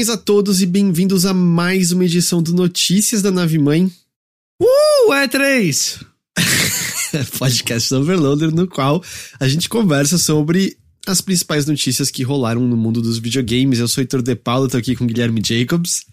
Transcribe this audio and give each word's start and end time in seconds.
Saudações 0.00 0.08
a 0.08 0.16
todos 0.16 0.62
e 0.62 0.66
bem-vindos 0.66 1.26
a 1.26 1.34
mais 1.34 1.92
uma 1.92 2.04
edição 2.04 2.42
do 2.42 2.54
Notícias 2.54 3.20
da 3.20 3.30
Nave 3.30 3.58
Mãe. 3.58 3.90
Uh, 4.60 5.12
é 5.12 5.28
três! 5.28 6.00
Podcast 7.38 7.92
Overloader, 7.94 8.54
no 8.54 8.66
qual 8.66 9.02
a 9.38 9.46
gente 9.46 9.68
conversa 9.68 10.16
sobre 10.16 10.76
as 11.06 11.20
principais 11.20 11.66
notícias 11.66 12.10
que 12.10 12.22
rolaram 12.22 12.62
no 12.62 12.76
mundo 12.76 13.02
dos 13.02 13.18
videogames. 13.18 13.78
Eu 13.78 13.88
sou 13.88 14.00
Heitor 14.00 14.22
De 14.22 14.34
Paula, 14.34 14.68
tô 14.68 14.78
aqui 14.78 14.96
com 14.96 15.06
Guilherme 15.06 15.42
Jacobs. 15.44 16.06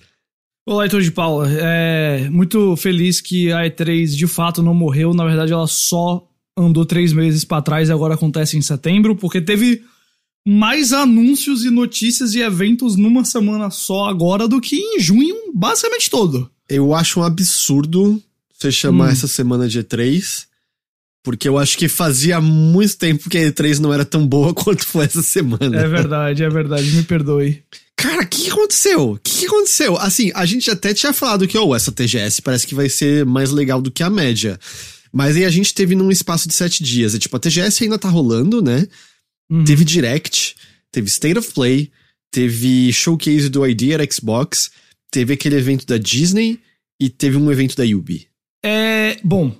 Olá, 0.67 0.83
Heitor 0.83 1.01
de 1.01 1.11
Paula. 1.11 1.47
É 1.49 2.29
muito 2.29 2.75
feliz 2.75 3.21
que 3.21 3.51
a 3.53 3.61
E3 3.61 4.07
de 4.07 4.27
fato 4.27 4.61
não 4.61 4.73
morreu. 4.73 5.13
Na 5.13 5.23
verdade, 5.23 5.53
ela 5.53 5.67
só 5.67 6.27
andou 6.57 6.85
três 6.85 7.13
meses 7.13 7.45
para 7.45 7.61
trás 7.61 7.87
e 7.87 7.93
agora 7.93 8.15
acontece 8.15 8.57
em 8.57 8.61
setembro, 8.61 9.15
porque 9.15 9.39
teve 9.39 9.81
mais 10.47 10.93
anúncios 10.93 11.65
e 11.65 11.69
notícias 11.69 12.33
e 12.33 12.39
eventos 12.39 12.95
numa 12.95 13.25
semana 13.25 13.69
só 13.69 14.05
agora 14.05 14.47
do 14.47 14.61
que 14.61 14.77
em 14.77 14.97
junho, 14.97 15.35
basicamente 15.53 16.09
todo. 16.09 16.49
Eu 16.69 16.93
acho 16.93 17.19
um 17.19 17.23
absurdo 17.23 18.23
você 18.57 18.71
chamar 18.71 19.09
hum. 19.09 19.11
essa 19.11 19.27
semana 19.27 19.67
de 19.67 19.83
E3, 19.83 20.45
porque 21.21 21.49
eu 21.49 21.57
acho 21.57 21.77
que 21.77 21.89
fazia 21.89 22.39
muito 22.39 22.97
tempo 22.97 23.29
que 23.29 23.37
a 23.37 23.41
E3 23.41 23.79
não 23.79 23.93
era 23.93 24.05
tão 24.05 24.25
boa 24.25 24.53
quanto 24.55 24.85
foi 24.85 25.03
essa 25.03 25.21
semana. 25.21 25.81
É 25.81 25.85
verdade, 25.85 26.41
é 26.45 26.49
verdade, 26.49 26.91
me 26.91 27.03
perdoe. 27.03 27.61
Cara, 27.97 28.23
o 28.23 28.27
que 28.27 28.49
aconteceu? 28.49 29.11
O 29.11 29.19
que 29.21 29.47
aconteceu? 29.47 29.97
Assim, 29.97 30.31
a 30.33 30.45
gente 30.45 30.71
até 30.71 30.93
tinha 30.93 31.11
falado 31.11 31.45
que, 31.45 31.57
oh, 31.57 31.75
essa 31.75 31.91
TGS 31.91 32.41
parece 32.41 32.65
que 32.65 32.73
vai 32.73 32.87
ser 32.87 33.25
mais 33.25 33.51
legal 33.51 33.81
do 33.81 33.91
que 33.91 34.01
a 34.01 34.09
média. 34.09 34.57
Mas 35.11 35.35
aí 35.35 35.43
a 35.43 35.49
gente 35.49 35.73
teve 35.73 35.93
num 35.93 36.09
espaço 36.09 36.47
de 36.47 36.53
sete 36.53 36.81
dias. 36.83 37.13
E, 37.13 37.19
tipo, 37.19 37.35
a 37.35 37.39
TGS 37.39 37.83
ainda 37.83 37.97
tá 37.97 38.07
rolando, 38.07 38.61
né? 38.61 38.87
Uhum. 39.49 39.63
Teve 39.63 39.85
Direct, 39.85 40.55
teve 40.91 41.07
State 41.07 41.39
of 41.39 41.53
Play, 41.53 41.91
teve 42.31 42.91
showcase 42.91 43.49
do 43.49 43.65
Idea 43.65 43.97
Xbox, 44.09 44.71
teve 45.11 45.33
aquele 45.33 45.55
evento 45.55 45.85
da 45.85 45.97
Disney 45.97 46.59
e 46.99 47.09
teve 47.09 47.37
um 47.37 47.51
evento 47.51 47.75
da 47.75 47.83
Yubi. 47.83 48.27
É. 48.63 49.19
Bom. 49.23 49.55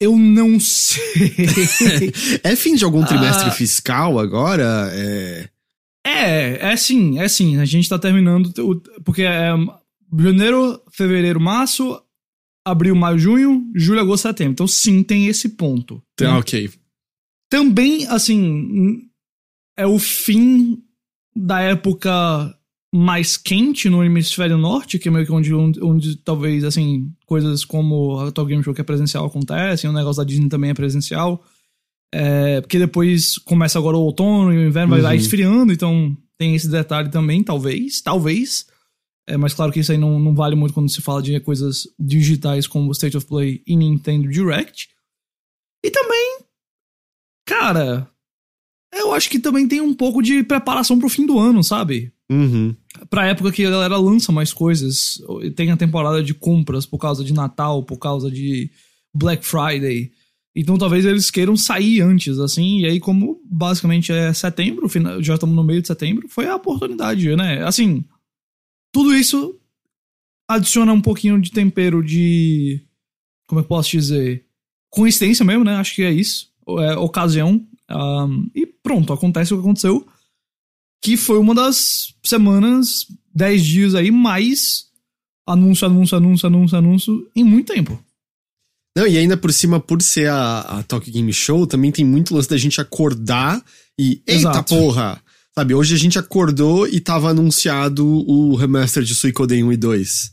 Eu 0.00 0.16
não 0.16 0.60
sei. 0.60 1.32
é 2.44 2.54
fim 2.54 2.76
de 2.76 2.84
algum 2.84 3.04
trimestre 3.04 3.48
ah, 3.48 3.52
fiscal 3.52 4.18
agora? 4.18 4.90
É. 4.92 5.48
É, 6.06 6.72
é 6.72 6.76
sim, 6.76 7.18
é 7.18 7.28
sim. 7.28 7.58
A 7.58 7.64
gente 7.64 7.88
tá 7.88 7.98
terminando. 7.98 8.52
Porque 9.04 9.22
é 9.22 9.50
janeiro, 10.16 10.80
fevereiro, 10.92 11.40
março, 11.40 12.00
abril, 12.64 12.94
maio, 12.94 13.18
junho, 13.18 13.64
julho, 13.74 14.00
agosto, 14.00 14.22
setembro. 14.22 14.52
Então 14.52 14.68
sim, 14.68 15.02
tem 15.02 15.26
esse 15.26 15.50
ponto. 15.50 16.02
Tá, 16.16 16.32
né? 16.32 16.38
ok. 16.38 16.70
Também, 17.50 18.06
assim, 18.06 19.08
é 19.76 19.86
o 19.86 19.98
fim 19.98 20.82
da 21.34 21.60
época 21.60 22.54
mais 22.94 23.36
quente 23.36 23.88
no 23.88 24.02
hemisfério 24.02 24.56
norte, 24.56 24.98
que 24.98 25.08
é 25.08 25.10
meio 25.10 25.26
que 25.26 25.32
onde, 25.32 25.54
onde, 25.54 25.82
onde 25.82 26.16
talvez, 26.16 26.64
assim, 26.64 27.12
coisas 27.26 27.64
como 27.64 28.18
a 28.18 28.28
Atoll 28.28 28.46
Game 28.46 28.62
Show 28.62 28.74
que 28.74 28.80
é 28.80 28.84
presencial 28.84 29.26
acontecem, 29.26 29.88
o 29.88 29.92
negócio 29.92 30.22
da 30.22 30.26
Disney 30.26 30.48
também 30.48 30.70
é 30.70 30.74
presencial. 30.74 31.44
É, 32.12 32.60
porque 32.62 32.78
depois 32.78 33.36
começa 33.38 33.78
agora 33.78 33.96
o 33.96 34.00
outono 34.00 34.52
e 34.52 34.56
o 34.56 34.66
inverno 34.66 34.96
uhum. 34.96 35.02
vai 35.02 35.16
esfriando, 35.16 35.72
então 35.72 36.16
tem 36.38 36.54
esse 36.54 36.68
detalhe 36.68 37.10
também, 37.10 37.42
talvez, 37.42 38.00
talvez. 38.00 38.66
É, 39.28 39.36
mas 39.36 39.52
claro 39.52 39.70
que 39.70 39.80
isso 39.80 39.92
aí 39.92 39.98
não, 39.98 40.18
não 40.18 40.34
vale 40.34 40.56
muito 40.56 40.72
quando 40.72 40.90
se 40.90 41.02
fala 41.02 41.22
de 41.22 41.38
coisas 41.40 41.86
digitais 41.98 42.66
como 42.66 42.90
State 42.92 43.16
of 43.16 43.26
Play 43.26 43.62
e 43.66 43.76
Nintendo 43.76 44.26
Direct. 44.28 44.88
E 45.84 45.90
também 45.90 46.37
Cara, 47.48 48.06
eu 48.92 49.14
acho 49.14 49.30
que 49.30 49.38
também 49.38 49.66
tem 49.66 49.80
um 49.80 49.94
pouco 49.94 50.20
de 50.20 50.42
preparação 50.42 50.98
pro 50.98 51.08
fim 51.08 51.24
do 51.24 51.38
ano, 51.38 51.64
sabe? 51.64 52.12
Uhum. 52.30 52.76
Pra 53.08 53.26
época 53.26 53.50
que 53.50 53.64
a 53.64 53.70
galera 53.70 53.96
lança 53.96 54.30
mais 54.30 54.52
coisas. 54.52 55.18
Tem 55.56 55.70
a 55.70 55.76
temporada 55.78 56.22
de 56.22 56.34
compras 56.34 56.84
por 56.84 56.98
causa 56.98 57.24
de 57.24 57.32
Natal, 57.32 57.82
por 57.82 57.96
causa 57.96 58.30
de 58.30 58.70
Black 59.14 59.46
Friday. 59.46 60.12
Então 60.54 60.76
talvez 60.76 61.06
eles 61.06 61.30
queiram 61.30 61.56
sair 61.56 62.02
antes, 62.02 62.38
assim. 62.38 62.80
E 62.80 62.86
aí, 62.86 63.00
como 63.00 63.40
basicamente 63.46 64.12
é 64.12 64.30
setembro, 64.34 64.86
já 65.22 65.34
estamos 65.34 65.56
no 65.56 65.64
meio 65.64 65.80
de 65.80 65.88
setembro, 65.88 66.28
foi 66.28 66.48
a 66.48 66.56
oportunidade, 66.56 67.34
né? 67.34 67.64
Assim, 67.64 68.04
tudo 68.92 69.14
isso 69.14 69.58
adiciona 70.46 70.92
um 70.92 71.00
pouquinho 71.00 71.40
de 71.40 71.50
tempero 71.50 72.04
de. 72.04 72.84
Como 73.46 73.62
eu 73.62 73.64
posso 73.64 73.88
dizer? 73.90 74.44
Coincidência 74.90 75.46
mesmo, 75.46 75.64
né? 75.64 75.76
Acho 75.76 75.94
que 75.94 76.02
é 76.02 76.12
isso 76.12 76.47
é, 76.80 76.96
ocasião. 76.96 77.64
Um, 77.90 78.50
e 78.54 78.66
pronto, 78.66 79.12
acontece 79.12 79.52
o 79.52 79.56
que 79.56 79.62
aconteceu. 79.62 80.06
Que 81.02 81.16
foi 81.16 81.38
uma 81.38 81.54
das 81.54 82.14
semanas, 82.24 83.06
10 83.34 83.64
dias 83.64 83.94
aí, 83.94 84.10
mais 84.10 84.86
anúncio, 85.46 85.86
anúncio, 85.86 86.16
anúncio, 86.16 86.46
anúncio, 86.46 86.78
anúncio 86.78 87.30
em 87.34 87.44
muito 87.44 87.72
tempo. 87.72 87.98
Não, 88.96 89.06
e 89.06 89.16
ainda 89.16 89.36
por 89.36 89.52
cima, 89.52 89.78
por 89.78 90.02
ser 90.02 90.28
a, 90.28 90.60
a 90.60 90.82
Talk 90.82 91.08
Game 91.10 91.32
Show, 91.32 91.66
também 91.66 91.92
tem 91.92 92.04
muito 92.04 92.34
lance 92.34 92.48
da 92.48 92.56
gente 92.56 92.80
acordar 92.80 93.62
e. 93.98 94.22
Eita 94.26 94.50
Exato. 94.50 94.74
porra! 94.74 95.22
Sabe, 95.54 95.74
hoje 95.74 95.94
a 95.94 95.98
gente 95.98 96.18
acordou 96.18 96.86
e 96.86 97.00
tava 97.00 97.30
anunciado 97.30 98.06
o 98.06 98.54
remaster 98.54 99.02
de 99.02 99.14
Suicoden 99.14 99.64
1 99.64 99.72
e 99.72 99.76
2. 99.76 100.32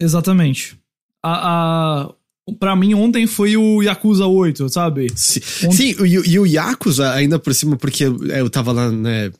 Exatamente. 0.00 0.78
A, 1.22 2.02
a, 2.04 2.14
Pra 2.60 2.76
mim, 2.76 2.94
ontem 2.94 3.26
foi 3.26 3.56
o 3.56 3.82
Yakuza 3.82 4.26
8, 4.26 4.68
sabe? 4.68 5.08
Sim, 5.16 5.40
Sim 5.72 5.94
e, 6.04 6.30
e, 6.30 6.38
o 6.38 6.46
Yakuza, 6.46 7.12
ainda 7.12 7.40
por 7.40 7.52
cima, 7.52 7.76
porque 7.76 8.04
eu 8.04 8.48
tava 8.48 8.70
lá, 8.70 8.90
né? 8.90 9.32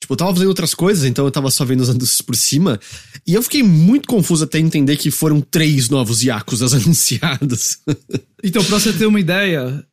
Tipo, 0.00 0.14
eu 0.14 0.16
tava 0.16 0.32
fazendo 0.32 0.48
outras 0.48 0.74
coisas, 0.74 1.04
então 1.04 1.24
eu 1.24 1.30
tava 1.30 1.50
só 1.50 1.64
vendo 1.64 1.80
os 1.80 1.90
anúncios 1.90 2.20
por 2.22 2.34
cima. 2.34 2.80
E 3.26 3.34
eu 3.34 3.42
fiquei 3.42 3.62
muito 3.62 4.08
confuso 4.08 4.44
até 4.44 4.58
entender 4.58 4.96
que 4.96 5.10
foram 5.10 5.40
três 5.40 5.90
novos 5.90 6.22
Yakuzas 6.22 6.72
anunciados. 6.74 7.78
então, 8.42 8.64
pra 8.64 8.78
você 8.78 8.92
ter 8.92 9.06
uma 9.06 9.20
ideia, 9.20 9.84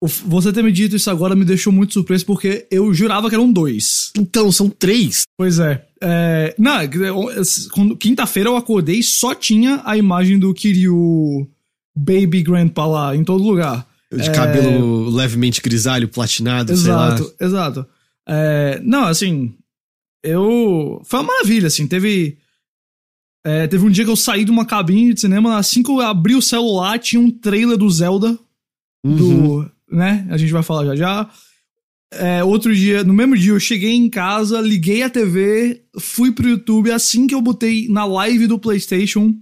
você 0.00 0.52
ter 0.52 0.62
me 0.62 0.70
dito 0.70 0.94
isso 0.94 1.10
agora 1.10 1.34
me 1.34 1.44
deixou 1.44 1.72
muito 1.72 1.94
surpreso, 1.94 2.26
porque 2.26 2.66
eu 2.70 2.92
jurava 2.92 3.28
que 3.28 3.34
eram 3.34 3.50
dois. 3.50 4.12
Então, 4.16 4.52
são 4.52 4.68
três. 4.68 5.22
Pois 5.36 5.58
é. 5.58 5.84
é 6.00 6.54
não, 6.58 6.78
quinta-feira 7.98 8.50
eu 8.50 8.56
acordei 8.56 9.00
e 9.00 9.04
só 9.04 9.34
tinha 9.34 9.82
a 9.84 9.96
imagem 9.96 10.38
do 10.38 10.52
Kiryu 10.54 11.48
Baby 11.96 12.42
Grandpa 12.42 12.86
lá, 12.86 13.16
em 13.16 13.24
todo 13.24 13.44
lugar. 13.44 13.86
De 14.12 14.28
é... 14.28 14.32
cabelo 14.32 15.08
levemente 15.10 15.60
grisalho, 15.60 16.08
platinado, 16.08 16.72
exato, 16.72 17.24
sei 17.24 17.48
lá. 17.48 17.48
Exato, 17.48 17.86
é... 18.26 18.80
Não, 18.82 19.04
assim, 19.04 19.54
eu... 20.22 21.00
Foi 21.04 21.20
uma 21.20 21.32
maravilha, 21.32 21.66
assim, 21.66 21.86
teve... 21.86 22.38
É, 23.46 23.66
teve 23.66 23.84
um 23.84 23.90
dia 23.90 24.04
que 24.04 24.10
eu 24.10 24.16
saí 24.16 24.42
de 24.42 24.50
uma 24.50 24.64
cabine 24.64 25.12
de 25.12 25.20
cinema, 25.20 25.58
assim 25.58 25.82
que 25.82 25.90
eu 25.90 26.00
abri 26.00 26.34
o 26.34 26.40
celular, 26.40 26.98
tinha 26.98 27.20
um 27.20 27.30
trailer 27.30 27.76
do 27.76 27.90
Zelda, 27.90 28.38
uhum. 29.04 29.16
do... 29.16 29.70
né, 29.90 30.26
a 30.30 30.38
gente 30.38 30.50
vai 30.50 30.62
falar 30.62 30.86
já 30.86 30.96
já. 30.96 31.30
É, 32.16 32.44
outro 32.44 32.74
dia, 32.74 33.02
no 33.02 33.12
mesmo 33.12 33.36
dia, 33.36 33.52
eu 33.52 33.60
cheguei 33.60 33.92
em 33.92 34.08
casa, 34.08 34.60
liguei 34.60 35.02
a 35.02 35.10
TV, 35.10 35.82
fui 35.98 36.30
pro 36.30 36.48
YouTube, 36.48 36.90
assim 36.90 37.26
que 37.26 37.34
eu 37.34 37.42
botei 37.42 37.88
na 37.88 38.04
live 38.04 38.46
do 38.46 38.58
PlayStation, 38.58 39.34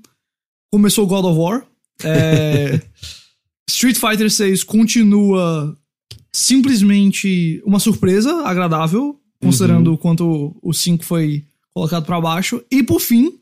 começou 0.71 1.07
God 1.07 1.25
of 1.27 1.39
War. 1.39 1.67
É, 2.05 2.81
Street 3.69 3.97
Fighter 3.97 4.31
6 4.31 4.65
continua 4.65 5.77
simplesmente 6.33 7.63
uma 7.65 7.79
surpresa 7.79 8.43
agradável, 8.47 9.21
considerando 9.41 9.89
uhum. 9.89 9.95
o 9.95 9.99
quanto 9.99 10.57
o 10.63 10.73
5 10.73 11.05
foi 11.05 11.45
colocado 11.75 12.05
para 12.05 12.21
baixo. 12.21 12.63
E 12.71 12.83
por 12.83 13.01
fim, 13.01 13.39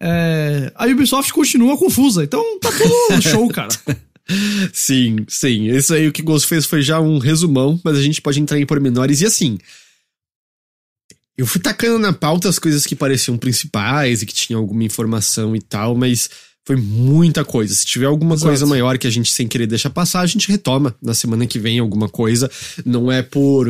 é, 0.00 0.72
a 0.74 0.86
Ubisoft 0.86 1.32
continua 1.32 1.78
confusa. 1.78 2.24
Então 2.24 2.58
tá 2.60 2.70
tudo 2.70 3.22
show, 3.22 3.48
cara. 3.48 3.68
sim, 4.72 5.24
sim. 5.28 5.68
Isso 5.68 5.94
aí 5.94 6.08
o 6.08 6.12
que 6.12 6.22
o 6.22 6.24
Ghost 6.24 6.46
fez 6.46 6.66
foi 6.66 6.82
já 6.82 7.00
um 7.00 7.18
resumão, 7.18 7.80
mas 7.84 7.96
a 7.96 8.02
gente 8.02 8.20
pode 8.20 8.40
entrar 8.40 8.58
em 8.58 8.66
pormenores. 8.66 9.20
E 9.20 9.26
assim, 9.26 9.58
eu 11.36 11.46
fui 11.46 11.60
tacando 11.60 11.98
na 11.98 12.12
pauta 12.12 12.48
as 12.48 12.58
coisas 12.58 12.84
que 12.86 12.96
pareciam 12.96 13.38
principais 13.38 14.22
e 14.22 14.26
que 14.26 14.34
tinham 14.34 14.60
alguma 14.60 14.84
informação 14.84 15.54
e 15.54 15.60
tal, 15.60 15.94
mas 15.94 16.30
foi 16.66 16.74
muita 16.76 17.44
coisa. 17.44 17.72
Se 17.72 17.86
tiver 17.86 18.06
alguma 18.06 18.34
Exato. 18.34 18.48
coisa 18.48 18.66
maior 18.66 18.98
que 18.98 19.06
a 19.06 19.10
gente 19.10 19.32
sem 19.32 19.46
querer 19.46 19.68
deixar 19.68 19.88
passar, 19.88 20.20
a 20.20 20.26
gente 20.26 20.48
retoma 20.48 20.94
na 21.00 21.14
semana 21.14 21.46
que 21.46 21.60
vem 21.60 21.78
alguma 21.78 22.08
coisa. 22.08 22.50
Não 22.84 23.10
é 23.10 23.22
por. 23.22 23.68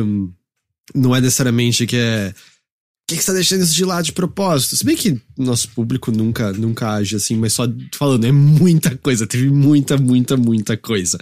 não 0.95 1.15
é 1.15 1.21
necessariamente 1.21 1.85
que 1.85 1.95
é. 1.95 2.31
Por 2.31 3.13
que, 3.13 3.17
que 3.19 3.23
você 3.23 3.27
tá 3.27 3.35
deixando 3.35 3.61
isso 3.61 3.73
de 3.73 3.85
lado 3.85 4.03
de 4.03 4.11
propósito? 4.11 4.75
Se 4.75 4.83
bem 4.83 4.97
que 4.97 5.21
nosso 5.37 5.69
público 5.69 6.11
nunca, 6.11 6.51
nunca 6.51 6.91
age 6.95 7.15
assim, 7.15 7.37
mas 7.37 7.53
só 7.53 7.63
falando, 7.93 8.25
é 8.25 8.33
muita 8.33 8.97
coisa, 8.97 9.25
teve 9.25 9.49
muita, 9.49 9.95
muita, 9.95 10.35
muita 10.35 10.75
coisa. 10.75 11.17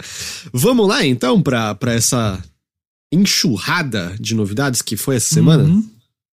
Vamos 0.52 0.88
lá 0.88 1.06
então 1.06 1.40
pra, 1.40 1.76
pra 1.76 1.92
essa 1.92 2.42
enxurrada 3.12 4.16
de 4.18 4.34
novidades 4.34 4.82
que 4.82 4.96
foi 4.96 5.16
essa 5.16 5.32
semana? 5.32 5.62
Uhum. 5.62 5.88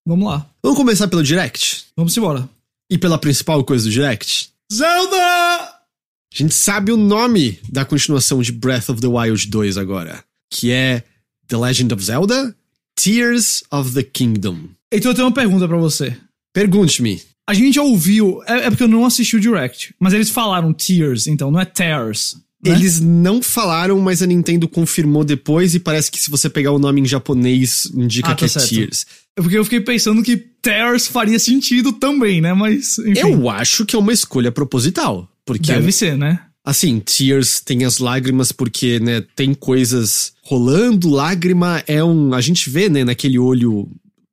Vamos 0.07 0.27
lá. 0.27 0.49
Vamos 0.63 0.77
começar 0.77 1.07
pelo 1.07 1.21
Direct? 1.21 1.85
Vamos 1.95 2.17
embora. 2.17 2.49
E 2.89 2.97
pela 2.97 3.19
principal 3.19 3.63
coisa 3.63 3.85
do 3.85 3.91
Direct? 3.91 4.52
Zelda! 4.73 5.17
A 5.17 6.35
gente 6.35 6.55
sabe 6.55 6.91
o 6.91 6.97
nome 6.97 7.59
da 7.69 7.85
continuação 7.85 8.41
de 8.41 8.51
Breath 8.51 8.89
of 8.89 8.99
the 8.99 9.07
Wild 9.07 9.47
2 9.47 9.77
agora, 9.77 10.23
que 10.49 10.71
é 10.71 11.03
The 11.47 11.57
Legend 11.57 11.93
of 11.93 12.03
Zelda 12.03 12.55
Tears 12.95 13.63
of 13.71 13.93
the 13.93 14.01
Kingdom. 14.01 14.69
Então 14.91 15.11
eu 15.11 15.15
tenho 15.15 15.27
uma 15.27 15.33
pergunta 15.33 15.67
pra 15.67 15.77
você. 15.77 16.17
Pergunte-me. 16.51 17.21
A 17.47 17.53
gente 17.53 17.75
já 17.75 17.83
ouviu, 17.83 18.41
é, 18.47 18.65
é 18.65 18.69
porque 18.69 18.83
eu 18.83 18.87
não 18.87 19.05
assisti 19.05 19.35
o 19.35 19.39
Direct, 19.39 19.93
mas 19.99 20.13
eles 20.13 20.31
falaram 20.31 20.73
Tears, 20.73 21.27
então, 21.27 21.51
não 21.51 21.59
é 21.59 21.65
Tears. 21.65 22.37
Né? 22.63 22.75
Eles 22.75 22.99
não 22.99 23.41
falaram, 23.41 23.99
mas 23.99 24.21
a 24.21 24.25
Nintendo 24.25 24.67
confirmou 24.67 25.23
depois 25.23 25.75
e 25.75 25.79
parece 25.79 26.09
que 26.11 26.19
se 26.19 26.29
você 26.29 26.49
pegar 26.49 26.71
o 26.71 26.79
nome 26.79 27.01
em 27.01 27.05
japonês, 27.05 27.89
indica 27.93 28.29
Ah, 28.31 28.35
que 28.35 28.41
tá 28.41 28.45
é 28.45 28.49
certo. 28.49 28.69
Tears. 28.69 29.05
É 29.35 29.41
Porque 29.41 29.57
eu 29.57 29.63
fiquei 29.63 29.81
pensando 29.81 30.23
que 30.23 30.37
Tears 30.37 31.07
faria 31.07 31.39
sentido 31.39 31.91
também, 31.93 32.39
né? 32.39 32.53
Mas, 32.53 32.97
enfim. 32.99 33.19
Eu 33.19 33.49
acho 33.49 33.85
que 33.85 33.95
é 33.95 33.99
uma 33.99 34.13
escolha 34.13 34.51
proposital. 34.51 35.27
Porque, 35.45 35.73
Deve 35.73 35.91
ser, 35.91 36.17
né? 36.17 36.39
assim, 36.63 36.99
Tears 36.99 37.59
tem 37.59 37.83
as 37.83 37.97
lágrimas 37.97 38.51
porque, 38.53 38.99
né, 38.99 39.21
tem 39.35 39.53
coisas 39.53 40.31
rolando, 40.43 41.09
lágrima 41.09 41.83
é 41.85 42.01
um... 42.01 42.33
A 42.33 42.39
gente 42.39 42.69
vê, 42.69 42.87
né, 42.87 43.03
naquele 43.03 43.37
olho 43.37 43.89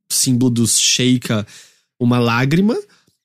símbolo 0.08 0.50
dos 0.50 0.78
Sheikah, 0.78 1.44
uma 1.98 2.18
lágrima. 2.20 2.78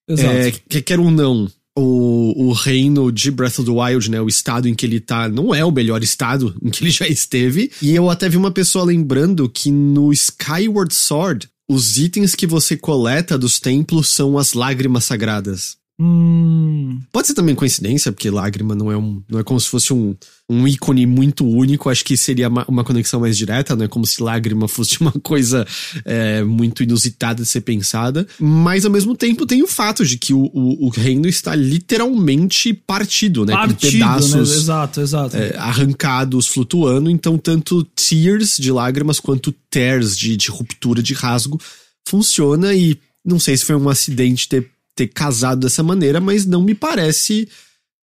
Exato. 0.07 0.33
É, 0.35 0.51
que 0.51 0.81
quer 0.81 0.99
ou 0.99 1.11
não, 1.11 1.47
o, 1.77 2.47
o 2.47 2.53
reino 2.53 3.11
de 3.11 3.29
Breath 3.29 3.59
of 3.59 3.65
the 3.65 3.71
Wild, 3.71 4.09
né? 4.09 4.21
O 4.21 4.27
estado 4.27 4.67
em 4.67 4.73
que 4.73 4.85
ele 4.85 4.99
tá 4.99 5.27
não 5.27 5.53
é 5.53 5.63
o 5.63 5.71
melhor 5.71 6.01
estado 6.03 6.55
em 6.63 6.69
que 6.69 6.83
ele 6.83 6.91
já 6.91 7.07
esteve. 7.07 7.71
E 7.81 7.93
eu 7.93 8.09
até 8.09 8.29
vi 8.29 8.37
uma 8.37 8.51
pessoa 8.51 8.85
lembrando 8.85 9.49
que 9.49 9.69
no 9.69 10.11
Skyward 10.13 10.93
Sword, 10.93 11.49
os 11.69 11.97
itens 11.97 12.35
que 12.35 12.47
você 12.47 12.77
coleta 12.77 13.37
dos 13.37 13.59
templos 13.59 14.09
são 14.09 14.37
as 14.37 14.53
lágrimas 14.53 15.05
sagradas. 15.05 15.77
Hum, 15.97 16.99
Pode 17.11 17.27
ser 17.27 17.33
também 17.33 17.55
coincidência, 17.55 18.11
porque 18.11 18.29
lágrima 18.29 18.75
não 18.75 18.91
é 18.91 18.97
um. 18.97 19.23
não 19.29 19.39
é 19.39 19.43
como 19.43 19.57
se 19.57 19.69
fosse 19.69 19.93
um, 19.93 20.13
um 20.49 20.67
ícone 20.67 21.05
muito 21.05 21.47
único. 21.47 21.89
Acho 21.89 22.03
que 22.03 22.17
seria 22.17 22.49
uma, 22.49 22.65
uma 22.67 22.83
conexão 22.83 23.21
mais 23.21 23.37
direta, 23.37 23.75
não 23.75 23.85
é 23.85 23.87
como 23.87 24.05
se 24.05 24.21
lágrima 24.21 24.67
fosse 24.69 24.99
uma 24.99 25.13
coisa 25.13 25.65
é, 26.03 26.43
muito 26.43 26.83
inusitada 26.83 27.43
de 27.43 27.47
ser 27.47 27.61
pensada. 27.61 28.27
Mas 28.37 28.83
ao 28.83 28.91
mesmo 28.91 29.15
tempo 29.15 29.45
tem 29.45 29.63
o 29.63 29.67
fato 29.67 30.05
de 30.05 30.17
que 30.17 30.33
o, 30.33 30.51
o, 30.53 30.87
o 30.87 30.89
reino 30.89 31.27
está 31.27 31.55
literalmente 31.55 32.73
partido, 32.73 33.45
né? 33.45 33.53
Com 33.53 33.59
partido, 33.59 33.91
pedaços 33.93 34.33
né? 34.33 34.55
Exato, 34.55 34.99
exato. 34.99 35.37
é, 35.37 35.55
arrancados, 35.55 36.47
flutuando. 36.47 37.09
Então, 37.09 37.37
tanto 37.37 37.83
tears 37.95 38.57
de 38.57 38.71
lágrimas 38.71 39.21
quanto 39.21 39.53
tears 39.69 40.17
de, 40.17 40.35
de 40.35 40.49
ruptura, 40.49 41.01
de 41.01 41.13
rasgo, 41.13 41.59
funciona. 42.05 42.73
E 42.73 42.99
não 43.25 43.39
sei 43.39 43.55
se 43.55 43.65
foi 43.65 43.75
um 43.75 43.89
acidente 43.89 44.47
ter, 44.47 44.69
ter 44.95 45.07
casado 45.07 45.59
dessa 45.61 45.83
maneira, 45.83 46.19
mas 46.21 46.45
não 46.45 46.61
me 46.63 46.73
parece 46.73 47.47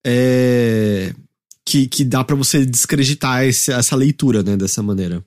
é, 0.06 1.14
que, 1.64 1.86
que 1.88 2.04
dá 2.04 2.22
pra 2.22 2.36
você 2.36 2.66
descreditar 2.66 3.44
esse- 3.44 3.72
essa 3.72 3.96
leitura, 3.96 4.42
né, 4.42 4.56
dessa 4.56 4.82
maneira. 4.82 5.24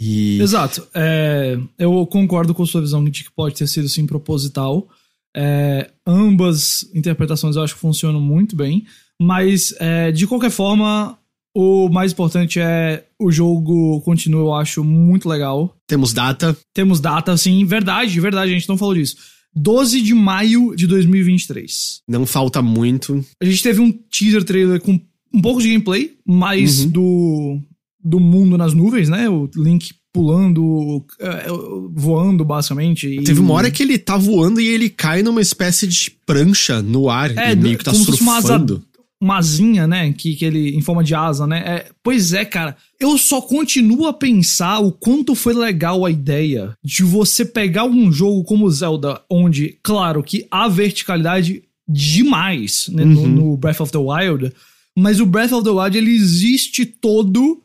E. 0.00 0.40
Exato. 0.40 0.86
É, 0.94 1.58
eu 1.78 2.06
concordo 2.06 2.54
com 2.54 2.62
a 2.62 2.66
sua 2.66 2.80
visão 2.80 3.04
de 3.04 3.24
que 3.24 3.30
pode 3.30 3.54
ter 3.56 3.66
sido 3.66 3.88
sim 3.88 4.06
proposital. 4.06 4.88
É, 5.36 5.90
ambas 6.06 6.88
interpretações 6.94 7.54
eu 7.56 7.62
acho 7.62 7.74
que 7.74 7.80
funcionam 7.80 8.20
muito 8.20 8.56
bem. 8.56 8.86
Mas, 9.20 9.74
é, 9.78 10.10
de 10.10 10.26
qualquer 10.26 10.50
forma, 10.50 11.18
o 11.54 11.90
mais 11.90 12.12
importante 12.12 12.58
é 12.58 13.04
o 13.20 13.30
jogo 13.30 14.00
continua, 14.00 14.40
eu 14.40 14.54
acho, 14.54 14.82
muito 14.82 15.28
legal. 15.28 15.76
Temos 15.86 16.14
data. 16.14 16.56
Temos 16.72 17.00
data, 17.00 17.36
sim, 17.36 17.62
verdade, 17.66 18.18
verdade, 18.18 18.50
a 18.50 18.54
gente 18.54 18.68
não 18.68 18.78
falou 18.78 18.94
disso. 18.94 19.16
12 19.54 20.00
de 20.02 20.14
maio 20.14 20.74
de 20.76 20.86
2023. 20.86 22.02
Não 22.08 22.24
falta 22.26 22.62
muito. 22.62 23.24
A 23.40 23.44
gente 23.44 23.62
teve 23.62 23.80
um 23.80 23.90
teaser 23.92 24.44
trailer 24.44 24.80
com 24.80 25.00
um 25.32 25.40
pouco 25.40 25.60
de 25.62 25.68
gameplay, 25.68 26.12
mais 26.26 26.80
Uhum. 26.84 26.90
do, 26.90 27.60
do 28.04 28.20
mundo 28.20 28.56
nas 28.58 28.74
nuvens, 28.74 29.08
né? 29.08 29.28
O 29.28 29.48
Link 29.56 29.90
pulando, 30.12 31.04
é, 31.20 31.46
voando, 31.94 32.44
basicamente. 32.44 33.06
e- 33.06 33.22
Teve 33.22 33.38
uma 33.40 33.54
hora 33.54 33.70
que 33.70 33.82
ele 33.82 33.96
tá 33.96 34.16
voando 34.16 34.60
e 34.60 34.66
ele 34.66 34.88
cai 34.90 35.22
numa 35.22 35.40
espécie 35.40 35.86
de 35.86 36.10
prancha 36.26 36.82
no 36.82 37.08
ar 37.08 37.30
É, 37.38 37.52
e 37.52 37.56
meio 37.56 37.78
que 37.78 37.84
tá 37.84 37.94
surfando. 37.94 38.82
Uma 39.20 39.36
asinha, 39.38 39.86
né? 39.86 40.12
Que, 40.12 40.34
que 40.34 40.44
ele, 40.44 40.70
em 40.74 40.80
forma 40.80 41.04
de 41.04 41.14
asa, 41.14 41.46
né? 41.46 41.58
É, 41.66 41.90
pois 42.02 42.32
é, 42.32 42.44
cara. 42.44 42.76
Eu 42.98 43.18
só 43.18 43.40
continuo 43.40 44.06
a 44.06 44.12
pensar 44.12 44.78
o 44.78 44.90
quanto 44.92 45.34
foi 45.34 45.52
legal 45.52 46.06
a 46.06 46.10
ideia 46.10 46.76
de 46.82 47.02
você 47.02 47.44
pegar 47.44 47.84
um 47.84 48.10
jogo 48.10 48.44
como 48.44 48.70
Zelda, 48.70 49.22
onde, 49.30 49.78
claro, 49.82 50.22
que 50.22 50.46
há 50.50 50.68
verticalidade 50.68 51.62
demais 51.88 52.88
né, 52.88 53.04
no, 53.04 53.20
Uhum. 53.22 53.28
no 53.28 53.56
Breath 53.56 53.80
of 53.80 53.92
the 53.92 53.98
Wild, 53.98 54.52
mas 54.96 55.20
o 55.20 55.26
Breath 55.26 55.52
of 55.52 55.64
the 55.64 55.70
Wild 55.70 55.98
ele 55.98 56.12
existe 56.14 56.86
todo. 56.86 57.62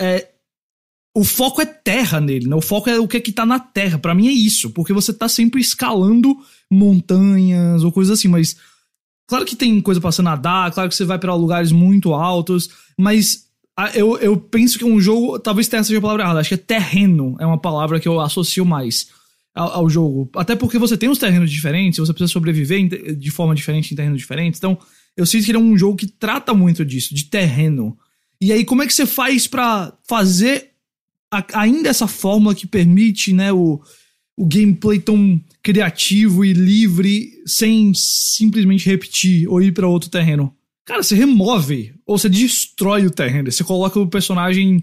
É, 0.00 0.28
o 1.16 1.24
foco 1.24 1.60
é 1.60 1.66
terra 1.66 2.20
nele, 2.20 2.46
né? 2.46 2.54
O 2.54 2.60
foco 2.60 2.88
é 2.88 2.98
o 3.00 3.08
que 3.08 3.16
é 3.16 3.20
que 3.20 3.32
tá 3.32 3.44
na 3.44 3.58
terra. 3.58 3.98
Pra 3.98 4.14
mim 4.14 4.28
é 4.28 4.32
isso, 4.32 4.70
porque 4.70 4.92
você 4.92 5.12
tá 5.12 5.28
sempre 5.28 5.60
escalando 5.60 6.36
montanhas 6.70 7.82
ou 7.82 7.90
coisas 7.90 8.18
assim, 8.18 8.28
mas 8.28 8.56
Claro 9.28 9.44
que 9.44 9.54
tem 9.54 9.80
coisa 9.80 10.00
pra 10.00 10.10
você 10.10 10.22
nadar, 10.22 10.72
claro 10.72 10.88
que 10.88 10.94
você 10.96 11.04
vai 11.04 11.18
pra 11.18 11.34
lugares 11.34 11.70
muito 11.70 12.14
altos, 12.14 12.70
mas 12.96 13.46
eu, 13.94 14.16
eu 14.18 14.36
penso 14.36 14.78
que 14.78 14.84
um 14.84 14.98
jogo, 15.00 15.38
talvez 15.38 15.68
tenha 15.68 15.84
seja 15.84 15.98
a 15.98 16.02
palavra 16.02 16.22
errada, 16.24 16.40
acho 16.40 16.48
que 16.48 16.54
é 16.54 16.58
terreno, 16.58 17.36
é 17.38 17.46
uma 17.46 17.58
palavra 17.60 18.00
que 18.00 18.08
eu 18.08 18.18
associo 18.20 18.64
mais 18.64 19.08
ao, 19.54 19.70
ao 19.70 19.88
jogo. 19.90 20.30
Até 20.34 20.56
porque 20.56 20.78
você 20.78 20.96
tem 20.96 21.08
os 21.10 21.18
terrenos 21.18 21.50
diferentes, 21.50 21.98
você 21.98 22.12
precisa 22.12 22.32
sobreviver 22.32 23.14
de 23.16 23.30
forma 23.30 23.54
diferente 23.54 23.92
em 23.92 23.96
terrenos 23.96 24.18
diferentes, 24.18 24.58
então 24.58 24.78
eu 25.16 25.26
sinto 25.26 25.44
que 25.44 25.50
ele 25.50 25.58
é 25.58 25.60
um 25.60 25.76
jogo 25.76 25.96
que 25.96 26.06
trata 26.06 26.54
muito 26.54 26.84
disso, 26.84 27.14
de 27.14 27.24
terreno. 27.26 27.96
E 28.40 28.50
aí, 28.52 28.64
como 28.64 28.82
é 28.82 28.86
que 28.86 28.94
você 28.94 29.04
faz 29.04 29.46
pra 29.46 29.92
fazer 30.08 30.70
a- 31.30 31.44
ainda 31.54 31.88
essa 31.90 32.06
fórmula 32.06 32.54
que 32.54 32.66
permite, 32.66 33.32
né, 33.34 33.52
o, 33.52 33.80
o 34.38 34.46
gameplay 34.46 35.00
tão 35.00 35.40
criativo 35.60 36.44
e 36.44 36.52
livre 36.52 37.42
sem 37.44 37.92
simplesmente 37.92 38.88
repetir 38.88 39.48
ou 39.48 39.60
ir 39.60 39.72
pra 39.72 39.88
outro 39.88 40.08
terreno. 40.08 40.54
Cara, 40.86 41.02
você 41.02 41.16
remove 41.16 41.92
ou 42.06 42.16
você 42.16 42.28
destrói 42.28 43.04
o 43.04 43.10
terreno. 43.10 43.50
Você 43.50 43.64
coloca 43.64 43.98
o 43.98 44.06
personagem, 44.06 44.80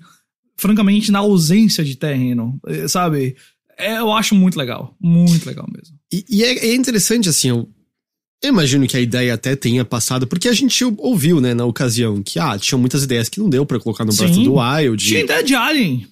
francamente, 0.57 1.09
na 1.09 1.19
ausência 1.19 1.85
de 1.85 1.95
terreno, 1.95 2.59
eh, 2.67 2.87
sabe? 2.89 3.37
É, 3.77 3.97
eu 3.97 4.11
acho 4.11 4.35
muito 4.35 4.59
legal. 4.59 4.93
Muito 4.99 5.47
legal 5.47 5.65
mesmo. 5.73 5.95
E, 6.11 6.25
e 6.29 6.43
é, 6.43 6.67
é 6.67 6.75
interessante, 6.75 7.29
assim, 7.29 7.47
eu, 7.47 7.69
imagino 8.43 8.85
que 8.87 8.97
a 8.97 9.01
ideia 9.01 9.33
até 9.33 9.55
tenha 9.55 9.85
passado, 9.85 10.27
porque 10.27 10.49
a 10.49 10.53
gente 10.53 10.83
ouviu, 10.97 11.39
né, 11.39 11.53
na 11.53 11.65
ocasião, 11.65 12.21
que, 12.21 12.39
ah, 12.39 12.59
tinham 12.59 12.79
muitas 12.79 13.03
ideias 13.03 13.29
que 13.29 13.39
não 13.39 13.49
deu 13.49 13.65
pra 13.65 13.79
colocar 13.79 14.03
no 14.03 14.13
Breath 14.13 14.31
of 14.31 14.43
the 14.43 14.49
Wild. 14.49 15.03
Tinha 15.03 15.21
ideia 15.21 15.43
de 15.43 15.55
Alien. 15.55 16.07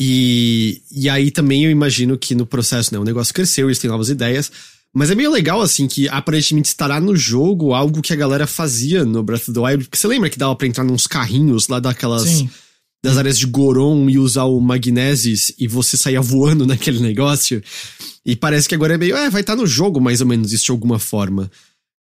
E, 0.00 0.80
e 0.92 1.08
aí 1.08 1.30
também 1.30 1.64
eu 1.64 1.70
imagino 1.70 2.16
que 2.16 2.34
no 2.34 2.46
processo, 2.46 2.92
né, 2.92 3.00
o 3.00 3.04
negócio 3.04 3.34
cresceu, 3.34 3.66
eles 3.66 3.78
têm 3.78 3.90
novas 3.90 4.08
ideias. 4.08 4.50
Mas 4.94 5.10
é 5.10 5.14
meio 5.14 5.30
legal, 5.30 5.60
assim, 5.60 5.86
que 5.86 6.08
aparentemente 6.08 6.68
estará 6.68 7.00
no 7.00 7.14
jogo 7.14 7.74
algo 7.74 8.00
que 8.00 8.12
a 8.12 8.16
galera 8.16 8.46
fazia 8.46 9.04
no 9.04 9.22
Breath 9.22 9.42
of 9.42 9.52
the 9.52 9.60
Wild. 9.60 9.84
Porque 9.84 9.98
você 9.98 10.08
lembra 10.08 10.30
que 10.30 10.38
dava 10.38 10.56
pra 10.56 10.66
entrar 10.66 10.84
nos 10.84 11.06
carrinhos 11.06 11.68
lá 11.68 11.78
daquelas. 11.78 12.22
Sim. 12.22 12.50
das 13.04 13.16
áreas 13.16 13.38
de 13.38 13.46
Goron 13.46 14.08
e 14.10 14.18
usar 14.18 14.44
o 14.44 14.58
Magnesis 14.60 15.52
e 15.56 15.68
você 15.68 15.96
saía 15.96 16.20
voando 16.20 16.64
naquele 16.66 17.00
negócio. 17.00 17.62
E 18.24 18.34
parece 18.34 18.68
que 18.68 18.74
agora 18.74 18.94
é 18.94 18.98
meio, 18.98 19.16
é, 19.16 19.30
vai 19.30 19.42
estar 19.42 19.54
no 19.54 19.66
jogo 19.66 20.00
mais 20.00 20.20
ou 20.20 20.26
menos 20.26 20.52
isso 20.52 20.64
de 20.64 20.70
alguma 20.70 20.98
forma. 20.98 21.50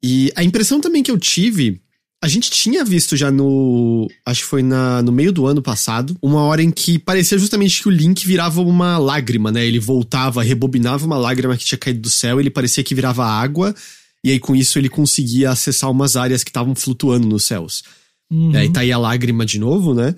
E 0.02 0.32
a 0.34 0.42
impressão 0.42 0.80
também 0.80 1.02
que 1.02 1.10
eu 1.10 1.18
tive, 1.18 1.80
a 2.22 2.28
gente 2.28 2.50
tinha 2.50 2.84
visto 2.84 3.16
já 3.16 3.30
no, 3.30 4.06
acho 4.26 4.42
que 4.42 4.46
foi 4.46 4.62
na, 4.62 5.00
no 5.02 5.10
meio 5.10 5.32
do 5.32 5.46
ano 5.46 5.62
passado, 5.62 6.14
uma 6.20 6.42
hora 6.42 6.62
em 6.62 6.70
que 6.70 6.98
parecia 6.98 7.38
justamente 7.38 7.80
que 7.80 7.88
o 7.88 7.90
Link 7.90 8.26
virava 8.26 8.60
uma 8.60 8.98
lágrima, 8.98 9.50
né? 9.50 9.66
Ele 9.66 9.78
voltava, 9.78 10.42
rebobinava 10.42 11.06
uma 11.06 11.16
lágrima 11.16 11.56
que 11.56 11.64
tinha 11.64 11.78
caído 11.78 12.00
do 12.00 12.10
céu, 12.10 12.38
ele 12.38 12.50
parecia 12.50 12.84
que 12.84 12.94
virava 12.94 13.24
água. 13.24 13.74
E 14.22 14.30
aí 14.30 14.38
com 14.38 14.54
isso 14.54 14.78
ele 14.78 14.90
conseguia 14.90 15.50
acessar 15.50 15.90
umas 15.90 16.14
áreas 16.14 16.44
que 16.44 16.50
estavam 16.50 16.74
flutuando 16.74 17.26
nos 17.26 17.44
céus. 17.44 17.82
Uhum. 18.30 18.52
E 18.52 18.56
aí 18.56 18.70
tá 18.70 18.80
aí 18.80 18.92
a 18.92 18.98
lágrima 18.98 19.46
de 19.46 19.58
novo, 19.58 19.94
né? 19.94 20.14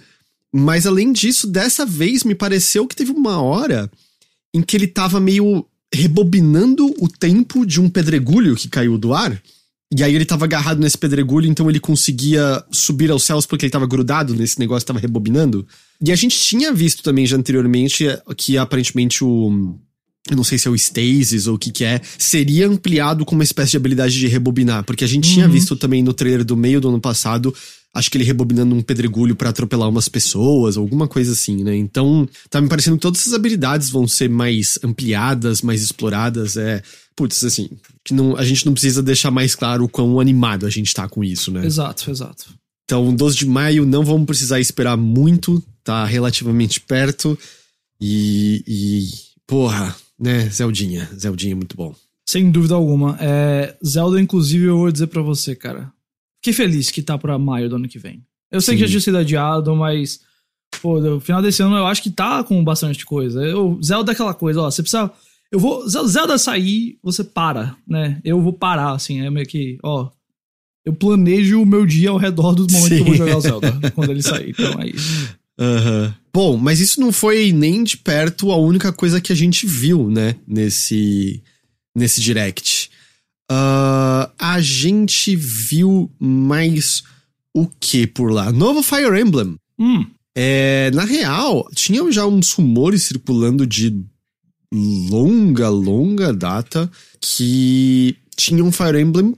Mas 0.53 0.87
além 0.87 1.13
disso, 1.13 1.47
dessa 1.47 1.87
vez 1.87 2.25
me 2.25 2.35
pareceu 2.35 2.87
que 2.87 2.97
teve 2.97 3.13
uma 3.13 3.41
hora 3.41 3.89
em 4.53 4.61
que 4.61 4.77
ele 4.77 4.89
tava 4.89 5.21
meio 5.21 5.65
rebobinando 5.95 6.93
o 6.99 7.09
tempo 7.09 7.65
de 7.65 7.81
um 7.81 7.89
pedregulho 7.89 8.57
que 8.57 8.69
caiu 8.69 8.99
do 8.99 9.15
ar. 9.15 9.41
E 9.95 10.03
aí 10.03 10.15
ele 10.15 10.25
tava 10.25 10.47
agarrado 10.47 10.81
nesse 10.81 10.97
pedregulho, 10.97 11.47
então 11.47 11.69
ele 11.69 11.79
conseguia 11.79 12.65
subir 12.71 13.11
aos 13.11 13.25
céus 13.25 13.45
porque 13.45 13.67
ele 13.67 13.71
tava 13.71 13.87
grudado 13.87 14.35
nesse 14.35 14.59
negócio, 14.59 14.87
tava 14.87 14.99
rebobinando. 14.99 15.67
E 16.03 16.11
a 16.11 16.17
gente 16.17 16.39
tinha 16.39 16.73
visto 16.73 17.03
também 17.03 17.27
já 17.27 17.37
anteriormente 17.37 18.07
que 18.37 18.57
aparentemente 18.57 19.23
o. 19.23 19.77
Eu 20.31 20.37
não 20.37 20.45
sei 20.45 20.57
se 20.57 20.69
é 20.69 20.71
o 20.71 20.75
Stasis 20.75 21.47
ou 21.49 21.57
o 21.57 21.59
que 21.59 21.73
que 21.73 21.85
é, 21.85 22.01
seria 22.17 22.69
ampliado 22.69 23.25
com 23.25 23.35
uma 23.35 23.43
espécie 23.45 23.73
de 23.73 23.77
habilidade 23.77 24.17
de 24.19 24.29
rebobinar, 24.29 24.85
porque 24.85 25.05
a 25.05 25.07
gente 25.07 25.29
tinha 25.29 25.47
Uhum. 25.47 25.53
visto 25.53 25.75
também 25.77 26.01
no 26.01 26.15
trailer 26.15 26.45
do 26.45 26.57
meio 26.57 26.81
do 26.81 26.89
ano 26.89 27.01
passado, 27.01 27.53
acho 27.95 28.11
que 28.11 28.17
ele 28.17 28.25
rebobinando 28.25 28.75
um 28.75 28.83
pedregulho 28.83 29.37
pra 29.37 29.51
atropelar 29.51 29.89
umas 29.89 30.09
pessoas, 30.09 30.77
alguma 30.77 31.07
coisa 31.07 31.33
assim, 31.33 31.63
né? 31.63 31.77
Então, 31.77 32.29
tá 32.49 32.61
me 32.61 32.69
parecendo 32.69 32.97
que 32.97 33.03
todas 33.03 33.21
essas 33.21 33.35
habilidades 33.35 33.91
vão 33.91 34.09
ser 34.09 34.31
mais 34.31 34.79
ampliadas, 34.83 35.63
mais 35.63 35.83
exploradas, 35.83 36.57
é, 36.57 36.83
putz, 37.15 37.45
assim, 37.45 37.69
que 38.05 38.15
não, 38.15 38.37
a 38.37 38.45
gente 38.45 38.65
não 38.65 38.73
precisa 38.73 39.03
deixar 39.03 39.31
mais 39.31 39.55
claro 39.55 39.85
o 39.85 39.89
quão 39.89 40.19
animado 40.19 40.67
a 40.67 40.71
gente 40.71 40.95
tá 40.95 41.09
com 41.09 41.23
isso, 41.23 41.53
né? 41.53 41.67
Exato, 41.67 42.11
exato. 42.11 42.47
Então, 42.85 43.15
12 43.15 43.37
de 43.37 43.47
maio, 43.47 43.87
não 43.87 44.05
vamos 44.05 44.27
precisar 44.27 44.59
esperar 44.59 44.97
muito, 44.97 45.63
tá 45.85 46.05
relativamente 46.05 46.81
perto. 46.81 47.39
E, 48.01 48.65
e 48.67 49.09
porra, 49.47 49.95
né, 50.19 50.49
Zeldinha, 50.49 51.09
Zeldinha 51.15 51.53
é 51.53 51.57
muito 51.57 51.77
bom. 51.77 51.95
Sem 52.27 52.51
dúvida 52.51 52.75
alguma. 52.75 53.17
É, 53.21 53.77
Zelda, 53.85 54.21
inclusive, 54.21 54.65
eu 54.65 54.79
vou 54.79 54.91
dizer 54.91 55.09
pra 55.09 55.23
você, 55.23 55.55
cara. 55.55 55.93
Fiquei 56.43 56.53
feliz 56.53 56.91
que 56.91 57.03
tá 57.03 57.17
pra 57.17 57.39
maio 57.39 57.69
do 57.69 57.77
ano 57.77 57.89
que 57.89 57.99
vem. 57.99 58.23
Eu 58.51 58.61
sei 58.61 58.75
Sim. 58.75 58.79
que 58.79 58.87
já 58.87 58.91
tinha 58.91 59.01
sido 59.01 59.19
adiado, 59.19 59.75
mas. 59.77 60.21
Pô, 60.81 60.99
no 61.01 61.21
final 61.21 61.41
desse 61.43 61.63
ano 61.63 61.77
eu 61.77 61.87
acho 61.87 62.03
que 62.03 62.11
tá 62.11 62.43
com 62.43 62.63
bastante 62.65 63.05
coisa. 63.07 63.43
Eu, 63.45 63.79
Zelda 63.83 64.11
é 64.11 64.15
aquela 64.15 64.35
coisa, 64.35 64.61
ó, 64.61 64.71
você 64.71 64.83
precisa. 64.83 65.11
Eu 65.53 65.61
vou. 65.61 65.89
Zel- 65.89 66.07
Zelda 66.09 66.37
sair, 66.39 66.99
você 67.03 67.23
para, 67.23 67.77
né? 67.87 68.21
Eu 68.25 68.41
vou 68.41 68.53
parar, 68.53 68.93
assim. 68.93 69.21
É 69.21 69.31
meio 69.31 69.47
que, 69.47 69.79
ó. 69.83 70.11
Eu 70.85 70.93
planejo 70.93 71.63
o 71.63 71.67
meu 71.67 71.87
dia 71.87 72.11
ao 72.11 72.17
redor 72.17 72.55
do 72.55 72.67
momento 72.73 72.89
que 72.89 72.95
eu 73.01 73.05
vou 73.05 73.13
Sim. 73.15 73.19
jogar 73.19 73.37
o 73.37 73.41
Zelda, 73.41 73.91
quando 73.95 74.11
ele 74.11 74.23
sair. 74.23 74.51
Então 74.51 74.81
é 74.83 74.89
isso. 74.89 75.29
Aham. 75.61 76.15
Bom, 76.35 76.57
mas 76.57 76.81
isso 76.81 76.99
não 77.01 77.13
foi 77.13 77.53
nem 77.53 77.85
de 77.85 77.97
perto 77.99 78.51
a 78.51 78.57
única 78.57 78.93
coisa 78.93 79.21
que 79.21 79.31
a 79.33 79.37
gente 79.37 79.67
viu, 79.67 80.11
né, 80.11 80.35
nesse, 80.49 81.43
nesse 81.95 82.21
direct. 82.23 82.82
Ah, 83.51 84.31
a 84.39 84.61
gente 84.61 85.37
viu 85.37 86.11
mais 86.19 87.03
o 87.55 87.67
que 87.67 88.07
por 88.07 88.31
lá? 88.33 88.51
Novo 88.51 88.83
Fire 88.83 89.21
Emblem. 89.21 89.57
Hum, 89.79 90.07
É, 90.35 90.91
na 90.95 91.05
real, 91.05 91.69
tinham 91.75 92.11
já 92.11 92.25
uns 92.27 92.53
rumores 92.53 93.03
circulando 93.03 93.67
de 93.67 93.95
longa, 94.73 95.69
longa 95.69 96.33
data 96.33 96.91
que 97.21 98.17
tinha 98.37 98.65
um 98.65 98.73
Fire 98.73 98.99
Emblem 98.99 99.35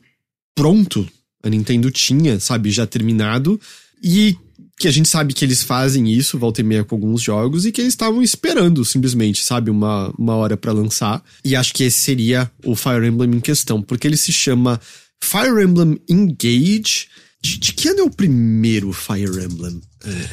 pronto. 0.55 1.07
A 1.43 1.49
Nintendo 1.51 1.91
tinha, 1.91 2.39
sabe, 2.39 2.71
já 2.71 2.87
terminado. 2.87 3.61
E 4.03 4.37
que 4.77 4.89
a 4.89 4.91
gente 4.91 5.09
sabe 5.09 5.33
que 5.33 5.45
eles 5.45 5.63
fazem 5.63 6.13
isso, 6.13 6.39
volta 6.39 6.61
e 6.61 6.65
meia 6.65 6.85
com 6.85 6.97
alguns 6.97 7.23
jogos, 7.23 7.65
e 7.65 7.73
que 7.73 7.81
eles 7.81 7.93
estavam 7.93 8.23
esperando, 8.23 8.85
simplesmente, 8.85 9.43
sabe, 9.45 9.71
uma, 9.71 10.13
uma 10.19 10.35
hora 10.35 10.57
pra 10.57 10.73
lançar. 10.73 11.23
E 11.45 11.55
acho 11.55 11.73
que 11.73 11.85
esse 11.85 11.99
seria 12.01 12.51
o 12.65 12.75
Fire 12.75 13.07
Emblem 13.07 13.37
em 13.37 13.41
questão, 13.41 13.81
porque 13.81 14.07
ele 14.07 14.17
se 14.17 14.33
chama 14.33 14.81
Fire 15.23 15.63
Emblem 15.63 16.01
Engage. 16.09 17.07
De, 17.41 17.59
de 17.59 17.73
que 17.73 17.89
ano 17.89 18.01
é 18.01 18.05
o 18.05 18.11
primeiro 18.11 18.93
Fire 18.93 19.45
Emblem? 19.45 19.81
É, 20.05 20.29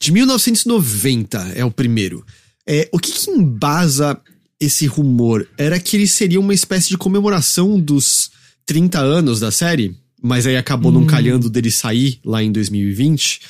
De 0.00 0.10
1990 0.10 1.52
é 1.54 1.64
o 1.64 1.70
primeiro. 1.70 2.24
É, 2.66 2.88
o 2.92 2.98
que, 2.98 3.12
que 3.12 3.30
embasa 3.30 4.20
esse 4.58 4.86
rumor? 4.86 5.46
Era 5.56 5.78
que 5.78 5.96
ele 5.96 6.08
seria 6.08 6.40
uma 6.40 6.54
espécie 6.54 6.88
de 6.88 6.98
comemoração 6.98 7.78
dos 7.78 8.30
30 8.66 8.98
anos 8.98 9.40
da 9.40 9.50
série, 9.50 9.94
mas 10.22 10.46
aí 10.46 10.56
acabou 10.56 10.90
não 10.90 11.04
calhando 11.06 11.50
dele 11.50 11.70
sair 11.70 12.18
lá 12.24 12.42
em 12.42 12.50
2020. 12.50 13.40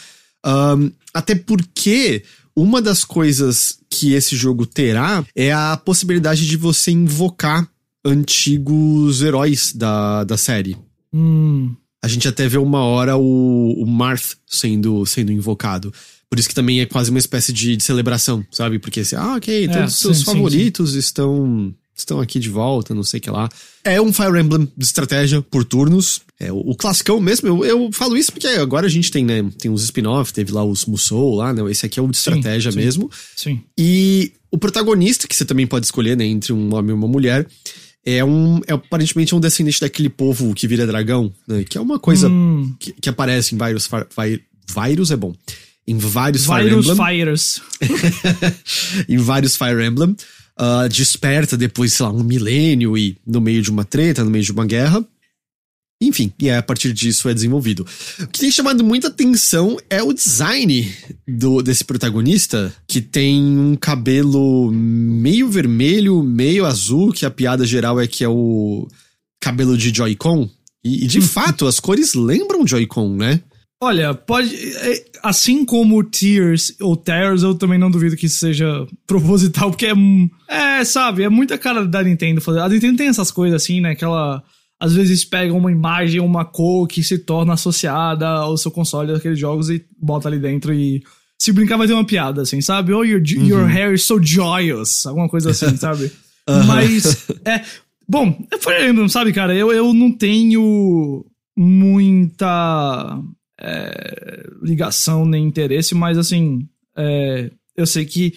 Ahn, 0.44 0.90
até 1.12 1.34
porque 1.34 2.22
uma 2.54 2.80
das 2.82 3.04
coisas 3.04 3.78
que 3.90 4.12
esse 4.12 4.36
jogo 4.36 4.66
terá 4.66 5.24
é 5.34 5.52
a 5.52 5.76
possibilidade 5.76 6.46
de 6.46 6.56
você 6.56 6.90
invocar 6.90 7.68
antigos 8.04 9.22
heróis 9.22 9.72
da, 9.72 10.24
da 10.24 10.36
série. 10.36 10.76
hum. 11.12 11.74
A 12.02 12.06
gente 12.06 12.28
até 12.28 12.46
vê 12.46 12.58
uma 12.58 12.84
hora 12.84 13.16
o, 13.16 13.82
o 13.82 13.86
Marth 13.86 14.34
sendo, 14.46 15.06
sendo 15.06 15.32
invocado. 15.32 15.90
Por 16.28 16.38
isso 16.38 16.46
que 16.46 16.54
também 16.54 16.82
é 16.82 16.86
quase 16.86 17.08
uma 17.08 17.18
espécie 17.18 17.50
de, 17.50 17.78
de 17.78 17.82
celebração, 17.82 18.44
sabe? 18.50 18.78
Porque 18.78 19.00
assim, 19.00 19.16
ah, 19.16 19.36
ok, 19.36 19.68
todos 19.68 19.94
os 19.94 20.00
seus 20.00 20.18
sim, 20.18 20.24
sim, 20.24 20.32
favoritos 20.32 20.94
estão 20.94 21.74
estão 21.96 22.20
aqui 22.20 22.38
de 22.38 22.50
volta, 22.50 22.94
não 22.94 23.02
sei 23.02 23.18
o 23.18 23.20
que 23.22 23.30
lá. 23.30 23.48
É 23.84 24.00
um 24.02 24.12
Fire 24.12 24.38
Emblem 24.38 24.70
de 24.76 24.84
estratégia 24.84 25.40
por 25.40 25.64
turnos. 25.64 26.20
É 26.46 26.52
o, 26.52 26.56
o 26.56 26.76
classicão 26.76 27.20
mesmo. 27.20 27.48
Eu, 27.48 27.64
eu 27.64 27.90
falo 27.92 28.16
isso 28.16 28.32
porque 28.32 28.46
agora 28.46 28.86
a 28.86 28.90
gente 28.90 29.10
tem, 29.10 29.24
né? 29.24 29.44
Tem 29.58 29.70
os 29.70 29.82
spin-off, 29.84 30.32
teve 30.32 30.52
lá 30.52 30.64
os 30.64 30.84
Musou 30.86 31.34
lá, 31.36 31.52
né? 31.52 31.62
Esse 31.70 31.86
aqui 31.86 31.98
é 31.98 32.02
o 32.02 32.08
de 32.08 32.16
estratégia 32.16 32.70
sim. 32.72 32.78
mesmo. 32.78 33.10
Sim. 33.36 33.60
E 33.78 34.32
o 34.50 34.58
protagonista, 34.58 35.26
que 35.26 35.34
você 35.34 35.44
também 35.44 35.66
pode 35.66 35.86
escolher, 35.86 36.16
né, 36.16 36.24
entre 36.24 36.52
um 36.52 36.74
homem 36.74 36.90
e 36.90 36.94
uma 36.94 37.08
mulher, 37.08 37.46
é 38.04 38.24
um. 38.24 38.60
É 38.66 38.72
aparentemente 38.74 39.34
um 39.34 39.40
descendente 39.40 39.80
daquele 39.80 40.08
povo 40.08 40.52
que 40.54 40.68
vira 40.68 40.86
dragão, 40.86 41.32
né? 41.48 41.64
Que 41.64 41.78
é 41.78 41.80
uma 41.80 41.98
coisa 41.98 42.28
Hum, 42.28 42.74
que, 42.78 42.92
que 42.92 43.08
aparece 43.08 43.54
em 43.54 43.58
vários. 43.58 43.88
Vírus 44.68 45.10
é 45.10 45.16
bom. 45.16 45.34
Em 45.86 45.98
vários 45.98 46.42
Fire 46.46 46.68
vários 46.70 46.86
Emblem. 46.88 47.06
fires. 47.06 47.62
em 49.08 49.16
vários 49.18 49.56
Fire 49.56 49.84
Emblem. 49.84 50.16
ah, 50.56 50.88
desperta 50.88 51.56
depois, 51.56 51.92
sei 51.92 52.06
lá, 52.06 52.12
um 52.12 52.22
milênio 52.22 52.96
e 52.96 53.16
no 53.26 53.40
meio 53.40 53.60
de 53.60 53.70
uma 53.70 53.84
treta, 53.84 54.24
no 54.24 54.30
meio 54.30 54.44
de 54.44 54.52
uma 54.52 54.64
guerra. 54.64 55.04
Enfim, 56.06 56.32
e 56.38 56.50
a 56.50 56.62
partir 56.62 56.92
disso 56.92 57.28
é 57.28 57.34
desenvolvido. 57.34 57.86
O 58.20 58.26
que 58.28 58.40
tem 58.40 58.50
chamado 58.50 58.84
muita 58.84 59.08
atenção 59.08 59.76
é 59.88 60.02
o 60.02 60.12
design 60.12 60.92
do, 61.26 61.62
desse 61.62 61.84
protagonista, 61.84 62.74
que 62.86 63.00
tem 63.00 63.42
um 63.42 63.76
cabelo 63.76 64.70
meio 64.72 65.48
vermelho, 65.48 66.22
meio 66.22 66.64
azul, 66.64 67.12
que 67.12 67.26
a 67.26 67.30
piada 67.30 67.64
geral 67.66 68.00
é 68.00 68.06
que 68.06 68.24
é 68.24 68.28
o 68.28 68.88
cabelo 69.40 69.76
de 69.76 69.94
Joy-Con. 69.94 70.48
E, 70.84 71.04
e, 71.04 71.06
de 71.06 71.20
fato, 71.22 71.66
as 71.66 71.80
cores 71.80 72.14
lembram 72.14 72.66
Joy-Con, 72.66 73.16
né? 73.16 73.40
Olha, 73.82 74.14
pode. 74.14 74.54
é, 74.54 75.04
Assim 75.22 75.64
como 75.64 76.04
Tears 76.04 76.74
ou 76.80 76.96
Tears, 76.96 77.42
eu 77.42 77.54
também 77.54 77.78
não 77.78 77.90
duvido 77.90 78.16
que 78.16 78.26
isso 78.26 78.38
seja 78.38 78.86
proposital, 79.06 79.70
porque 79.70 79.86
é. 79.86 79.94
É, 80.48 80.84
sabe, 80.84 81.22
é 81.22 81.28
muita 81.28 81.56
cara 81.56 81.86
da 81.86 82.02
Nintendo 82.02 82.40
fazer. 82.40 82.60
A 82.60 82.68
Nintendo 82.68 82.98
tem 82.98 83.08
essas 83.08 83.30
coisas 83.30 83.62
assim, 83.62 83.80
né? 83.80 83.94
Que 83.94 84.04
ela 84.04 84.42
às 84.84 84.92
vezes 84.92 85.24
pega 85.24 85.54
uma 85.54 85.72
imagem, 85.72 86.20
uma 86.20 86.44
cor 86.44 86.86
que 86.86 87.02
se 87.02 87.18
torna 87.18 87.54
associada 87.54 88.28
ao 88.28 88.54
seu 88.58 88.70
console 88.70 89.14
daqueles 89.14 89.38
jogos 89.38 89.70
e 89.70 89.82
bota 89.98 90.28
ali 90.28 90.38
dentro 90.38 90.74
e. 90.74 91.02
Se 91.38 91.52
brincar, 91.52 91.78
vai 91.78 91.86
ter 91.86 91.94
uma 91.94 92.04
piada, 92.04 92.42
assim, 92.42 92.60
sabe? 92.60 92.92
Oh, 92.92 93.02
your, 93.02 93.22
your 93.26 93.66
hair 93.66 93.94
is 93.94 94.04
so 94.04 94.22
joyous. 94.22 95.06
Alguma 95.06 95.28
coisa 95.28 95.50
assim, 95.50 95.74
sabe? 95.78 96.12
Mas. 96.66 97.26
É. 97.46 97.62
Bom, 98.06 98.38
é 98.52 98.58
Fire 98.58 98.90
Emblem, 98.90 99.08
sabe, 99.08 99.32
cara? 99.32 99.54
Eu, 99.54 99.72
eu 99.72 99.94
não 99.94 100.12
tenho 100.12 101.24
muita 101.56 103.18
é, 103.58 104.46
ligação 104.62 105.24
nem 105.24 105.46
interesse, 105.46 105.94
mas 105.94 106.18
assim, 106.18 106.68
é, 106.94 107.50
eu 107.74 107.86
sei 107.86 108.04
que. 108.04 108.34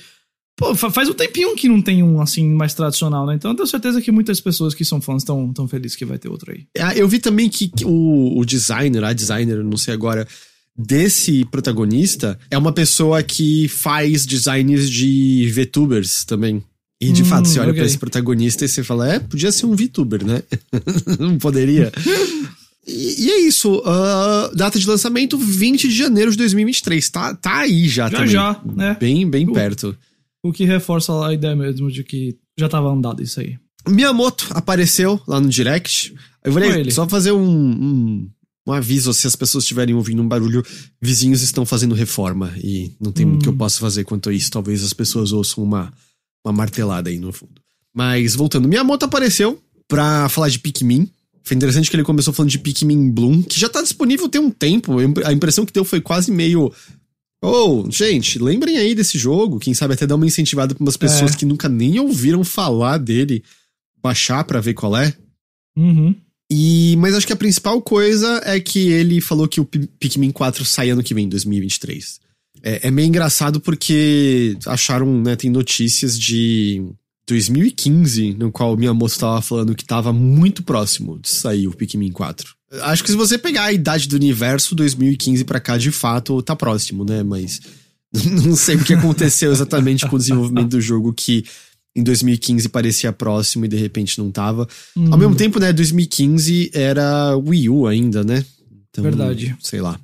Pô, 0.58 0.74
fa- 0.76 0.90
faz 0.90 1.08
um 1.08 1.14
tempinho 1.14 1.56
que 1.56 1.70
não 1.70 1.82
tem 1.82 2.02
um 2.02 2.20
assim 2.20 2.50
mais 2.50 2.74
tradicional, 2.74 3.26
né? 3.28 3.36
Então 3.36 3.52
eu 3.52 3.56
tenho 3.56 3.68
certeza 3.68 4.02
que 4.02 4.12
muitas 4.12 4.42
pessoas 4.42 4.74
que 4.74 4.84
são 4.84 5.00
fãs 5.00 5.22
estão 5.22 5.54
tão 5.54 5.68
felizes 5.68 5.96
que 5.96 6.04
vai 6.04 6.18
ter 6.18 6.30
outro 6.30 6.52
aí. 6.52 6.66
Ah, 6.80 6.96
Eu 6.96 7.08
vi 7.08 7.20
também 7.20 7.48
que 7.48 7.72
o, 7.86 8.40
o 8.40 8.44
designer, 8.44 9.04
a 9.04 9.14
designer, 9.14 9.64
não 9.64 9.78
sei 9.78 9.94
agora, 9.94 10.28
desse 10.76 11.46
protagonista 11.46 12.38
é 12.50 12.58
uma 12.58 12.72
pessoa 12.72 13.22
que 13.22 13.68
faz 13.68 14.26
designs 14.26 14.90
de 14.90 15.48
VTubers 15.54 16.26
também. 16.26 16.64
E 17.00 17.12
de 17.12 17.22
Hum, 17.22 17.26
fato, 17.26 17.48
você 17.48 17.60
olha 17.60 17.70
ok. 17.70 17.78
pra 17.80 17.86
esse 17.86 17.98
protagonista 18.00 18.66
e 18.66 18.68
você 18.68 18.84
fala, 18.84 19.08
é, 19.14 19.20
podia 19.20 19.52
ser 19.52 19.68
um 19.68 19.76
VTuber, 19.76 20.26
né? 20.26 20.42
não 21.20 21.38
poderia. 21.38 21.92
E, 22.90 23.26
e 23.26 23.32
é 23.32 23.40
isso. 23.42 23.82
ah, 23.86 24.50
data 24.56 24.80
de 24.80 24.88
lançamento 24.88 25.38
20 25.38 25.90
de 25.90 25.94
janeiro 25.94 26.32
de 26.32 26.38
2023. 26.38 27.10
Tá, 27.10 27.36
tá 27.36 27.58
aí 27.58 27.86
já, 27.90 28.06
Já, 28.08 28.10
também. 28.18 28.28
já, 28.32 28.62
né? 28.66 28.96
Bem, 28.98 29.30
bem 29.30 29.46
Uh. 29.46 29.52
perto. 29.52 29.94
O 30.44 30.52
que 30.52 30.66
reforça 30.66 31.26
a 31.26 31.34
ideia 31.34 31.56
mesmo 31.56 31.92
de 31.92 32.04
que 32.04 32.38
já 32.58 32.70
tava 32.70 32.90
andado 32.90 33.22
isso 33.22 33.40
aí. 33.40 33.58
Miyamoto 33.88 34.48
apareceu 34.52 35.20
lá 35.28 35.40
no 35.40 35.50
direct. 35.50 36.14
Eu 36.44 36.58
ele. 36.60 36.92
só 36.92 37.08
fazer 37.08 37.32
um, 37.32 37.42
um, 37.48 38.30
um 38.68 38.72
aviso, 38.74 39.14
se 39.14 39.28
as 39.28 39.36
pessoas 39.36 39.64
estiverem 39.64 39.96
ouvindo 39.96 40.22
um 40.22 40.28
barulho, 40.28 40.64
vizinhos 41.02 41.42
estão 41.42 41.66
fazendo 41.66 41.96
reforma 41.96 42.54
e 42.64 42.92
não 43.00 43.12
tem 43.12 43.26
muito 43.26 43.44
que 43.44 43.50
eu 43.50 43.54
Hum. 43.54 43.58
possa 43.58 43.80
fazer 43.80 44.04
quanto 44.04 44.30
a 44.30 44.34
isso. 44.34 44.52
Talvez 44.52 44.84
as 44.84 44.94
pessoas 44.94 45.32
ouçam 45.32 45.64
uma, 45.64 45.92
uma 46.46 46.54
martelada 46.54 47.10
aí 47.10 47.18
no 47.18 47.32
fundo. 47.32 47.62
Mas 47.94 48.36
voltando, 48.36 48.68
Miyamoto 48.68 49.06
apareceu 49.06 49.62
pra 49.88 50.30
falar 50.30 50.50
de 50.50 50.60
Pikmin. 50.60 51.10
Foi 51.44 51.56
interessante 51.56 51.90
que 51.90 51.96
ele 51.96 52.04
começou 52.04 52.34
falando 52.34 52.52
de 52.52 52.60
Pikmin 52.60 53.10
Bloom, 53.10 53.42
que 53.42 53.58
já 53.60 53.70
tá 53.70 53.82
disponível 53.82 54.28
tem 54.28 54.42
um 54.42 54.52
tempo. 54.52 54.98
A 55.26 55.32
impressão 55.32 55.66
que 55.66 55.72
deu 55.72 55.86
foi 55.86 56.02
quase 56.02 56.30
meio. 56.30 56.72
Oh, 57.44 57.86
gente, 57.90 58.40
lembrem 58.40 58.78
aí 58.78 58.96
desse 58.96 59.18
jogo. 59.18 59.60
Quem 59.60 59.74
sabe 59.74 59.94
até 59.94 60.08
dar 60.08 60.16
uma 60.16 60.26
incentivada 60.26 60.74
pra 60.74 60.84
umas 60.84 60.98
pessoas 60.98 61.34
É. 61.34 61.38
que 61.38 61.46
nunca 61.46 61.70
nem 61.70 62.00
ouviram 62.00 62.44
falar 62.44 62.98
dele 62.98 63.44
baixar 64.02 64.44
pra 64.44 64.60
ver 64.60 64.74
qual 64.74 64.98
é. 64.98 65.14
Uhum. 65.78 66.16
E, 66.52 66.96
mas 66.98 67.14
acho 67.14 67.28
que 67.28 67.34
a 67.34 67.38
principal 67.38 67.82
coisa 67.82 68.42
é 68.46 68.60
que 68.60 68.88
ele 68.90 69.22
falou 69.22 69.48
que 69.48 69.60
o 69.62 69.66
Pi- 69.66 69.88
Pikmin 70.00 70.32
4 70.32 70.64
sai 70.66 70.90
ano 70.90 71.04
que 71.04 71.14
vem, 71.14 71.28
2023. 71.30 72.20
É, 72.64 72.88
é 72.88 72.92
meio 72.92 73.08
engraçado 73.08 73.60
porque 73.60 74.58
acharam, 74.66 75.22
né, 75.22 75.36
tem 75.36 75.50
notícias 75.52 76.18
de 76.18 76.82
2015, 77.28 78.34
no 78.34 78.52
qual 78.52 78.74
o 78.74 78.78
Miyamoto 78.78 79.20
tava 79.20 79.42
falando 79.42 79.76
que 79.76 79.86
tava 79.86 80.12
muito 80.12 80.64
próximo 80.64 81.20
de 81.20 81.30
sair 81.30 81.68
o 81.68 81.76
Pikmin 81.76 82.12
4. 82.12 82.56
Acho 82.82 83.04
que 83.04 83.12
se 83.12 83.16
você 83.18 83.38
pegar 83.38 83.64
a 83.66 83.74
idade 83.74 84.08
do 84.08 84.16
universo, 84.16 84.76
2015 84.76 85.44
pra 85.46 85.60
cá, 85.60 85.78
de 85.78 85.92
fato, 85.92 86.42
tá 86.42 86.56
próximo, 86.56 87.06
né? 87.06 87.24
Mas 87.24 87.62
não 88.44 88.56
sei 88.56 88.76
o 88.76 88.84
que 88.84 88.94
aconteceu 88.94 89.52
exatamente 89.52 90.06
com 90.08 90.16
o 90.16 90.20
desenvolvimento 90.20 90.70
do 90.70 90.82
jogo 90.82 91.14
que 91.14 91.46
em 91.96 92.04
2015 92.04 92.70
parecia 92.70 93.12
próximo 93.12 93.66
e 93.66 93.68
de 93.68 93.78
repente 93.78 94.20
não 94.20 94.30
tava. 94.30 94.68
Hum, 94.96 95.12
Ao 95.12 95.18
mesmo 95.18 95.36
tempo, 95.36 95.60
né, 95.60 95.74
2015 95.74 96.70
era 96.74 97.36
Wii 97.38 97.70
U 97.70 97.88
ainda, 97.88 98.24
né? 98.24 98.46
Então, 98.90 99.04
Verdade. 99.04 99.56
Sei 99.62 99.82
lá. 99.82 100.00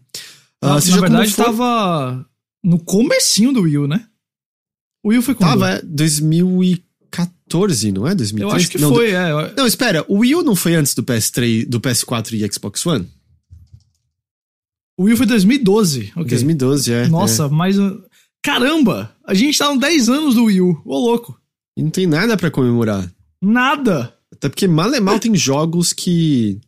Na, 0.62 0.75
Ah, 0.75 0.82
seja 0.82 0.96
na 0.96 1.01
verdade, 1.01 1.32
for, 1.34 1.46
tava 1.46 2.25
no 2.63 2.79
comecinho 2.79 3.51
do 3.51 3.62
Wii 3.62 3.77
U, 3.79 3.88
né? 3.88 4.05
O 5.03 5.10
Wii 5.10 5.20
U 5.20 5.22
foi 5.22 5.36
quando? 5.36 5.50
Tava, 5.60 5.70
é 5.74 5.82
2014, 7.60 7.92
não 7.92 8.08
é? 8.08 8.16
2013? 8.16 8.42
Eu 8.42 8.52
acho 8.56 8.70
que 8.70 8.78
não, 8.80 8.94
foi, 8.94 9.12
é. 9.12 9.32
eu- 9.32 9.56
Não, 9.56 9.68
espera, 9.68 10.06
o 10.08 10.20
Wii 10.20 10.36
U 10.36 10.44
não 10.44 10.56
foi 10.56 10.76
antes 10.76 10.94
do 10.96 11.04
PS3, 11.04 11.66
do 11.68 11.80
PS4 11.80 12.34
e 12.34 12.52
Xbox 12.54 12.86
One? 12.86 13.08
O 14.98 15.04
Wii 15.04 15.18
foi 15.18 15.26
2012. 15.26 16.12
ok. 16.16 16.26
2012, 16.26 16.94
é. 16.94 17.08
Nossa, 17.08 17.48
mas. 17.50 17.78
uh, 17.80 18.02
Caramba! 18.44 19.16
A 19.26 19.34
gente 19.34 19.58
tá 19.58 19.70
nos 19.70 19.80
10 19.80 20.10
anos 20.10 20.36
do 20.36 20.46
Wii 20.46 20.62
U. 20.62 20.82
Ô, 20.86 20.98
louco. 21.00 21.32
é. 21.78 21.80
E 21.80 21.84
não 21.84 21.90
tem 21.90 22.06
nada 22.06 22.36
pra 22.38 22.52
comemorar. 22.52 23.10
Nada. 23.42 24.14
Até 24.32 24.50
porque 24.50 24.68
mal 24.68 24.94
e 24.94 25.00
mal 25.00 25.18
tem 25.20 25.34
jogos 25.36 25.94
que 25.94 26.60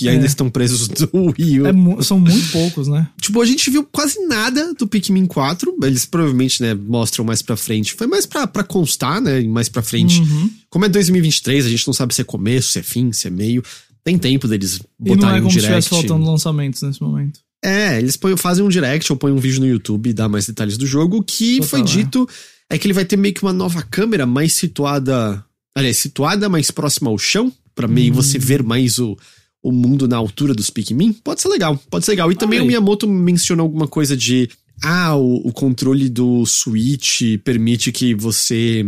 que 0.00 0.08
É. 0.08 0.12
ainda 0.12 0.26
estão 0.26 0.48
presos 0.50 0.88
do 0.88 1.08
Wii 1.38 1.60
U. 1.60 1.66
É 1.98 2.02
são 2.02 2.18
muito 2.18 2.50
poucos, 2.50 2.88
né? 2.88 3.08
Tipo, 3.20 3.40
a 3.40 3.44
gente 3.46 3.70
viu 3.70 3.84
quase 3.90 4.18
nada 4.26 4.74
do 4.74 4.86
Pikmin 4.86 5.26
4. 5.26 5.76
Eles 5.82 6.04
provavelmente, 6.06 6.62
né, 6.62 6.74
mostram 6.74 7.24
mais 7.24 7.42
pra 7.42 7.56
frente. 7.56 7.94
Foi 7.94 8.06
mais 8.06 8.26
pra, 8.26 8.46
pra 8.46 8.64
constar, 8.64 9.20
né, 9.20 9.40
mais 9.42 9.68
pra 9.68 9.82
frente. 9.82 10.20
Uhum. 10.20 10.50
Como 10.68 10.84
é 10.84 10.88
2023, 10.88 11.66
a 11.66 11.68
gente 11.68 11.86
não 11.86 11.94
sabe 11.94 12.14
se 12.14 12.20
é 12.20 12.24
começo, 12.24 12.72
se 12.72 12.78
é 12.78 12.82
fim, 12.82 13.12
se 13.12 13.26
é 13.26 13.30
meio. 13.30 13.62
Tem 14.02 14.16
tempo 14.18 14.48
deles 14.48 14.76
E 14.76 15.08
não 15.08 15.16
botarem 15.16 15.36
é 15.36 15.40
um 15.40 15.42
como 15.44 15.50
se 15.52 15.60
direct. 15.60 15.78
estivesse 15.80 16.08
faltando 16.08 16.30
lançamentos 16.30 16.82
nesse 16.82 17.02
momento. 17.02 17.40
É, 17.62 17.98
eles 17.98 18.16
põem, 18.16 18.34
fazem 18.36 18.64
um 18.64 18.68
direct 18.68 19.12
ou 19.12 19.18
põem 19.18 19.32
um 19.32 19.36
vídeo 19.38 19.60
no 19.60 19.66
YouTube 19.66 20.08
e 20.08 20.12
dá 20.14 20.26
mais 20.28 20.46
detalhes 20.46 20.78
do 20.78 20.86
jogo. 20.86 21.18
O 21.18 21.22
que 21.22 21.56
Total, 21.56 21.68
foi 21.68 21.80
é. 21.80 21.82
dito 21.84 22.26
é 22.70 22.78
que 22.78 22.86
ele 22.86 22.94
vai 22.94 23.04
ter 23.04 23.16
meio 23.18 23.34
que 23.34 23.42
uma 23.42 23.52
nova 23.52 23.82
câmera 23.82 24.24
mais 24.24 24.54
situada. 24.54 25.44
Aliás, 25.76 25.98
situada 25.98 26.48
mais 26.48 26.70
próxima 26.70 27.10
ao 27.10 27.18
chão, 27.18 27.52
pra 27.74 27.86
meio 27.86 28.12
Hum. 28.12 28.16
você 28.16 28.38
ver 28.38 28.62
mais 28.62 28.98
o, 28.98 29.16
o 29.62 29.72
mundo 29.72 30.08
na 30.08 30.16
altura 30.16 30.54
dos 30.54 30.70
Pikmin. 30.70 31.12
Pode 31.12 31.40
ser 31.40 31.48
legal, 31.48 31.78
pode 31.90 32.04
ser 32.04 32.12
legal. 32.12 32.30
E 32.32 32.34
também 32.34 32.58
Olha 32.58 32.64
o. 32.64 32.68
Miyamoto 32.68 33.08
mencionou 33.08 33.64
alguma 33.64 33.86
coisa 33.86 34.16
de. 34.16 34.48
Ah, 34.82 35.14
o, 35.14 35.48
o 35.48 35.52
controle 35.52 36.08
do 36.08 36.46
Switch 36.46 37.22
permite 37.44 37.92
que 37.92 38.14
você 38.14 38.84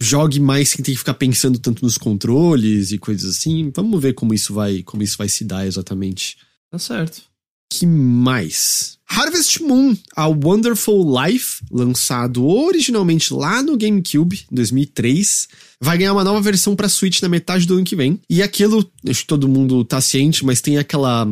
jogue 0.00 0.40
mais 0.40 0.70
sem 0.70 0.84
ter 0.84 0.92
que 0.92 0.98
ficar 0.98 1.14
pensando 1.14 1.58
tanto 1.58 1.84
nos 1.84 1.96
controles 1.96 2.90
e 2.90 2.98
coisas 2.98 3.36
assim. 3.36 3.70
Vamos 3.74 4.00
ver 4.02 4.14
como 4.14 4.34
isso 4.34 4.52
vai, 4.52 4.82
como 4.82 5.02
isso 5.02 5.16
vai 5.16 5.28
se 5.28 5.44
dar 5.44 5.66
exatamente 5.66 6.36
Tá 6.70 6.78
certo. 6.78 7.22
Que 7.70 7.86
mais? 7.86 8.98
Harvest 9.06 9.62
Moon, 9.62 9.96
A 10.14 10.26
Wonderful 10.28 11.04
Life, 11.18 11.62
lançado 11.70 12.46
originalmente 12.46 13.32
lá 13.32 13.62
no 13.62 13.76
GameCube, 13.76 14.44
em 14.50 14.54
2003, 14.54 15.48
vai 15.80 15.96
ganhar 15.96 16.12
uma 16.12 16.24
nova 16.24 16.40
versão 16.40 16.76
pra 16.76 16.88
Switch 16.88 17.22
na 17.22 17.28
metade 17.28 17.66
do 17.66 17.74
ano 17.74 17.84
que 17.84 17.96
vem. 17.96 18.20
E 18.28 18.42
aquilo, 18.42 18.88
acho 19.08 19.22
que 19.22 19.26
todo 19.26 19.48
mundo 19.48 19.84
tá 19.84 20.00
ciente, 20.00 20.44
mas 20.44 20.60
tem 20.60 20.76
aquela 20.76 21.26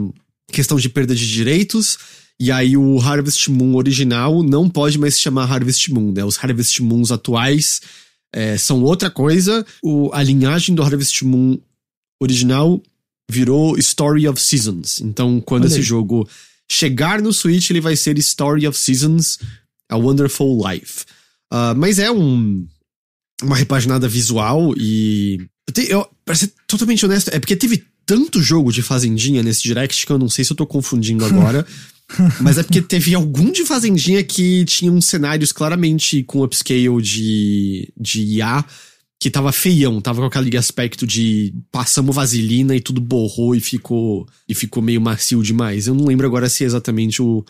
questão 0.50 0.78
de 0.78 0.88
perda 0.88 1.14
de 1.14 1.30
direitos. 1.30 1.98
E 2.40 2.50
aí 2.50 2.76
o 2.76 2.98
Harvest 2.98 3.50
Moon 3.50 3.74
original 3.74 4.42
não 4.42 4.68
pode 4.68 4.98
mais 4.98 5.14
se 5.14 5.20
chamar 5.20 5.50
Harvest 5.50 5.90
Moon, 5.92 6.12
né? 6.12 6.24
Os 6.24 6.42
Harvest 6.42 6.80
Moons 6.82 7.10
atuais 7.10 7.80
é, 8.32 8.58
são 8.58 8.82
outra 8.82 9.10
coisa. 9.10 9.64
O, 9.82 10.10
a 10.12 10.22
linhagem 10.22 10.74
do 10.74 10.82
Harvest 10.82 11.24
Moon 11.24 11.58
original 12.20 12.82
virou 13.30 13.76
Story 13.78 14.28
of 14.28 14.40
Seasons. 14.40 15.00
Então, 15.00 15.40
quando 15.40 15.62
Olha 15.64 15.68
esse 15.70 15.78
aí. 15.78 15.82
jogo 15.82 16.28
chegar 16.70 17.20
no 17.20 17.32
Switch, 17.32 17.70
ele 17.70 17.80
vai 17.80 17.96
ser 17.96 18.18
Story 18.18 18.66
of 18.66 18.78
Seasons, 18.78 19.38
A 19.90 19.96
Wonderful 19.96 20.60
Life. 20.68 21.04
Ah, 21.50 21.74
mas 21.74 21.98
é 21.98 22.10
um, 22.10 22.66
uma 23.42 23.56
repaginada 23.56 24.08
visual 24.08 24.74
e. 24.76 25.38
Eu, 25.68 25.74
te- 25.74 25.90
eu, 25.90 26.08
pra 26.24 26.34
ser 26.34 26.52
totalmente 26.66 27.04
honesto, 27.04 27.28
é 27.32 27.38
porque 27.40 27.56
teve 27.56 27.84
tanto 28.04 28.40
jogo 28.40 28.72
de 28.72 28.82
Fazendinha 28.82 29.42
nesse 29.42 29.62
direct 29.62 30.06
que 30.06 30.12
eu 30.12 30.18
não 30.18 30.28
sei 30.28 30.44
se 30.44 30.52
eu 30.52 30.56
tô 30.56 30.66
confundindo 30.66 31.24
agora. 31.24 31.66
mas 32.40 32.56
é 32.56 32.62
porque 32.62 32.80
teve 32.80 33.14
algum 33.16 33.50
de 33.50 33.64
Fazendinha 33.64 34.22
que 34.22 34.64
tinha 34.64 34.92
uns 34.92 35.06
cenários 35.06 35.50
claramente 35.50 36.22
com 36.22 36.42
upscale 36.44 37.02
de, 37.02 37.92
de 38.00 38.20
IA 38.22 38.64
que 39.18 39.30
tava 39.30 39.50
feião, 39.50 40.00
tava 40.00 40.20
com 40.20 40.26
aquele 40.26 40.56
aspecto 40.56 41.06
de 41.06 41.54
passamos 41.72 42.14
vaselina 42.14 42.76
e 42.76 42.80
tudo 42.80 43.00
borrou 43.00 43.54
e 43.54 43.60
ficou 43.60 44.26
e 44.48 44.54
ficou 44.54 44.82
meio 44.82 45.00
macio 45.00 45.42
demais. 45.42 45.86
Eu 45.86 45.94
não 45.94 46.04
lembro 46.06 46.26
agora 46.26 46.48
se 46.48 46.64
é 46.64 46.66
exatamente 46.66 47.22
o, 47.22 47.44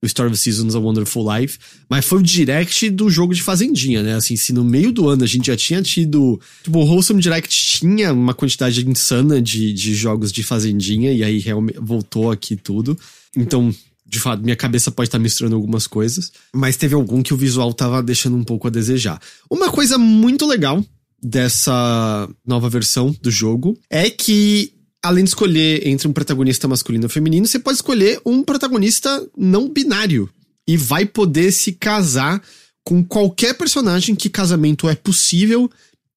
o 0.00 0.06
Story 0.06 0.30
of 0.30 0.38
Seasons 0.38 0.76
A 0.76 0.78
Wonderful 0.78 1.26
Life, 1.36 1.58
mas 1.90 2.04
foi 2.04 2.20
o 2.20 2.22
direct 2.22 2.88
do 2.90 3.10
jogo 3.10 3.34
de 3.34 3.42
Fazendinha, 3.42 4.00
né? 4.00 4.14
Assim, 4.14 4.36
se 4.36 4.52
no 4.52 4.64
meio 4.64 4.92
do 4.92 5.08
ano 5.08 5.24
a 5.24 5.26
gente 5.26 5.48
já 5.48 5.56
tinha 5.56 5.82
tido. 5.82 6.40
Tipo, 6.62 6.78
o 6.78 6.84
Wholesome 6.84 7.20
Direct 7.20 7.52
tinha 7.52 8.12
uma 8.12 8.32
quantidade 8.32 8.88
insana 8.88 9.42
de, 9.42 9.72
de 9.72 9.94
jogos 9.94 10.30
de 10.30 10.44
Fazendinha, 10.44 11.12
e 11.12 11.24
aí 11.24 11.38
realmente 11.40 11.80
voltou 11.80 12.30
aqui 12.30 12.54
tudo. 12.54 12.96
Então, 13.36 13.74
de 14.06 14.20
fato, 14.20 14.42
minha 14.42 14.56
cabeça 14.56 14.92
pode 14.92 15.08
estar 15.08 15.18
misturando 15.18 15.56
algumas 15.56 15.88
coisas, 15.88 16.30
mas 16.54 16.76
teve 16.76 16.94
algum 16.94 17.22
que 17.22 17.34
o 17.34 17.36
visual 17.36 17.72
tava 17.74 18.00
deixando 18.02 18.36
um 18.36 18.44
pouco 18.44 18.68
a 18.68 18.70
desejar. 18.70 19.20
Uma 19.50 19.70
coisa 19.70 19.98
muito 19.98 20.46
legal 20.46 20.84
dessa 21.22 22.28
nova 22.46 22.68
versão 22.68 23.14
do 23.20 23.30
jogo 23.30 23.78
é 23.90 24.08
que 24.08 24.72
além 25.02 25.24
de 25.24 25.30
escolher 25.30 25.86
entre 25.86 26.08
um 26.08 26.12
protagonista 26.12 26.68
masculino 26.68 27.04
ou 27.04 27.10
feminino, 27.10 27.46
você 27.46 27.58
pode 27.58 27.76
escolher 27.76 28.20
um 28.24 28.42
protagonista 28.42 29.26
não 29.36 29.68
binário 29.68 30.28
e 30.66 30.76
vai 30.76 31.06
poder 31.06 31.52
se 31.52 31.72
casar 31.72 32.42
com 32.84 33.04
qualquer 33.04 33.54
personagem 33.54 34.14
que 34.14 34.28
casamento 34.28 34.88
é 34.88 34.94
possível, 34.94 35.70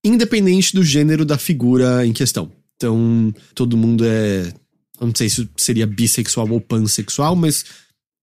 independente 0.03 0.73
do 0.73 0.83
gênero 0.83 1.25
da 1.25 1.37
figura 1.37 2.05
em 2.05 2.13
questão. 2.13 2.51
Então, 2.75 3.33
todo 3.53 3.77
mundo 3.77 4.03
é. 4.05 4.53
Não 4.99 5.13
sei 5.15 5.29
se 5.29 5.49
seria 5.57 5.87
bissexual 5.87 6.49
ou 6.49 6.61
pansexual, 6.61 7.35
mas 7.35 7.65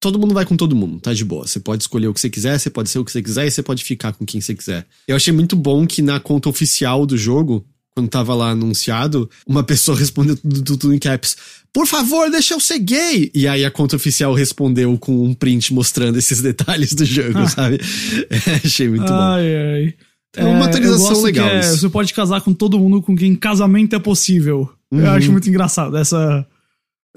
todo 0.00 0.18
mundo 0.18 0.34
vai 0.34 0.44
com 0.44 0.56
todo 0.56 0.76
mundo, 0.76 1.00
tá 1.00 1.12
de 1.12 1.24
boa. 1.24 1.46
Você 1.46 1.58
pode 1.60 1.82
escolher 1.82 2.08
o 2.08 2.14
que 2.14 2.20
você 2.20 2.30
quiser, 2.30 2.58
você 2.58 2.70
pode 2.70 2.88
ser 2.90 2.98
o 2.98 3.04
que 3.04 3.12
você 3.12 3.22
quiser 3.22 3.46
e 3.46 3.50
você 3.50 3.62
pode 3.62 3.82
ficar 3.84 4.12
com 4.12 4.24
quem 4.24 4.40
você 4.40 4.54
quiser. 4.54 4.86
Eu 5.06 5.16
achei 5.16 5.32
muito 5.32 5.56
bom 5.56 5.86
que 5.86 6.02
na 6.02 6.20
conta 6.20 6.48
oficial 6.48 7.04
do 7.04 7.16
jogo, 7.16 7.64
quando 7.94 8.08
tava 8.08 8.32
lá 8.34 8.50
anunciado, 8.50 9.28
uma 9.46 9.62
pessoa 9.64 9.96
respondeu 9.98 10.36
tudo, 10.36 10.76
tudo, 10.76 10.94
em 10.94 10.98
caps. 10.98 11.36
Por 11.72 11.86
favor, 11.86 12.30
deixa 12.30 12.54
eu 12.54 12.60
ser 12.60 12.78
gay! 12.78 13.30
E 13.34 13.46
aí 13.48 13.64
a 13.64 13.70
conta 13.70 13.96
oficial 13.96 14.32
respondeu 14.34 14.96
com 14.98 15.24
um 15.24 15.34
print 15.34 15.74
mostrando 15.74 16.16
esses 16.18 16.40
detalhes 16.42 16.94
do 16.94 17.04
jogo, 17.04 17.38
Ah. 17.40 17.48
sabe? 17.48 17.78
achei 18.64 18.88
muito 18.88 19.06
bom. 19.06 19.12
ai, 19.14 19.56
ai. 19.56 19.94
É 20.36 20.44
uma 20.44 20.66
atualização 20.66 21.02
eu 21.06 21.08
gosto 21.08 21.24
legal 21.24 21.48
é, 21.48 21.62
você 21.62 21.88
pode 21.88 22.12
casar 22.12 22.40
com 22.42 22.52
todo 22.52 22.78
mundo 22.78 23.00
com 23.02 23.16
quem 23.16 23.34
casamento 23.34 23.96
é 23.96 23.98
possível. 23.98 24.70
Uhum. 24.92 25.00
Eu 25.00 25.10
acho 25.10 25.32
muito 25.32 25.48
engraçado 25.48 25.96
essa, 25.96 26.46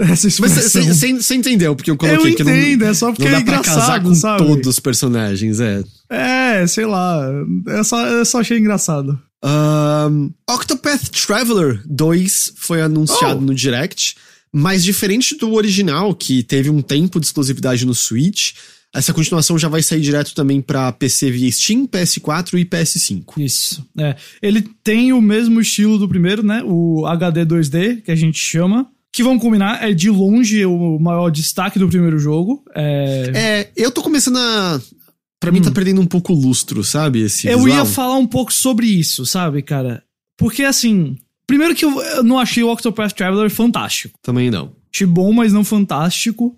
essa 0.01 0.27
Mas 0.39 0.57
expressão. 0.57 1.17
você 1.21 1.35
entendeu, 1.35 1.75
porque 1.75 1.89
eu 1.89 1.93
eu 1.93 1.97
coloquei 1.97 2.35
que 2.35 2.43
não, 2.43 2.51
entendo, 2.55 2.85
é 2.85 2.93
só 2.93 3.11
porque 3.11 3.23
não 3.25 3.31
dá 3.31 3.37
é 3.37 3.43
pra 3.43 3.53
engraçado, 3.57 3.79
casar 3.79 4.03
com 4.03 4.15
sabe? 4.15 4.45
todos 4.45 4.67
os 4.67 4.79
personagens, 4.79 5.59
é. 5.59 5.83
É, 6.09 6.67
sei 6.67 6.85
lá. 6.85 7.21
Eu 7.67 7.83
só, 7.83 8.05
eu 8.05 8.25
só 8.25 8.39
achei 8.39 8.57
engraçado. 8.57 9.19
Ahn, 9.43 10.29
Octopath 10.49 11.09
Traveler 11.09 11.81
2 11.85 12.53
foi 12.55 12.81
anunciado 12.81 13.39
Oh. 13.39 13.41
no 13.41 13.55
Direct, 13.55 14.15
mas 14.53 14.83
diferente 14.83 15.35
do 15.37 15.53
original, 15.53 16.13
que 16.13 16.43
teve 16.43 16.69
um 16.69 16.81
tempo 16.81 17.19
de 17.19 17.25
exclusividade 17.25 17.85
no 17.85 17.95
Switch, 17.95 18.51
essa 18.93 19.13
continuação 19.13 19.57
já 19.57 19.69
vai 19.69 19.81
sair 19.81 20.01
direto 20.01 20.35
também 20.35 20.61
pra 20.61 20.91
PC 20.91 21.31
via 21.31 21.49
Steam, 21.51 21.87
PS4 21.87 22.59
e 22.59 22.65
PS5. 22.65 23.23
Isso. 23.37 23.87
É. 23.97 24.15
Ele 24.41 24.61
tem 24.83 25.13
o 25.13 25.21
mesmo 25.21 25.61
estilo 25.61 25.97
do 25.97 26.09
primeiro, 26.09 26.43
né? 26.43 26.61
O 26.65 27.05
HD 27.05 27.45
2D, 27.45 28.01
que 28.01 28.11
a 28.11 28.15
gente 28.15 28.37
chama. 28.37 28.87
Que 29.11 29.23
vamos 29.23 29.41
combinar, 29.41 29.83
é 29.83 29.93
de 29.93 30.09
longe 30.09 30.65
o 30.65 30.97
maior 30.99 31.29
destaque 31.29 31.77
do 31.77 31.89
primeiro 31.89 32.17
jogo. 32.17 32.63
É, 32.73 33.31
É, 33.35 33.71
eu 33.75 33.91
tô 33.91 34.01
começando 34.01 34.37
a. 34.37 34.81
Pra 35.39 35.51
mim 35.51 35.61
tá 35.61 35.71
perdendo 35.71 35.99
um 35.99 36.05
pouco 36.05 36.33
o 36.33 36.35
lustro, 36.35 36.83
sabe? 36.83 37.21
Esse 37.21 37.47
eu 37.47 37.63
visual. 37.63 37.79
ia 37.79 37.85
falar 37.85 38.15
um 38.17 38.27
pouco 38.27 38.53
sobre 38.53 38.87
isso, 38.87 39.25
sabe, 39.25 39.61
cara? 39.61 40.03
Porque 40.37 40.63
assim. 40.63 41.17
Primeiro 41.47 41.75
que 41.75 41.83
eu, 41.83 41.99
eu 42.01 42.23
não 42.23 42.39
achei 42.39 42.63
o 42.63 42.71
Octopath 42.71 43.11
Traveler 43.11 43.49
fantástico. 43.49 44.17
Também 44.21 44.49
não. 44.49 44.71
Achei 44.93 45.05
bom, 45.05 45.33
mas 45.33 45.51
não 45.51 45.65
fantástico. 45.65 46.57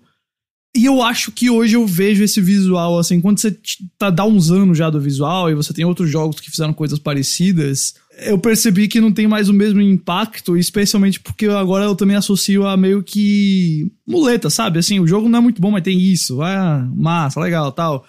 E 0.76 0.84
eu 0.84 1.00
acho 1.02 1.30
que 1.30 1.48
hoje 1.48 1.76
eu 1.76 1.86
vejo 1.86 2.24
esse 2.24 2.40
visual, 2.40 2.98
assim, 2.98 3.20
quando 3.20 3.38
você 3.38 3.56
tá, 3.96 4.10
dá 4.10 4.24
uns 4.24 4.50
anos 4.50 4.76
já 4.76 4.90
do 4.90 5.00
visual 5.00 5.48
e 5.48 5.54
você 5.54 5.72
tem 5.72 5.84
outros 5.84 6.10
jogos 6.10 6.40
que 6.40 6.50
fizeram 6.50 6.72
coisas 6.72 6.98
parecidas, 6.98 7.94
eu 8.18 8.38
percebi 8.38 8.88
que 8.88 9.00
não 9.00 9.12
tem 9.12 9.26
mais 9.26 9.48
o 9.48 9.52
mesmo 9.52 9.80
impacto, 9.80 10.56
especialmente 10.56 11.20
porque 11.20 11.46
agora 11.46 11.84
eu 11.84 11.96
também 11.96 12.16
associo 12.16 12.66
a 12.66 12.76
meio 12.76 13.02
que 13.02 13.90
muleta, 14.06 14.50
sabe? 14.50 14.78
Assim, 14.78 15.00
o 15.00 15.06
jogo 15.06 15.28
não 15.28 15.38
é 15.38 15.42
muito 15.42 15.60
bom, 15.60 15.70
mas 15.70 15.82
tem 15.82 16.00
isso. 16.00 16.42
Ah, 16.42 16.88
massa, 16.94 17.40
legal, 17.40 17.72
tal. 17.72 18.04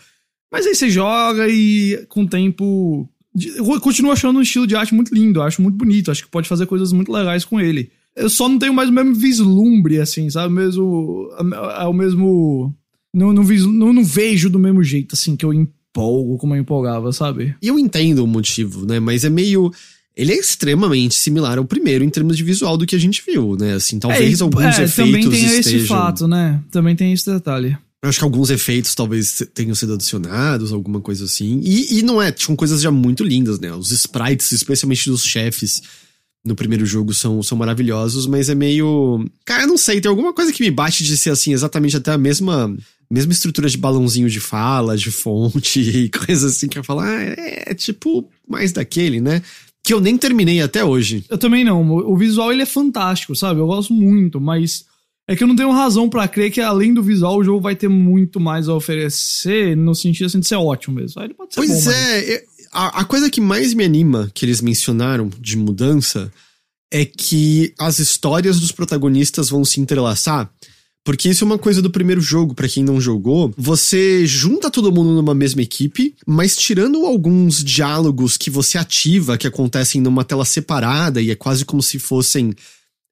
Mas 0.52 0.66
aí 0.66 0.76
você 0.76 0.90
joga 0.90 1.48
e 1.50 2.06
com 2.08 2.24
o 2.24 2.28
tempo. 2.28 3.10
Eu 3.58 3.82
continuo 3.82 4.12
achando 4.12 4.40
um 4.40 4.42
estilo 4.42 4.66
de 4.66 4.76
arte 4.76 4.96
muito 4.96 5.14
lindo, 5.14 5.42
acho 5.42 5.62
muito 5.62 5.76
bonito, 5.76 6.10
acho 6.10 6.24
que 6.24 6.32
pode 6.32 6.48
fazer 6.48 6.66
coisas 6.66 6.94
muito 6.94 7.12
legais 7.12 7.44
com 7.44 7.60
ele. 7.60 7.92
Eu 8.16 8.30
só 8.30 8.48
não 8.48 8.58
tenho 8.58 8.74
mais 8.74 8.90
o 8.90 8.94
mesmo 8.94 9.14
vislumbre, 9.14 10.00
assim, 10.00 10.30
sabe? 10.30 10.54
Mesmo. 10.54 11.30
É 11.78 11.86
o 11.86 11.94
mesmo. 11.94 12.74
Não, 13.14 13.34
não, 13.34 13.44
não, 13.44 13.94
não 13.94 14.04
vejo 14.04 14.50
do 14.50 14.60
mesmo 14.60 14.84
jeito, 14.84 15.16
assim, 15.16 15.36
que 15.36 15.46
eu 15.46 15.54
empolgo 15.54 16.38
como 16.38 16.56
eu 16.56 16.62
empolgava, 16.62 17.12
sabe? 17.12 17.56
E 17.62 17.68
eu 17.68 17.80
entendo 17.80 18.24
o 18.24 18.28
motivo, 18.28 18.86
né? 18.86 19.00
Mas 19.00 19.24
é 19.24 19.30
meio 19.30 19.72
ele 20.16 20.32
é 20.32 20.38
extremamente 20.38 21.16
similar 21.16 21.58
ao 21.58 21.66
primeiro 21.66 22.04
em 22.04 22.10
termos 22.10 22.38
de 22.38 22.44
visual 22.44 22.78
do 22.78 22.86
que 22.86 22.96
a 22.96 23.00
gente 23.00 23.22
viu, 23.26 23.56
né? 23.58 23.74
Assim, 23.74 24.00
talvez 24.00 24.40
é, 24.40 24.44
alguns 24.44 24.64
é, 24.64 24.84
efeitos 24.84 24.96
também 24.96 25.30
tem 25.30 25.46
estejam... 25.46 25.80
esse 25.80 25.88
fato, 25.88 26.28
né? 26.28 26.62
Também 26.72 26.96
tem 26.96 27.12
esse 27.12 27.30
detalhe. 27.30 27.78
Eu 28.02 28.10
acho 28.10 28.20
que 28.20 28.24
alguns 28.24 28.50
efeitos 28.50 28.94
talvez 28.94 29.44
tenham 29.54 29.74
sido 29.74 29.96
adicionados, 29.96 30.72
alguma 30.72 31.02
coisa 31.02 31.26
assim. 31.26 31.60
E, 31.64 32.00
e 32.00 32.04
não 32.04 32.22
é, 32.22 32.32
tinham 32.32 32.56
coisas 32.56 32.82
já 32.82 32.92
muito 32.92 33.24
lindas, 33.24 33.60
né? 33.60 33.74
Os 33.74 33.92
sprites, 33.92 34.52
especialmente 34.52 35.10
dos 35.10 35.24
chefes 35.24 35.82
no 36.46 36.56
primeiro 36.56 36.86
jogo, 36.86 37.14
são, 37.14 37.42
são 37.42 37.58
maravilhosos, 37.58 38.28
mas 38.28 38.48
é 38.48 38.56
meio. 38.56 39.26
Cara, 39.44 39.64
eu 39.64 39.68
não 39.68 39.78
sei, 39.78 40.00
tem 40.00 40.08
alguma 40.08 40.32
coisa 40.32 40.54
que 40.54 40.62
me 40.62 40.70
bate 40.70 41.04
de 41.04 41.18
ser 41.18 41.32
assim, 41.32 41.52
exatamente 41.52 41.98
até 41.98 42.12
a 42.12 42.18
mesma 42.18 42.74
mesma 43.10 43.34
estrutura 43.34 43.70
de 43.70 43.78
balãozinho 43.78 44.30
de 44.30 44.40
fala, 44.40 44.98
de 44.98 45.12
fonte 45.12 45.80
e 46.06 46.10
coisas 46.10 46.56
assim 46.56 46.68
que 46.68 46.78
eu 46.78 46.84
falo, 46.84 47.02
ah, 47.02 47.22
é, 47.22 47.72
é 47.72 47.74
tipo 47.74 48.30
mais 48.48 48.72
daquele, 48.72 49.20
né? 49.20 49.42
Que 49.86 49.94
eu 49.94 50.02
nem 50.02 50.18
terminei 50.18 50.62
até 50.62 50.84
hoje. 50.84 51.24
Eu 51.30 51.38
também 51.38 51.64
não. 51.64 51.88
O 51.92 52.18
visual 52.18 52.52
ele 52.52 52.64
é 52.64 52.66
fantástico, 52.66 53.36
sabe? 53.36 53.60
Eu 53.60 53.68
gosto 53.68 53.94
muito, 53.94 54.42
mas 54.42 54.84
é 55.28 55.36
que 55.36 55.44
eu 55.44 55.48
não 55.48 55.56
tenho 55.56 55.72
razão 55.72 56.10
para 56.10 56.28
crer 56.28 56.52
que 56.52 56.60
além 56.60 56.92
do 56.92 57.04
visual 57.04 57.38
o 57.38 57.44
jogo 57.44 57.62
vai 57.62 57.76
ter 57.76 57.88
muito 57.88 58.40
mais 58.40 58.68
a 58.68 58.74
oferecer 58.74 59.78
no 59.78 59.94
sentido 59.94 60.26
assim 60.26 60.40
de 60.40 60.48
ser 60.48 60.56
ótimo 60.56 60.96
mesmo. 60.96 61.22
Aí 61.22 61.28
ele 61.28 61.36
pode 61.36 61.54
ser 61.54 61.60
pois 61.60 61.86
bom, 61.86 61.92
é, 61.92 62.22
mas... 62.22 62.68
a, 62.74 63.02
a 63.02 63.06
coisa 63.06 63.30
que 63.30 63.40
mais 63.40 63.76
me 63.76 63.84
anima 63.84 64.32
que 64.34 64.44
eles 64.44 64.60
mencionaram 64.60 65.30
de 65.40 65.56
mudança 65.56 66.34
é 66.92 67.06
que 67.06 67.72
as 67.80 68.00
histórias 68.00 68.60
dos 68.60 68.72
protagonistas 68.72 69.50
vão 69.50 69.64
se 69.64 69.80
entrelaçar. 69.80 70.50
Porque 71.06 71.30
isso 71.30 71.44
é 71.44 71.48
uma 71.48 71.60
coisa 71.60 71.84
do 71.84 71.92
primeiro 71.92 72.20
jogo, 72.20 72.56
para 72.56 72.68
quem 72.68 72.84
não 72.84 73.00
jogou. 73.00 73.54
Você 73.56 74.26
junta 74.26 74.72
todo 74.72 74.92
mundo 74.92 75.14
numa 75.14 75.36
mesma 75.36 75.62
equipe, 75.62 76.16
mas 76.26 76.58
tirando 76.58 77.06
alguns 77.06 77.64
diálogos 77.64 78.38
que 78.38 78.50
você 78.50 78.80
ativa, 78.80 79.38
que 79.38 79.46
acontecem 79.46 80.02
numa 80.02 80.26
tela 80.26 80.44
separada 80.44 81.22
e 81.22 81.30
é 81.30 81.36
quase 81.36 81.64
como 81.64 81.84
se 81.84 82.00
fossem 82.00 82.56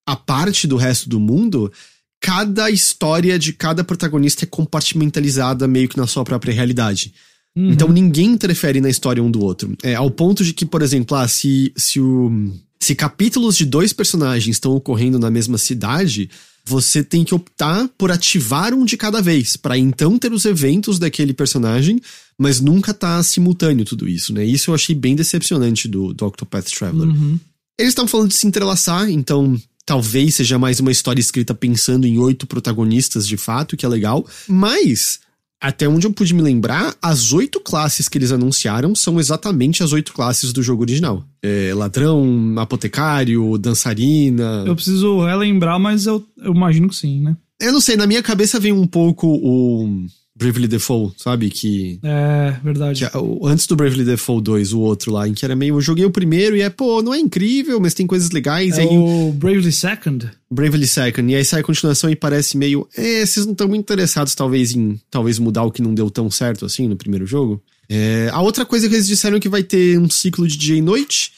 a 0.08 0.16
parte 0.16 0.66
do 0.66 0.76
resto 0.76 1.08
do 1.08 1.20
mundo, 1.20 1.72
cada 2.20 2.72
história 2.72 3.38
de 3.38 3.54
cada 3.54 3.84
protagonista 3.84 4.44
é 4.44 4.48
compartimentalizada 4.48 5.68
meio 5.68 5.88
que 5.88 5.98
na 5.98 6.08
sua 6.08 6.24
própria 6.24 6.52
realidade. 6.52 7.14
Uhum. 7.56 7.72
Então 7.72 7.90
ninguém 7.90 8.32
interfere 8.32 8.82
na 8.82 8.90
história 8.90 9.22
um 9.22 9.30
do 9.30 9.44
outro. 9.44 9.78
É, 9.84 9.94
ao 9.94 10.10
ponto 10.10 10.44
de 10.44 10.52
que, 10.52 10.66
por 10.66 10.82
exemplo, 10.82 11.16
ah, 11.16 11.28
se, 11.28 11.72
se, 11.76 12.00
o, 12.00 12.52
se 12.80 12.96
capítulos 12.96 13.56
de 13.56 13.66
dois 13.66 13.94
personagens 13.94 14.56
estão 14.56 14.76
ocorrendo 14.76 15.20
na 15.20 15.30
mesma 15.30 15.60
cidade, 15.60 16.28
você 16.66 17.04
tem 17.04 17.24
que 17.24 17.36
optar 17.36 17.90
por 17.98 18.12
ativar 18.12 18.74
um 18.74 18.86
de 18.86 18.96
cada 18.96 19.22
vez, 19.22 19.56
para 19.56 19.78
então 19.78 20.18
ter 20.18 20.32
os 20.32 20.46
eventos 20.46 20.98
daquele 20.98 21.34
personagem, 21.34 22.00
mas 22.38 22.62
nunca 22.62 22.94
tá 22.94 23.22
simultâneo 23.22 23.86
tudo 23.86 24.08
isso, 24.08 24.34
né? 24.34 24.46
Isso 24.46 24.72
eu 24.72 24.76
achei 24.76 24.96
bem 24.96 25.16
decepcionante 25.16 25.88
do, 25.88 26.14
do 26.14 26.26
Octopath 26.26 26.70
Traveler. 26.72 27.10
Uhum. 27.10 27.40
Eles 27.78 27.92
estão 27.92 28.08
falando 28.08 28.30
de 28.30 28.36
se 28.36 28.48
entrelaçar, 28.48 29.10
então 29.10 29.60
talvez 29.86 30.36
seja 30.36 30.58
mais 30.58 30.80
uma 30.80 30.92
história 30.92 31.20
escrita 31.20 31.54
pensando 31.54 32.08
em 32.08 32.18
oito 32.18 32.48
protagonistas 32.48 33.28
de 33.28 33.36
fato, 33.36 33.76
que 33.76 33.86
é 33.86 33.90
legal, 33.90 34.26
mas 34.48 35.20
até 35.64 35.88
onde 35.88 36.06
eu 36.06 36.12
pude 36.12 36.34
me 36.34 36.42
lembrar, 36.42 36.94
as 37.02 37.32
oito 37.32 37.58
classes 37.62 38.10
que 38.10 38.18
eles 38.18 38.34
anunciaram 38.34 38.94
são 38.94 39.18
exatamente 39.18 39.82
as 39.82 39.94
oito 39.94 40.12
classes 40.12 40.52
do 40.52 40.62
jogo 40.62 40.82
original. 40.82 41.24
É, 41.42 41.74
ladrão, 41.74 42.54
apotecário, 42.58 43.58
dançarina. 43.58 44.66
Eu 44.68 44.76
preciso 44.76 45.24
relembrar, 45.24 45.80
mas 45.80 46.06
eu, 46.06 46.22
eu 46.38 46.54
imagino 46.54 46.90
que 46.90 46.96
sim, 46.98 47.22
né? 47.22 47.38
Eu 47.62 47.72
não 47.72 47.80
sei, 47.80 47.96
na 47.96 48.06
minha 48.06 48.22
cabeça 48.22 48.60
vem 48.60 48.74
um 48.74 48.86
pouco 48.86 49.26
o 49.26 50.06
Bravely 50.36 50.68
Default, 50.68 51.22
sabe? 51.22 51.50
Que. 51.50 52.00
É, 52.04 52.56
verdade. 52.64 53.08
Que, 53.08 53.18
antes 53.44 53.68
do 53.68 53.76
Bravely 53.76 54.04
Default 54.04 54.44
2, 54.44 54.74
o 54.74 54.80
outro 54.80 55.12
lá, 55.12 55.28
em 55.28 55.34
que 55.34 55.46
era 55.46 55.56
meio. 55.56 55.76
Eu 55.76 55.82
joguei 55.82 56.06
o 56.06 56.12
primeiro 56.12 56.58
e 56.58 56.62
é, 56.62 56.70
pô, 56.70 57.04
não 57.04 57.14
é 57.14 57.20
incrível, 57.20 57.80
mas 57.80 57.94
tem 57.94 58.08
coisas 58.08 58.32
legais. 58.32 58.80
É 58.80 58.82
aí, 58.82 58.98
o 58.98 59.32
Bravely 59.32 59.72
Second? 59.72 60.32
Bravely 60.52 60.88
Second. 60.88 61.32
E 61.32 61.36
aí 61.36 61.46
sai 61.46 61.62
a 61.62 61.64
continuação 61.64 62.10
e 62.10 62.16
parece 62.16 62.58
meio. 62.58 62.88
É, 62.98 63.24
vocês 63.24 63.46
não 63.46 63.54
estão 63.54 63.68
muito 63.68 63.82
interessados, 63.82 64.34
talvez, 64.34 64.74
em 64.74 65.00
talvez 65.12 65.38
mudar 65.38 65.64
o 65.64 65.72
que 65.72 65.84
não 65.84 65.94
deu 65.94 66.10
tão 66.10 66.32
certo 66.32 66.66
assim 66.66 66.88
no 66.88 66.96
primeiro 66.96 67.28
jogo. 67.28 67.62
É, 67.88 68.30
a 68.32 68.42
outra 68.42 68.66
coisa 68.66 68.90
que 68.90 68.96
eles 68.96 69.08
disseram 69.08 69.38
é 69.38 69.40
que 69.40 69.50
vai 69.50 69.62
ter 69.62 70.00
um 70.00 70.10
ciclo 70.10 70.48
de 70.48 70.58
dia 70.58 70.76
e 70.76 70.82
noite. 70.82 71.32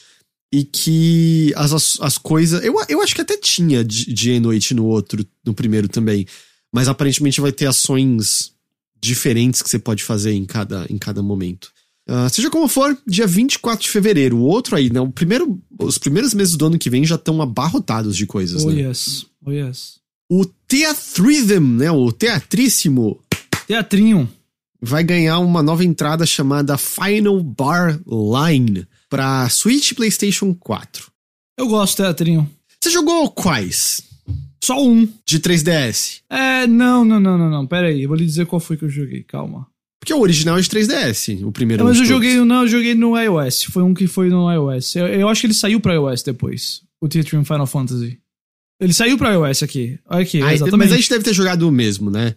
E 0.50 0.64
que 0.64 1.52
as, 1.54 1.72
as, 1.72 1.98
as 2.00 2.16
coisas. 2.16 2.64
Eu, 2.64 2.76
eu 2.88 3.02
acho 3.02 3.14
que 3.14 3.20
até 3.20 3.36
tinha 3.36 3.84
dia 3.84 4.36
e 4.36 4.40
noite 4.40 4.72
no 4.72 4.86
outro, 4.86 5.26
no 5.44 5.52
primeiro 5.52 5.86
também. 5.86 6.24
Mas 6.72 6.88
aparentemente 6.88 7.42
vai 7.42 7.52
ter 7.52 7.66
ações 7.66 8.55
diferentes 9.06 9.62
que 9.62 9.70
você 9.70 9.78
pode 9.78 10.02
fazer 10.02 10.32
em 10.32 10.44
cada, 10.44 10.86
em 10.90 10.98
cada 10.98 11.22
momento. 11.22 11.70
Uh, 12.08 12.30
seja 12.30 12.48
como 12.50 12.68
for, 12.68 12.96
dia 13.06 13.26
24 13.26 13.82
de 13.82 13.90
fevereiro. 13.90 14.36
O 14.36 14.42
outro 14.42 14.76
aí, 14.76 14.92
né? 14.92 15.00
O 15.00 15.10
primeiro, 15.10 15.60
os 15.80 15.98
primeiros 15.98 16.34
meses 16.34 16.56
do 16.56 16.66
ano 16.66 16.78
que 16.78 16.88
vem 16.88 17.04
já 17.04 17.16
estão 17.16 17.42
abarrotados 17.42 18.16
de 18.16 18.26
coisas, 18.26 18.64
oh, 18.64 18.70
né? 18.70 18.82
Yes. 18.82 19.26
Oh, 19.44 19.50
yes. 19.50 19.98
O 20.30 20.44
Teatrism, 20.44 21.78
né? 21.78 21.90
O 21.90 22.12
Teatríssimo. 22.12 23.20
Teatrinho. 23.66 24.28
Vai 24.80 25.02
ganhar 25.02 25.40
uma 25.40 25.62
nova 25.62 25.84
entrada 25.84 26.24
chamada 26.24 26.78
Final 26.78 27.42
Bar 27.42 28.00
Line 28.06 28.86
pra 29.08 29.48
Switch 29.48 29.90
e 29.90 29.94
PlayStation 29.94 30.54
4. 30.54 31.10
Eu 31.58 31.66
gosto 31.66 31.96
do 31.96 32.04
Teatrinho. 32.04 32.48
Você 32.80 32.90
jogou 32.90 33.30
quais? 33.30 34.02
Só 34.66 34.82
um. 34.84 35.06
De 35.24 35.38
3DS? 35.38 36.22
É, 36.28 36.66
não, 36.66 37.04
não, 37.04 37.20
não, 37.20 37.38
não, 37.38 37.48
não. 37.48 37.66
Pera 37.68 37.86
aí, 37.86 38.02
eu 38.02 38.08
vou 38.08 38.16
lhe 38.16 38.26
dizer 38.26 38.46
qual 38.46 38.58
foi 38.58 38.76
que 38.76 38.84
eu 38.84 38.88
joguei, 38.90 39.22
calma. 39.22 39.64
Porque 40.00 40.12
o 40.12 40.18
original 40.20 40.58
é 40.58 40.60
de 40.60 40.68
3DS, 40.68 41.44
o 41.46 41.52
primeiro. 41.52 41.84
Não, 41.84 41.88
mas 41.90 42.00
eu 42.00 42.04
todos. 42.04 42.08
joguei, 42.08 42.44
não, 42.44 42.62
eu 42.62 42.68
joguei 42.68 42.92
no 42.96 43.16
iOS. 43.16 43.62
Foi 43.64 43.84
um 43.84 43.94
que 43.94 44.08
foi 44.08 44.28
no 44.28 44.50
iOS. 44.52 44.96
Eu, 44.96 45.06
eu 45.06 45.28
acho 45.28 45.40
que 45.42 45.46
ele 45.46 45.54
saiu 45.54 45.78
pra 45.78 45.94
iOS 45.94 46.24
depois. 46.24 46.82
O 47.00 47.06
Teatrinho 47.06 47.44
Final 47.44 47.66
Fantasy. 47.68 48.18
Ele 48.80 48.92
saiu 48.92 49.16
pra 49.16 49.34
iOS 49.34 49.62
aqui. 49.62 50.00
Olha 50.08 50.22
aqui, 50.22 50.42
Ah, 50.42 50.52
exatamente. 50.52 50.78
Mas 50.78 50.92
a 50.92 50.96
gente 50.96 51.10
deve 51.10 51.22
ter 51.24 51.32
jogado 51.32 51.62
o 51.68 51.70
mesmo, 51.70 52.10
né? 52.10 52.34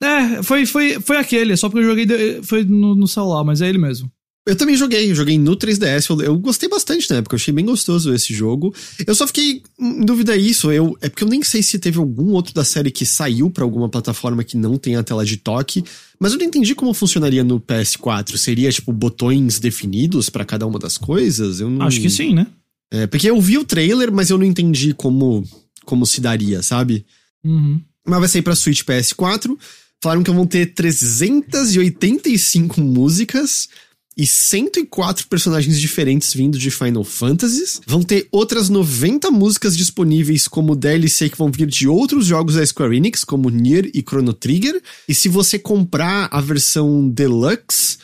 É, 0.00 0.44
foi, 0.44 0.66
foi, 0.66 1.00
foi 1.00 1.16
aquele, 1.16 1.56
só 1.56 1.68
porque 1.68 1.84
eu 1.84 1.88
joguei. 1.88 2.42
Foi 2.42 2.62
no, 2.62 2.94
no 2.94 3.08
celular, 3.08 3.42
mas 3.42 3.60
é 3.60 3.68
ele 3.68 3.78
mesmo. 3.78 4.08
Eu 4.46 4.56
também 4.56 4.76
joguei, 4.76 5.14
joguei 5.14 5.38
no 5.38 5.56
3DS, 5.56 6.10
eu, 6.10 6.20
eu 6.20 6.38
gostei 6.38 6.68
bastante 6.68 7.08
na 7.08 7.16
época, 7.16 7.34
eu 7.34 7.38
achei 7.38 7.52
bem 7.52 7.64
gostoso 7.64 8.12
esse 8.12 8.34
jogo. 8.34 8.74
Eu 9.06 9.14
só 9.14 9.26
fiquei 9.26 9.62
em 9.78 10.04
dúvida 10.04 10.36
isso, 10.36 10.70
eu, 10.70 10.98
é 11.00 11.08
porque 11.08 11.24
eu 11.24 11.28
nem 11.28 11.42
sei 11.42 11.62
se 11.62 11.78
teve 11.78 11.98
algum 11.98 12.32
outro 12.32 12.52
da 12.52 12.62
série 12.62 12.90
que 12.90 13.06
saiu 13.06 13.50
pra 13.50 13.64
alguma 13.64 13.88
plataforma 13.88 14.44
que 14.44 14.58
não 14.58 14.76
tem 14.76 14.96
a 14.96 15.02
tela 15.02 15.24
de 15.24 15.38
toque, 15.38 15.82
mas 16.20 16.32
eu 16.32 16.38
não 16.38 16.44
entendi 16.44 16.74
como 16.74 16.92
funcionaria 16.92 17.42
no 17.42 17.58
PS4. 17.58 18.36
Seria, 18.36 18.70
tipo, 18.70 18.92
botões 18.92 19.58
definidos 19.58 20.28
pra 20.28 20.44
cada 20.44 20.66
uma 20.66 20.78
das 20.78 20.98
coisas? 20.98 21.60
Eu 21.60 21.70
não... 21.70 21.86
Acho 21.86 22.00
que 22.00 22.10
sim, 22.10 22.34
né? 22.34 22.46
É, 22.90 23.06
porque 23.06 23.30
eu 23.30 23.40
vi 23.40 23.56
o 23.56 23.64
trailer, 23.64 24.12
mas 24.12 24.28
eu 24.28 24.36
não 24.36 24.44
entendi 24.44 24.92
como, 24.92 25.42
como 25.86 26.04
se 26.04 26.20
daria, 26.20 26.62
sabe? 26.62 27.06
Uhum. 27.42 27.80
Mas 28.06 28.20
vai 28.20 28.28
sair 28.28 28.42
pra 28.42 28.54
Switch 28.54 28.80
e 28.80 28.84
PS4. 28.84 29.56
Falaram 30.02 30.22
que 30.22 30.30
vão 30.30 30.46
ter 30.46 30.74
385 30.74 32.78
músicas 32.80 33.68
e 34.16 34.26
104 34.26 35.26
personagens 35.26 35.80
diferentes 35.80 36.32
vindo 36.32 36.58
de 36.58 36.70
Final 36.70 37.04
Fantasies. 37.04 37.80
Vão 37.86 38.02
ter 38.02 38.28
outras 38.30 38.68
90 38.68 39.30
músicas 39.30 39.76
disponíveis 39.76 40.46
como 40.46 40.76
DLC 40.76 41.28
que 41.28 41.38
vão 41.38 41.50
vir 41.50 41.66
de 41.66 41.88
outros 41.88 42.26
jogos 42.26 42.54
da 42.54 42.64
Square 42.64 42.96
Enix, 42.96 43.24
como 43.24 43.50
Nier 43.50 43.90
e 43.92 44.02
Chrono 44.02 44.32
Trigger. 44.32 44.80
E 45.08 45.14
se 45.14 45.28
você 45.28 45.58
comprar 45.58 46.28
a 46.30 46.40
versão 46.40 47.08
Deluxe, 47.08 47.98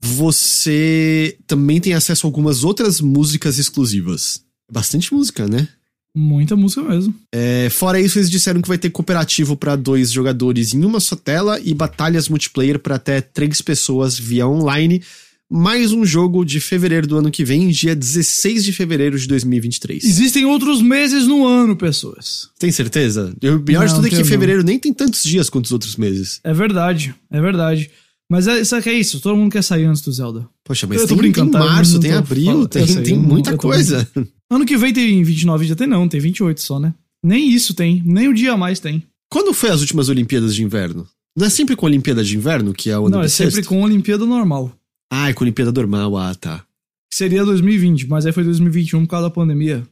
você 0.00 1.36
também 1.46 1.80
tem 1.80 1.92
acesso 1.92 2.26
a 2.26 2.28
algumas 2.28 2.64
outras 2.64 3.00
músicas 3.00 3.58
exclusivas. 3.58 4.40
Bastante 4.70 5.12
música, 5.12 5.46
né? 5.46 5.68
Muita 6.14 6.56
música 6.56 6.82
mesmo. 6.82 7.14
É, 7.32 7.68
fora 7.70 8.00
isso, 8.00 8.18
eles 8.18 8.30
disseram 8.30 8.60
que 8.60 8.68
vai 8.68 8.78
ter 8.78 8.90
cooperativo 8.90 9.56
para 9.56 9.76
dois 9.76 10.10
jogadores 10.10 10.74
em 10.74 10.84
uma 10.84 10.98
só 10.98 11.14
tela 11.14 11.60
e 11.60 11.72
batalhas 11.72 12.28
multiplayer 12.28 12.78
para 12.80 12.96
até 12.96 13.20
três 13.20 13.60
pessoas 13.60 14.18
via 14.18 14.46
online. 14.46 15.02
Mais 15.52 15.90
um 15.92 16.04
jogo 16.06 16.44
de 16.44 16.60
fevereiro 16.60 17.08
do 17.08 17.16
ano 17.16 17.30
que 17.30 17.44
vem, 17.44 17.68
dia 17.70 17.96
16 17.96 18.62
de 18.64 18.72
fevereiro 18.72 19.18
de 19.18 19.26
2023. 19.26 20.04
Existem 20.04 20.44
outros 20.44 20.80
meses 20.80 21.26
no 21.26 21.44
ano, 21.44 21.74
pessoas. 21.76 22.48
Tem 22.56 22.70
certeza? 22.70 23.34
O 23.56 23.58
pior 23.58 23.86
de 23.88 23.94
tudo 23.94 24.06
é 24.06 24.10
que 24.10 24.14
tenho 24.14 24.24
não. 24.24 24.30
fevereiro 24.30 24.62
nem 24.62 24.78
tem 24.78 24.92
tantos 24.92 25.24
dias 25.24 25.50
quanto 25.50 25.64
os 25.66 25.72
outros 25.72 25.96
meses. 25.96 26.40
É 26.44 26.54
verdade, 26.54 27.12
é 27.28 27.40
verdade. 27.40 27.90
Mas 28.30 28.46
é, 28.46 28.60
isso 28.60 28.76
é 28.76 28.92
isso, 28.92 29.18
todo 29.18 29.36
mundo 29.36 29.50
quer 29.50 29.62
sair 29.62 29.86
antes 29.86 30.00
do 30.02 30.12
Zelda. 30.12 30.48
Poxa, 30.64 30.86
mas 30.86 31.00
Eu 31.00 31.08
tem, 31.08 31.16
brincando, 31.16 31.50
tem 31.50 31.60
tá? 31.60 31.66
Eu 31.66 31.72
março, 31.72 31.98
tem 31.98 32.12
abril, 32.12 32.44
falando- 32.44 32.68
tem, 32.68 32.86
sei, 32.86 33.02
tem 33.02 33.16
não- 33.16 33.24
muita 33.24 33.56
coisa. 33.56 34.08
Ano 34.48 34.64
que 34.64 34.76
vem 34.76 34.92
tem 34.92 35.20
29 35.24 35.66
de 35.66 35.72
até 35.72 35.84
não, 35.84 36.06
tem 36.08 36.20
28 36.20 36.60
só, 36.60 36.78
né? 36.78 36.94
Nem 37.24 37.50
isso 37.50 37.74
tem, 37.74 38.00
nem 38.06 38.28
o 38.28 38.34
dia 38.34 38.52
a 38.52 38.56
mais 38.56 38.78
tem. 38.78 39.02
Quando 39.28 39.52
foi 39.52 39.70
as 39.70 39.80
últimas 39.80 40.08
Olimpíadas 40.08 40.54
de 40.54 40.62
Inverno? 40.62 41.08
Não 41.36 41.46
é 41.46 41.50
sempre 41.50 41.74
com 41.74 41.86
a 41.86 41.88
Olimpíada 41.88 42.22
de 42.22 42.36
Inverno, 42.36 42.72
que 42.72 42.88
é 42.88 42.96
o 42.98 43.06
ano 43.06 43.16
não, 43.16 43.22
é 43.22 43.28
sempre 43.28 43.64
com 43.64 43.80
a 43.82 43.86
Olimpíada 43.86 44.24
normal. 44.24 44.72
Ah, 45.10 45.28
é 45.28 45.32
com 45.32 45.42
a 45.42 45.46
Olimpíada 45.46 45.72
normal, 45.72 46.16
ah, 46.16 46.34
tá. 46.34 46.64
Seria 47.12 47.44
2020, 47.44 48.06
mas 48.06 48.24
aí 48.24 48.32
foi 48.32 48.44
2021 48.44 49.04
por 49.04 49.10
causa 49.10 49.28
da 49.28 49.34
pandemia. 49.34 49.82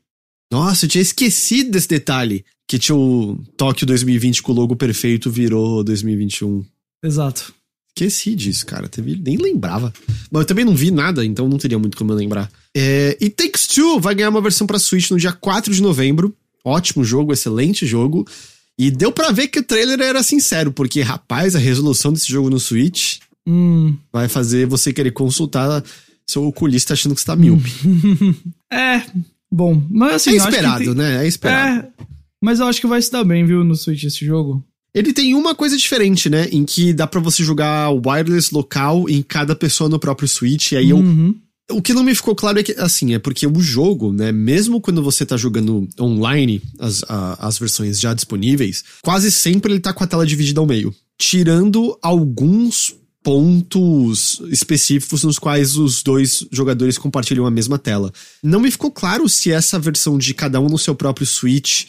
Nossa, 0.50 0.84
eu 0.84 0.88
tinha 0.88 1.02
esquecido 1.02 1.72
desse 1.72 1.88
detalhe. 1.88 2.44
Que 2.66 2.78
tinha 2.78 2.94
o 2.94 3.38
Tóquio 3.56 3.86
2020 3.86 4.42
com 4.42 4.52
o 4.52 4.54
logo 4.54 4.76
perfeito 4.76 5.30
virou 5.30 5.82
2021. 5.82 6.62
Exato. 7.02 7.54
Esqueci 7.88 8.34
disso, 8.34 8.66
cara. 8.66 8.88
Teve, 8.88 9.16
nem 9.16 9.38
lembrava. 9.38 9.92
Mas 10.30 10.42
eu 10.42 10.46
também 10.46 10.64
não 10.64 10.74
vi 10.74 10.90
nada, 10.90 11.24
então 11.24 11.48
não 11.48 11.56
teria 11.56 11.78
muito 11.78 11.96
como 11.96 12.12
eu 12.12 12.16
lembrar. 12.16 12.50
É, 12.76 13.16
e 13.20 13.30
Takes 13.30 13.66
Two 13.68 13.98
vai 13.98 14.14
ganhar 14.14 14.28
uma 14.28 14.42
versão 14.42 14.66
pra 14.66 14.78
Switch 14.78 15.10
no 15.10 15.18
dia 15.18 15.32
4 15.32 15.72
de 15.72 15.82
novembro. 15.82 16.36
Ótimo 16.64 17.02
jogo, 17.02 17.32
excelente 17.32 17.86
jogo. 17.86 18.26
E 18.78 18.90
deu 18.90 19.10
pra 19.10 19.32
ver 19.32 19.48
que 19.48 19.58
o 19.58 19.64
trailer 19.64 20.00
era 20.00 20.22
sincero, 20.22 20.70
porque, 20.70 21.00
rapaz, 21.00 21.56
a 21.56 21.58
resolução 21.58 22.12
desse 22.12 22.28
jogo 22.28 22.50
no 22.50 22.60
Switch 22.60 23.18
Hum, 23.48 23.96
vai 24.12 24.28
fazer 24.28 24.66
você 24.66 24.92
querer 24.92 25.12
consultar 25.12 25.82
seu 26.26 26.44
oculista 26.46 26.92
achando 26.92 27.14
que 27.14 27.20
você 27.22 27.26
tá 27.26 27.34
míope. 27.36 27.70
é, 28.70 29.02
bom, 29.50 29.82
mas 29.90 30.14
assim, 30.16 30.30
é 30.30 30.32
eu 30.34 30.36
esperado, 30.38 30.84
tem- 30.84 30.94
né? 30.94 31.24
É 31.24 31.26
esperado. 31.28 31.86
É, 31.86 32.04
mas 32.42 32.60
eu 32.60 32.66
acho 32.66 32.80
que 32.80 32.86
vai 32.86 33.00
se 33.00 33.10
dar 33.10 33.24
bem, 33.24 33.46
viu, 33.46 33.64
no 33.64 33.74
Switch 33.74 34.04
esse 34.04 34.24
jogo. 34.24 34.62
Ele 34.94 35.12
tem 35.12 35.34
uma 35.34 35.54
coisa 35.54 35.76
diferente, 35.76 36.28
né? 36.30 36.48
Em 36.50 36.64
que 36.64 36.92
dá 36.92 37.06
pra 37.06 37.20
você 37.20 37.42
jogar 37.44 37.90
wireless 37.90 38.52
local 38.54 39.08
em 39.08 39.22
cada 39.22 39.54
pessoa 39.54 39.88
no 39.88 39.98
próprio 39.98 40.26
Switch. 40.28 40.72
E 40.72 40.76
aí 40.76 40.90
eu 40.90 40.98
Uhum. 40.98 41.34
O 41.70 41.82
que 41.82 41.92
não 41.92 42.02
me 42.02 42.14
ficou 42.14 42.34
claro 42.34 42.58
é 42.58 42.62
que, 42.62 42.72
assim, 42.78 43.12
é 43.12 43.18
porque 43.18 43.46
o 43.46 43.60
jogo, 43.60 44.10
né, 44.10 44.32
mesmo 44.32 44.80
quando 44.80 45.02
você 45.02 45.26
tá 45.26 45.36
jogando 45.36 45.86
online, 46.00 46.62
as, 46.78 47.02
a- 47.06 47.36
as 47.46 47.58
versões 47.58 48.00
já 48.00 48.14
disponíveis, 48.14 48.82
quase 49.02 49.30
sempre 49.30 49.74
ele 49.74 49.80
tá 49.80 49.92
com 49.92 50.02
a 50.02 50.06
tela 50.06 50.24
dividida 50.24 50.60
ao 50.60 50.66
meio. 50.66 50.94
Tirando 51.18 51.98
alguns 52.00 52.94
pontos 53.28 54.40
específicos 54.50 55.22
nos 55.22 55.38
quais 55.38 55.76
os 55.76 56.02
dois 56.02 56.46
jogadores 56.50 56.96
compartilham 56.96 57.44
a 57.44 57.50
mesma 57.50 57.78
tela. 57.78 58.10
Não 58.42 58.58
me 58.58 58.70
ficou 58.70 58.90
claro 58.90 59.28
se 59.28 59.52
essa 59.52 59.78
versão 59.78 60.16
de 60.16 60.32
cada 60.32 60.58
um 60.58 60.66
no 60.66 60.78
seu 60.78 60.94
próprio 60.94 61.26
Switch 61.26 61.88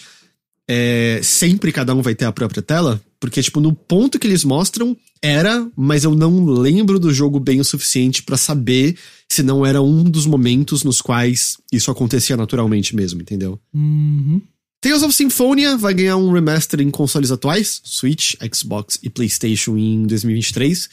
é, 0.68 1.22
sempre 1.24 1.72
cada 1.72 1.96
um 1.96 2.02
vai 2.02 2.14
ter 2.14 2.26
a 2.26 2.32
própria 2.34 2.62
tela, 2.62 3.02
porque, 3.22 3.42
tipo, 3.42 3.62
no 3.62 3.72
ponto 3.72 4.20
que 4.20 4.28
eles 4.28 4.44
mostram, 4.44 4.98
era, 5.22 5.66
mas 5.78 6.04
eu 6.04 6.14
não 6.14 6.44
lembro 6.44 7.00
do 7.00 7.14
jogo 7.14 7.40
bem 7.40 7.62
o 7.62 7.64
suficiente 7.64 8.22
pra 8.22 8.36
saber 8.36 8.98
se 9.30 9.42
não 9.42 9.66
era 9.66 9.82
um 9.82 10.04
dos 10.04 10.26
momentos 10.26 10.84
nos 10.84 11.02
quais 11.02 11.56
isso 11.72 11.90
acontecia 11.90 12.36
naturalmente 12.36 12.94
mesmo, 12.94 13.22
entendeu? 13.22 13.58
Uhum. 13.74 14.42
Tales 14.82 15.04
of 15.04 15.14
Symphonia 15.14 15.78
vai 15.78 15.94
ganhar 15.94 16.18
um 16.18 16.34
remaster 16.34 16.82
em 16.82 16.92
consoles 16.92 17.32
atuais, 17.32 17.80
Switch, 17.86 18.36
Xbox 18.54 19.00
e 19.02 19.10
PlayStation 19.10 19.78
em 19.78 20.06
2023, 20.06 20.90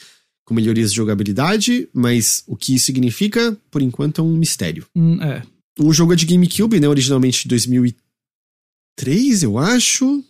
com 0.47 0.55
melhorias 0.55 0.91
de 0.91 0.97
jogabilidade, 0.97 1.89
mas 1.93 2.43
o 2.47 2.57
que 2.57 2.77
isso 2.77 2.87
significa, 2.87 3.55
por 3.69 3.83
enquanto, 3.83 4.21
é 4.21 4.25
um 4.25 4.33
mistério. 4.33 4.87
Hum, 4.95 5.21
é. 5.21 5.43
O 5.79 5.93
jogo 5.93 6.13
é 6.13 6.17
de 6.17 6.25
GameCube, 6.25 6.81
né? 6.81 6.89
Originalmente 6.89 7.43
de 7.43 7.49
2003, 7.49 9.43
eu 9.43 9.59
acho. 9.59 10.25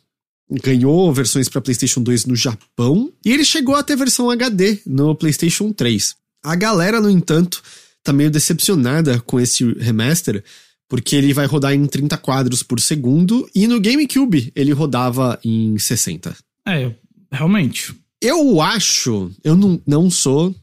Ganhou 0.50 1.12
versões 1.12 1.48
para 1.48 1.60
PlayStation 1.60 2.02
2 2.02 2.24
no 2.24 2.34
Japão. 2.34 3.12
E 3.24 3.30
ele 3.30 3.44
chegou 3.44 3.74
a 3.74 3.82
ter 3.82 3.94
versão 3.94 4.30
HD 4.30 4.80
no 4.86 5.14
PlayStation 5.14 5.70
3. 5.70 6.16
A 6.42 6.56
galera, 6.56 7.00
no 7.00 7.10
entanto, 7.10 7.62
tá 8.02 8.12
meio 8.12 8.30
decepcionada 8.30 9.20
com 9.20 9.38
esse 9.38 9.70
remaster, 9.74 10.42
porque 10.88 11.14
ele 11.14 11.34
vai 11.34 11.44
rodar 11.46 11.74
em 11.74 11.84
30 11.84 12.16
quadros 12.18 12.62
por 12.62 12.80
segundo. 12.80 13.48
E 13.54 13.66
no 13.66 13.80
GameCube 13.80 14.50
ele 14.56 14.72
rodava 14.72 15.38
em 15.44 15.76
60. 15.78 16.34
É, 16.66 16.90
realmente. 17.30 17.94
Eu 18.22 18.60
acho, 18.60 19.30
eu 19.44 19.54
não, 19.54 19.80
não 19.86 20.10
sou 20.10 20.54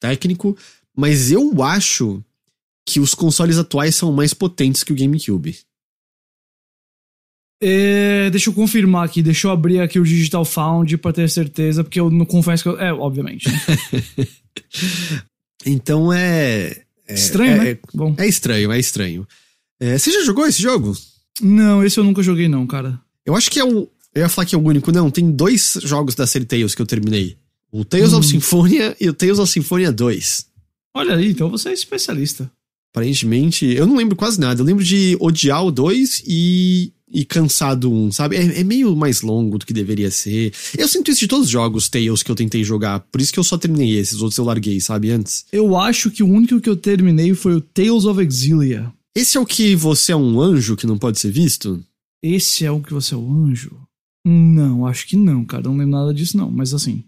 técnico, 0.00 0.56
mas 0.96 1.30
eu 1.30 1.62
acho 1.62 2.22
que 2.86 2.98
os 2.98 3.14
consoles 3.14 3.58
atuais 3.58 3.94
são 3.94 4.12
mais 4.12 4.34
potentes 4.34 4.82
que 4.82 4.92
o 4.92 4.96
GameCube. 4.96 5.58
É, 7.62 8.28
deixa 8.30 8.50
eu 8.50 8.54
confirmar 8.54 9.04
aqui, 9.04 9.22
deixa 9.22 9.46
eu 9.46 9.52
abrir 9.52 9.80
aqui 9.80 10.00
o 10.00 10.04
Digital 10.04 10.44
Found 10.44 10.98
pra 10.98 11.12
ter 11.12 11.30
certeza, 11.30 11.84
porque 11.84 12.00
eu 12.00 12.10
não 12.10 12.26
confesso 12.26 12.64
que 12.64 12.68
eu. 12.68 12.80
É, 12.80 12.92
obviamente. 12.92 13.48
Então 15.64 16.12
é. 16.12 16.82
é 17.06 17.14
Estranho, 17.14 17.52
é, 17.52 17.58
né? 17.58 17.70
É, 17.70 17.78
Bom. 17.94 18.14
é 18.18 18.26
estranho, 18.26 18.72
é 18.72 18.78
estranho. 18.78 19.26
É, 19.80 19.98
você 19.98 20.10
já 20.10 20.24
jogou 20.24 20.46
esse 20.46 20.60
jogo? 20.60 20.92
Não, 21.40 21.84
esse 21.84 21.98
eu 21.98 22.04
nunca 22.04 22.22
joguei, 22.22 22.48
não, 22.48 22.66
cara. 22.66 23.00
Eu 23.24 23.36
acho 23.36 23.50
que 23.50 23.60
é 23.60 23.64
o. 23.64 23.88
Eu 24.14 24.22
ia 24.22 24.28
falar 24.28 24.46
que 24.46 24.54
é 24.54 24.58
o 24.58 24.62
único, 24.62 24.92
não. 24.92 25.10
Tem 25.10 25.30
dois 25.30 25.78
jogos 25.82 26.14
da 26.14 26.26
série 26.26 26.44
Tales 26.44 26.74
que 26.74 26.82
eu 26.82 26.86
terminei: 26.86 27.36
o 27.70 27.84
Tales 27.84 28.12
of 28.12 28.26
Hum. 28.26 28.30
Symphonia 28.30 28.96
e 29.00 29.08
o 29.08 29.14
Tales 29.14 29.38
of 29.38 29.50
Symphonia 29.50 29.90
2. 29.90 30.46
Olha 30.94 31.16
aí, 31.16 31.30
então 31.30 31.48
você 31.50 31.70
é 31.70 31.72
especialista. 31.72 32.50
Aparentemente, 32.94 33.64
eu 33.64 33.86
não 33.86 33.96
lembro 33.96 34.14
quase 34.14 34.38
nada. 34.38 34.60
Eu 34.60 34.66
lembro 34.66 34.84
de 34.84 35.16
odiar 35.18 35.64
o 35.64 35.70
2 35.70 36.24
e, 36.26 36.92
e 37.10 37.24
cansar 37.24 37.74
do 37.74 37.90
1, 37.90 38.12
sabe? 38.12 38.36
É, 38.36 38.60
é 38.60 38.62
meio 38.64 38.94
mais 38.94 39.22
longo 39.22 39.56
do 39.56 39.64
que 39.64 39.72
deveria 39.72 40.10
ser. 40.10 40.52
Eu 40.76 40.86
sinto 40.86 41.10
isso 41.10 41.20
de 41.20 41.26
todos 41.26 41.46
os 41.46 41.50
jogos 41.50 41.88
Tales 41.88 42.22
que 42.22 42.30
eu 42.30 42.34
tentei 42.34 42.62
jogar. 42.62 43.00
Por 43.00 43.18
isso 43.18 43.32
que 43.32 43.38
eu 43.38 43.44
só 43.44 43.56
terminei 43.56 43.96
esses, 43.98 44.20
outros 44.20 44.36
eu 44.36 44.44
larguei, 44.44 44.78
sabe? 44.78 45.10
Antes. 45.10 45.46
Eu 45.50 45.74
acho 45.78 46.10
que 46.10 46.22
o 46.22 46.28
único 46.28 46.60
que 46.60 46.68
eu 46.68 46.76
terminei 46.76 47.32
foi 47.32 47.54
o 47.54 47.62
Tales 47.62 48.04
of 48.04 48.20
Exilia. 48.20 48.92
Esse 49.14 49.38
é 49.38 49.40
o 49.40 49.46
que 49.46 49.74
você 49.74 50.12
é 50.12 50.16
um 50.16 50.38
anjo 50.38 50.76
que 50.76 50.86
não 50.86 50.98
pode 50.98 51.18
ser 51.18 51.30
visto? 51.30 51.82
Esse 52.22 52.66
é 52.66 52.70
o 52.70 52.80
que 52.82 52.92
você 52.92 53.14
é 53.14 53.16
o 53.16 53.32
anjo? 53.32 53.74
Não, 54.24 54.86
acho 54.86 55.06
que 55.06 55.16
não, 55.16 55.44
cara. 55.44 55.64
Não 55.64 55.76
lembro 55.76 55.92
nada 55.92 56.14
disso, 56.14 56.36
não. 56.36 56.50
Mas 56.50 56.72
assim, 56.72 57.04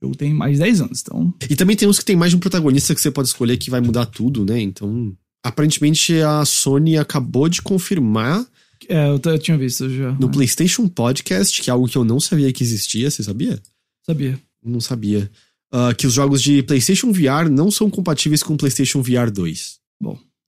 eu 0.00 0.12
tenho 0.14 0.34
mais 0.34 0.54
de 0.54 0.60
10 0.60 0.80
anos, 0.80 1.00
então. 1.00 1.34
E 1.48 1.56
também 1.56 1.76
tem 1.76 1.88
uns 1.88 1.98
que 1.98 2.04
tem 2.04 2.16
mais 2.16 2.30
de 2.30 2.36
um 2.36 2.40
protagonista 2.40 2.94
que 2.94 3.00
você 3.00 3.10
pode 3.10 3.28
escolher 3.28 3.56
que 3.56 3.70
vai 3.70 3.80
mudar 3.80 4.06
tudo, 4.06 4.44
né? 4.44 4.60
Então. 4.60 5.16
Aparentemente 5.44 6.20
a 6.20 6.44
Sony 6.44 6.96
acabou 6.98 7.48
de 7.48 7.62
confirmar 7.62 8.44
É, 8.88 9.08
eu, 9.08 9.20
eu 9.24 9.38
tinha 9.38 9.56
visto 9.56 9.88
já. 9.88 10.12
no 10.12 10.30
PlayStation 10.30 10.88
Podcast, 10.88 11.62
que 11.62 11.70
é 11.70 11.72
algo 11.72 11.88
que 11.88 11.96
eu 11.96 12.04
não 12.04 12.18
sabia 12.18 12.52
que 12.52 12.62
existia, 12.62 13.10
você 13.10 13.22
sabia? 13.22 13.60
Sabia. 14.04 14.38
Não 14.64 14.80
sabia. 14.80 15.30
Ah, 15.70 15.94
que 15.94 16.06
os 16.06 16.14
jogos 16.14 16.42
de 16.42 16.62
PlayStation 16.62 17.12
VR 17.12 17.48
não 17.50 17.70
são 17.70 17.90
compatíveis 17.90 18.42
com 18.42 18.54
o 18.54 18.56
PlayStation 18.56 19.02
VR 19.02 19.30
2. 19.32 19.78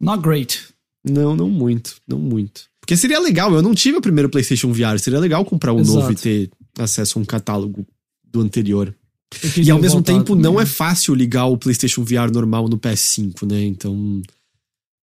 Not 0.01 0.23
great. 0.23 0.61
Não, 1.09 1.37
não 1.37 1.49
muito, 1.49 1.97
não 2.09 2.19
muito. 2.19 2.70
Porque 2.91 2.97
seria 2.97 3.21
legal, 3.21 3.55
eu 3.55 3.63
não 3.63 3.73
tive 3.73 3.99
o 3.99 4.01
primeiro 4.01 4.29
PlayStation 4.29 4.73
VR, 4.73 4.99
seria 4.99 5.21
legal 5.21 5.45
comprar 5.45 5.73
um 5.73 5.79
Exato. 5.79 6.01
novo 6.01 6.11
e 6.11 6.17
ter 6.17 6.51
acesso 6.77 7.21
a 7.21 7.23
um 7.23 7.25
catálogo 7.25 7.87
do 8.25 8.41
anterior. 8.41 8.93
E 9.57 9.71
ao 9.71 9.81
mesmo 9.81 10.03
tempo, 10.03 10.35
também. 10.35 10.43
não 10.43 10.61
é 10.61 10.67
fácil 10.67 11.15
ligar 11.15 11.47
o 11.47 11.57
PlayStation 11.57 12.03
VR 12.03 12.33
normal 12.33 12.69
no 12.69 12.77
PS5, 12.77 13.49
né? 13.49 13.63
Então. 13.63 14.21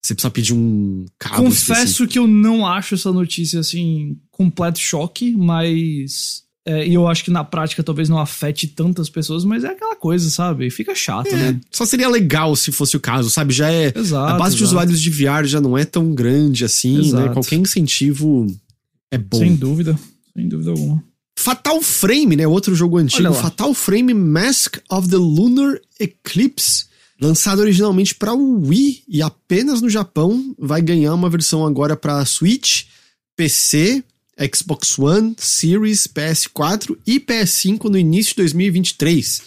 Você 0.04 0.14
precisa 0.14 0.30
pedir 0.30 0.54
um 0.54 1.06
cabo. 1.18 1.48
específico. 1.48 1.76
Confesso 1.76 2.08
que 2.08 2.20
eu 2.20 2.28
não 2.28 2.68
acho 2.68 2.96
essa 2.96 3.10
notícia 3.14 3.62
assim 3.62 4.18
completo 4.32 4.80
choque, 4.80 5.34
mas 5.38 6.44
é, 6.68 6.86
e 6.86 6.94
eu 6.94 7.08
acho 7.08 7.24
que 7.24 7.32
na 7.32 7.46
prática 7.46 7.82
talvez 7.82 8.10
não 8.10 8.20
afete 8.20 8.68
tantas 8.68 9.10
pessoas, 9.10 9.46
mas 9.46 9.64
é 9.64 9.70
aquela 9.70 9.96
coisa, 9.96 10.30
sabe? 10.30 10.70
Fica 10.70 10.94
chato, 10.94 11.28
É, 11.28 11.54
né? 11.54 11.62
só 11.72 11.86
seria 11.86 12.10
legal 12.10 12.54
se 12.58 12.74
fosse 12.74 12.98
o 12.98 13.00
caso, 13.00 13.30
sabe? 13.30 13.54
Já 13.54 13.72
é. 13.72 13.94
Exato. 13.96 14.34
a 14.34 14.38
base 14.38 14.58
de 14.58 14.64
exato. 14.64 14.76
usuários 14.76 15.00
de 15.00 15.10
VR 15.10 15.46
já 15.46 15.62
não 15.62 15.78
é 15.78 15.86
tão 15.86 16.14
grande 16.14 16.66
assim, 16.66 16.98
né? 16.98 17.00
Exato. 17.08 17.34
Qualquer 17.34 17.56
incentivo 17.56 18.46
é 19.10 19.18
bom. 19.18 19.38
Sem 19.38 19.56
dúvida, 19.56 19.98
sem 20.36 20.50
dúvida 20.50 20.72
alguma. 20.72 21.02
Fatal 21.40 21.82
Frame, 21.82 22.36
né? 22.36 22.46
Outro 22.46 22.76
jogo 22.76 22.98
antigo. 22.98 23.34
Fatal 23.34 23.74
Frame 23.74 24.14
Mask 24.14 24.78
of 24.90 25.08
the 25.08 25.16
Lunar 25.16 25.80
Eclipse. 25.98 26.86
Lançado 27.22 27.60
originalmente 27.60 28.14
para 28.14 28.34
o 28.34 28.68
Wii 28.68 29.04
e 29.08 29.22
apenas 29.22 29.82
no 29.82 29.90
Japão, 29.90 30.54
vai 30.60 30.82
ganhar 30.82 31.14
uma 31.14 31.30
versão 31.30 31.66
agora 31.66 31.96
para 31.96 32.26
Switch, 32.26 32.84
PC, 33.38 34.04
Xbox 34.40 34.98
One, 35.00 35.36
Series, 35.38 36.08
PS4 36.08 36.98
e 37.06 37.20
PS5 37.20 37.86
no 37.86 37.98
início 37.98 38.32
de 38.32 38.38
2023, 38.38 39.42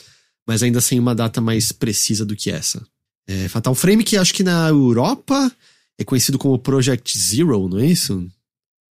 mas 0.47 0.63
ainda 0.63 0.81
sem 0.81 0.99
uma 0.99 1.15
data 1.15 1.41
mais 1.41 1.71
precisa 1.73 2.25
do 2.25 2.35
que 2.35 2.51
essa. 2.51 2.85
É, 3.27 3.49
Fatal 3.49 3.75
Frame, 3.75 4.03
que 4.03 4.17
acho 4.17 4.35
que 4.35 4.43
na 4.43 4.69
Europa 4.69 5.51
é 5.99 6.05
conhecido 6.05 6.39
como 6.39 6.59
Project 6.59 7.17
Zero, 7.17 7.69
não 7.69 7.79
é 7.79 7.87
isso? 7.87 8.27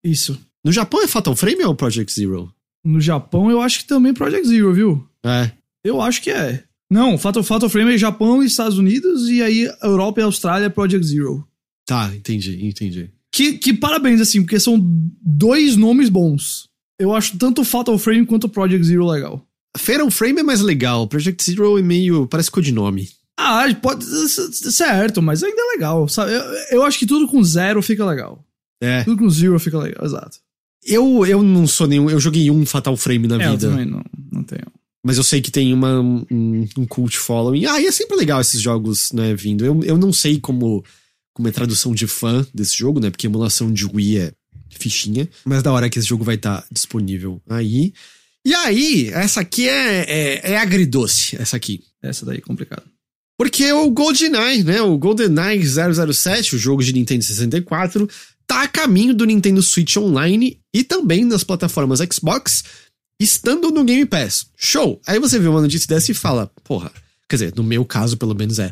Isso. 0.04 0.38
No 0.64 0.72
Japão 0.72 1.02
é 1.02 1.08
Fatal 1.08 1.36
Frame 1.36 1.64
ou 1.64 1.76
Project 1.76 2.12
Zero? 2.14 2.54
No 2.84 3.00
Japão 3.00 3.50
eu 3.50 3.62
acho 3.62 3.80
que 3.80 3.86
também 3.86 4.14
Project 4.14 4.48
Zero, 4.48 4.74
viu? 4.74 5.08
É. 5.24 5.52
Eu 5.84 6.02
acho 6.02 6.22
que 6.22 6.32
é. 6.32 6.64
Não, 6.90 7.18
Fatal, 7.18 7.44
Fatal 7.44 7.70
Frame 7.70 7.94
é 7.94 7.98
Japão 7.98 8.44
e 8.44 8.48
Estados 8.48 8.78
Unidos, 8.78 9.30
e 9.30 9.42
aí 9.42 9.72
Europa 9.82 10.20
e 10.20 10.24
Austrália 10.24 10.66
é 10.66 10.70
Project 10.70 11.06
Zero. 11.06 11.48
Tá, 11.86 12.14
entendi, 12.16 12.66
entendi. 12.66 13.10
Que, 13.36 13.58
que 13.58 13.74
parabéns, 13.74 14.22
assim, 14.22 14.42
porque 14.42 14.60
são 14.60 14.80
dois 15.22 15.76
nomes 15.76 16.08
bons. 16.08 16.70
Eu 16.98 17.14
acho 17.14 17.38
tanto 17.38 17.66
Fatal 17.66 17.98
Frame 17.98 18.26
quanto 18.26 18.48
Project 18.48 18.86
Zero 18.86 19.06
legal. 19.06 19.46
Fatal 19.78 20.10
Frame 20.10 20.40
é 20.40 20.44
mais 20.44 20.62
legal. 20.62 21.06
Project 21.08 21.44
Zero 21.44 21.78
é 21.78 21.82
meio. 21.82 22.28
parece 22.28 22.50
codinome. 22.50 23.10
Ah, 23.38 23.66
pode. 23.82 24.06
Certo, 24.06 25.22
mas 25.22 25.44
ainda 25.44 25.62
é 25.62 25.72
legal. 25.76 26.08
Sabe? 26.08 26.32
Eu, 26.32 26.42
eu 26.72 26.84
acho 26.84 26.98
que 26.98 27.06
tudo 27.06 27.28
com 27.28 27.44
zero 27.44 27.82
fica 27.82 28.06
legal. 28.06 28.42
É. 28.82 29.04
Tudo 29.04 29.18
com 29.18 29.30
zero 29.30 29.60
fica 29.60 29.78
legal, 29.80 30.06
exato. 30.06 30.38
Eu, 30.82 31.26
eu 31.26 31.44
não 31.44 31.68
sou 31.68 31.88
nenhum. 31.88 32.10
Eu 32.10 32.20
joguei 32.20 32.50
um 32.50 32.66
Fatal 32.66 32.96
Frame 32.96 33.28
na 33.28 33.42
É, 33.44 33.48
eu 33.48 33.52
vida. 33.52 33.70
também 33.70 33.86
não, 33.86 34.02
não 34.32 34.44
tenho. 34.44 34.64
Mas 35.04 35.18
eu 35.18 35.24
sei 35.24 35.42
que 35.42 35.52
tem 35.52 35.74
uma, 35.74 36.00
um, 36.00 36.66
um 36.78 36.86
cult 36.88 37.18
following. 37.18 37.66
Ah, 37.66 37.82
e 37.82 37.86
é 37.88 37.92
sempre 37.92 38.16
legal 38.16 38.40
esses 38.40 38.62
jogos, 38.62 39.12
né, 39.12 39.36
vindo. 39.36 39.66
Eu, 39.66 39.84
eu 39.84 39.98
não 39.98 40.14
sei 40.14 40.40
como, 40.40 40.84
como 41.36 41.50
é 41.50 41.52
tradução 41.52 41.94
de 41.94 42.08
fã 42.08 42.48
desse 42.54 42.76
jogo, 42.76 43.00
né? 43.00 43.12
Porque 43.12 43.28
emulação 43.28 43.72
de 43.72 43.86
Wii 43.86 44.18
é 44.18 44.32
fichinha. 44.70 45.30
Mas 45.44 45.62
da 45.62 45.72
hora 45.72 45.90
que 45.90 46.00
esse 46.00 46.08
jogo 46.08 46.24
vai 46.24 46.36
estar 46.36 46.66
disponível 46.72 47.42
aí. 47.48 47.94
E 48.46 48.56
aí, 48.56 49.10
essa 49.10 49.42
aqui 49.42 49.68
é, 49.68 50.06
é, 50.08 50.52
é 50.54 50.58
agridoce, 50.58 51.36
essa 51.36 51.58
aqui. 51.58 51.84
Essa 52.02 52.26
daí 52.26 52.38
é 52.38 52.42
complicado. 52.42 52.84
Porque 53.38 53.70
o 53.74 53.92
GoldenEye, 53.92 54.64
né? 54.64 54.82
O 54.82 54.98
GoldenEye 54.98 55.62
007, 55.66 56.56
o 56.56 56.60
jogo 56.60 56.82
de 56.82 56.94
Nintendo 56.94 57.24
64, 57.24 58.10
tá 58.48 58.64
a 58.64 58.68
caminho 58.68 59.14
do 59.14 59.26
Nintendo 59.26 59.62
Switch 59.62 59.98
Online 59.98 60.58
e 60.74 60.84
também 60.86 61.26
nas 61.26 61.44
plataformas 61.44 62.00
Xbox, 62.14 62.64
estando 63.20 63.72
no 63.72 63.84
Game 63.84 64.06
Pass. 64.06 64.48
Show! 64.56 65.02
Aí 65.06 65.20
você 65.20 65.38
vê 65.38 65.50
uma 65.50 65.62
notícia 65.62 65.88
dessa 65.88 66.12
e 66.12 66.16
fala, 66.16 66.50
porra, 66.64 66.94
quer 67.28 67.36
dizer, 67.36 67.54
no 67.56 67.64
meu 67.64 67.84
caso 67.84 68.16
pelo 68.16 68.36
menos 68.36 68.58
é, 68.58 68.72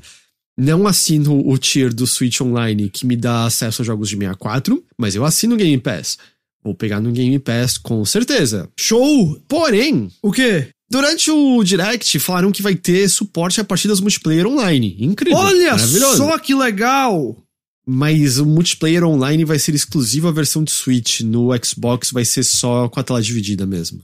não 0.57 0.85
assino 0.87 1.47
o 1.47 1.57
tier 1.57 1.93
do 1.93 2.05
Switch 2.05 2.39
Online 2.41 2.89
que 2.89 3.05
me 3.05 3.15
dá 3.15 3.45
acesso 3.45 3.81
a 3.81 3.85
jogos 3.85 4.09
de 4.09 4.15
64, 4.15 4.83
mas 4.97 5.15
eu 5.15 5.25
assino 5.25 5.55
o 5.55 5.57
Game 5.57 5.77
Pass. 5.79 6.17
Vou 6.63 6.73
pegar 6.75 6.99
no 7.01 7.11
Game 7.11 7.37
Pass 7.39 7.77
com 7.77 8.03
certeza. 8.05 8.69
Show! 8.79 9.39
Porém, 9.47 10.09
O 10.21 10.31
quê? 10.31 10.69
Durante 10.89 11.31
o 11.31 11.63
Direct, 11.63 12.19
falaram 12.19 12.51
que 12.51 12.61
vai 12.61 12.75
ter 12.75 13.09
suporte 13.09 13.59
a 13.59 13.63
partidas 13.63 13.99
multiplayer 13.99 14.45
online. 14.45 14.95
Incrível. 14.99 15.39
Olha 15.39 15.77
só 15.77 16.37
que 16.37 16.53
legal! 16.53 17.35
Mas 17.85 18.37
o 18.37 18.45
multiplayer 18.45 19.03
online 19.03 19.43
vai 19.43 19.57
ser 19.59 19.73
exclusivo 19.75 20.27
à 20.27 20.31
versão 20.31 20.63
de 20.63 20.71
Switch. 20.71 21.21
No 21.21 21.49
Xbox 21.61 22.11
vai 22.11 22.23
ser 22.23 22.43
só 22.43 22.87
com 22.87 22.99
a 22.99 23.03
tela 23.03 23.21
dividida 23.21 23.65
mesmo. 23.65 24.01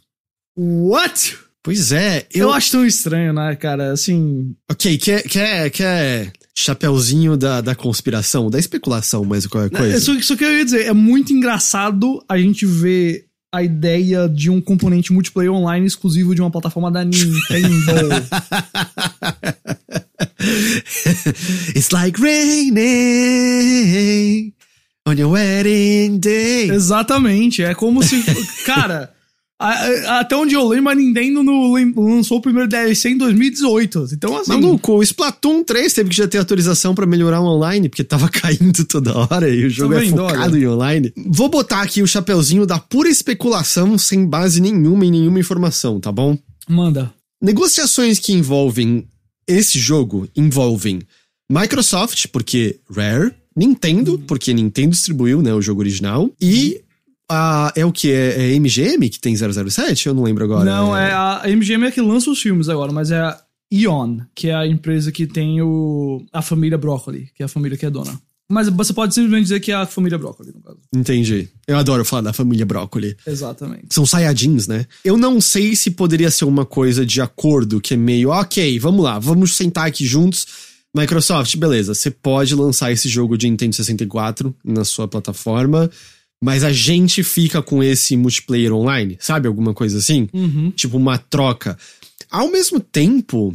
What? 0.58 1.38
Pois 1.64 1.92
é, 1.92 2.26
Eu, 2.34 2.48
eu. 2.48 2.54
acho 2.54 2.72
tão 2.72 2.86
estranho, 2.86 3.32
né, 3.34 3.56
cara? 3.56 3.92
Assim. 3.94 4.56
Ok, 4.70 4.98
quer, 4.98 5.24
quer, 5.24 5.70
quer 5.70 6.32
chapeuzinho 6.60 7.38
da, 7.38 7.62
da 7.62 7.76
conspiração, 7.76 8.50
da 8.50 8.60
especulação, 8.60 9.24
mais 9.24 9.46
qualquer 9.46 9.76
coisa. 9.78 9.98
Isso, 9.98 10.14
isso 10.14 10.38
que 10.38 10.44
eu 10.44 10.58
ia 10.58 10.66
dizer. 10.66 10.86
É 10.88 10.94
muito 10.94 11.34
engraçado 11.34 12.24
a 12.28 12.38
gente 12.38 12.66
ver 12.66 13.26
a 13.52 13.64
ideia 13.64 14.30
de 14.30 14.50
um 14.50 14.62
componente 14.62 15.12
multiplayer 15.12 15.52
online 15.52 15.86
exclusivo 15.88 16.36
de 16.36 16.42
uma 16.42 16.52
plataforma 16.52 16.92
da 16.92 17.04
Nintendo. 17.04 17.40
It's 21.76 21.92
like 21.92 22.22
raining 22.22 22.78
on 25.06 25.14
your 25.14 25.32
wedding 25.32 26.20
day. 26.20 26.70
Exatamente. 26.70 27.64
É 27.64 27.74
como 27.74 28.04
se. 28.04 28.24
Cara. 28.66 29.12
Até 29.60 30.38
onde 30.38 30.56
eu 30.56 30.66
lembro, 30.68 30.90
a 30.90 30.96
Nintendo 30.96 31.44
no- 31.44 31.74
lançou 31.98 32.38
o 32.38 32.42
primeiro 32.42 32.68
DLC 32.70 33.10
em 33.10 33.18
2018. 33.18 34.08
Então, 34.14 34.38
assim. 34.38 34.52
Maluco, 34.54 34.94
o 34.94 35.04
Splatoon 35.04 35.64
3 35.64 35.94
teve 35.94 36.10
que 36.10 36.16
já 36.16 36.28
ter 36.28 36.38
atualização 36.38 36.96
pra 36.96 37.06
melhorar 37.06 37.42
o 37.42 37.46
online, 37.46 37.90
porque 37.90 38.04
tava 38.04 38.30
caindo 38.32 38.86
toda 38.86 39.18
hora 39.18 39.50
e 39.50 39.66
o 39.66 39.70
jogo 39.70 39.96
é 39.96 40.00
vendo, 40.00 40.16
focado 40.18 40.54
olha? 40.56 40.64
em 40.64 40.68
online. 40.68 41.14
Vou 41.28 41.50
botar 41.50 41.82
aqui 41.82 42.02
o 42.02 42.08
chapeuzinho 42.08 42.66
da 42.66 42.80
pura 42.80 43.10
especulação, 43.10 43.98
sem 43.98 44.26
base 44.26 44.62
nenhuma 44.62 45.06
em 45.06 45.12
nenhuma 45.12 45.40
informação, 45.40 46.00
tá 46.00 46.12
bom? 46.12 46.38
Manda. 46.68 47.14
Negociações 47.42 48.18
que 48.20 48.32
envolvem 48.34 49.06
esse 49.48 49.78
jogo 49.80 50.28
envolvem 50.36 51.02
Microsoft, 51.52 52.28
porque 52.32 52.80
Rare, 52.96 53.32
Nintendo, 53.58 54.20
porque 54.28 54.54
Nintendo 54.54 54.92
distribuiu 54.92 55.42
né, 55.42 55.54
o 55.54 55.62
jogo 55.62 55.82
original, 55.82 56.30
e 56.40 56.80
a, 57.30 57.72
é 57.76 57.86
o 57.86 57.92
que? 57.92 58.12
É, 58.12 58.54
é 58.54 58.60
MGM 58.60 59.10
que 59.10 59.20
tem 59.20 59.36
007? 59.36 60.08
Eu 60.08 60.14
não 60.14 60.24
lembro 60.24 60.44
agora. 60.44 60.66
Não, 60.66 60.96
é 60.96 61.12
a 61.12 61.42
a 61.44 61.48
MGM 61.48 61.86
é 61.86 61.92
que 61.92 62.02
lança 62.02 62.30
os 62.30 62.42
filmes 62.42 62.70
agora, 62.70 62.92
mas 62.92 63.12
é 63.12 63.20
a 63.20 63.40
Eon, 63.72 64.20
que 64.34 64.50
é 64.50 64.56
a 64.56 64.66
empresa 64.68 65.12
que 65.12 65.28
tem 65.28 65.62
o, 65.62 66.26
a 66.34 66.42
família 66.42 66.78
Broccoli, 66.78 67.30
que 67.36 67.44
é 67.44 67.46
a 67.46 67.50
família 67.50 67.78
que 67.78 67.86
é 67.86 67.90
dona. 67.90 68.20
Mas 68.52 68.68
você 68.68 68.92
pode 68.92 69.14
simplesmente 69.14 69.44
dizer 69.44 69.60
que 69.60 69.72
é 69.72 69.76
a 69.76 69.86
família 69.86 70.18
Broccoli, 70.18 70.52
no 70.52 70.60
caso. 70.62 70.80
Entendi. 70.94 71.48
Eu 71.68 71.78
adoro 71.78 72.04
falar 72.04 72.24
da 72.24 72.34
família 72.34 72.66
Brócoli. 72.66 73.16
Exatamente. 73.28 73.86
São 73.92 74.08
Saiyajins, 74.08 74.68
né? 74.68 74.88
Eu 75.06 75.18
não 75.18 75.40
sei 75.40 75.76
se 75.76 75.92
poderia 75.92 76.32
ser 76.32 76.46
uma 76.46 76.66
coisa 76.66 77.06
de 77.06 77.22
acordo, 77.22 77.80
que 77.80 77.94
é 77.94 77.98
meio, 77.98 78.30
ok, 78.30 78.80
vamos 78.80 79.04
lá, 79.04 79.20
vamos 79.20 79.56
sentar 79.56 79.86
aqui 79.86 80.04
juntos. 80.04 80.48
Microsoft, 80.96 81.56
beleza, 81.58 81.94
você 81.94 82.10
pode 82.10 82.56
lançar 82.56 82.92
esse 82.92 83.08
jogo 83.08 83.38
de 83.38 83.48
Nintendo 83.48 83.76
64 83.76 84.56
na 84.66 84.84
sua 84.84 85.08
plataforma, 85.08 85.88
mas 86.44 86.64
a 86.64 86.72
gente 86.72 87.24
fica 87.24 87.62
com 87.62 87.84
esse 87.84 88.16
multiplayer 88.16 88.74
online, 88.74 89.18
sabe? 89.20 89.48
Alguma 89.48 89.74
coisa 89.74 89.98
assim? 89.98 90.28
Uhum. 90.34 90.72
Tipo 90.72 90.98
uma 90.98 91.18
troca. 91.18 91.78
Ao 92.32 92.50
mesmo 92.50 92.80
tempo, 92.80 93.54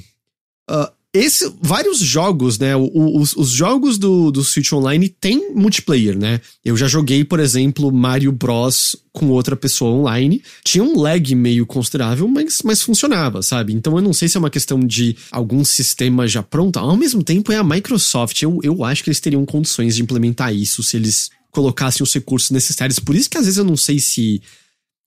ah, 0.68 0.92
esse, 1.16 1.48
vários 1.62 1.98
jogos, 2.00 2.58
né? 2.58 2.74
o- 2.74 2.90
o- 2.92 3.20
os, 3.20 3.36
os 3.36 3.48
jogos 3.50 3.96
do, 3.98 4.32
do 4.32 4.42
Switch 4.42 4.72
Online 4.72 5.08
tem 5.08 5.54
multiplayer, 5.54 6.18
né? 6.18 6.40
Eu 6.64 6.76
já 6.76 6.88
joguei, 6.88 7.24
por 7.24 7.38
exemplo, 7.38 7.92
Mario 7.92 8.32
Bros. 8.32 8.96
com 9.12 9.28
outra 9.28 9.54
pessoa 9.54 9.92
online. 9.92 10.42
Tinha 10.64 10.82
um 10.82 10.98
lag 11.00 11.34
meio 11.36 11.64
considerável, 11.66 12.26
mas, 12.26 12.58
mas 12.64 12.82
funcionava, 12.82 13.42
sabe? 13.42 13.72
Então 13.72 13.94
eu 13.96 14.02
não 14.02 14.12
sei 14.12 14.26
se 14.28 14.36
é 14.36 14.40
uma 14.40 14.50
questão 14.50 14.80
de 14.80 15.16
algum 15.30 15.64
sistema 15.64 16.26
já 16.26 16.42
pronto. 16.42 16.78
Ao 16.80 16.96
mesmo 16.96 17.22
tempo, 17.22 17.52
é 17.52 17.56
a 17.56 17.62
Microsoft. 17.64 18.42
Eu, 18.42 18.58
eu 18.64 18.82
acho 18.82 19.04
que 19.04 19.08
eles 19.10 19.20
teriam 19.20 19.46
condições 19.46 19.94
de 19.94 20.02
implementar 20.02 20.52
isso 20.52 20.82
se 20.82 20.96
eles 20.96 21.30
colocassem 21.54 22.02
os 22.02 22.12
recursos 22.12 22.50
necessários. 22.50 22.98
Por 22.98 23.14
isso 23.14 23.30
que 23.30 23.38
às 23.38 23.44
vezes 23.44 23.58
eu 23.58 23.64
não 23.64 23.76
sei 23.76 23.98
se 24.00 24.42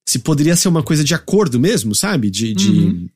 se 0.08 0.18
poderia 0.20 0.56
ser 0.56 0.68
uma 0.68 0.82
coisa 0.82 1.04
de 1.04 1.12
acordo 1.14 1.60
mesmo, 1.60 1.94
sabe? 1.94 2.30
De, 2.30 2.54
de, 2.54 2.70
Uhum. 2.70 3.08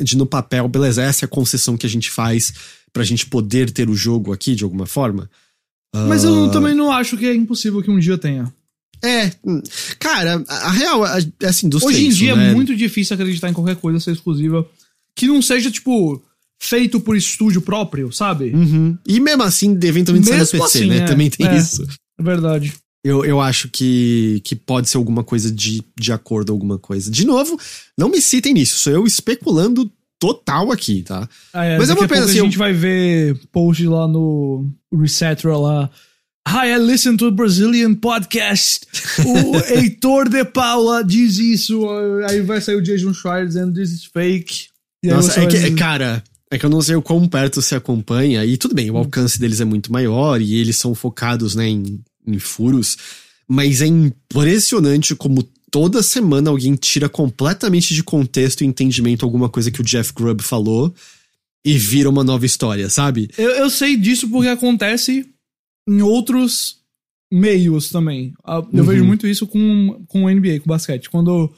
de 0.00 0.16
no 0.16 0.24
papel, 0.24 0.66
beleza, 0.66 1.02
essa 1.02 1.24
é 1.24 1.26
a 1.26 1.28
concessão 1.28 1.76
que 1.76 1.84
a 1.84 1.88
gente 1.90 2.10
faz 2.10 2.54
pra 2.90 3.04
gente 3.04 3.26
poder 3.26 3.70
ter 3.70 3.90
o 3.90 3.94
jogo 3.94 4.32
aqui 4.32 4.54
de 4.54 4.64
alguma 4.64 4.86
forma. 4.86 5.30
Mas 5.94 6.24
eu 6.24 6.46
Ah, 6.46 6.50
também 6.50 6.74
não 6.74 6.90
acho 6.90 7.18
que 7.18 7.26
é 7.26 7.34
impossível 7.34 7.82
que 7.82 7.90
um 7.90 7.98
dia 7.98 8.16
tenha. 8.16 8.50
É, 9.04 9.30
hum, 9.44 9.60
cara, 9.98 10.42
a, 10.48 10.54
a 10.68 10.70
real, 10.70 11.04
a- 11.04 11.18
essa 11.40 11.66
indústria 11.66 11.94
Hoje 11.94 12.04
é 12.04 12.08
em 12.08 12.10
dia 12.10 12.34
né? 12.36 12.50
é 12.50 12.54
muito 12.54 12.74
difícil 12.74 13.12
acreditar 13.14 13.50
em 13.50 13.52
qualquer 13.52 13.76
coisa 13.76 14.00
ser 14.00 14.12
exclusiva 14.12 14.66
que 15.14 15.26
não 15.26 15.42
seja, 15.42 15.70
tipo, 15.70 16.22
feito 16.62 16.98
por 16.98 17.14
estúdio 17.14 17.60
próprio, 17.60 18.10
sabe? 18.10 18.52
Uhum. 18.54 18.96
E 19.06 19.20
mesmo 19.20 19.42
assim, 19.42 19.78
eventualmente 19.82 20.28
sai 20.28 20.38
no 20.38 20.46
PC, 20.46 20.62
assim, 20.62 20.86
né? 20.86 20.98
é, 20.98 21.04
Também 21.04 21.28
tem 21.28 21.46
é. 21.46 21.58
isso. 21.58 21.86
É 22.22 22.24
verdade. 22.24 22.72
Eu, 23.04 23.24
eu 23.24 23.40
acho 23.40 23.68
que, 23.68 24.40
que 24.44 24.54
pode 24.54 24.88
ser 24.88 24.96
alguma 24.96 25.24
coisa 25.24 25.50
de, 25.50 25.82
de 25.98 26.12
acordo, 26.12 26.52
alguma 26.52 26.78
coisa. 26.78 27.10
De 27.10 27.26
novo, 27.26 27.58
não 27.98 28.08
me 28.08 28.20
citem 28.20 28.54
nisso, 28.54 28.78
sou 28.78 28.92
eu 28.92 29.04
especulando 29.06 29.90
total 30.20 30.70
aqui, 30.70 31.02
tá? 31.02 31.28
Ah, 31.52 31.64
é, 31.64 31.78
Mas 31.78 31.90
é 31.90 31.94
uma 31.94 32.06
pena, 32.06 32.24
assim, 32.24 32.34
a 32.34 32.38
eu- 32.38 32.44
gente 32.44 32.56
vai 32.58 32.72
ver 32.72 33.36
post 33.50 33.84
lá 33.88 34.06
no 34.06 34.70
Resetra 34.96 35.56
lá. 35.56 35.90
Hi, 36.48 36.68
I 36.70 36.78
listen 36.78 37.16
to 37.16 37.26
a 37.26 37.30
Brazilian 37.32 37.94
podcast. 37.94 38.86
O 39.26 39.56
Heitor 39.78 40.28
de 40.28 40.44
Paula 40.44 41.02
diz 41.04 41.38
isso. 41.38 41.84
Aí 42.28 42.40
vai 42.42 42.60
sair 42.60 42.76
o 42.76 42.82
Jason 42.82 43.12
Schreier 43.12 43.46
dizendo 43.48 43.72
this 43.74 43.90
is 43.90 44.04
fake. 44.04 44.66
Nossa, 45.04 45.40
é 45.40 45.46
que, 45.46 45.54
dizer- 45.54 45.74
cara, 45.74 46.22
é 46.52 46.56
que 46.58 46.64
eu 46.66 46.70
não 46.70 46.80
sei 46.82 46.94
o 46.94 47.02
quão 47.02 47.26
perto 47.28 47.60
se 47.60 47.74
acompanha, 47.74 48.44
e 48.44 48.56
tudo 48.56 48.74
bem, 48.76 48.90
o 48.92 48.96
alcance 48.96 49.40
deles 49.40 49.60
é 49.60 49.64
muito 49.64 49.90
maior, 49.92 50.40
e 50.40 50.54
eles 50.54 50.76
são 50.76 50.94
focados, 50.94 51.56
né, 51.56 51.66
em, 51.68 52.00
em 52.26 52.38
furos, 52.38 52.96
mas 53.48 53.80
é 53.80 53.86
impressionante 53.86 55.14
como 55.14 55.42
toda 55.70 56.02
semana 56.02 56.50
alguém 56.50 56.74
tira 56.74 57.08
completamente 57.08 57.94
de 57.94 58.02
contexto 58.02 58.62
e 58.62 58.66
entendimento 58.66 59.24
alguma 59.24 59.48
coisa 59.48 59.70
que 59.70 59.80
o 59.80 59.84
Jeff 59.84 60.12
Grubb 60.12 60.42
falou 60.42 60.94
e 61.64 61.78
vira 61.78 62.10
uma 62.10 62.24
nova 62.24 62.44
história, 62.44 62.88
sabe? 62.90 63.30
Eu, 63.38 63.50
eu 63.50 63.70
sei 63.70 63.96
disso 63.96 64.28
porque 64.28 64.48
acontece 64.48 65.26
em 65.88 66.02
outros 66.02 66.78
meios 67.32 67.88
também. 67.90 68.34
Ah, 68.44 68.56
Eu 68.72 68.80
Uhum. 68.80 68.84
vejo 68.84 69.04
muito 69.04 69.26
isso 69.26 69.46
com, 69.46 70.04
com 70.08 70.24
o 70.24 70.30
NBA, 70.30 70.58
com 70.60 70.66
o 70.66 70.68
basquete. 70.74 71.08
Quando 71.08 71.52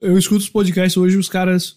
eu 0.00 0.16
escuto 0.18 0.40
os 0.42 0.48
podcasts 0.48 0.96
hoje, 0.96 1.16
os 1.16 1.28
caras 1.28 1.76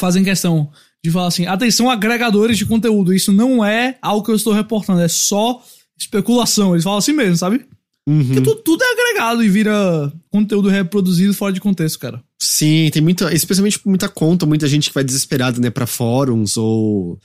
fazem 0.00 0.24
questão 0.24 0.70
de 1.04 1.10
falar 1.10 1.28
assim: 1.28 1.46
atenção, 1.46 1.88
agregadores 1.90 2.58
de 2.58 2.66
conteúdo. 2.66 3.14
Isso 3.14 3.32
não 3.32 3.64
é 3.64 3.98
algo 4.02 4.24
que 4.24 4.30
eu 4.32 4.36
estou 4.36 4.52
reportando, 4.52 5.00
é 5.00 5.08
só 5.08 5.62
especulação. 5.98 6.74
Eles 6.74 6.84
falam 6.84 6.98
assim 6.98 7.12
mesmo, 7.12 7.36
sabe? 7.36 7.64
Uhum. 8.08 8.24
Porque 8.24 8.40
tu- 8.40 8.56
tudo 8.56 8.82
é 8.84 8.92
agregado 8.92 9.42
e 9.42 9.48
vira 9.48 10.12
conteúdo 10.30 10.68
reproduzido 10.68 11.34
fora 11.34 11.52
de 11.52 11.60
contexto, 11.60 11.98
cara. 11.98 12.22
Sim, 12.40 12.88
tem 12.92 13.02
muita, 13.02 13.32
especialmente 13.34 13.80
muita 13.84 14.08
conta, 14.08 14.46
muita 14.46 14.68
gente 14.68 14.88
que 14.88 14.94
vai 14.94 15.02
desesperada, 15.02 15.60
né, 15.60 15.70
pra 15.70 15.86
fóruns 15.88 16.56
ou, 16.56 17.18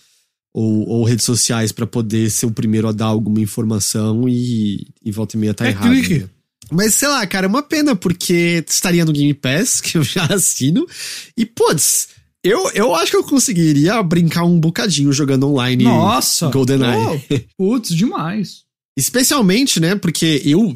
ou, 0.53 0.87
ou 0.89 1.03
redes 1.03 1.25
sociais 1.25 1.71
pra 1.71 1.85
poder 1.85 2.31
ser 2.31 2.47
o 2.47 2.51
primeiro 2.51 2.87
a 2.87 2.91
dar 2.91 3.05
alguma 3.05 3.39
informação 3.39 4.27
e, 4.27 4.87
e 5.05 5.11
volta 5.11 5.37
e 5.37 5.39
meia 5.39 5.53
tá 5.53 5.65
É 5.67 5.69
errado. 5.69 5.87
clique. 5.91 6.19
né? 6.19 6.29
Mas 6.71 6.95
sei 6.95 7.09
lá, 7.09 7.27
cara, 7.27 7.45
é 7.45 7.49
uma 7.49 7.61
pena 7.61 7.95
porque 7.95 8.63
estaria 8.67 9.03
no 9.05 9.11
Game 9.13 9.33
Pass, 9.35 9.81
que 9.81 9.97
eu 9.99 10.03
já 10.03 10.25
assino, 10.25 10.87
e 11.37 11.45
putz, 11.45 12.07
Eu, 12.43 12.71
eu 12.73 12.95
acho 12.95 13.11
que 13.11 13.17
eu 13.17 13.23
conseguiria 13.23 14.01
brincar 14.01 14.43
um 14.43 14.59
bocadinho 14.59 15.13
jogando 15.13 15.47
online 15.47 15.83
Nossa! 15.83 16.49
GoldenEye. 16.49 17.21
Oh, 17.29 17.39
putz, 17.57 17.93
demais. 17.93 18.63
Especialmente, 18.97 19.79
né? 19.79 19.95
Porque 19.95 20.41
eu, 20.43 20.75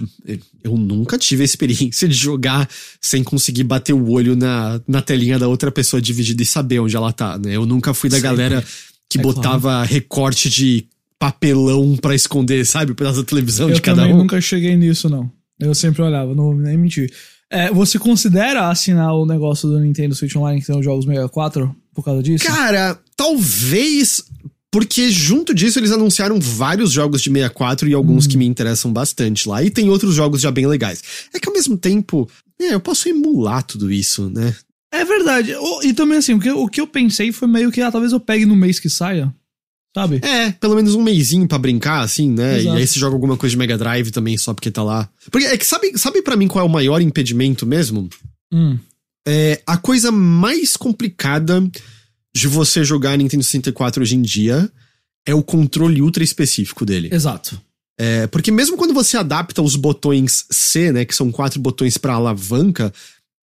eu 0.64 0.78
nunca 0.78 1.18
tive 1.18 1.42
a 1.42 1.46
experiência 1.46 2.08
de 2.08 2.16
jogar 2.16 2.70
sem 3.02 3.24
conseguir 3.24 3.64
bater 3.64 3.94
o 3.94 4.10
olho 4.12 4.36
na, 4.36 4.80
na 4.88 5.02
telinha 5.02 5.38
da 5.40 5.48
outra 5.48 5.72
pessoa 5.72 6.02
dividida 6.02 6.42
e 6.42 6.46
saber 6.46 6.80
onde 6.80 6.96
ela 6.96 7.12
tá, 7.12 7.38
né? 7.38 7.56
Eu 7.56 7.66
nunca 7.66 7.94
fui 7.94 8.10
da 8.10 8.18
Sempre. 8.18 8.30
galera 8.30 8.66
que 9.10 9.18
É 9.20 9.22
botava 9.22 9.84
recorte 9.84 10.50
de 10.50 10.86
papelão 11.20 11.98
pra 11.98 12.16
esconder, 12.16 12.66
sabe? 12.66 12.94
Da 12.94 13.24
televisão 13.24 13.70
Eu 13.70 13.76
de 13.76 13.82
cada 13.82 14.06
um. 14.06 14.18
nunca 14.18 14.40
cheguei 14.40 14.76
nisso, 14.76 15.10
não. 15.10 15.30
Eu 15.60 15.74
sempre 15.74 16.02
olhava, 16.02 16.34
não 16.36 16.44
vou 16.46 16.56
nem 16.56 16.78
mentir. 16.78 17.12
É, 17.52 17.72
você 17.72 18.00
considera 18.00 18.70
assinar 18.70 19.14
o 19.14 19.26
negócio 19.26 19.70
do 19.70 19.80
Nintendo 19.80 20.16
Switch 20.16 20.36
Online 20.36 20.60
que 20.60 20.68
tem 20.68 20.78
os 20.78 20.84
jogos 20.84 21.06
64 21.06 21.76
por 21.94 22.04
causa 22.04 22.22
disso? 22.22 22.46
Cara, 22.46 23.00
talvez. 23.16 24.24
Porque 24.72 25.10
junto 25.10 25.54
disso 25.54 25.80
eles 25.80 25.92
anunciaram 25.92 26.38
vários 26.38 26.92
jogos 26.92 27.22
de 27.22 27.30
64 27.30 27.88
e 27.88 27.94
alguns 27.94 28.28
que 28.28 28.36
me 28.36 28.46
interessam 28.46 28.92
bastante 28.92 29.48
lá. 29.48 29.64
E 29.64 29.70
tem 29.70 29.90
outros 29.90 30.14
jogos 30.14 30.42
já 30.42 30.52
bem 30.52 30.68
legais. 30.68 31.02
É 31.34 31.40
que 31.40 31.48
ao 31.48 31.54
mesmo 31.54 31.78
tempo, 31.78 32.30
é, 32.60 32.74
eu 32.74 32.80
posso 32.82 33.08
emular 33.08 33.64
tudo 33.64 33.90
isso, 33.90 34.30
né? 34.30 34.54
É 34.92 35.06
verdade. 35.06 35.54
E 35.84 35.94
também 35.94 36.18
assim, 36.18 36.34
o 36.34 36.40
que, 36.40 36.52
o 36.52 36.68
que 36.68 36.82
eu 36.82 36.88
pensei 36.88 37.32
foi 37.32 37.48
meio 37.48 37.72
que, 37.72 37.82
ah, 37.82 37.92
talvez 37.92 38.12
eu 38.12 38.20
pegue 38.20 38.46
no 38.46 38.56
mês 38.56 38.78
que 38.78 38.90
saia. 38.90 39.34
Sabe? 39.96 40.20
É, 40.22 40.52
pelo 40.52 40.76
menos 40.76 40.94
um 40.94 41.02
meizinho 41.02 41.48
pra 41.48 41.58
brincar, 41.58 42.02
assim, 42.02 42.30
né? 42.30 42.60
Exato. 42.60 42.76
E 42.76 42.80
aí 42.82 42.86
você 42.86 43.00
joga 43.00 43.16
alguma 43.16 43.38
coisa 43.38 43.52
de 43.52 43.58
Mega 43.58 43.78
Drive 43.78 44.12
também 44.12 44.38
só 44.38 44.54
porque 44.54 44.70
tá 44.70 44.84
lá. 44.84 45.10
Porque 45.32 45.48
é 45.48 45.58
que 45.58 45.66
sabe, 45.66 45.98
sabe 45.98 46.22
para 46.22 46.36
mim 46.36 46.50
qual 46.50 46.66
é 46.66 46.68
o 46.68 46.72
maior 46.72 47.02
impedimento 47.02 47.66
mesmo? 47.66 48.10
Hum. 48.54 48.78
É 49.26 49.62
a 49.66 49.78
coisa 49.78 50.12
mais 50.12 50.76
complicada 50.76 51.66
de 52.36 52.48
você 52.50 52.84
jogar 52.84 53.18
Nintendo 53.18 53.42
64 53.42 54.02
hoje 54.02 54.18
em 54.18 54.22
dia 54.22 54.70
é 55.26 55.34
o 55.34 55.42
controle 55.42 56.02
ultra 56.02 56.26
específico 56.26 56.86
dele. 56.86 57.08
Exato. 57.10 57.60
É, 57.98 58.28
porque 58.28 58.52
mesmo 58.52 58.76
quando 58.76 58.94
você 58.94 59.16
adapta 59.16 59.62
os 59.62 59.78
botões 59.78 60.46
C, 60.52 60.92
né, 60.92 61.06
que 61.06 61.16
são 61.16 61.32
quatro 61.32 61.58
botões 61.58 61.98
pra 61.98 62.16
alavanca, 62.16 62.94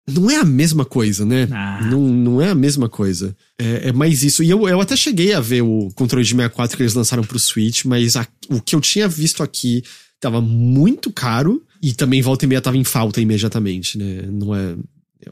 não 0.09 0.31
é 0.31 0.37
a 0.37 0.45
mesma 0.45 0.85
coisa, 0.85 1.25
né? 1.25 1.49
Ah. 1.53 1.81
Não, 1.91 2.01
não 2.09 2.41
é 2.43 2.51
a 2.51 2.55
mesma 2.55 2.89
coisa. 2.89 3.37
É, 3.59 3.89
é 3.89 3.93
mais 3.93 4.23
isso. 4.23 4.43
E 4.43 4.51
eu, 4.51 4.69
eu 4.69 4.81
até 4.81 4.97
cheguei 4.97 5.33
a 5.33 5.41
ver 5.41 5.63
o 5.63 5.91
controle 5.95 6.25
de 6.25 6.31
64 6.31 6.77
que 6.77 6.83
eles 6.83 6.95
lançaram 6.95 7.23
pro 7.23 7.39
Switch, 7.39 7.85
mas 7.85 8.17
a- 8.17 8.27
o 8.49 8.61
que 8.61 8.75
eu 8.75 8.81
tinha 8.81 9.07
visto 9.09 9.43
aqui 9.43 9.83
tava 10.21 10.41
muito 10.41 11.13
caro 11.13 11.63
e 11.83 11.93
também 11.93 12.21
volta 12.23 12.45
e 12.45 12.49
meia 12.49 12.61
tava 12.61 12.77
em 12.77 12.85
falta 12.85 13.21
imediatamente, 13.21 13.97
né? 13.99 14.23
Não 14.31 14.55
é. 14.55 14.75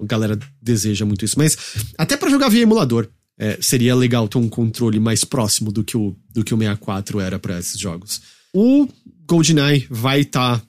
A 0.01 0.05
galera 0.07 0.39
deseja 0.63 1.05
muito 1.05 1.25
isso. 1.25 1.37
Mas 1.39 1.57
até 1.99 2.17
pra 2.17 2.31
jogar 2.31 2.49
via 2.49 2.63
emulador. 2.63 3.09
é, 3.39 3.59
seria 3.61 3.95
legal 3.95 4.29
ter 4.29 4.39
um 4.39 4.49
controle 4.49 5.01
mais 5.01 5.25
próximo 5.25 5.73
do 5.73 5.83
que 5.83 5.97
o, 5.97 6.15
do 6.33 6.45
que 6.45 6.53
o 6.55 6.59
64 6.59 7.19
era 7.21 7.39
pra 7.39 7.59
esses 7.59 7.79
jogos. 7.81 8.21
O 8.55 8.87
GoldenEye 9.27 9.87
vai 9.91 10.21
estar 10.21 10.63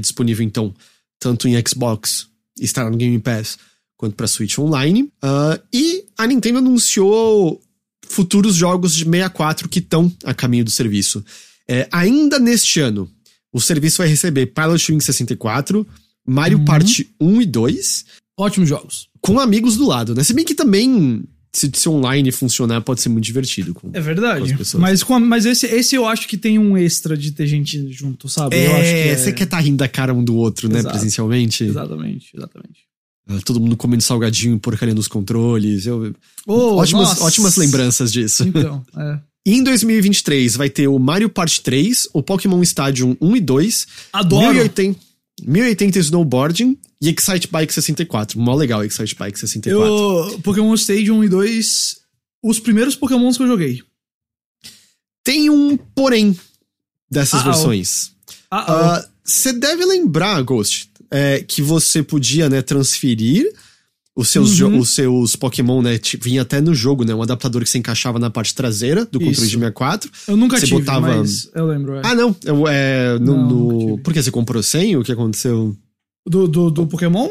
disponível, 0.00 0.44
então, 0.44 0.74
tanto 1.20 1.46
em 1.48 1.54
Xbox, 1.66 2.26
estará 2.60 2.90
no 2.90 2.96
Game 2.96 3.18
Pass, 3.18 3.58
quanto 3.96 4.14
pra 4.14 4.26
Switch 4.26 4.58
Online. 4.58 5.10
Ah, 5.22 5.60
e 5.72 6.04
a 6.16 6.26
Nintendo 6.26 6.58
anunciou 6.58 7.60
futuros 8.08 8.54
jogos 8.54 8.94
de 8.94 9.04
64 9.04 9.68
que 9.68 9.78
estão 9.80 10.12
a 10.24 10.32
caminho 10.34 10.64
do 10.64 10.70
serviço. 10.70 11.24
É, 11.68 11.88
ainda 11.90 12.38
neste 12.38 12.80
ano, 12.80 13.10
o 13.52 13.60
serviço 13.60 13.98
vai 13.98 14.08
receber 14.08 14.46
Pilot 14.46 14.92
Wing 14.92 15.02
64, 15.02 15.86
Mario 16.26 16.58
Uhum. 16.58 16.64
Party 16.64 17.10
1 17.20 17.42
e 17.42 17.46
2, 17.46 18.04
Ótimos 18.38 18.68
jogos. 18.68 19.08
com 19.20 19.40
amigos 19.40 19.76
do 19.76 19.86
lado, 19.86 20.14
né? 20.14 20.22
Se 20.22 20.32
bem 20.34 20.44
que 20.44 20.54
também, 20.54 21.24
se, 21.56 21.70
se 21.74 21.88
online 21.88 22.30
funcionar, 22.32 22.80
pode 22.82 23.00
ser 23.00 23.08
muito 23.08 23.24
divertido. 23.24 23.72
Com... 23.74 23.88
É 23.92 23.98
Com 23.98 24.02
verdade. 24.04 24.56
pessoas. 24.56 24.80
Mas, 24.80 25.02
com 25.02 25.14
a- 25.14 25.20
mas 25.20 25.46
esse, 25.46 25.66
esse 25.66 25.94
eu 25.94 26.06
acho 26.06 26.28
que 26.28 26.36
tem 26.36 26.58
um 26.58 26.76
extra 26.76 27.16
de 27.16 27.32
ter 27.32 27.46
gente 27.46 27.90
junto, 27.92 28.28
sabe? 28.28 28.56
eu 28.56 28.72
acho 28.76 28.82
que 28.82 29.08
É, 29.08 29.16
você 29.16 29.32
quer 29.32 29.46
tá 29.46 29.58
rindo 29.58 29.78
da 29.78 29.88
cara 29.88 30.12
um 30.12 30.22
do 30.22 30.36
outro, 30.36 30.68
né? 30.68 30.78
Exato. 30.80 30.94
Presencialmente. 30.94 31.64
Exatamente, 31.64 32.30
exatamente. 32.36 32.80
Ah, 33.28 33.38
Todo 33.44 33.60
mundo 33.60 33.76
comendo 33.76 34.02
salgadinho, 34.02 34.58
porcaria 34.58 34.94
nos 34.94 35.08
controles. 35.08 35.86
Eu... 35.86 36.14
Oh, 36.46 36.76
ótimas, 36.76 37.08
nossa. 37.08 37.24
ótimas 37.24 37.56
lembranças 37.56 38.12
disso. 38.12 38.44
Então, 38.46 38.84
é. 38.96 39.18
Em 39.48 39.62
2023 39.62 40.56
vai 40.56 40.68
ter 40.68 40.88
o 40.88 40.98
Mario 40.98 41.28
Party 41.28 41.60
3, 41.60 42.08
o 42.12 42.20
Pokémon 42.22 42.60
Stadium 42.62 43.16
1 43.20 43.36
e 43.36 43.40
2, 43.40 43.86
Adoro. 44.12 44.42
1080, 44.54 44.98
1080 45.42 45.98
Snowboarding 45.98 46.78
e 47.00 47.08
Excite 47.10 47.48
Bike 47.48 47.72
64. 47.72 48.38
Mó 48.38 48.54
legal 48.54 48.84
Excite 48.84 49.14
Bike 49.14 49.38
64. 49.38 49.84
Eu, 49.84 50.40
Pokémon 50.40 50.74
Stadium 50.74 51.18
1 51.18 51.24
e 51.24 51.28
2, 51.28 51.96
os 52.42 52.58
primeiros 52.60 52.94
Pokémons 52.96 53.36
que 53.36 53.42
eu 53.42 53.46
joguei. 53.48 53.82
Tem 55.22 55.50
um 55.50 55.76
porém 55.76 56.38
dessas 57.10 57.40
Ah, 57.40 57.44
versões. 57.44 58.12
Ah, 58.50 58.96
ah, 58.96 59.08
Você 59.24 59.52
deve 59.52 59.84
lembrar, 59.84 60.40
Ghost, 60.42 60.88
é, 61.10 61.40
que 61.42 61.60
você 61.60 62.02
podia 62.02 62.48
né, 62.48 62.62
transferir 62.62 63.52
os 64.16 64.28
seus, 64.30 64.58
Uhum. 64.60 64.78
os 64.78 64.88
seus 64.90 65.36
Pokémon, 65.36 65.82
né? 65.82 65.98
Vinha 66.22 66.42
até 66.42 66.60
no 66.60 66.74
jogo, 66.74 67.04
né? 67.04 67.14
Um 67.14 67.22
adaptador 67.22 67.62
que 67.62 67.68
você 67.68 67.76
encaixava 67.78 68.18
na 68.18 68.30
parte 68.30 68.54
traseira 68.54 69.04
do 69.04 69.18
controle 69.18 69.32
Isso. 69.32 69.42
de 69.42 69.50
64. 69.50 70.10
eu 70.26 70.36
nunca 70.36 70.58
você 70.58 70.66
tive, 70.66 70.78
botava- 70.80 71.22
eu 71.54 71.66
lembro. 71.66 71.96
é. 71.96 72.02
Ah, 72.02 72.14
não. 72.14 72.34
Eu, 72.44 72.66
é, 72.66 73.18
no, 73.18 73.36
Não, 73.36 73.48
no-. 73.48 73.98
Por 73.98 74.12
que 74.14 74.22
você 74.22 74.30
comprou 74.30 74.62
sem? 74.62 74.96
O 74.96 75.04
que 75.04 75.12
aconteceu? 75.12 75.76
Do, 76.26 76.48
do, 76.48 76.70
do 76.70 76.86
Pokémon? 76.86 77.28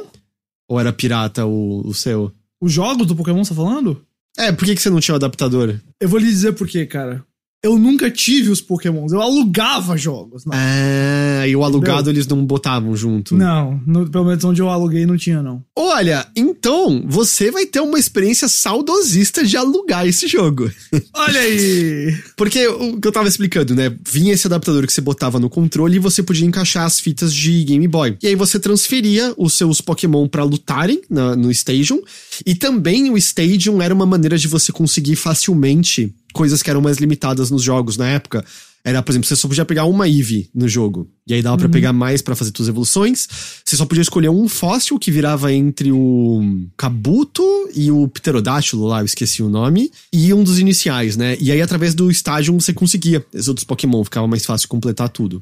Ou 0.70 0.80
era 0.80 0.94
pirata 0.94 1.46
o, 1.46 1.82
o 1.88 1.94
seu? 1.94 2.32
Os 2.62 2.72
jogos 2.72 3.06
do 3.08 3.16
Pokémon, 3.16 3.44
você 3.44 3.50
tá 3.50 3.56
falando? 3.56 4.02
É, 4.38 4.52
por 4.52 4.66
que, 4.66 4.76
que 4.76 4.82
você 4.82 4.90
não 4.90 5.00
tinha 5.00 5.14
o 5.14 5.18
adaptador? 5.18 5.76
Eu 6.00 6.10
vou 6.10 6.20
lhe 6.20 6.26
dizer 6.28 6.54
por 6.54 6.68
quê, 6.68 6.86
cara. 6.86 7.24
Eu 7.66 7.80
nunca 7.80 8.12
tive 8.12 8.52
os 8.52 8.62
Pokémons, 8.62 9.12
eu 9.12 9.20
alugava 9.22 9.98
jogos. 9.98 10.46
Não, 10.46 10.54
Ah, 10.54 11.48
e 11.48 11.56
o 11.56 11.64
alugado 11.64 12.10
eles 12.12 12.28
não 12.28 12.46
botavam 12.46 12.96
junto. 12.96 13.36
não 13.36 13.82
no- 13.88 14.08
pelo 14.08 14.26
menos 14.26 14.44
onde 14.44 14.62
eu 14.62 14.70
aluguei 14.70 15.06
não 15.06 15.18
tinha, 15.18 15.42
não. 15.42 15.64
Olha, 15.76 16.28
então 16.36 17.04
você 17.08 17.50
vai 17.50 17.66
ter 17.66 17.80
uma 17.80 17.98
experiência 17.98 18.48
saudosista 18.48 19.44
de 19.44 19.58
alugar 19.58 20.06
esse 20.08 20.28
jogo. 20.28 20.70
Olha 21.16 21.40
aí! 21.40 22.16
Porque 22.38 22.68
o 22.68 23.00
que 23.02 23.08
eu 23.08 23.12
tava 23.12 23.28
explicando, 23.28 23.74
né? 23.74 23.92
Vinha 24.08 24.34
esse 24.34 24.46
adaptador 24.46 24.86
que 24.86 24.94
você 24.94 25.02
botava 25.02 25.40
no 25.40 25.50
controle 25.50 25.96
e 25.96 26.00
você 26.00 26.22
podia 26.22 26.46
encaixar 26.46 26.86
as 26.86 27.00
fitas 27.00 27.34
de 27.34 27.64
Game 27.64 27.88
Boy. 27.88 28.16
E 28.22 28.28
aí 28.28 28.36
você 28.36 28.60
transferia 28.60 29.34
os 29.38 29.54
seus 29.54 29.82
Pokémon 29.82 30.28
pra 30.28 30.44
lutarem 30.44 31.02
na- 31.10 31.36
no 31.36 31.50
Stadium. 31.50 32.00
E 32.46 32.54
também 32.54 33.10
o 33.10 33.18
Stadium 33.18 33.82
era 33.82 33.94
uma 33.94 34.06
maneira 34.06 34.38
de 34.38 34.48
você 34.48 34.72
conseguir 34.72 35.16
facilmente 35.16 36.14
coisas 36.36 36.62
que 36.62 36.70
eram 36.70 36.82
mais 36.82 36.98
limitadas 36.98 37.50
nos 37.50 37.64
jogos 37.64 37.96
na 37.96 38.08
época. 38.10 38.44
Era, 38.84 39.02
por 39.02 39.12
exemplo, 39.14 39.28
você 39.28 39.36
só 39.36 39.48
podia 39.48 39.66
pegar 39.66 39.86
uma 39.86 40.08
Eevee 40.08 40.50
no 40.54 40.68
jogo. 40.68 41.10
E 41.26 41.34
aí 41.34 41.42
dava 41.42 41.58
pra 41.58 41.70
pegar 41.70 41.92
mais 41.92 42.22
pra 42.22 42.36
fazer 42.36 42.52
suas 42.56 42.68
evoluções. 42.68 43.28
Você 43.66 43.76
só 43.76 43.84
podia 43.84 44.04
escolher 44.04 44.30
um 44.30 44.48
fóssil 44.48 45.00
que 45.00 45.10
virava 45.10 45.52
entre 45.52 45.92
o 45.92 46.68
Kabuto 46.78 47.44
e 47.74 47.90
o 47.90 48.08
Pterodátilo 48.08 48.86
lá, 48.86 49.00
eu 49.00 49.06
esqueci 49.06 49.42
o 49.42 49.50
nome. 49.50 49.90
E 50.14 50.32
um 50.34 50.44
dos 50.44 50.60
iniciais, 50.60 51.18
né? 51.18 51.36
E 51.40 51.52
aí, 51.52 51.62
através 51.64 51.96
do 51.96 52.12
estágio, 52.12 52.54
você 52.54 52.74
conseguia 52.74 53.26
os 53.34 53.48
outros 53.48 53.64
Pokémon. 53.64 54.04
Ficava 54.04 54.28
mais 54.28 54.46
fácil 54.46 54.68
completar 54.68 55.10
tudo. 55.10 55.42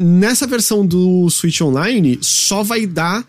Nessa 0.00 0.44
versão 0.44 0.84
do 0.84 1.30
Switch 1.30 1.60
Online, 1.60 2.18
só 2.20 2.64
vai 2.64 2.86
dar 2.86 3.24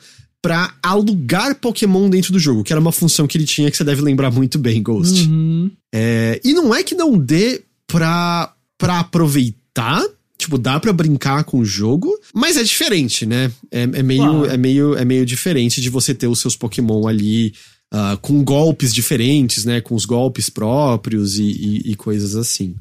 pra 0.46 0.76
alugar 0.84 1.56
Pokémon 1.56 2.08
dentro 2.08 2.32
do 2.32 2.38
jogo, 2.38 2.64
que 2.64 2.72
era 2.72 2.80
uma 2.80 2.92
função 2.92 3.26
que 3.26 3.36
ele 3.36 3.46
tinha 3.46 3.72
que 3.72 3.76
você 3.78 3.84
deve 3.84 4.02
lembrar 4.04 4.30
muito 4.30 4.60
bem, 4.60 4.84
Ghost. 4.84 5.24
Uhum. 5.28 5.72
É, 5.94 6.40
e 6.44 6.54
não 6.54 6.74
é 6.76 6.84
que 6.84 6.94
não 6.94 7.18
dê 7.18 7.64
pra, 7.88 8.54
pra 8.78 9.00
aproveitar, 9.00 10.04
tipo, 10.38 10.58
dá 10.60 10.80
pra 10.80 10.94
brincar 10.94 11.44
com 11.46 11.60
o 11.60 11.66
jogo, 11.66 12.12
mas 12.34 12.58
é 12.58 12.64
diferente, 12.64 13.26
né? 13.26 13.52
É, 13.72 13.82
é 13.84 14.04
meio, 14.04 14.46
é, 14.46 14.56
meio, 14.56 14.96
é 14.96 15.04
meio 15.04 15.26
diferente 15.26 15.82
de 15.82 15.90
você 15.90 16.14
ter 16.14 16.28
os 16.28 16.40
seus 16.40 16.56
Pokémon 16.56 17.08
ali 17.08 17.52
ah, 17.92 18.16
com 18.22 18.44
golpes 18.44 18.94
diferentes, 18.94 19.66
né? 19.66 19.82
Com 19.82 19.96
os 19.96 20.06
golpes 20.06 20.48
próprios 20.50 21.40
e, 21.40 21.44
e- 21.44 21.92
e 21.92 21.96
coisas 21.96 22.36
assim. 22.36 22.76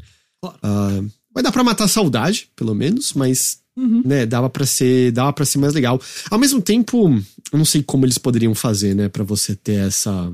Ah, 0.63 1.01
vai 1.33 1.43
dar 1.43 1.51
pra 1.53 1.65
matar 1.65 1.85
a 1.85 1.89
saudade, 1.89 2.49
pelo 2.55 2.75
menos, 2.75 3.15
mas 3.15 3.59
Uhum. 3.77 4.03
né, 4.05 4.25
dava 4.25 4.49
pra 4.49 4.65
ser, 4.65 5.11
dava 5.13 5.33
para 5.33 5.45
ser 5.45 5.59
mais 5.59 5.75
legal. 5.75 6.01
Ao 6.31 6.39
mesmo 6.39 6.63
tempo, 6.63 7.09
eu 7.53 7.59
não 7.59 7.65
sei 7.65 7.83
como 7.83 8.05
eles 8.07 8.19
poderiam 8.19 8.55
fazer, 8.55 8.95
né, 8.95 9.09
Pra 9.09 9.25
você 9.25 9.57
ter 9.57 9.87
essa 9.87 10.33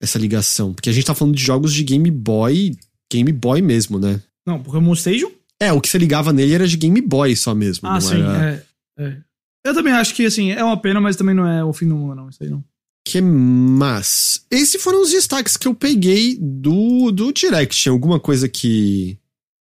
essa 0.00 0.18
ligação, 0.18 0.74
porque 0.74 0.90
a 0.90 0.92
gente 0.92 1.06
tá 1.06 1.14
falando 1.14 1.34
de 1.34 1.42
jogos 1.42 1.72
de 1.72 1.82
Game 1.82 2.10
Boy, 2.10 2.76
Game 3.10 3.32
Boy 3.32 3.62
mesmo, 3.62 3.98
né? 3.98 4.20
Não, 4.46 4.62
Pokémon 4.62 4.92
Stadium? 4.92 5.30
É, 5.60 5.72
o 5.72 5.80
que 5.80 5.88
você 5.88 5.96
ligava 5.96 6.32
nele 6.34 6.52
era 6.54 6.68
de 6.68 6.76
Game 6.76 7.00
Boy 7.00 7.34
só 7.34 7.54
mesmo, 7.54 7.88
Ah, 7.88 7.94
não 7.94 8.00
sim, 8.00 8.20
era 8.20 8.62
é, 8.98 9.02
é. 9.04 9.16
Eu 9.64 9.74
também 9.74 9.92
acho 9.94 10.14
que, 10.14 10.24
assim, 10.26 10.52
é 10.52 10.62
uma 10.62 10.80
pena, 10.80 11.00
mas 11.00 11.16
também 11.16 11.34
não 11.34 11.46
é 11.46 11.64
o 11.64 11.72
fim 11.72 11.88
do 11.88 11.96
mundo, 11.96 12.14
não. 12.14 12.28
Isso 12.28 12.40
aí 12.42 12.50
não. 12.50 12.62
que 13.08 13.20
mais? 13.20 14.44
Esses 14.50 14.80
foram 14.82 15.02
os 15.02 15.10
destaques 15.10 15.56
que 15.56 15.66
eu 15.66 15.74
peguei 15.74 16.36
do 16.40 17.10
do 17.10 17.32
Direct. 17.32 17.88
Alguma 17.88 18.20
coisa 18.20 18.48
que 18.48 19.18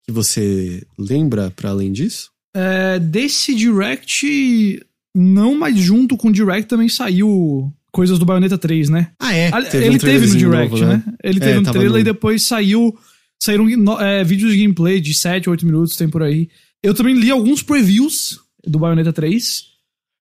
que 0.06 0.12
você 0.12 0.86
lembra 0.98 1.50
pra 1.52 1.70
além 1.70 1.92
disso? 1.94 2.29
É, 2.56 3.00
desse 3.00 3.54
Direct, 3.56 4.82
não, 5.16 5.58
mas 5.58 5.78
junto 5.78 6.18
com 6.18 6.30
o 6.30 6.32
Direct 6.32 6.68
também 6.68 6.90
saiu 6.90 7.72
coisas 7.92 8.18
do 8.20 8.26
Bayonetta 8.26 8.58
3, 8.58 8.90
né? 8.90 9.12
Ah, 9.20 9.34
é? 9.36 9.52
Teve 9.70 9.86
um 9.86 9.88
ele 9.90 10.00
teve 10.00 10.28
no 10.28 10.36
Direct, 10.38 10.72
novo, 10.72 10.86
né? 10.86 11.04
Ele 11.24 11.40
teve 11.40 11.52
É, 11.58 11.60
um 11.60 11.64
trailer 11.64 11.92
no- 11.92 12.00
e 12.00 12.04
depois 12.04 12.44
saiu. 12.44 12.98
Saíram 13.42 13.66
no- 13.66 14.00
é, 14.00 14.24
vídeos 14.24 14.52
de 14.52 14.58
gameplay 14.62 15.00
de 15.00 15.14
7, 15.14 15.50
8 15.50 15.66
minutos, 15.66 15.96
tem 15.96 16.10
por 16.10 16.22
aí. 16.24 16.50
Eu 16.84 16.94
também 16.94 17.16
li 17.16 17.30
alguns 17.32 17.62
previews 17.64 18.40
do 18.66 18.80
Bayonetta 18.80 19.14
3. 19.14 19.64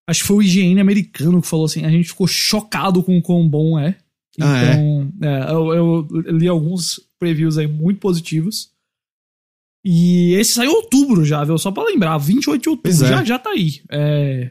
Acho 0.09 0.21
que 0.23 0.27
foi 0.27 0.37
o 0.37 0.43
IGN 0.43 0.81
americano 0.81 1.43
que 1.43 1.49
falou 1.49 1.67
assim: 1.67 1.85
a 1.85 1.91
gente 1.91 2.09
ficou 2.09 2.27
chocado 2.27 3.03
com 3.03 3.19
o 3.19 3.23
quão 3.23 3.47
bom 3.49 3.79
é. 3.79 3.97
Ah, 4.41 4.65
é? 4.65 4.73
Então, 4.73 5.13
é, 5.23 5.51
eu, 5.53 5.75
eu 5.75 6.09
li 6.31 6.47
alguns 6.49 7.01
previews 7.19 7.59
aí 7.59 7.67
muito 7.67 7.99
positivos. 8.01 8.71
E 9.85 10.35
esse 10.35 10.53
saiu 10.53 10.71
em 10.73 10.75
outubro 10.75 11.25
já, 11.25 11.45
viu? 11.45 11.57
Só 11.59 11.71
pra 11.71 11.85
lembrar, 11.85 12.19
28 12.19 12.63
de 12.63 12.69
outubro. 12.69 12.91
É. 12.91 13.09
Já, 13.09 13.25
já 13.25 13.39
tá 13.39 13.51
aí. 13.51 13.81
É. 13.91 14.51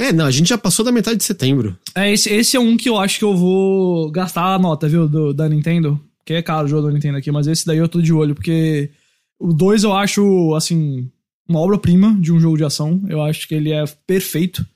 É, 0.00 0.12
não, 0.12 0.26
a 0.26 0.30
gente 0.30 0.48
já 0.48 0.58
passou 0.58 0.84
da 0.84 0.90
metade 0.90 1.16
de 1.18 1.24
setembro. 1.24 1.78
É, 1.94 2.12
esse, 2.12 2.28
esse 2.28 2.56
é 2.56 2.60
um 2.60 2.76
que 2.76 2.88
eu 2.88 2.98
acho 2.98 3.18
que 3.18 3.24
eu 3.24 3.36
vou 3.36 4.10
gastar 4.10 4.54
a 4.54 4.58
nota, 4.58 4.88
viu, 4.88 5.08
do- 5.08 5.32
da 5.32 5.48
Nintendo. 5.48 6.00
Que 6.24 6.34
é 6.34 6.42
caro 6.42 6.66
o 6.66 6.68
jogo 6.68 6.88
da 6.88 6.92
Nintendo 6.92 7.18
aqui, 7.18 7.30
mas 7.30 7.46
esse 7.46 7.64
daí 7.66 7.78
eu 7.78 7.88
tô 7.88 8.00
de 8.02 8.12
olho, 8.12 8.34
porque 8.34 8.90
o 9.38 9.52
2 9.52 9.84
eu 9.84 9.92
acho, 9.92 10.54
assim, 10.54 11.08
uma 11.48 11.60
obra-prima 11.60 12.16
de 12.20 12.32
um 12.32 12.40
jogo 12.40 12.56
de 12.56 12.64
ação. 12.64 13.00
Eu 13.08 13.22
acho 13.22 13.46
que 13.46 13.54
ele 13.54 13.70
é 13.70 13.84
perfeito. 14.06 14.66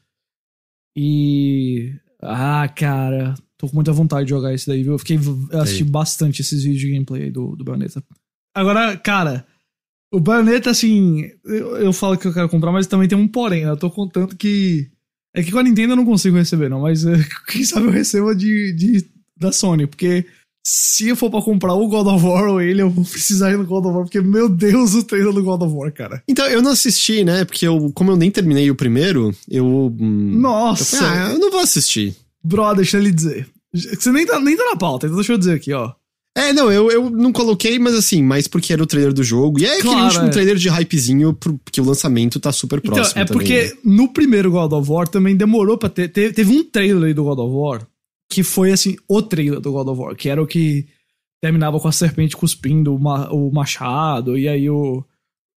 E. 0.97 1.93
Ah, 2.23 2.69
cara, 2.69 3.35
tô 3.57 3.69
com 3.69 3.75
muita 3.77 3.93
vontade 3.93 4.25
de 4.25 4.31
jogar 4.31 4.53
esse 4.53 4.67
daí, 4.67 4.83
viu? 4.83 4.93
Eu 4.93 4.99
fiquei. 4.99 5.17
Eu 5.51 5.61
assisti 5.61 5.85
bastante 5.85 6.43
esses 6.43 6.63
vídeos 6.63 6.81
de 6.81 6.91
gameplay 6.93 7.25
aí 7.25 7.31
do, 7.31 7.55
do 7.57 7.65
Bayonetta. 7.65 8.03
Agora, 8.55 8.97
cara, 8.97 9.47
o 10.13 10.21
Bayonetta, 10.21 10.71
assim, 10.71 11.31
eu, 11.45 11.77
eu 11.77 11.93
falo 11.93 12.17
que 12.17 12.27
eu 12.27 12.33
quero 12.33 12.49
comprar, 12.49 12.73
mas 12.73 12.87
também 12.87 13.09
tem 13.09 13.19
um 13.19 13.29
porém, 13.29 13.65
né? 13.65 13.71
Eu 13.71 13.77
tô 13.77 13.91
contando 13.91 14.37
que. 14.37 14.89
É 15.35 15.43
que 15.43 15.53
com 15.53 15.59
a 15.59 15.63
Nintendo 15.63 15.93
eu 15.93 15.97
não 15.97 16.07
consigo 16.07 16.37
receber, 16.37 16.69
não, 16.69 16.81
mas 16.81 17.05
é, 17.05 17.13
quem 17.49 17.65
sabe 17.65 17.87
eu 17.87 17.93
receba 17.93 18.35
de, 18.35 18.73
de, 18.73 19.07
da 19.37 19.53
Sony, 19.53 19.87
porque 19.87 20.25
se 20.67 21.09
eu 21.09 21.17
for 21.17 21.31
pra 21.31 21.41
comprar 21.41 21.75
o 21.75 21.89
God 21.89 22.07
of 22.07 22.25
War 22.25 22.49
ou 22.51 22.61
ele, 22.61 22.83
eu 22.83 22.91
vou 22.91 23.05
precisar 23.05 23.53
ir 23.53 23.59
no 23.59 23.67
God 23.67 23.87
of 23.87 23.95
War, 23.95 24.05
porque, 24.05 24.21
meu 24.21 24.49
Deus, 24.49 24.95
o 24.95 25.03
trailer 25.03 25.33
do 25.33 25.43
God 25.43 25.63
of 25.63 25.75
War, 25.75 25.93
cara. 25.93 26.23
Então, 26.29 26.47
eu 26.47 26.61
não 26.61 26.73
assisti, 26.73 27.25
né? 27.25 27.45
Porque 27.45 27.67
eu, 27.67 27.91
como 27.95 28.11
eu 28.11 28.17
nem 28.17 28.31
terminei 28.31 28.71
o 28.71 28.75
primeiro, 28.75 29.35
eu. 29.49 29.65
hum, 29.67 30.33
eu 30.35 30.41
Nossa! 30.41 30.97
falei, 30.97 31.19
ah, 31.19 31.33
eu 31.33 31.39
não 31.39 31.51
vou 31.51 31.61
assistir. 31.61 32.15
Brother, 32.43 32.77
deixa 32.77 32.99
ele 32.99 33.13
dizer. 33.13 33.49
Você 33.73 34.11
nem 34.13 34.27
tá, 34.27 34.39
nem 34.41 34.57
tá 34.57 34.65
na 34.65 34.77
pauta, 34.77 35.07
então 35.07 35.17
deixa 35.17 35.33
eu 35.33 35.39
dizer 35.39 35.55
aqui, 35.55 35.73
ó. 35.73 35.93
É, 36.39 36.53
não, 36.53 36.71
eu, 36.71 36.91
eu 36.91 37.11
não 37.11 37.33
coloquei, 37.33 37.79
mas 37.79 37.95
assim, 37.95 38.23
mais 38.23 38.47
porque 38.47 38.73
era 38.73 38.83
o 38.83 38.87
trailer 38.87 39.13
do 39.13 39.23
jogo. 39.23 39.59
E 39.61 39.65
é 39.67 39.75
aquele 39.79 39.89
Claro, 39.95 40.05
último 40.07 40.27
é. 40.27 40.31
trailer 40.31 40.57
de 40.57 40.69
hypezinho, 40.69 41.33
pro- 41.35 41.59
porque 41.59 41.81
o 41.81 41.85
lançamento 41.85 42.39
tá 42.39 42.53
super 42.53 42.79
Então, 42.79 42.95
próximo. 42.95 43.21
é 43.21 43.25
também, 43.25 43.39
porque 43.47 43.63
né? 43.65 43.73
no 43.85 44.09
primeiro 44.13 44.51
God 44.51 44.73
of 44.73 44.91
War 44.91 45.09
também 45.09 45.37
demorou 45.37 45.77
pra 45.77 45.89
ter. 45.89 46.09
Teve, 46.09 46.33
teve 46.33 46.53
um 46.53 46.63
trailer 46.65 47.05
aí 47.05 47.15
do 47.15 47.25
God 47.25 47.39
of 47.39 47.53
War 47.55 47.87
que 48.31 48.43
foi 48.43 48.71
assim, 48.73 48.95
o 49.09 49.23
trailer 49.23 49.59
do 49.59 49.73
God 49.73 49.89
of 49.89 50.01
War, 50.01 50.15
que 50.15 50.29
era 50.29 50.43
o 50.43 50.47
que 50.47 50.87
terminava 51.43 51.81
com 51.81 51.89
a 51.89 51.93
serpente 51.93 52.37
cuspindo 52.37 52.95
o 52.95 53.51
machado, 53.53 54.37
e 54.37 54.47
aí 54.49 54.69
o, 54.69 55.03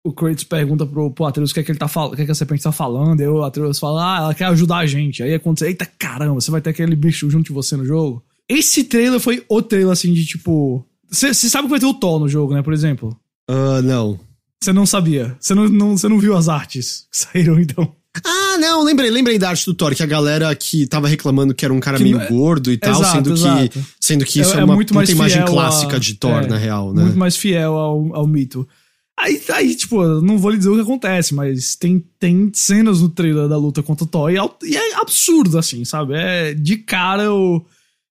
o 0.06 0.14
Kratos 0.14 0.44
pergunta 0.44 0.86
pro, 0.86 1.10
pro 1.12 1.26
Atreus 1.26 1.50
o 1.50 1.54
que 1.54 1.62
é 1.62 1.64
que 1.64 1.72
ele 1.72 1.80
tá 1.80 1.88
falando, 1.88 2.14
o 2.14 2.16
que 2.16 2.22
é 2.22 2.26
que 2.26 2.32
a 2.32 2.36
serpente 2.36 2.62
tá 2.62 2.72
falando, 2.72 3.22
e 3.22 3.24
aí 3.24 3.30
o 3.30 3.44
Atreus 3.44 3.80
fala, 3.80 4.04
ah, 4.04 4.18
ela 4.24 4.34
quer 4.36 4.46
ajudar 4.46 4.78
a 4.78 4.86
gente. 4.86 5.24
Aí 5.24 5.34
acontece, 5.34 5.72
eita 5.72 5.86
caramba, 5.86 6.40
você 6.40 6.52
vai 6.52 6.62
ter 6.62 6.70
aquele 6.70 6.96
bicho 6.96 7.28
junto 7.30 7.48
de 7.48 7.54
você 7.54 7.76
no 7.76 7.86
jogo. 7.86 8.24
Esse 8.50 8.84
trailer 8.84 9.20
foi 9.20 9.44
o 9.48 9.62
trailer 9.62 9.92
assim 9.92 10.12
de 10.14 10.26
tipo. 10.26 10.84
Você 11.10 11.34
sabe 11.34 11.66
que 11.66 11.72
vai 11.72 11.80
ter 11.80 11.86
o 11.86 11.94
Thor 11.94 12.20
no 12.20 12.28
jogo, 12.28 12.54
né, 12.54 12.62
por 12.62 12.74
exemplo? 12.74 13.16
Ah, 13.48 13.82
não. 13.82 14.20
Você 14.62 14.74
não 14.74 14.86
sabia. 14.86 15.38
Você 15.40 15.54
não, 15.56 15.70
não, 15.70 15.96
não 15.96 16.20
viu 16.20 16.36
as 16.36 16.50
artes 16.50 17.08
que 17.12 17.18
saíram, 17.18 17.60
então. 17.60 17.94
Ah, 18.26 18.58
não, 18.60 18.84
lembrei, 18.84 19.10
lembrei 19.12 19.38
da 19.38 19.50
arte 19.50 19.66
do 19.66 19.74
Thor, 19.74 19.94
que 19.96 20.02
a 20.04 20.06
galera 20.08 20.54
que 20.56 20.88
tava 20.88 21.08
reclamando 21.08 21.54
que 21.54 21.64
era 21.64 21.74
um 21.74 21.80
cara 21.80 21.98
Que 21.98 22.04
meio 22.04 22.20
é- 22.20 22.28
gordo 22.28 22.72
e 22.72 22.78
tal, 22.78 23.00
Exato, 23.02 23.16
sendo, 23.16 23.34
exato. 23.34 23.70
Que, 23.70 23.86
sendo 24.02 24.26
que 24.26 24.40
É- 24.40 24.42
isso 24.42 24.54
é, 24.56 24.62
é 24.62 24.64
uma 24.64 24.74
muito 24.76 24.94
mais 24.96 25.10
imagem 25.10 25.38
fiel 25.38 25.48
a- 25.48 25.52
clássica 25.52 26.00
de 26.00 26.16
Thor, 26.16 26.44
é, 26.44 26.48
na 26.48 26.58
real, 26.58 26.92
né? 26.94 27.04
Muito 27.04 27.18
mais 27.20 27.38
fiel 27.38 27.74
ao, 27.76 28.16
ao 28.16 28.28
mito. 28.28 28.68
Aí, 29.18 29.42
aí, 29.54 29.76
tipo, 29.76 30.04
não 30.22 30.38
vou 30.38 30.50
lhe 30.52 30.58
dizer 30.58 30.70
o 30.70 30.76
que 30.76 30.82
acontece, 30.82 31.34
mas 31.36 31.76
tem, 31.76 32.04
tem 32.20 32.50
cenas 32.54 33.02
no 33.02 33.10
trailer 33.10 33.48
da 33.48 33.58
luta 33.58 33.84
contra 33.84 34.04
o 34.04 34.08
Thor 34.08 34.32
e, 34.32 34.38
é- 34.38 34.50
e 34.64 34.76
é 34.76 34.96
absurdo, 34.96 35.58
assim, 35.58 35.86
sabe? 35.86 36.14
É, 36.16 36.54
de 36.54 36.78
cara 36.78 37.24
eu, 37.24 37.64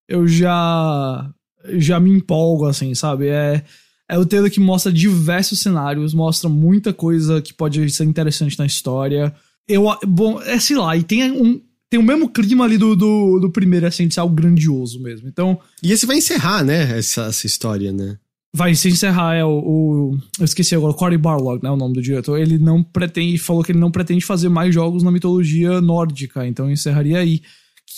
eu 0.09 0.27
já, 0.27 1.31
já 1.77 2.01
me 2.01 2.11
empolgo, 2.11 2.67
assim, 2.67 2.95
sabe? 2.95 3.29
É, 3.29 3.63
é 4.09 4.19
o 4.19 4.25
trailer 4.27 4.51
que 4.51 4.61
mostra 4.61 4.91
diversos 4.93 5.61
cenários, 5.61 6.15
mostra 6.15 6.49
muita 6.49 6.93
coisa 6.93 7.43
que 7.43 7.53
pode 7.53 7.89
ser 7.91 8.05
interessante 8.05 8.59
na 8.59 8.67
história. 8.67 9.35
Eu, 9.69 9.85
bom, 10.07 10.41
é 10.43 10.59
sei 10.59 10.77
lá, 10.77 10.97
e 10.97 11.03
tem 11.03 11.31
um. 11.31 11.61
Tem 11.91 11.99
o 11.99 12.03
mesmo 12.03 12.29
clima 12.29 12.67
ali 12.67 12.77
do, 12.77 12.95
do, 12.95 13.39
do 13.41 13.51
primeiro, 13.51 13.87
assim, 13.87 14.07
de 14.07 14.13
ser 14.13 14.21
algo 14.21 14.35
grandioso 14.35 15.01
mesmo. 15.03 15.27
Então, 15.27 15.59
E 15.83 15.91
esse 15.91 16.05
vai 16.05 16.19
encerrar, 16.19 16.63
né, 16.63 16.99
essa, 16.99 17.23
essa 17.23 17.47
história, 17.47 17.91
né? 17.91 18.19
Vai 18.55 18.75
se 18.75 18.89
encerrar, 18.91 19.35
é 19.37 19.43
o, 19.45 19.49
o- 19.51 20.19
Eu 20.39 20.45
esqueci 20.45 20.75
agora, 20.75 20.93
Cory 20.93 21.17
Barlog, 21.17 21.63
né? 21.63 21.71
O 21.71 21.77
nome 21.79 21.95
do 21.95 22.03
diretor. 22.03 22.39
Ele 22.39 22.59
não 22.59 22.83
pretende. 22.83 23.39
Falou 23.39 23.65
que 23.65 23.73
ele 23.73 23.79
não 23.79 23.91
pretende 23.91 24.23
fazer 24.25 24.51
mais 24.51 24.75
jogos 24.75 25.03
na 25.03 25.11
mitologia 25.11 25.81
nórdica, 25.81 26.47
então 26.47 26.71
encerraria 26.71 27.19
aí. 27.19 27.41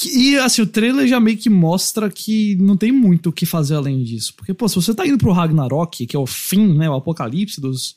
E 0.09 0.39
assim, 0.39 0.63
o 0.63 0.67
trailer 0.67 1.07
já 1.07 1.21
meio 1.21 1.37
que 1.37 1.51
mostra 1.51 2.11
que 2.11 2.57
não 2.57 2.77
tem 2.77 2.91
muito 2.91 3.29
o 3.29 3.33
que 3.33 3.45
fazer 3.45 3.75
além 3.75 4.03
disso. 4.03 4.35
Porque, 4.35 4.55
pô, 4.55 4.69
se 4.69 4.77
você 4.77 4.95
tá 4.95 5.07
indo 5.07 5.19
pro 5.19 5.33
Ragnarok, 5.33 6.07
que 6.07 6.17
é 6.17 6.19
o 6.19 6.27
fim, 6.27 6.75
né? 6.75 6.89
O 6.89 6.95
apocalipse 6.95 7.61
dos, 7.61 7.97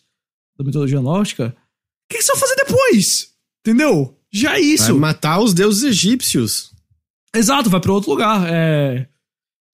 da 0.57 0.65
mitologia 0.65 0.99
nórdica, 0.99 1.55
o 1.55 2.13
que, 2.13 2.17
que 2.17 2.23
você 2.23 2.31
vai 2.33 2.41
fazer 2.41 2.55
depois? 2.55 3.33
Entendeu? 3.65 4.17
Já 4.31 4.57
é 4.57 4.61
isso. 4.61 4.91
Vai 4.91 4.99
matar 4.99 5.39
os 5.39 5.53
deuses 5.53 5.83
egípcios. 5.83 6.73
Exato, 7.33 7.69
vai 7.69 7.79
pra 7.79 7.93
outro 7.93 8.11
lugar. 8.11 8.47
É... 8.51 9.07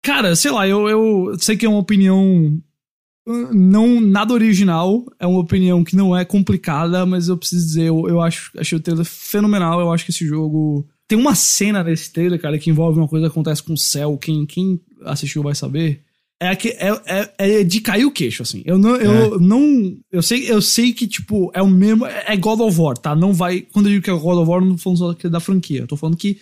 Cara, 0.03 0.35
sei 0.35 0.51
lá, 0.51 0.67
eu, 0.67 0.89
eu 0.89 1.37
sei 1.39 1.57
que 1.57 1.67
é 1.67 1.69
uma 1.69 1.79
opinião 1.79 2.61
não 3.53 4.01
nada 4.01 4.33
original, 4.33 5.05
é 5.19 5.27
uma 5.27 5.41
opinião 5.41 5.83
que 5.83 5.97
não 5.97 6.17
é 6.17 6.25
complicada, 6.25 7.05
mas 7.05 7.29
eu 7.29 7.37
preciso 7.37 7.67
dizer, 7.67 7.85
eu, 7.85 8.09
eu 8.09 8.21
acho, 8.21 8.53
achei 8.57 8.79
o 8.79 8.81
trailer 8.81 9.05
fenomenal, 9.05 9.81
eu 9.81 9.93
acho 9.93 10.05
que 10.05 10.11
esse 10.13 10.27
jogo... 10.27 10.89
Tem 11.09 11.19
uma 11.19 11.35
cena 11.35 11.85
nesse 11.85 12.13
trailer, 12.13 12.41
cara, 12.41 12.59
que 12.59 12.71
envolve 12.71 12.99
uma 12.99 13.09
coisa 13.09 13.27
que 13.27 13.33
acontece 13.33 13.63
com 13.63 13.75
o 13.75 13.79
céu, 13.79 14.19
quem, 14.19 14.45
quem 14.45 14.81
assistiu 15.05 15.43
vai 15.43 15.55
saber. 15.55 16.03
É, 16.39 16.55
que, 16.55 16.69
é, 16.71 16.91
é, 17.07 17.61
é 17.61 17.65
de 17.65 17.81
cair 17.81 18.05
o 18.05 18.11
queixo, 18.11 18.43
assim. 18.43 18.63
Eu 18.67 18.77
não, 18.77 18.97
eu 18.97 19.41
não. 19.41 19.97
Eu 20.13 20.23
sei, 20.23 20.51
eu 20.51 20.61
sei 20.61 20.93
que, 20.93 21.07
tipo, 21.07 21.51
é 21.55 21.63
o 21.63 21.69
mesmo. 21.69 22.05
É 22.05 22.37
God 22.37 22.61
of 22.61 22.79
War, 22.79 22.99
tá? 22.99 23.15
Não 23.15 23.33
vai. 23.33 23.61
Quando 23.61 23.87
eu 23.87 23.93
digo 23.93 24.05
que 24.05 24.11
é 24.11 24.13
God 24.13 24.39
of 24.39 24.51
War, 24.51 24.61
eu 24.61 24.67
não 24.67 24.77
tô 24.77 24.83
falando 24.83 24.99
só 24.99 25.17
é 25.27 25.31
da 25.31 25.41
franquia. 25.41 25.81
Eu 25.81 25.87
tô 25.87 25.97
falando 25.97 26.17
que 26.17 26.39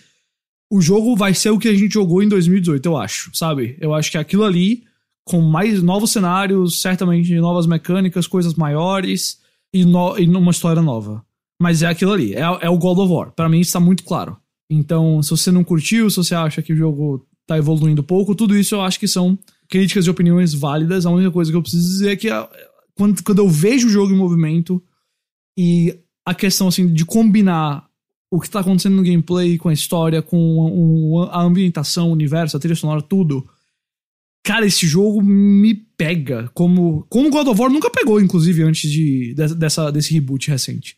o 0.71 0.81
jogo 0.81 1.15
vai 1.15 1.33
ser 1.33 1.51
o 1.51 1.59
que 1.59 1.67
a 1.67 1.73
gente 1.73 1.93
jogou 1.93 2.21
em 2.21 2.27
2018, 2.27 2.85
eu 2.85 2.97
acho, 2.97 3.31
sabe? 3.33 3.77
Eu 3.79 3.93
acho 3.93 4.11
que 4.11 4.17
aquilo 4.17 4.43
ali, 4.43 4.83
com 5.23 5.39
mais 5.41 5.81
novos 5.81 6.11
cenários, 6.11 6.81
certamente 6.81 7.33
novas 7.35 7.65
mecânicas, 7.65 8.27
coisas 8.27 8.55
maiores 8.55 9.39
e, 9.73 9.85
no, 9.85 10.17
e 10.17 10.27
numa 10.27 10.51
história 10.51 10.81
nova. 10.81 11.23
Mas 11.61 11.81
é 11.83 11.87
aquilo 11.87 12.11
ali, 12.11 12.33
é, 12.33 12.41
é 12.61 12.69
o 12.69 12.77
God 12.77 12.97
of 12.97 13.13
War. 13.13 13.31
Pra 13.31 13.47
mim 13.47 13.59
isso 13.59 13.73
tá 13.73 13.79
muito 13.79 14.03
claro. 14.03 14.37
Então, 14.69 15.21
se 15.21 15.29
você 15.29 15.51
não 15.51 15.63
curtiu, 15.63 16.09
se 16.09 16.17
você 16.17 16.33
acha 16.35 16.61
que 16.61 16.73
o 16.73 16.75
jogo 16.75 17.25
tá 17.47 17.57
evoluindo 17.57 18.03
pouco, 18.03 18.33
tudo 18.35 18.57
isso 18.57 18.73
eu 18.75 18.81
acho 18.81 18.99
que 18.99 19.07
são 19.07 19.37
críticas 19.69 20.05
e 20.05 20.09
opiniões 20.09 20.53
válidas. 20.53 21.05
A 21.05 21.11
única 21.11 21.31
coisa 21.31 21.51
que 21.51 21.57
eu 21.57 21.61
preciso 21.61 21.87
dizer 21.87 22.11
é 22.11 22.15
que 22.15 22.29
a- 22.29 22.49
quando, 22.95 23.23
quando 23.23 23.39
eu 23.39 23.49
vejo 23.49 23.87
o 23.87 23.91
jogo 23.91 24.11
em 24.13 24.17
movimento 24.17 24.81
e 25.57 25.95
a 26.25 26.33
questão 26.33 26.67
assim 26.67 26.91
de 26.91 27.05
combinar 27.05 27.87
o 28.31 28.39
que 28.39 28.49
tá 28.49 28.61
acontecendo 28.61 28.95
no 28.95 29.03
gameplay 29.03 29.57
com 29.57 29.69
a 29.69 29.73
história, 29.73 30.21
com 30.21 31.27
a 31.31 31.41
ambientação, 31.43 32.09
o 32.09 32.13
universo, 32.13 32.57
a 32.57 32.59
trilha 32.59 32.75
sonora, 32.75 33.01
tudo. 33.01 33.47
Cara, 34.43 34.65
esse 34.65 34.85
jogo 34.87 35.21
me 35.21 35.73
pega 35.73 36.49
como 36.53 37.05
como 37.09 37.29
God 37.29 37.47
of 37.47 37.59
War 37.61 37.71
nunca 37.71 37.89
pegou, 37.89 38.19
inclusive, 38.19 38.63
antes 38.63 38.91
de, 38.91 39.33
de- 39.33 39.55
dessa, 39.55 39.91
desse 39.91 40.13
reboot 40.13 40.49
recente. 40.49 40.97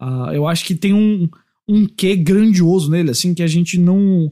Ah, 0.00 0.30
eu 0.34 0.46
acho 0.46 0.64
que 0.64 0.74
tem 0.74 0.92
um, 0.94 1.28
um 1.68 1.86
quê 1.86 2.14
grandioso 2.16 2.90
nele, 2.90 3.10
assim, 3.10 3.34
que 3.34 3.42
a 3.42 3.46
gente 3.46 3.78
não 3.78 4.30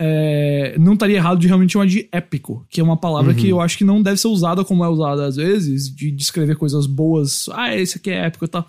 é, 0.00 0.76
não 0.78 0.94
estaria 0.94 1.16
errado 1.16 1.38
de 1.38 1.46
realmente 1.46 1.72
chamar 1.72 1.86
de 1.86 2.08
épico, 2.10 2.66
que 2.68 2.80
é 2.80 2.84
uma 2.84 2.96
palavra 2.96 3.32
Uhum. 3.32 3.38
que 3.38 3.48
eu 3.48 3.60
acho 3.60 3.78
que 3.78 3.84
não 3.84 4.02
deve 4.02 4.20
ser 4.20 4.28
usada 4.28 4.64
como 4.64 4.84
é 4.84 4.88
usada 4.88 5.24
às 5.26 5.36
vezes, 5.36 5.88
de 5.94 6.10
descrever 6.10 6.56
coisas 6.56 6.86
boas. 6.86 7.48
Ah, 7.52 7.74
esse 7.76 7.98
aqui 7.98 8.10
é 8.10 8.26
épico 8.26 8.44
e 8.44 8.48
tal. 8.48 8.68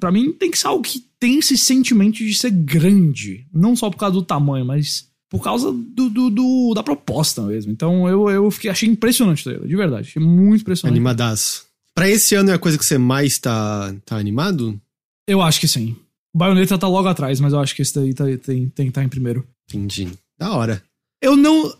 Pra 0.00 0.12
mim 0.12 0.32
tem 0.32 0.50
que 0.50 0.58
ser 0.58 0.68
algo 0.68 0.82
que 0.82 1.00
tem 1.18 1.38
esse 1.38 1.58
sentimento 1.58 2.18
de 2.18 2.34
ser 2.34 2.50
grande. 2.50 3.46
Não 3.52 3.74
só 3.76 3.90
por 3.90 3.98
causa 3.98 4.14
do 4.14 4.22
tamanho, 4.22 4.64
mas 4.64 5.08
por 5.28 5.42
causa 5.42 5.72
do, 5.72 6.08
do- 6.08 6.30
do- 6.30 6.72
da 6.74 6.82
proposta 6.82 7.42
mesmo. 7.42 7.72
Então 7.72 8.08
eu, 8.08 8.30
eu 8.30 8.50
fiquei, 8.50 8.70
achei 8.70 8.88
impressionante 8.88 9.40
o 9.40 9.44
trailer, 9.44 9.66
de 9.68 9.76
verdade. 9.76 10.08
Achei 10.08 10.22
muito 10.22 10.62
impressionante. 10.62 10.94
Animadaço. 10.96 11.64
Pra 11.94 12.08
esse 12.08 12.34
ano 12.34 12.50
é 12.50 12.54
a 12.54 12.58
coisa 12.58 12.78
que 12.78 12.84
você 12.84 12.96
mais 12.96 13.38
tá, 13.38 13.94
tá 14.06 14.16
animado? 14.16 14.80
Eu 15.26 15.42
acho 15.42 15.60
que 15.60 15.68
sim. 15.68 15.96
Bayonetta 16.34 16.78
tá 16.78 16.88
logo 16.88 17.08
atrás, 17.08 17.38
mas 17.40 17.52
eu 17.52 17.60
acho 17.60 17.74
que 17.74 17.82
esse 17.82 17.94
daí 17.94 18.14
tá- 18.14 18.24
tem, 18.24 18.68
tem 18.68 18.86
que 18.86 18.88
estar 18.88 19.04
em 19.04 19.08
primeiro. 19.08 19.46
Entendi. 19.68 20.08
Da 20.38 20.52
hora. 20.52 20.82
Eu 21.22 21.36
não 21.36 21.72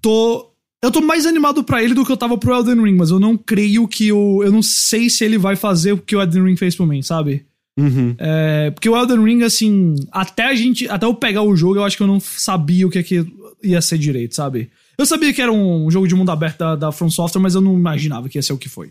tô. 0.00 0.46
Eu 0.82 0.92
tô 0.92 1.00
mais 1.00 1.26
animado 1.26 1.64
pra 1.64 1.82
ele 1.82 1.92
do 1.94 2.04
que 2.06 2.12
eu 2.12 2.16
tava 2.16 2.38
pro 2.38 2.54
Elden 2.54 2.80
Ring, 2.84 2.94
mas 2.96 3.10
eu 3.10 3.18
não 3.18 3.36
creio 3.36 3.86
que 3.88 4.12
o. 4.12 4.42
Eu 4.44 4.52
não 4.52 4.62
sei 4.62 5.10
se 5.10 5.24
ele 5.24 5.36
vai 5.36 5.56
fazer 5.56 5.92
o 5.92 5.98
que 5.98 6.14
o 6.14 6.22
Elden 6.22 6.44
Ring 6.44 6.56
fez 6.56 6.74
por 6.76 6.86
mim, 6.86 7.02
sabe? 7.02 7.44
Uhum. 7.78 8.14
É, 8.18 8.70
porque 8.70 8.88
o 8.88 8.96
Elden 8.96 9.22
Ring, 9.24 9.42
assim, 9.42 9.94
até 10.12 10.44
a 10.44 10.54
gente. 10.54 10.88
Até 10.88 11.04
eu 11.06 11.14
pegar 11.14 11.42
o 11.42 11.54
jogo, 11.56 11.76
eu 11.76 11.84
acho 11.84 11.96
que 11.96 12.02
eu 12.02 12.06
não 12.06 12.20
sabia 12.20 12.86
o 12.86 12.90
que, 12.90 12.98
é 12.98 13.02
que 13.02 13.26
ia 13.62 13.80
ser 13.82 13.98
direito, 13.98 14.34
sabe? 14.36 14.70
Eu 14.96 15.04
sabia 15.06 15.32
que 15.32 15.42
era 15.42 15.52
um 15.52 15.90
jogo 15.90 16.06
de 16.08 16.14
mundo 16.14 16.30
aberto 16.30 16.58
da, 16.58 16.76
da 16.76 16.92
From 16.92 17.10
Software, 17.10 17.40
mas 17.42 17.54
eu 17.54 17.60
não 17.60 17.74
imaginava 17.74 18.28
que 18.28 18.38
ia 18.38 18.42
ser 18.42 18.52
o 18.52 18.58
que 18.58 18.68
foi. 18.68 18.90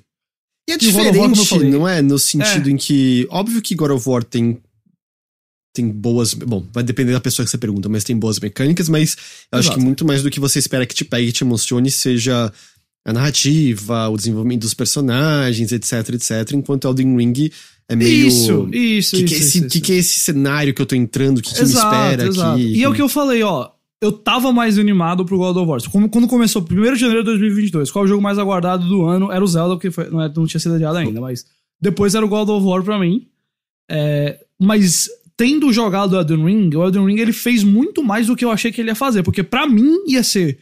E 0.70 0.74
é 0.74 0.76
E 0.82 0.91
War, 0.91 1.03
diferente, 1.03 1.45
falei. 1.45 1.70
não 1.70 1.88
é? 1.88 2.01
No 2.01 2.20
sentido 2.20 2.70
em 2.70 2.76
que. 2.78 3.26
Óbvio 3.30 3.62
que 3.62 3.76
God 3.76 3.91
of 3.91 4.08
War 4.10 4.24
tem. 4.24 4.58
Tem 5.78 5.88
boas. 5.88 6.34
Bom, 6.34 6.65
vai 6.73 6.84
depender 6.84 7.11
da 7.11 7.19
pessoa 7.21 7.45
que 7.45 7.51
você 7.51 7.57
pergunta, 7.57 7.88
mas 7.88 8.03
tem 8.03 8.17
boas 8.17 8.39
mecânicas, 8.39 8.89
mas 8.89 9.15
eu 9.51 9.59
acho 9.59 9.71
que 9.71 9.80
muito 9.80 10.03
mais 10.03 10.23
do 10.23 10.30
que 10.32 10.39
você 10.39 10.57
espera 10.57 10.88
que 10.88 10.95
te 10.95 11.05
pegue 11.05 11.28
e 11.30 11.32
te 11.32 11.43
emocione 11.43 11.91
seja 11.91 12.51
a 13.05 13.13
narrativa, 13.13 14.09
o 14.09 14.17
desenvolvimento 14.17 14.61
dos 14.61 14.73
personagens, 14.73 15.71
etc, 15.71 16.09
etc. 16.15 16.51
Enquanto 16.53 16.88
Elden 16.88 17.15
Ring 17.15 17.51
é 17.88 17.95
meio. 17.95 18.28
Isso, 18.28 18.67
isso, 18.73 19.15
que 19.17 19.23
isso. 19.23 19.25
que 19.25 19.36
é 19.36 19.38
isso, 19.38 19.67
que 19.67 19.82
que 19.82 19.91
é 19.93 19.95
esse 19.97 20.19
cenário 20.19 20.73
que 20.73 20.82
eu 20.82 20.86
tô 20.86 20.95
entrando? 20.95 21.38
O 21.38 21.41
que, 21.43 21.53
que 21.53 21.59
me 21.59 21.69
Exato, 21.69 21.95
espera 21.95 22.28
exato. 22.28 22.51
aqui? 22.55 22.73
E 22.75 22.84
é 22.84 22.89
o 22.89 22.93
que 22.93 23.01
eu 23.01 23.07
falei, 23.09 23.43
ó. 23.43 23.69
Eu 24.01 24.11
tava 24.11 24.51
mais 24.51 24.78
animado 24.80 25.23
pro 25.25 25.38
God 25.38 25.57
of 25.57 25.69
War. 25.69 25.91
Como- 25.91 26.09
Quando 26.09 26.28
começou, 26.28 26.61
1 26.63 26.93
de 26.95 26.99
janeiro 26.99 27.21
de 27.23 27.30
2022, 27.30 27.91
qual 27.91 28.03
é 28.03 28.05
o 28.05 28.09
jogo 28.09 28.21
mais 28.21 28.38
aguardado 28.39 28.88
do 28.88 29.05
ano? 29.05 29.32
Era 29.32 29.43
o 29.43 29.47
Zelda, 29.47 29.75
porque 29.75 29.89
foi- 29.91 30.09
não, 30.09 30.21
é- 30.21 30.32
não 30.36 30.45
tinha 30.47 30.59
sido 30.59 30.73
adiado 30.75 30.97
ainda, 30.97 31.21
mas 31.21 31.45
depois 31.80 32.13
era 32.15 32.25
o 32.25 32.30
God 32.30 32.49
of 32.49 32.65
War 32.65 32.84
pra 32.84 32.99
mim. 32.99 33.28
É, 33.89 34.39
mas 34.59 35.09
tendo 35.38 35.72
jogado 35.72 36.14
o 36.14 36.20
Elden 36.20 36.44
Ring, 36.44 36.76
o 36.76 36.84
Elden 36.84 37.06
Ring 37.06 37.20
ele 37.20 37.32
fez 37.32 37.64
muito 37.64 38.04
mais 38.04 38.28
do 38.28 38.36
que 38.36 38.44
eu 38.44 38.50
achei 38.50 38.72
que 38.72 38.82
ele 38.82 38.90
ia 38.90 38.96
fazer, 38.96 39.22
porque 39.22 39.44
pra 39.44 39.68
mim 39.68 40.04
ia 40.08 40.24
ser 40.24 40.58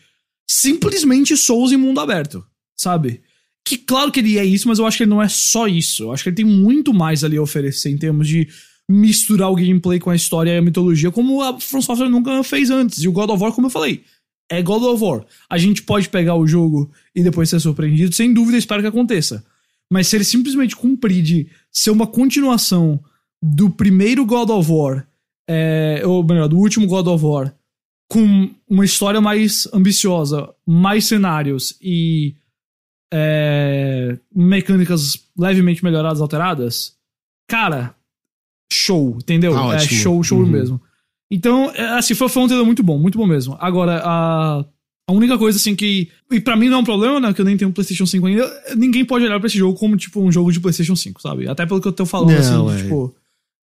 simplesmente 0.47 1.37
Souls 1.37 1.71
em 1.71 1.77
mundo 1.77 2.01
aberto, 2.01 2.45
sabe? 2.75 3.21
Que 3.65 3.77
claro 3.77 4.11
que 4.11 4.19
ele 4.19 4.37
é 4.37 4.45
isso, 4.45 4.67
mas 4.67 4.77
eu 4.77 4.85
acho 4.85 4.97
que 4.97 5.03
ele 5.03 5.09
não 5.09 5.23
é 5.23 5.29
só 5.29 5.67
isso. 5.67 6.03
Eu 6.03 6.11
acho 6.11 6.21
que 6.21 6.29
ele 6.29 6.35
tem 6.35 6.45
muito 6.45 6.93
mais 6.93 7.23
ali 7.23 7.37
a 7.37 7.41
oferecer 7.41 7.89
em 7.89 7.97
termos 7.97 8.27
de 8.27 8.47
misturar 8.87 9.49
o 9.49 9.55
gameplay 9.55 9.99
com 9.99 10.11
a 10.11 10.15
história 10.15 10.51
e 10.51 10.57
a 10.57 10.61
mitologia, 10.61 11.09
como 11.09 11.41
a 11.41 11.59
From 11.59 11.81
Software 11.81 12.09
nunca 12.09 12.43
fez 12.43 12.69
antes. 12.69 13.01
E 13.01 13.07
o 13.07 13.11
God 13.11 13.31
of 13.31 13.41
War, 13.41 13.51
como 13.51 13.65
eu 13.65 13.71
falei, 13.71 14.03
é 14.49 14.61
God 14.61 14.83
of 14.83 15.03
War. 15.03 15.25
A 15.49 15.57
gente 15.57 15.81
pode 15.81 16.09
pegar 16.09 16.35
o 16.35 16.45
jogo 16.45 16.91
e 17.15 17.23
depois 17.23 17.49
ser 17.49 17.59
surpreendido, 17.59 18.13
sem 18.13 18.31
dúvida, 18.31 18.57
espero 18.57 18.81
que 18.81 18.87
aconteça. 18.87 19.43
Mas 19.91 20.07
se 20.07 20.15
ele 20.15 20.23
simplesmente 20.23 20.75
cumprir 20.75 21.23
de 21.23 21.47
ser 21.71 21.89
uma 21.89 22.05
continuação 22.05 23.03
do 23.47 23.69
primeiro 23.69 24.25
God 24.25 24.49
of 24.49 24.71
War, 24.71 25.07
é, 25.47 26.01
ou 26.03 26.23
melhor, 26.23 26.47
do 26.47 26.57
último 26.57 26.87
God 26.87 27.05
of 27.07 27.23
War, 27.23 27.53
com 28.09 28.49
uma 28.67 28.83
história 28.85 29.21
mais 29.21 29.67
ambiciosa, 29.71 30.49
mais 30.65 31.05
cenários 31.05 31.77
e 31.81 32.35
é, 33.13 34.17
mecânicas 34.35 35.27
levemente 35.37 35.83
melhoradas, 35.83 36.21
alteradas, 36.21 36.95
cara, 37.47 37.95
show, 38.71 39.15
entendeu? 39.17 39.53
Tá 39.53 39.75
é 39.75 39.79
show, 39.79 40.23
show 40.23 40.39
Uhum. 40.39 40.47
mesmo. 40.47 40.81
Então, 41.31 41.71
é, 41.75 41.97
assim, 41.97 42.13
foi, 42.13 42.29
foi 42.29 42.43
um 42.43 42.47
trailer 42.47 42.65
muito 42.65 42.83
bom, 42.83 42.97
muito 42.97 43.17
bom 43.17 43.25
mesmo. 43.27 43.57
Agora, 43.59 44.01
a, 44.03 44.65
a 45.07 45.11
única 45.13 45.37
coisa, 45.37 45.57
assim, 45.57 45.75
que. 45.75 46.09
E 46.31 46.39
pra 46.39 46.55
mim 46.55 46.67
não 46.69 46.77
é 46.77 46.81
um 46.81 46.83
problema, 46.83 47.19
né? 47.19 47.33
Que 47.33 47.41
eu 47.41 47.45
nem 47.45 47.57
tenho 47.57 47.69
um 47.69 47.73
PlayStation 47.73 48.05
5 48.05 48.25
ainda. 48.27 48.63
Ninguém 48.75 49.03
pode 49.05 49.25
olhar 49.25 49.39
pra 49.39 49.47
esse 49.47 49.57
jogo 49.57 49.77
como, 49.77 49.97
tipo, 49.97 50.21
um 50.21 50.31
jogo 50.31 50.51
de 50.51 50.59
PlayStation 50.59 50.95
5, 50.95 51.21
sabe? 51.21 51.47
Até 51.47 51.65
pelo 51.65 51.81
que 51.81 51.87
eu 51.87 51.91
tô 51.93 52.05
falando, 52.05 52.31
Não, 52.31 52.67
assim, 52.67 52.79
é. 52.79 52.83
tipo. 52.83 53.15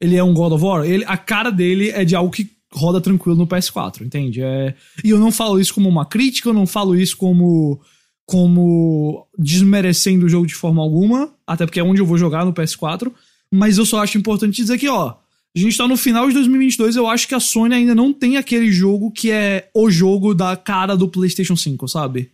Ele 0.03 0.16
é 0.16 0.24
um 0.24 0.34
God 0.34 0.53
of 0.53 0.64
War, 0.64 0.84
ele, 0.84 1.05
a 1.07 1.16
cara 1.16 1.50
dele 1.50 1.90
é 1.90 2.05
de 2.05 2.16
algo 2.16 2.32
que 2.32 2.50
roda 2.74 3.00
tranquilo 3.00 3.36
no 3.36 3.46
PS4, 3.46 4.00
entende? 4.03 4.42
É, 4.42 4.74
e 5.05 5.11
eu 5.11 5.18
não 5.18 5.30
falo 5.30 5.61
isso 5.61 5.72
como 5.72 5.88
uma 5.88 6.05
crítica, 6.05 6.48
eu 6.48 6.55
não 6.55 6.66
falo 6.66 6.96
isso 6.96 7.16
como 7.16 7.80
como 8.26 9.26
desmerecendo 9.38 10.26
o 10.26 10.28
jogo 10.28 10.46
de 10.46 10.55
forma 10.55 10.80
alguma, 10.82 11.32
até 11.46 11.66
porque 11.66 11.80
é 11.80 11.84
onde 11.84 12.00
eu 12.00 12.07
vou 12.07 12.16
jogar 12.16 12.44
no 12.44 12.53
PS4, 12.53 13.12
mas 13.53 13.78
eu 13.78 13.84
só 13.84 14.03
acho 14.03 14.16
importante 14.16 14.57
dizer 14.57 14.78
que, 14.78 14.88
ó, 14.88 15.11
a 15.55 15.59
gente 15.59 15.76
tá 15.76 15.86
no 15.86 15.96
final 15.96 16.26
de 16.28 16.34
2022, 16.34 16.96
eu 16.96 17.07
acho 17.07 17.28
que 17.28 17.34
a 17.34 17.40
Sony 17.40 17.74
ainda 17.74 17.94
não 17.94 18.12
tem 18.12 18.36
aquele 18.36 18.70
jogo 18.72 19.11
que 19.11 19.30
é 19.30 19.68
o 19.74 19.90
jogo 19.90 20.34
da 20.34 20.57
cara 20.57 20.96
do 20.96 21.09
PlayStation 21.09 21.57
5, 21.57 21.86
sabe? 21.88 22.30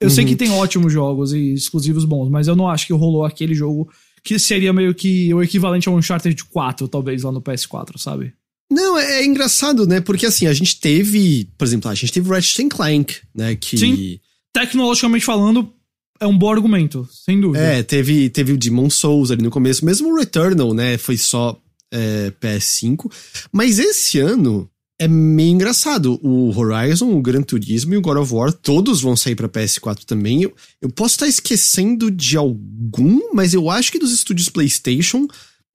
Eu 0.00 0.10
sei 0.10 0.24
Uhum. 0.24 0.30
que 0.30 0.36
tem 0.36 0.50
ótimos 0.50 0.92
jogos 0.92 1.32
e 1.32 1.54
exclusivos 1.54 2.04
bons, 2.04 2.28
mas 2.28 2.46
eu 2.46 2.54
não 2.54 2.68
acho 2.68 2.86
que 2.86 2.92
rolou 2.92 3.24
aquele 3.24 3.54
jogo 3.54 3.90
que 4.26 4.40
seria 4.40 4.72
meio 4.72 4.92
que 4.92 5.32
o 5.32 5.40
equivalente 5.40 5.88
a 5.88 5.92
um 5.92 5.98
Uncharted 5.98 6.44
4, 6.46 6.88
talvez, 6.88 7.22
lá 7.22 7.30
no 7.30 7.40
PS4, 7.40 7.96
sabe? 7.96 8.34
Não, 8.68 8.98
é, 8.98 9.20
é 9.20 9.24
engraçado, 9.24 9.86
né? 9.86 10.00
Porque 10.00 10.26
assim, 10.26 10.48
a 10.48 10.52
gente 10.52 10.80
teve, 10.80 11.48
por 11.56 11.64
exemplo, 11.64 11.88
a 11.88 11.94
gente 11.94 12.12
teve 12.12 12.28
Ratchet 12.28 12.68
Clank, 12.68 13.18
né? 13.32 13.54
Que. 13.54 13.78
Sim. 13.78 14.20
Tecnologicamente 14.52 15.24
falando, 15.24 15.72
é 16.18 16.26
um 16.26 16.36
bom 16.36 16.50
argumento, 16.50 17.08
sem 17.12 17.40
dúvida. 17.40 17.62
É, 17.62 17.82
teve, 17.84 18.28
teve 18.28 18.52
o 18.52 18.58
Demon 18.58 18.90
Souls 18.90 19.30
ali 19.30 19.42
no 19.42 19.50
começo, 19.50 19.84
mesmo 19.84 20.10
o 20.10 20.16
Returnal, 20.16 20.74
né? 20.74 20.98
Foi 20.98 21.16
só 21.16 21.56
é, 21.92 22.32
PS5. 22.40 23.08
Mas 23.52 23.78
esse 23.78 24.18
ano 24.18 24.68
é 24.98 25.06
meio 25.06 25.50
engraçado. 25.50 26.18
O 26.22 26.56
Horizon, 26.56 27.12
o 27.12 27.20
Gran 27.20 27.42
Turismo 27.42 27.94
e 27.94 27.96
o 27.96 28.00
God 28.00 28.18
of 28.18 28.32
War, 28.32 28.52
todos 28.52 29.00
vão 29.00 29.16
sair 29.16 29.34
pra 29.34 29.48
PS4 29.48 30.04
também. 30.04 30.42
Eu, 30.42 30.54
eu 30.80 30.90
posso 30.90 31.14
estar 31.14 31.28
esquecendo 31.28 32.10
de 32.10 32.36
algum, 32.36 33.34
mas 33.34 33.54
eu 33.54 33.70
acho 33.70 33.92
que 33.92 33.98
dos 33.98 34.12
estúdios 34.12 34.48
PlayStation, 34.48 35.26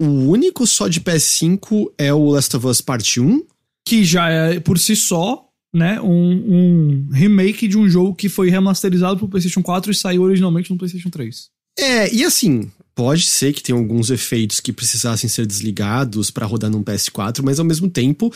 o 0.02 0.06
único 0.06 0.66
só 0.66 0.88
de 0.88 1.00
PS5 1.00 1.92
é 1.98 2.14
o 2.14 2.30
Last 2.32 2.56
of 2.58 2.66
Us 2.66 2.82
Part 2.82 3.20
1. 3.20 3.44
que 3.88 4.04
já 4.04 4.30
é 4.30 4.60
por 4.60 4.80
si 4.80 4.96
só, 4.96 5.48
né, 5.74 6.02
um, 6.02 6.08
um 6.08 7.10
remake 7.12 7.68
de 7.68 7.78
um 7.78 7.88
jogo 7.88 8.16
que 8.16 8.28
foi 8.28 8.50
remasterizado 8.50 9.18
pro 9.18 9.28
PlayStation 9.28 9.62
4 9.62 9.92
e 9.92 9.96
saiu 9.96 10.24
originalmente 10.24 10.72
no 10.72 10.78
PlayStation 10.78 11.10
3. 11.10 11.50
É, 11.78 12.14
e 12.14 12.24
assim, 12.24 12.70
pode 12.96 13.24
ser 13.24 13.54
que 13.54 13.64
tenha 13.64 13.78
alguns 13.78 14.10
efeitos 14.10 14.60
que 14.60 14.74
precisassem 14.74 15.30
ser 15.30 15.46
desligados 15.46 16.30
pra 16.30 16.46
rodar 16.46 16.70
num 16.70 16.84
PS4, 16.84 17.42
mas 17.44 17.60
ao 17.60 17.66
mesmo 17.66 17.90
tempo, 17.90 18.34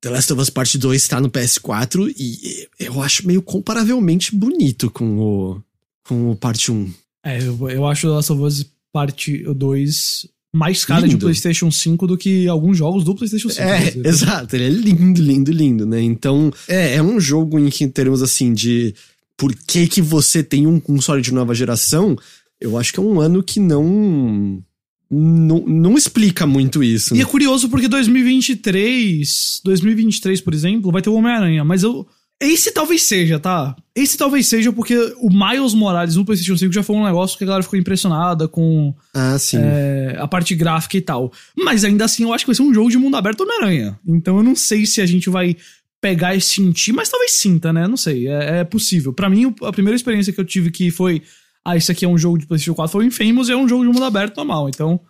The 0.00 0.10
Last 0.10 0.32
of 0.32 0.40
Us 0.40 0.50
Part 0.50 0.78
2 0.78 1.08
tá 1.08 1.20
no 1.20 1.30
PS4 1.30 2.14
e 2.16 2.68
eu 2.78 3.02
acho 3.02 3.26
meio 3.26 3.42
comparavelmente 3.42 4.34
bonito 4.34 4.90
com 4.90 5.18
o, 5.18 5.62
com 6.04 6.30
o 6.30 6.36
Parte 6.36 6.72
1. 6.72 6.92
É, 7.24 7.42
eu, 7.42 7.68
eu 7.68 7.86
acho 7.86 8.06
The 8.06 8.14
Last 8.14 8.32
of 8.32 8.42
Us 8.42 8.66
Parte 8.92 9.44
2 9.44 10.26
mais 10.52 10.84
cara 10.84 11.02
de 11.02 11.12
Lindo. 11.12 11.26
PlayStation 11.26 11.70
5 11.70 12.06
do 12.06 12.18
que 12.18 12.48
alguns 12.48 12.76
jogos 12.76 13.04
do 13.04 13.14
PlayStation 13.14 13.48
5. 13.48 13.62
É, 13.62 14.08
exato, 14.08 14.56
ele 14.56 14.64
é 14.64 14.68
lindo, 14.68 15.22
lindo, 15.22 15.52
lindo, 15.52 15.86
né? 15.86 16.00
Então, 16.00 16.52
é, 16.66 16.96
é 16.96 17.02
um 17.02 17.20
jogo 17.20 17.58
em 17.58 17.70
que, 17.70 17.84
em 17.84 17.88
termos 17.88 18.20
assim, 18.20 18.52
de 18.52 18.94
por 19.36 19.54
que 19.54 19.86
que 19.86 20.02
você 20.02 20.42
tem 20.42 20.66
um 20.66 20.80
console 20.80 21.22
de 21.22 21.32
nova 21.32 21.54
geração, 21.54 22.16
eu 22.60 22.76
acho 22.76 22.92
que 22.92 22.98
é 22.98 23.02
um 23.02 23.20
ano 23.20 23.42
que 23.42 23.60
não. 23.60 24.62
Não, 25.10 25.60
não 25.66 25.96
explica 25.96 26.46
muito 26.46 26.82
isso. 26.84 27.14
E 27.14 27.18
né? 27.18 27.24
é 27.24 27.26
curioso 27.26 27.68
porque 27.68 27.88
2023, 27.88 29.60
2023, 29.64 30.40
por 30.40 30.54
exemplo, 30.54 30.92
vai 30.92 31.02
ter 31.02 31.10
o 31.10 31.14
Homem-Aranha, 31.14 31.64
mas 31.64 31.82
eu 31.82 32.06
esse 32.42 32.72
talvez 32.72 33.02
seja, 33.02 33.38
tá? 33.38 33.76
Esse 33.94 34.16
talvez 34.16 34.46
seja 34.46 34.72
porque 34.72 34.96
o 35.18 35.28
Miles 35.28 35.74
Morales 35.74 36.16
no 36.16 36.24
PlayStation 36.24 36.56
5 36.56 36.72
já 36.72 36.82
foi 36.82 36.96
um 36.96 37.04
negócio 37.04 37.36
que 37.36 37.44
a 37.44 37.46
galera 37.46 37.62
ficou 37.62 37.78
impressionada 37.78 38.48
com 38.48 38.94
Ah, 39.12 39.38
sim. 39.38 39.58
é, 39.60 40.16
a 40.18 40.26
parte 40.26 40.54
gráfica 40.54 40.96
e 40.96 41.02
tal. 41.02 41.30
Mas 41.54 41.84
ainda 41.84 42.06
assim, 42.06 42.22
eu 42.22 42.32
acho 42.32 42.46
que 42.46 42.48
vai 42.48 42.54
ser 42.54 42.62
um 42.62 42.72
jogo 42.72 42.88
de 42.88 42.96
mundo 42.96 43.14
aberto 43.16 43.42
Homem-Aranha. 43.42 43.98
Então 44.08 44.38
eu 44.38 44.42
não 44.42 44.56
sei 44.56 44.86
se 44.86 45.02
a 45.02 45.06
gente 45.06 45.28
vai 45.28 45.54
pegar 46.00 46.34
e 46.34 46.40
sentir, 46.40 46.94
mas 46.94 47.10
talvez 47.10 47.32
sinta, 47.32 47.74
né? 47.74 47.86
Não 47.86 47.96
sei, 47.96 48.26
é, 48.26 48.60
é 48.60 48.64
possível. 48.64 49.12
Pra 49.12 49.28
mim, 49.28 49.54
a 49.62 49.70
primeira 49.70 49.94
experiência 49.94 50.32
que 50.32 50.40
eu 50.40 50.44
tive 50.46 50.70
que 50.70 50.90
foi, 50.90 51.20
ah, 51.64 51.76
isso 51.76 51.92
aqui 51.92 52.04
é 52.04 52.08
um 52.08 52.18
jogo 52.18 52.38
de 52.38 52.46
PlayStation 52.46 52.74
4, 52.74 52.92
foi 52.92 53.04
o 53.04 53.06
Infamous 53.06 53.48
e 53.48 53.52
é 53.52 53.56
um 53.56 53.68
jogo 53.68 53.84
de 53.84 53.92
mundo 53.92 54.04
aberto 54.04 54.36
normal. 54.36 54.68
Então. 54.68 55.00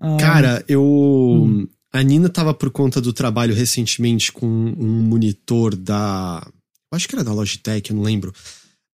ah, 0.00 0.16
Cara, 0.18 0.64
eu. 0.68 1.66
A 1.92 2.02
Nina 2.02 2.28
tava 2.28 2.52
por 2.52 2.70
conta 2.70 3.00
do 3.00 3.12
trabalho 3.12 3.54
recentemente 3.54 4.30
com 4.30 4.46
um 4.46 5.02
monitor 5.02 5.74
da. 5.74 6.46
eu 6.92 6.96
Acho 6.96 7.08
que 7.08 7.14
era 7.14 7.24
da 7.24 7.32
Logitech, 7.32 7.90
eu 7.90 7.96
não 7.96 8.02
lembro. 8.02 8.32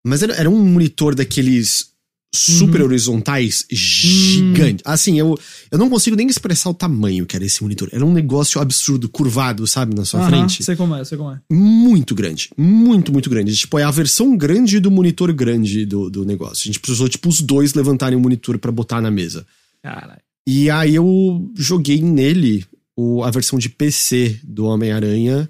Mas 0.05 0.23
era, 0.23 0.35
era 0.35 0.51
um 0.51 0.65
monitor 0.65 1.15
daqueles 1.15 1.91
super 2.35 2.80
Uhum. 2.80 2.87
horizontais 2.87 3.64
gigante. 3.70 4.83
Assim, 4.87 5.18
eu, 5.18 5.39
eu 5.70 5.78
não 5.78 5.91
consigo 5.91 6.16
nem 6.16 6.26
expressar 6.26 6.70
o 6.70 6.74
tamanho 6.74 7.26
que 7.26 7.37
era 7.37 7.45
esse 7.45 7.62
monitor. 7.62 7.89
Era 7.93 8.05
um 8.05 8.12
negócio 8.12 8.61
absurdo, 8.61 9.09
curvado, 9.09 9.66
sabe, 9.66 9.95
na 9.95 10.05
sua 10.05 10.20
aham, 10.20 10.28
frente. 10.30 10.64
Sei 10.64 10.74
como 10.74 10.95
é, 10.97 11.05
sei 11.05 11.18
como 11.18 11.30
é. 11.30 11.41
Muito 11.51 12.14
grande. 12.14 12.51
Muito, 12.57 13.12
muito 13.12 13.28
grande. 13.28 13.55
Tipo, 13.55 13.78
é 13.78 13.85
a 13.85 13.91
versão 13.91 14.37
grande 14.37 14.80
do 14.80 14.91
monitor 14.91 15.33
grande 15.33 15.85
do, 15.85 16.09
do 16.11 16.24
negócio. 16.24 16.62
A 16.64 16.66
gente 16.66 16.80
precisou, 16.80 17.09
tipo, 17.09 17.28
os 17.28 17.41
dois 17.41 17.74
levantarem 17.74 18.16
o 18.16 18.20
monitor 18.20 18.59
pra 18.59 18.72
botar 18.72 19.01
na 19.01 19.11
mesa. 19.11 19.47
Caralho. 19.83 20.20
E 20.47 20.70
aí 20.70 20.95
eu 20.95 21.51
joguei 21.57 22.01
nele 22.01 22.64
o, 22.97 23.22
a 23.22 23.30
versão 23.30 23.59
de 23.59 23.68
PC 23.68 24.41
do 24.43 24.64
Homem-Aranha 24.64 25.49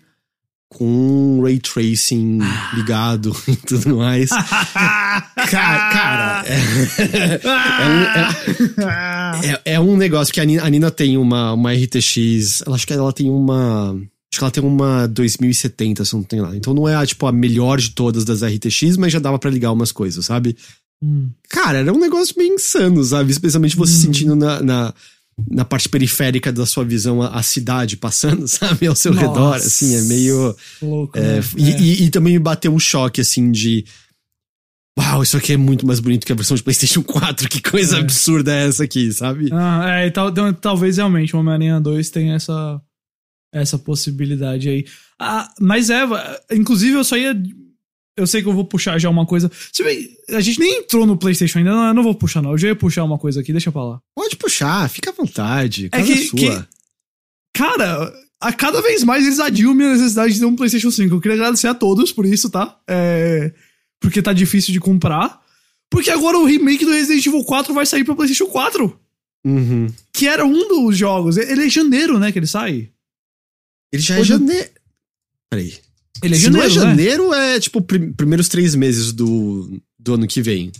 com 0.76 1.40
ray 1.42 1.58
tracing 1.58 2.38
ligado 2.74 3.34
e 3.46 3.56
tudo 3.56 3.98
mais. 3.98 4.30
Ca- 5.34 5.48
cara, 5.50 6.44
é, 6.46 7.40
é, 9.50 9.60
é 9.74 9.80
um 9.80 9.96
negócio 9.96 10.32
que 10.32 10.40
a 10.40 10.44
Nina, 10.44 10.64
a 10.64 10.70
Nina 10.70 10.90
tem 10.90 11.16
uma, 11.16 11.52
uma 11.52 11.72
RTX, 11.72 12.62
ela 12.66 12.76
acho 12.76 12.86
que 12.86 12.92
ela 12.92 13.12
tem 13.12 13.28
uma. 13.30 13.92
Acho 14.32 14.38
que 14.38 14.44
ela 14.44 14.50
tem 14.50 14.64
uma 14.64 15.06
2070, 15.08 16.04
se 16.04 16.14
eu 16.14 16.18
não 16.18 16.24
tenho 16.24 16.42
lá. 16.44 16.56
Então 16.56 16.72
não 16.72 16.88
é 16.88 17.04
tipo 17.04 17.26
a 17.26 17.32
melhor 17.32 17.78
de 17.78 17.90
todas 17.90 18.24
das 18.24 18.42
RTX, 18.42 18.96
mas 18.96 19.12
já 19.12 19.18
dava 19.18 19.38
pra 19.38 19.50
ligar 19.50 19.72
umas 19.72 19.92
coisas, 19.92 20.24
sabe? 20.24 20.56
Hum. 21.02 21.28
Cara, 21.50 21.78
era 21.80 21.92
um 21.92 21.98
negócio 22.00 22.34
meio 22.38 22.54
insano, 22.54 23.02
sabe? 23.04 23.30
Especialmente 23.30 23.76
você 23.76 23.92
Uhum. 23.94 24.00
sentindo 24.00 24.34
na, 24.36 24.62
na, 24.62 24.94
na 25.50 25.64
parte 25.64 25.88
periférica 25.88 26.52
da 26.52 26.66
sua 26.66 26.84
visão 26.84 27.22
a, 27.22 27.28
a 27.38 27.42
cidade 27.42 27.96
passando, 27.96 28.46
sabe? 28.48 28.86
Ao 28.86 28.94
seu 28.94 29.12
Nossa. 29.14 29.26
redor, 29.26 29.54
assim, 29.54 29.94
é 29.96 30.02
meio. 30.02 30.56
Louco, 30.80 31.18
é, 31.18 31.38
né? 31.40 31.40
e, 31.56 31.70
É. 31.70 31.80
e- 31.80 32.02
e 32.04 32.10
também 32.10 32.34
me 32.34 32.38
bateu 32.38 32.72
um 32.72 32.78
choque, 32.78 33.20
assim, 33.20 33.50
de. 33.50 33.84
Uau, 34.98 35.22
isso 35.22 35.38
aqui 35.38 35.54
é 35.54 35.56
muito 35.56 35.86
mais 35.86 36.00
bonito 36.00 36.26
que 36.26 36.32
a 36.32 36.36
versão 36.36 36.54
de 36.56 36.62
PlayStation 36.62 37.02
4. 37.02 37.48
Que 37.48 37.62
coisa 37.62 37.96
É. 37.96 38.00
absurda 38.00 38.54
é 38.54 38.68
essa 38.68 38.84
aqui, 38.84 39.10
sabe? 39.10 39.48
Ah, 39.50 40.00
é, 40.02 40.06
e 40.06 40.10
tal, 40.10 40.28
então, 40.28 40.52
talvez 40.52 40.98
realmente 40.98 41.34
o 41.34 41.38
Homem-Aranha 41.38 41.80
2 41.80 42.10
tenha 42.10 42.34
essa, 42.34 42.78
essa 43.54 43.78
possibilidade 43.78 44.68
aí. 44.68 44.84
Ah, 45.18 45.48
mas 45.58 45.88
é, 45.88 46.00
inclusive 46.52 46.94
eu 46.96 47.04
só 47.04 47.16
ia. 47.16 47.34
Eu 48.16 48.26
sei 48.26 48.42
que 48.42 48.48
eu 48.48 48.52
vou 48.52 48.64
puxar 48.64 48.98
já 48.98 49.08
uma 49.08 49.24
coisa. 49.24 49.50
Se 49.72 49.82
bem, 49.82 50.08
a 50.30 50.40
gente 50.40 50.58
nem 50.60 50.80
entrou 50.80 51.06
no 51.06 51.16
PlayStation 51.16 51.58
ainda, 51.58 51.70
não, 51.70 51.86
eu 51.88 51.94
não 51.94 52.02
vou 52.02 52.14
puxar, 52.14 52.42
não. 52.42 52.50
Eu 52.52 52.58
já 52.58 52.68
ia 52.68 52.76
puxar 52.76 53.04
uma 53.04 53.18
coisa 53.18 53.40
aqui, 53.40 53.52
deixa 53.52 53.72
pra 53.72 53.82
lá. 53.84 54.00
Pode 54.14 54.36
puxar, 54.36 54.88
fica 54.90 55.10
à 55.10 55.14
vontade. 55.14 55.86
É 55.86 55.88
Casa 55.98 56.12
que- 56.12 56.24
sua. 56.26 56.38
que- 56.38 56.66
Cara, 57.54 58.12
a 58.40 58.52
cada 58.52 58.80
vez 58.82 59.02
mais 59.04 59.24
eles 59.24 59.38
adiam 59.40 59.74
minha 59.74 59.92
necessidade 59.92 60.34
de 60.34 60.40
ter 60.40 60.46
um 60.46 60.56
PlayStation 60.56 60.90
5. 60.90 61.14
Eu 61.14 61.20
queria 61.20 61.36
agradecer 61.36 61.68
a 61.68 61.74
todos 61.74 62.12
por 62.12 62.26
isso, 62.26 62.50
tá? 62.50 62.78
É, 62.88 63.52
porque 64.00 64.20
tá 64.22 64.32
difícil 64.32 64.72
de 64.72 64.80
comprar. 64.80 65.40
Porque 65.90 66.10
agora 66.10 66.38
o 66.38 66.44
remake 66.46 66.84
do 66.84 66.90
Resident 66.92 67.24
Evil 67.26 67.44
4 67.44 67.72
vai 67.74 67.84
sair 67.86 68.04
pra 68.04 68.14
PlayStation 68.14 68.50
4. 68.50 68.98
Uhum. 69.44 69.86
Que 70.12 70.26
era 70.26 70.44
um 70.44 70.68
dos 70.68 70.96
jogos. 70.96 71.36
Ele 71.36 71.66
é 71.66 71.68
janeiro, 71.68 72.18
né? 72.18 72.32
Que 72.32 72.38
ele 72.38 72.46
sai. 72.46 72.90
Ele 73.92 74.02
já 74.02 74.18
é 74.18 74.24
janeiro. 74.24 74.70
Peraí. 75.50 75.78
Ele 76.22 76.34
é 76.34 76.36
Se 76.38 76.42
janeiro. 76.44 76.52
não 76.52 76.62
é 76.62 76.68
né? 76.68 76.90
janeiro, 76.90 77.32
é 77.34 77.60
tipo 77.60 77.80
prim- 77.80 78.12
primeiros 78.12 78.48
três 78.48 78.74
meses 78.74 79.12
do, 79.12 79.80
do 79.98 80.14
ano 80.14 80.26
que 80.26 80.42
vem. 80.42 80.72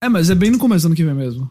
É, 0.00 0.08
mas 0.08 0.30
é 0.30 0.34
bem 0.34 0.50
no 0.50 0.58
começo 0.58 0.82
do 0.84 0.86
ano 0.88 0.96
que 0.96 1.04
vem 1.04 1.14
mesmo. 1.14 1.50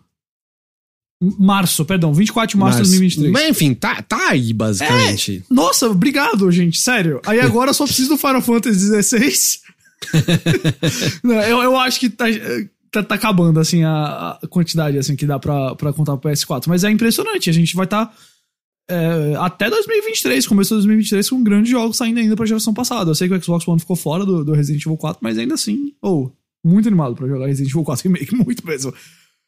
Março, 1.40 1.86
perdão, 1.86 2.12
24 2.14 2.56
de 2.56 2.58
março 2.60 2.78
de 2.78 2.82
Mas- 2.82 2.90
2023. 2.90 3.32
Mas 3.32 3.50
enfim, 3.50 3.74
tá, 3.76 4.02
tá 4.02 4.30
aí, 4.30 4.52
basicamente. 4.54 5.44
Nossa, 5.50 5.88
obrigado, 5.88 6.52
gente, 6.52 6.80
sério. 6.80 7.22
Aí 7.26 7.40
agora 7.40 7.70
eu 7.70 7.74
só 7.76 7.86
preciso 7.86 8.10
do 8.10 8.18
Final 8.18 8.42
Fantasy 8.42 9.04
XVI. 9.04 9.60
Não, 11.24 11.36
eu, 11.42 11.62
eu 11.62 11.78
acho 11.78 12.00
que 12.00 12.10
tá, 12.10 12.26
tá, 12.92 13.04
tá 13.04 13.16
acabando, 13.16 13.60
assim, 13.60 13.84
a, 13.84 14.40
a 14.42 14.48
quantidade, 14.48 14.98
assim, 14.98 15.16
que 15.16 15.28
dá 15.28 15.38
pra, 15.38 15.76
pra 15.76 15.94
contar 15.94 16.18
pro 16.18 16.30
PS4. 16.32 16.64
Mas 16.68 16.84
é 16.84 16.90
impressionante, 16.90 17.50
a 17.50 17.54
gente 17.54 17.76
vai 17.76 17.86
estar 17.86 18.12
até 19.40 19.70
2023, 19.70 20.46
começo 20.48 20.70
de 20.70 20.76
2023, 20.76 21.30
com 21.30 21.44
grandes 21.44 21.72
jogos 21.72 21.98
saindo 21.98 22.20
ainda 22.20 22.36
pra 22.36 22.46
geração 22.46 22.74
passada. 22.74 23.10
Eu 23.12 23.16
sei 23.16 23.28
que 23.28 23.34
o 23.36 23.42
Xbox 23.44 23.68
One 23.68 23.80
ficou 23.80 23.96
fora 23.96 24.26
do, 24.26 24.44
do 24.44 24.54
Resident 24.54 24.82
Evil 24.86 24.98
4, 24.98 25.20
mas 25.22 25.38
ainda 25.38 25.54
assim, 25.56 25.94
ou 26.02 26.34
muito 26.64 26.88
animado 26.88 27.16
pra 27.16 27.28
jogar 27.28 27.48
Resident 27.48 27.72
Evil 27.72 27.84
4 27.84 28.04
Remake, 28.10 28.36
muito 28.36 28.66
mesmo. 28.66 28.94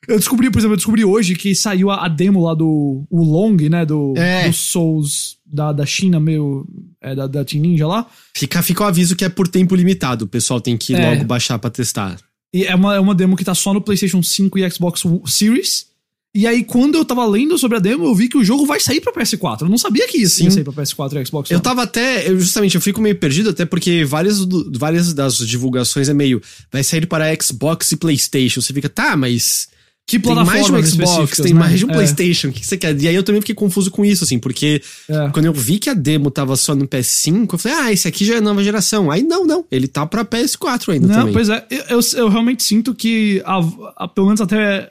Eu 0.06 0.18
descobri, 0.18 0.52
por 0.52 0.60
exemplo, 0.60 0.74
eu 0.74 0.78
descobri 0.78 1.06
hoje 1.06 1.34
que 1.34 1.56
saiu 1.56 1.90
a, 1.90 2.06
a 2.06 2.10
demo 2.10 2.44
lá 2.44 2.54
do 2.54 3.06
o 3.10 3.24
Long, 3.24 3.56
né, 3.70 3.86
do, 3.86 4.14
É. 4.18 4.48
do 4.50 4.54
Souls 4.54 5.38
da, 5.46 5.72
da 5.72 5.86
China, 5.86 6.20
meio, 6.20 6.68
é, 7.02 7.16
da, 7.16 7.26
da 7.26 7.46
Team 7.46 7.62
Ninja 7.62 7.88
lá. 7.88 8.06
Fica, 8.36 8.62
fica 8.62 8.84
o 8.84 8.88
aviso 8.88 9.16
que 9.16 9.24
é 9.24 9.30
por 9.30 9.48
tempo 9.48 9.74
limitado. 9.76 10.26
O 10.26 10.28
pessoal 10.28 10.60
tem 10.60 10.76
que 10.78 10.94
É. 10.94 11.10
logo 11.12 11.24
baixar 11.24 11.58
pra 11.58 11.70
testar. 11.70 12.18
E 12.54 12.66
é 12.66 12.76
uma, 12.76 12.96
é 12.96 13.00
uma 13.00 13.16
demo 13.16 13.38
que 13.38 13.46
tá 13.46 13.56
só 13.56 13.74
no 13.74 13.80
PlayStation 13.82 14.22
5 14.22 14.60
e 14.60 14.70
Xbox 14.70 15.04
Series. 15.26 15.88
E 16.36 16.48
aí, 16.48 16.64
quando 16.64 16.96
eu 16.96 17.06
tava 17.06 17.24
lendo 17.28 17.56
sobre 17.60 17.78
a 17.78 17.80
demo, 17.80 18.06
eu 18.06 18.16
vi 18.16 18.28
que 18.28 18.38
o 18.38 18.44
jogo 18.44 18.66
vai 18.66 18.80
sair 18.80 19.00
pra 19.00 19.14
PS4. 19.14 19.62
Eu 19.62 19.70
não 19.70 19.78
sabia 19.78 20.08
que 20.08 20.18
isso 20.18 20.42
ia 20.44 20.50
sair 20.50 20.64
pra 20.64 20.74
PS4 20.74 21.22
e 21.22 21.26
Xbox 21.28 21.52
Eu 21.52 21.60
tava 21.60 21.84
até, 21.84 22.28
eu 22.28 22.40
justamente, 22.40 22.74
eu 22.74 22.82
fico 22.82 23.00
meio 23.00 23.16
perdido, 23.16 23.52
até 23.52 23.66
porque 23.66 24.04
várias, 24.04 24.40
várias 24.76 25.14
das 25.14 25.38
divulgações 25.38 26.10
é 26.10 26.14
meio, 26.14 26.42
vai 26.72 26.84
sair 26.84 27.06
para 27.06 27.26
Xbox 27.40 27.92
e 27.92 27.98
PlayStation. 27.98 28.62
Você 28.62 28.74
fica, 28.74 28.90
tá, 28.90 29.16
mas 29.16 29.68
Que 30.08 30.18
tem 30.18 30.34
mais 30.34 30.66
de 30.66 30.72
um 30.72 30.84
Xbox, 30.84 31.38
tem 31.38 31.54
né? 31.54 31.60
mais 31.60 31.78
de 31.78 31.86
um 31.86 31.92
É, 31.92 31.94
PlayStation, 31.94 32.48
o 32.48 32.52
que 32.52 32.66
você 32.66 32.78
quer? 32.78 33.00
E 33.00 33.08
aí 33.08 33.14
eu 33.14 33.22
também 33.24 33.40
fiquei 33.40 33.54
confuso 33.54 33.92
com 33.92 34.04
isso, 34.04 34.24
assim, 34.24 34.40
porque 34.40 34.82
é. 35.08 35.30
quando 35.30 35.46
eu 35.46 35.54
vi 35.54 35.78
que 35.78 35.88
a 35.90 35.94
demo 35.94 36.32
tava 36.32 36.56
só 36.56 36.74
no 36.74 36.88
PS5, 36.88 37.48
eu 37.54 37.58
falei, 37.60 37.78
ah, 37.78 37.94
esse 37.94 38.08
aqui 38.08 38.26
já 38.26 38.38
é 38.38 38.42
nova 38.42 38.64
geração. 38.64 39.12
Aí 39.12 39.22
não, 39.22 39.46
não, 39.46 39.66
ele 39.72 39.88
tá 39.88 40.04
pra 40.08 40.26
PS4 40.26 40.94
ainda 40.94 41.06
Não, 41.08 41.16
também. 41.16 41.34
pois 41.34 41.48
é, 41.50 41.64
eu, 41.70 41.84
eu, 41.90 42.00
eu 42.16 42.28
realmente 42.28 42.64
sinto 42.64 42.96
que, 42.96 43.40
a, 43.46 43.60
a- 43.98 44.08
pelo 44.08 44.26
menos 44.26 44.42
até. 44.42 44.90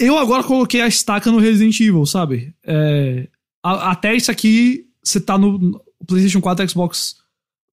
Eu 0.00 0.16
agora 0.16 0.44
coloquei 0.44 0.80
a 0.80 0.86
estaca 0.88 1.30
no 1.30 1.38
Resident 1.38 1.78
Evil, 1.80 2.06
sabe? 2.06 2.52
É, 2.64 3.26
a- 3.64 3.90
até 3.92 4.14
isso 4.14 4.30
aqui, 4.30 4.84
você 5.02 5.20
tá 5.20 5.36
no, 5.36 5.58
no 5.58 5.80
PlayStation 6.06 6.40
4 6.40 6.64
e 6.64 6.68
Xbox. 6.68 7.16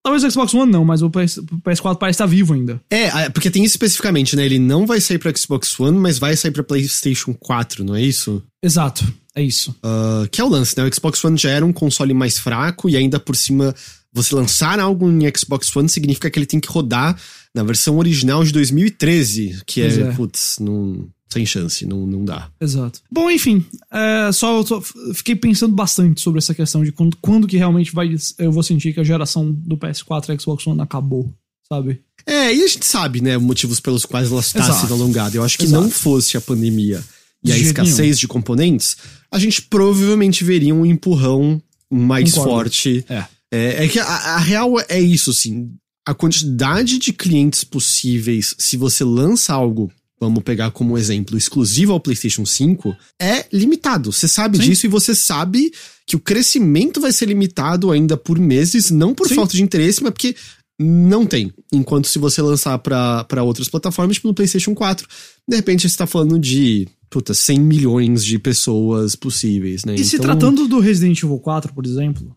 Talvez 0.02 0.22
o 0.22 0.30
Xbox 0.30 0.54
One 0.54 0.70
não, 0.70 0.84
mas 0.84 1.02
o, 1.02 1.10
PS, 1.10 1.38
o 1.38 1.44
PS4 1.64 1.96
parece 1.98 2.14
estar 2.14 2.26
vivo 2.26 2.54
ainda. 2.54 2.80
É, 2.90 3.28
porque 3.30 3.50
tem 3.50 3.64
isso 3.64 3.74
especificamente, 3.74 4.36
né? 4.36 4.44
Ele 4.46 4.58
não 4.58 4.86
vai 4.86 5.00
sair 5.00 5.18
pra 5.18 5.34
Xbox 5.36 5.78
One, 5.80 5.98
mas 5.98 6.18
vai 6.18 6.36
sair 6.36 6.52
pra 6.52 6.62
PlayStation 6.62 7.34
4, 7.34 7.82
não 7.84 7.94
é 7.96 8.02
isso? 8.02 8.40
Exato, 8.62 9.04
é 9.34 9.42
isso. 9.42 9.74
Ah, 9.82 10.24
que 10.30 10.40
é 10.40 10.44
o 10.44 10.48
lance, 10.48 10.76
né? 10.78 10.84
O 10.84 10.94
Xbox 10.94 11.24
One 11.24 11.36
já 11.36 11.50
era 11.50 11.66
um 11.66 11.72
console 11.72 12.14
mais 12.14 12.38
fraco 12.38 12.88
e 12.88 12.96
ainda 12.96 13.18
por 13.18 13.34
cima 13.34 13.74
você 14.12 14.34
lançar 14.34 14.78
algo 14.78 15.10
em 15.10 15.20
Xbox 15.36 15.74
One 15.74 15.88
significa 15.88 16.30
que 16.30 16.38
ele 16.38 16.46
tem 16.46 16.60
que 16.60 16.68
rodar 16.68 17.20
na 17.54 17.64
versão 17.64 17.98
original 17.98 18.44
de 18.44 18.52
2013, 18.52 19.60
que 19.66 19.82
é, 19.82 19.86
é. 19.88 20.12
putz, 20.12 20.58
não, 20.60 21.08
sem 21.28 21.44
chance, 21.44 21.84
não, 21.84 22.06
não 22.06 22.24
dá. 22.24 22.50
Exato. 22.60 23.00
Bom, 23.10 23.30
enfim, 23.30 23.64
é, 23.92 24.30
só, 24.32 24.64
só 24.64 24.80
fiquei 25.14 25.34
pensando 25.34 25.74
bastante 25.74 26.20
sobre 26.20 26.38
essa 26.38 26.54
questão 26.54 26.84
de 26.84 26.92
quando, 26.92 27.16
quando 27.16 27.46
que 27.46 27.56
realmente 27.56 27.92
vai, 27.92 28.14
eu 28.38 28.52
vou 28.52 28.62
sentir 28.62 28.92
que 28.92 29.00
a 29.00 29.04
geração 29.04 29.50
do 29.52 29.76
PS4 29.76 30.34
e 30.34 30.40
Xbox 30.40 30.66
One 30.66 30.80
acabou, 30.80 31.32
sabe? 31.68 32.00
É, 32.24 32.54
e 32.54 32.62
a 32.62 32.66
gente 32.66 32.84
sabe, 32.84 33.20
né, 33.20 33.36
motivos 33.38 33.80
pelos 33.80 34.04
quais 34.04 34.30
ela 34.30 34.40
está 34.40 34.60
Exato. 34.60 34.80
sendo 34.80 34.94
alongada. 34.94 35.36
Eu 35.36 35.44
acho 35.44 35.58
que 35.58 35.64
Exato. 35.64 35.82
não 35.82 35.90
fosse 35.90 36.36
a 36.36 36.40
pandemia 36.40 37.02
e 37.42 37.48
De 37.48 37.52
a 37.52 37.58
escassez 37.58 38.18
de 38.18 38.26
componentes, 38.26 38.96
a 39.30 39.38
gente 39.38 39.62
provavelmente 39.62 40.42
veria 40.42 40.74
um 40.74 40.86
empurrão 40.86 41.60
mais 41.90 42.32
Concordo. 42.32 42.50
forte 42.50 43.04
É. 43.08 43.24
É, 43.50 43.84
é 43.84 43.88
que 43.88 43.98
a, 43.98 44.04
a 44.04 44.38
real 44.38 44.74
é 44.88 45.00
isso, 45.00 45.30
assim. 45.30 45.70
A 46.04 46.14
quantidade 46.14 46.98
de 46.98 47.12
clientes 47.12 47.62
possíveis, 47.64 48.54
se 48.58 48.76
você 48.76 49.04
lança 49.04 49.52
algo, 49.52 49.90
vamos 50.20 50.42
pegar 50.42 50.70
como 50.70 50.96
exemplo, 50.96 51.36
exclusivo 51.36 51.92
ao 51.92 52.00
PlayStation 52.00 52.44
5, 52.44 52.96
é 53.20 53.46
limitado. 53.52 54.12
Você 54.12 54.26
sabe 54.26 54.58
Sim. 54.58 54.64
disso 54.64 54.86
e 54.86 54.88
você 54.88 55.14
sabe 55.14 55.72
que 56.06 56.16
o 56.16 56.20
crescimento 56.20 57.00
vai 57.00 57.12
ser 57.12 57.26
limitado 57.26 57.90
ainda 57.90 58.16
por 58.16 58.38
meses, 58.38 58.90
não 58.90 59.14
por 59.14 59.28
Sim. 59.28 59.34
falta 59.34 59.54
de 59.54 59.62
interesse, 59.62 60.02
mas 60.02 60.12
porque 60.12 60.34
não 60.78 61.26
tem. 61.26 61.52
Enquanto 61.72 62.06
se 62.06 62.18
você 62.18 62.40
lançar 62.42 62.78
pra 62.78 63.24
pra 63.24 63.42
outras 63.42 63.68
plataformas, 63.68 64.16
tipo 64.16 64.28
no 64.28 64.34
PlayStation 64.34 64.74
4, 64.74 65.06
de 65.48 65.56
repente 65.56 65.88
você 65.88 65.96
tá 65.96 66.06
falando 66.06 66.38
de, 66.38 66.86
puta, 67.10 67.32
100 67.34 67.60
milhões 67.60 68.24
de 68.24 68.38
pessoas 68.38 69.16
possíveis, 69.16 69.84
né? 69.84 69.94
E 69.94 70.04
se 70.04 70.16
Então, 70.16 70.26
tratando 70.26 70.68
do 70.68 70.78
Resident 70.78 71.22
Evil 71.22 71.38
4, 71.38 71.74
por 71.74 71.84
exemplo, 71.84 72.36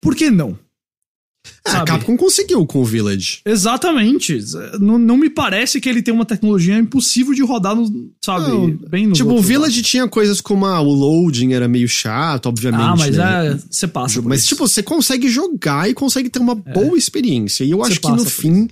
por 0.00 0.14
que 0.14 0.30
não? 0.30 0.58
A 1.64 1.70
sabe? 1.70 1.86
Capcom 1.86 2.16
conseguiu 2.16 2.64
com 2.66 2.80
o 2.80 2.84
Village. 2.84 3.40
Exatamente. 3.44 4.38
Não, 4.80 4.98
não 4.98 5.16
me 5.16 5.30
parece 5.30 5.80
que 5.80 5.88
ele 5.88 6.02
tem 6.02 6.12
uma 6.12 6.24
tecnologia 6.24 6.78
impossível 6.78 7.34
de 7.34 7.42
rodar 7.42 7.74
no, 7.74 8.10
sabe, 8.24 8.48
Não, 8.48 8.70
bem 8.88 9.06
no 9.06 9.12
Tipo, 9.12 9.34
o 9.34 9.42
Village 9.42 9.82
tinha 9.82 10.08
coisas 10.08 10.40
como 10.40 10.66
ah, 10.66 10.80
o 10.80 10.92
loading 10.92 11.52
era 11.52 11.68
meio 11.68 11.88
chato, 11.88 12.46
obviamente. 12.46 12.82
Ah, 12.82 12.96
mas 12.96 13.16
né? 13.16 13.48
é, 13.48 13.58
você 13.70 13.86
passa. 13.86 14.22
Mas, 14.22 14.40
isso. 14.40 14.48
tipo, 14.48 14.66
você 14.66 14.82
consegue 14.82 15.28
jogar 15.28 15.88
e 15.88 15.94
consegue 15.94 16.28
ter 16.28 16.38
uma 16.38 16.54
boa 16.54 16.96
experiência. 16.96 17.64
E 17.64 17.70
eu 17.70 17.78
Você 17.78 17.92
acho 17.92 18.00
que 18.00 18.10
no 18.10 18.24
fim 18.24 18.68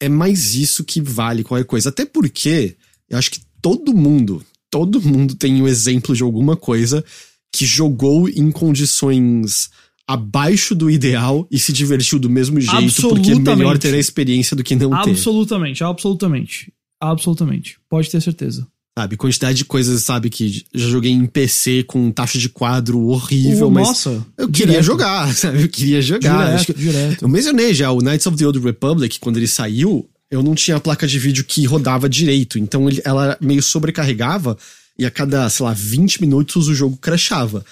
é 0.00 0.08
mais 0.08 0.54
isso 0.54 0.82
que 0.84 1.00
vale 1.00 1.44
qualquer 1.44 1.64
coisa. 1.64 1.88
Até 1.88 2.04
porque 2.04 2.76
eu 3.08 3.16
acho 3.16 3.30
que 3.30 3.40
todo 3.60 3.94
mundo, 3.94 4.44
todo 4.68 5.00
mundo 5.00 5.36
tem 5.36 5.62
um 5.62 5.68
exemplo 5.68 6.14
de 6.14 6.22
alguma 6.22 6.56
coisa 6.56 7.04
que 7.52 7.66
jogou 7.66 8.28
em 8.28 8.50
condições 8.50 9.70
abaixo 10.08 10.74
do 10.74 10.90
ideal 10.90 11.46
e 11.50 11.58
se 11.58 11.72
divertiu 11.72 12.18
do 12.18 12.28
mesmo 12.28 12.60
jeito, 12.60 13.08
porque 13.08 13.30
é 13.32 13.34
melhor 13.56 13.78
ter 13.78 13.94
a 13.94 13.98
experiência 13.98 14.56
do 14.56 14.62
que 14.64 14.74
não 14.76 14.90
ter. 15.02 15.10
absolutamente, 15.10 15.82
absolutamente. 15.84 16.72
Absolutamente. 17.00 17.76
Pode 17.88 18.10
ter 18.10 18.20
certeza. 18.20 18.66
Sabe, 18.98 19.16
quantidade 19.16 19.56
de 19.56 19.64
coisas, 19.64 20.02
sabe, 20.02 20.28
que 20.28 20.64
já 20.74 20.86
joguei 20.88 21.10
em 21.10 21.24
PC 21.24 21.82
com 21.84 22.10
taxa 22.12 22.38
de 22.38 22.50
quadro 22.50 23.00
horrível, 23.06 23.68
O- 23.68 23.70
mas 23.70 23.88
Nossa. 23.88 24.26
eu 24.36 24.48
queria 24.50 24.66
direto, 24.72 24.84
jogar, 24.84 25.32
sabe? 25.34 25.62
Eu 25.62 25.68
queria 25.68 26.02
jogar. 26.02 26.46
Direto, 26.58 26.66
que- 26.66 26.74
direto. 26.80 27.22
Eu 27.22 27.28
mencionei 27.28 27.72
já, 27.72 27.90
o 27.90 28.00
Knights 28.02 28.26
of 28.26 28.36
the 28.36 28.44
Old 28.46 28.58
Republic, 28.58 29.18
quando 29.18 29.38
ele 29.38 29.48
saiu, 29.48 30.06
eu 30.30 30.42
não 30.42 30.54
tinha 30.54 30.76
a 30.76 30.80
placa 30.80 31.06
de 31.06 31.18
vídeo 31.18 31.42
que 31.42 31.64
rodava 31.64 32.06
direito, 32.06 32.58
então 32.58 32.86
ele- 32.88 33.00
ela 33.04 33.36
meio 33.40 33.62
sobrecarregava 33.62 34.58
e 34.98 35.06
a 35.06 35.10
cada, 35.10 35.48
sei 35.48 35.64
lá, 35.64 35.72
20 35.72 36.20
minutos 36.20 36.68
o 36.68 36.74
jogo 36.74 36.98
crashava. 36.98 37.64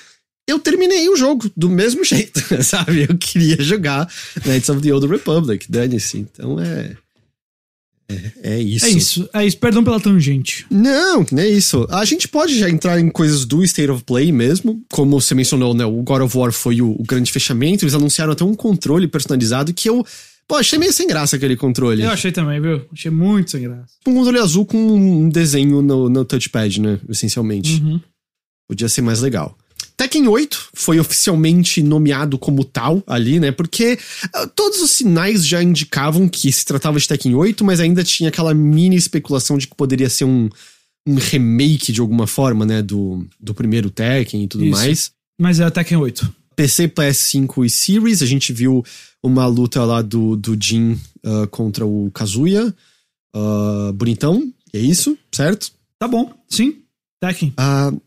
Eu 0.50 0.58
terminei 0.58 1.08
o 1.08 1.16
jogo 1.16 1.50
do 1.56 1.70
mesmo 1.70 2.04
jeito, 2.04 2.40
sabe? 2.62 3.06
Eu 3.08 3.16
queria 3.16 3.60
jogar 3.62 4.08
Knights 4.44 4.68
of 4.68 4.80
the 4.80 4.92
Old 4.92 5.06
Republic, 5.06 5.66
dane-se. 5.68 6.18
Então 6.18 6.58
é. 6.58 6.96
É, 8.08 8.54
é 8.54 8.60
isso. 8.60 8.86
É 8.86 8.88
isso, 8.88 9.30
é 9.32 9.46
isso. 9.46 9.58
Perdão 9.58 9.84
pela 9.84 10.00
tangente. 10.00 10.66
Não, 10.68 11.24
não 11.30 11.42
é 11.42 11.48
isso. 11.48 11.86
A 11.90 12.04
gente 12.04 12.26
pode 12.26 12.58
já 12.58 12.68
entrar 12.68 12.98
em 12.98 13.08
coisas 13.08 13.44
do 13.44 13.62
State 13.62 13.90
of 13.90 14.02
Play 14.02 14.32
mesmo. 14.32 14.82
Como 14.90 15.20
você 15.20 15.32
mencionou, 15.34 15.72
né? 15.72 15.84
O 15.84 16.02
God 16.02 16.22
of 16.22 16.36
War 16.36 16.50
foi 16.50 16.82
o, 16.82 16.90
o 16.90 17.04
grande 17.04 17.30
fechamento. 17.30 17.84
Eles 17.84 17.94
anunciaram 17.94 18.32
até 18.32 18.44
um 18.44 18.54
controle 18.54 19.06
personalizado 19.06 19.72
que 19.72 19.88
eu. 19.88 20.04
Pô, 20.48 20.56
achei 20.56 20.76
meio 20.76 20.92
sem 20.92 21.06
graça 21.06 21.36
aquele 21.36 21.56
controle. 21.56 22.02
Eu 22.02 22.10
achei 22.10 22.32
também, 22.32 22.60
viu? 22.60 22.84
Achei 22.92 23.12
muito 23.12 23.52
sem 23.52 23.62
graça. 23.62 23.92
Um 24.04 24.14
controle 24.14 24.40
azul 24.40 24.66
com 24.66 24.76
um 24.76 25.28
desenho 25.28 25.80
no, 25.80 26.08
no 26.08 26.24
touchpad, 26.24 26.80
né? 26.80 26.98
Essencialmente. 27.08 27.80
Uhum. 27.80 28.00
Podia 28.66 28.88
ser 28.88 29.02
mais 29.02 29.20
legal. 29.20 29.56
Tekken 30.00 30.28
8 30.28 30.70
foi 30.72 30.98
oficialmente 30.98 31.82
nomeado 31.82 32.38
como 32.38 32.64
tal 32.64 33.02
ali, 33.06 33.38
né? 33.38 33.52
Porque 33.52 33.98
uh, 34.34 34.48
todos 34.56 34.80
os 34.80 34.92
sinais 34.92 35.46
já 35.46 35.62
indicavam 35.62 36.26
que 36.26 36.50
se 36.50 36.64
tratava 36.64 36.98
de 36.98 37.06
Tekken 37.06 37.34
8, 37.34 37.62
mas 37.62 37.80
ainda 37.80 38.02
tinha 38.02 38.30
aquela 38.30 38.54
mini 38.54 38.96
especulação 38.96 39.58
de 39.58 39.66
que 39.66 39.74
poderia 39.74 40.08
ser 40.08 40.24
um, 40.24 40.48
um 41.06 41.16
remake 41.16 41.92
de 41.92 42.00
alguma 42.00 42.26
forma, 42.26 42.64
né? 42.64 42.80
Do, 42.80 43.26
do 43.38 43.52
primeiro 43.52 43.90
Tekken 43.90 44.44
e 44.44 44.48
tudo 44.48 44.64
Isso. 44.64 44.72
mais. 44.72 45.12
Mas 45.38 45.60
é 45.60 45.68
Tekken 45.68 45.98
8. 45.98 46.34
PC, 46.56 46.88
PS5 46.88 47.66
e 47.66 47.68
Series, 47.68 48.22
a 48.22 48.26
gente 48.26 48.54
viu 48.54 48.82
uma 49.22 49.46
luta 49.46 49.84
lá 49.84 50.00
do, 50.00 50.34
do 50.34 50.56
Jin 50.58 50.92
uh, 51.26 51.46
contra 51.50 51.84
o 51.84 52.10
Kazuya. 52.12 52.74
Uh, 53.36 53.92
bonitão, 53.92 54.50
é 54.72 54.78
isso, 54.78 55.18
certo? 55.30 55.70
Tá 55.98 56.08
bom, 56.08 56.32
sim. 56.48 56.78
Tekken. 57.20 57.52
Uh, 57.52 58.00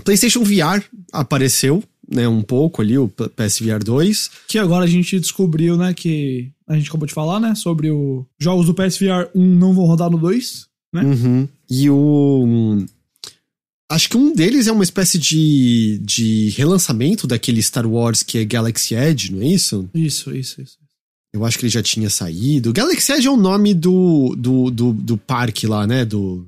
PlayStation 0.00 0.42
VR 0.42 0.82
apareceu, 1.12 1.82
né, 2.08 2.26
um 2.28 2.42
pouco 2.42 2.82
ali, 2.82 2.96
o 2.98 3.08
PSVR 3.08 3.82
2. 3.84 4.30
Que 4.48 4.58
agora 4.58 4.84
a 4.84 4.88
gente 4.88 5.18
descobriu, 5.18 5.76
né, 5.76 5.94
que 5.94 6.50
a 6.66 6.76
gente 6.76 6.88
acabou 6.88 7.06
de 7.06 7.14
falar, 7.14 7.40
né, 7.40 7.54
sobre 7.54 7.90
o 7.90 8.26
jogos 8.38 8.66
do 8.66 8.74
PSVR 8.74 9.28
1 9.34 9.44
não 9.44 9.72
vão 9.74 9.84
rodar 9.84 10.10
no 10.10 10.18
2. 10.18 10.66
Né? 10.92 11.02
Uhum. 11.02 11.48
E 11.70 11.88
o. 11.90 12.44
hum, 12.46 12.86
Acho 13.92 14.08
que 14.08 14.16
um 14.16 14.32
deles 14.34 14.68
é 14.68 14.72
uma 14.72 14.84
espécie 14.84 15.18
de, 15.18 16.00
de 16.02 16.48
relançamento 16.56 17.26
daquele 17.26 17.62
Star 17.62 17.86
Wars 17.86 18.22
que 18.22 18.38
é 18.38 18.44
Galaxy 18.44 18.94
Edge, 18.94 19.30
não 19.30 19.42
é 19.42 19.48
isso? 19.48 19.86
Isso, 19.94 20.34
isso, 20.34 20.62
isso. 20.62 20.78
Eu 21.30 21.44
acho 21.44 21.58
que 21.58 21.66
ele 21.66 21.72
já 21.72 21.82
tinha 21.82 22.08
saído. 22.08 22.72
Galaxy 22.72 23.12
Edge 23.12 23.26
é 23.26 23.30
o 23.30 23.36
nome 23.36 23.74
do, 23.74 24.34
do, 24.34 24.70
do, 24.70 24.92
do 24.94 25.18
parque 25.18 25.66
lá, 25.66 25.86
né? 25.86 26.06
Do. 26.06 26.46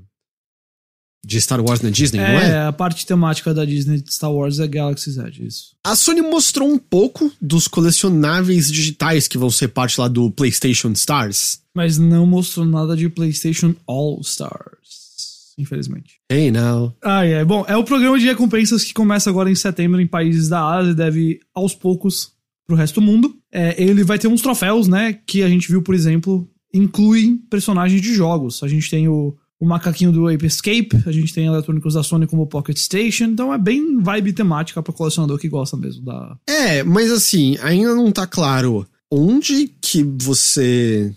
De 1.24 1.40
Star 1.40 1.60
Wars 1.60 1.80
na 1.80 1.90
Disney, 1.90 2.18
não 2.20 2.26
é? 2.26 2.50
É, 2.50 2.66
a 2.66 2.72
parte 2.72 3.06
temática 3.06 3.54
da 3.54 3.64
Disney 3.64 4.00
de 4.00 4.12
Star 4.12 4.32
Wars 4.32 4.58
é 4.58 4.66
Galaxy's 4.66 5.16
Edge, 5.16 5.46
isso. 5.46 5.74
A 5.82 5.96
Sony 5.96 6.20
mostrou 6.20 6.68
um 6.68 6.78
pouco 6.78 7.32
dos 7.40 7.66
colecionáveis 7.66 8.70
digitais 8.70 9.26
que 9.26 9.38
vão 9.38 9.50
ser 9.50 9.68
parte 9.68 10.00
lá 10.00 10.08
do 10.08 10.30
PlayStation 10.30 10.92
Stars. 10.92 11.60
Mas 11.74 11.98
não 11.98 12.26
mostrou 12.26 12.66
nada 12.66 12.96
de 12.96 13.08
PlayStation 13.08 13.74
All 13.86 14.20
Stars, 14.20 15.54
infelizmente. 15.58 16.20
Hey 16.30 16.50
now. 16.50 16.94
Ah, 17.02 17.24
é. 17.24 17.44
Bom, 17.44 17.64
é 17.66 17.76
o 17.76 17.84
programa 17.84 18.18
de 18.18 18.26
recompensas 18.26 18.84
que 18.84 18.92
começa 18.92 19.30
agora 19.30 19.50
em 19.50 19.54
setembro 19.54 20.00
em 20.00 20.06
países 20.06 20.48
da 20.48 20.62
Ásia 20.62 20.92
e 20.92 20.94
deve 20.94 21.40
aos 21.54 21.74
poucos 21.74 22.32
pro 22.66 22.76
resto 22.76 23.00
do 23.00 23.06
mundo. 23.06 23.36
É, 23.52 23.80
ele 23.82 24.04
vai 24.04 24.18
ter 24.18 24.28
uns 24.28 24.42
troféus, 24.42 24.88
né? 24.88 25.18
Que 25.26 25.42
a 25.42 25.48
gente 25.48 25.68
viu, 25.68 25.82
por 25.82 25.94
exemplo, 25.94 26.48
incluem 26.72 27.36
personagens 27.36 28.00
de 28.00 28.14
jogos. 28.14 28.62
A 28.62 28.68
gente 28.68 28.90
tem 28.90 29.08
o, 29.08 29.36
o 29.60 29.66
macaquinho 29.66 30.12
do 30.12 30.28
Ape 30.28 30.46
Escape, 30.46 31.02
a 31.06 31.12
gente 31.12 31.32
tem 31.32 31.46
eletrônicos 31.46 31.94
da 31.94 32.02
Sony 32.02 32.26
como 32.26 32.46
Pocket 32.46 32.76
Station. 32.76 33.24
Então 33.24 33.52
é 33.52 33.58
bem 33.58 34.00
vibe 34.02 34.32
temática 34.32 34.82
pra 34.82 34.92
colecionador 34.92 35.38
que 35.38 35.48
gosta 35.48 35.76
mesmo 35.76 36.04
da. 36.04 36.36
É, 36.48 36.82
mas 36.82 37.10
assim, 37.10 37.56
ainda 37.62 37.94
não 37.94 38.10
tá 38.12 38.26
claro 38.26 38.86
onde 39.10 39.68
que 39.80 40.02
você 40.02 41.14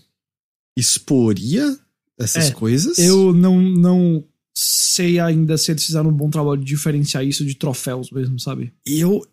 exporia 0.77 1.77
essas 2.19 2.49
É, 2.49 2.51
coisas. 2.51 2.97
Eu 2.99 3.33
não, 3.33 3.59
não 3.61 4.23
sei 4.55 5.19
ainda 5.19 5.57
se 5.57 5.71
eles 5.71 5.85
fizeram 5.85 6.09
um 6.09 6.13
bom 6.13 6.29
trabalho 6.29 6.59
de 6.59 6.65
diferenciar 6.65 7.25
isso 7.25 7.45
de 7.45 7.55
troféus 7.55 8.11
mesmo, 8.11 8.39
sabe? 8.39 8.73
Eu, 8.85 9.25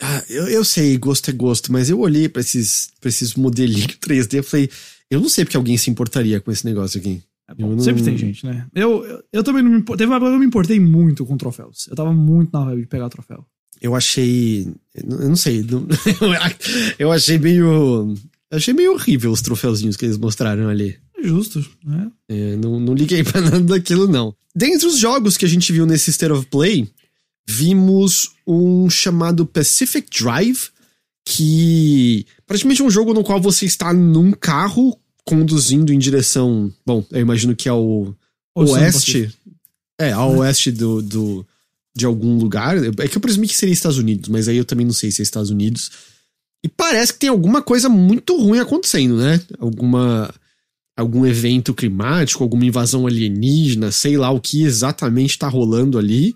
ah, 0.00 0.22
eu. 0.28 0.48
Eu 0.48 0.64
sei, 0.64 0.96
gosto 0.96 1.30
é 1.30 1.32
gosto, 1.32 1.72
mas 1.72 1.90
eu 1.90 2.00
olhei 2.00 2.28
pra 2.28 2.40
esses, 2.40 2.90
pra 3.00 3.08
esses 3.08 3.34
modelinhos 3.34 3.96
3D 4.00 4.38
e 4.38 4.42
falei, 4.42 4.70
eu 5.10 5.20
não 5.20 5.28
sei 5.28 5.44
porque 5.44 5.56
alguém 5.56 5.76
se 5.76 5.90
importaria 5.90 6.40
com 6.40 6.50
esse 6.50 6.64
negócio 6.64 7.00
aqui. 7.00 7.22
É 7.48 7.54
bom, 7.54 7.70
não- 7.70 7.78
Sempre 7.78 8.02
tem 8.02 8.16
gente, 8.18 8.44
né? 8.44 8.66
Eu, 8.74 9.04
eu, 9.04 9.22
eu 9.32 9.44
também 9.44 9.62
não 9.62 9.70
me 9.70 9.78
importei. 9.78 10.04
Teve 10.04 10.10
uma 10.10 10.16
época 10.16 10.30
que 10.30 10.34
eu 10.36 10.40
me 10.40 10.46
importei 10.46 10.80
muito 10.80 11.24
com 11.24 11.36
troféus. 11.36 11.86
Eu 11.88 11.94
tava 11.96 12.12
muito 12.12 12.50
na 12.52 12.64
vibe 12.64 12.80
de 12.82 12.86
pegar 12.88 13.08
troféu. 13.08 13.46
Eu 13.80 13.94
achei. 13.94 14.66
Eu 14.94 15.28
não 15.28 15.36
sei. 15.36 15.62
não- 15.62 15.86
eu 16.98 17.12
achei 17.12 17.38
meio. 17.38 18.14
eu 18.50 18.56
achei 18.56 18.74
meio 18.74 18.92
horrível 18.94 19.30
os 19.30 19.42
troféuzinhos 19.42 19.96
que 19.96 20.04
eles 20.06 20.18
mostraram 20.18 20.68
ali. 20.68 20.96
É 21.16 21.22
Justo, 21.26 21.64
né? 21.84 22.10
É, 22.28 22.56
não, 22.56 22.80
não 22.80 22.94
liguei 22.94 23.22
pra 23.24 23.40
nada 23.40 23.60
daquilo, 23.60 24.08
não. 24.08 24.34
Dentre 24.54 24.86
os 24.86 24.98
jogos 24.98 25.36
que 25.36 25.44
a 25.44 25.48
gente 25.48 25.72
viu 25.72 25.84
nesse 25.86 26.10
State 26.10 26.32
of 26.32 26.46
Play, 26.46 26.88
vimos 27.48 28.30
um 28.46 28.88
chamado 28.90 29.46
Pacific 29.46 30.08
Drive, 30.18 30.68
que 31.24 32.26
praticamente 32.46 32.80
é 32.82 32.84
um 32.84 32.90
jogo 32.90 33.12
no 33.12 33.22
qual 33.22 33.40
você 33.40 33.66
está 33.66 33.92
num 33.92 34.32
carro 34.32 34.96
conduzindo 35.26 35.92
em 35.92 35.98
direção. 35.98 36.72
Bom, 36.86 37.04
eu 37.10 37.20
imagino 37.20 37.54
que 37.54 37.68
é 37.68 37.72
o 37.72 38.14
Oceano 38.54 38.84
oeste. 38.84 39.30
É, 40.00 40.12
ao 40.12 40.36
oeste 40.36 40.70
do, 40.70 41.02
do, 41.02 41.46
de 41.94 42.06
algum 42.06 42.38
lugar. 42.38 42.76
É 42.76 43.08
que 43.08 43.16
eu 43.16 43.20
presumi 43.20 43.48
que 43.48 43.56
seria 43.56 43.72
Estados 43.72 43.98
Unidos, 43.98 44.28
mas 44.28 44.48
aí 44.48 44.56
eu 44.56 44.64
também 44.64 44.86
não 44.86 44.92
sei 44.92 45.10
se 45.10 45.20
é 45.20 45.24
Estados 45.24 45.50
Unidos. 45.50 45.90
E 46.64 46.68
parece 46.68 47.12
que 47.12 47.18
tem 47.18 47.28
alguma 47.28 47.60
coisa 47.60 47.88
muito 47.88 48.36
ruim 48.36 48.60
acontecendo, 48.60 49.16
né? 49.16 49.40
Alguma. 49.58 50.32
Algum 50.98 51.26
evento 51.26 51.74
climático, 51.74 52.42
alguma 52.42 52.64
invasão 52.64 53.06
alienígena, 53.06 53.92
sei 53.92 54.16
lá 54.16 54.30
o 54.30 54.40
que 54.40 54.62
exatamente 54.62 55.38
tá 55.38 55.46
rolando 55.46 55.98
ali. 55.98 56.34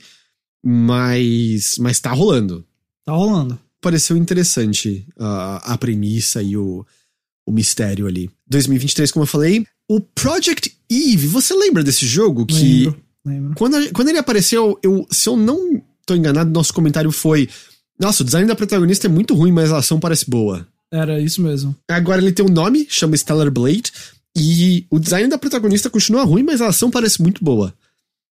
Mas. 0.62 1.76
Mas 1.78 1.98
tá 1.98 2.10
rolando. 2.10 2.64
Tá 3.04 3.12
rolando. 3.12 3.58
Pareceu 3.80 4.18
interessante 4.18 5.06
a, 5.18 5.72
a 5.72 5.78
premissa 5.78 6.42
e 6.42 6.58
o, 6.58 6.84
o 7.50 7.52
mistério 7.52 8.06
ali. 8.06 8.30
2023, 8.48 9.10
como 9.10 9.24
eu 9.24 9.26
falei. 9.26 9.66
O 9.88 10.00
Project 10.00 10.72
Eve, 10.88 11.26
você 11.26 11.52
lembra 11.54 11.82
desse 11.82 12.06
jogo 12.06 12.46
que. 12.46 12.84
Lembro, 12.84 13.00
lembro. 13.26 13.54
Quando, 13.56 13.92
quando 13.92 14.08
ele 14.08 14.18
apareceu, 14.18 14.78
eu, 14.82 15.06
se 15.10 15.28
eu 15.28 15.36
não 15.36 15.82
tô 16.06 16.14
enganado, 16.14 16.50
nosso 16.50 16.72
comentário 16.72 17.10
foi: 17.10 17.48
Nossa, 17.98 18.22
o 18.22 18.24
design 18.24 18.46
da 18.46 18.54
protagonista 18.54 19.06
é 19.06 19.10
muito 19.10 19.34
ruim, 19.34 19.52
mas 19.52 19.72
a 19.72 19.78
ação 19.78 19.98
parece 19.98 20.30
boa. 20.30 20.66
Era 20.92 21.20
isso 21.20 21.42
mesmo. 21.42 21.74
Agora 21.88 22.20
ele 22.20 22.32
tem 22.32 22.44
um 22.44 22.48
nome, 22.48 22.86
chama 22.88 23.16
Stellar 23.16 23.50
Blade, 23.50 23.92
e 24.36 24.86
o 24.90 24.98
design 24.98 25.28
da 25.28 25.38
protagonista 25.38 25.90
continua 25.90 26.24
ruim, 26.24 26.42
mas 26.42 26.60
a 26.60 26.68
ação 26.68 26.90
parece 26.90 27.20
muito 27.20 27.44
boa. 27.44 27.74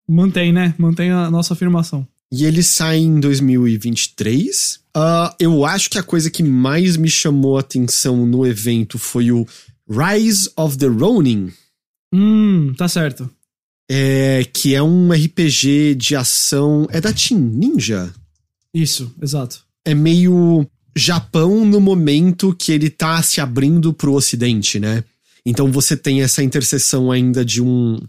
Mantém, 0.08 0.52
né? 0.52 0.74
Mantém 0.78 1.12
a 1.12 1.32
nossa 1.32 1.54
afirmação. 1.54 2.06
E 2.32 2.46
ele 2.46 2.64
sai 2.64 2.98
em 2.98 3.20
2023. 3.20 4.83
Ah, 4.96 5.36
eu 5.40 5.66
acho 5.66 5.90
que 5.90 5.98
a 5.98 6.04
coisa 6.04 6.30
que 6.30 6.44
mais 6.44 6.96
me 6.98 7.10
chamou 7.10 7.58
a 7.58 7.62
atenção 7.62 8.26
no 8.26 8.46
evento 8.46 9.00
foi 9.00 9.32
o 9.32 9.46
Rise 9.90 10.50
of 10.56 10.78
the 10.78 10.88
Ronin, 10.88 11.52
Hum, 12.14 12.74
tá 12.78 12.88
certo. 12.88 13.28
é, 13.90 14.46
que 14.54 14.76
é 14.76 14.84
um 14.84 15.12
RPG 15.12 15.96
de 15.96 16.16
ação. 16.16 16.88
É 16.92 17.02
da 17.02 17.12
Team 17.12 17.40
Ninja? 17.42 18.14
Isso, 18.74 19.14
exato. 19.22 19.64
é 19.86 19.94
meio 19.96 20.66
Japão 20.96 21.66
no 21.66 21.82
momento 21.82 22.56
que 22.56 22.72
ele 22.72 22.90
tá 22.90 23.22
se 23.24 23.42
abrindo 23.42 23.92
pro 23.94 24.14
ocidente, 24.14 24.80
né? 24.80 25.04
Então 25.46 25.72
você 25.72 25.98
tem 25.98 26.22
essa 26.22 26.44
interseção 26.44 27.12
ainda 27.12 27.44
de 27.44 27.62
um 27.62 28.00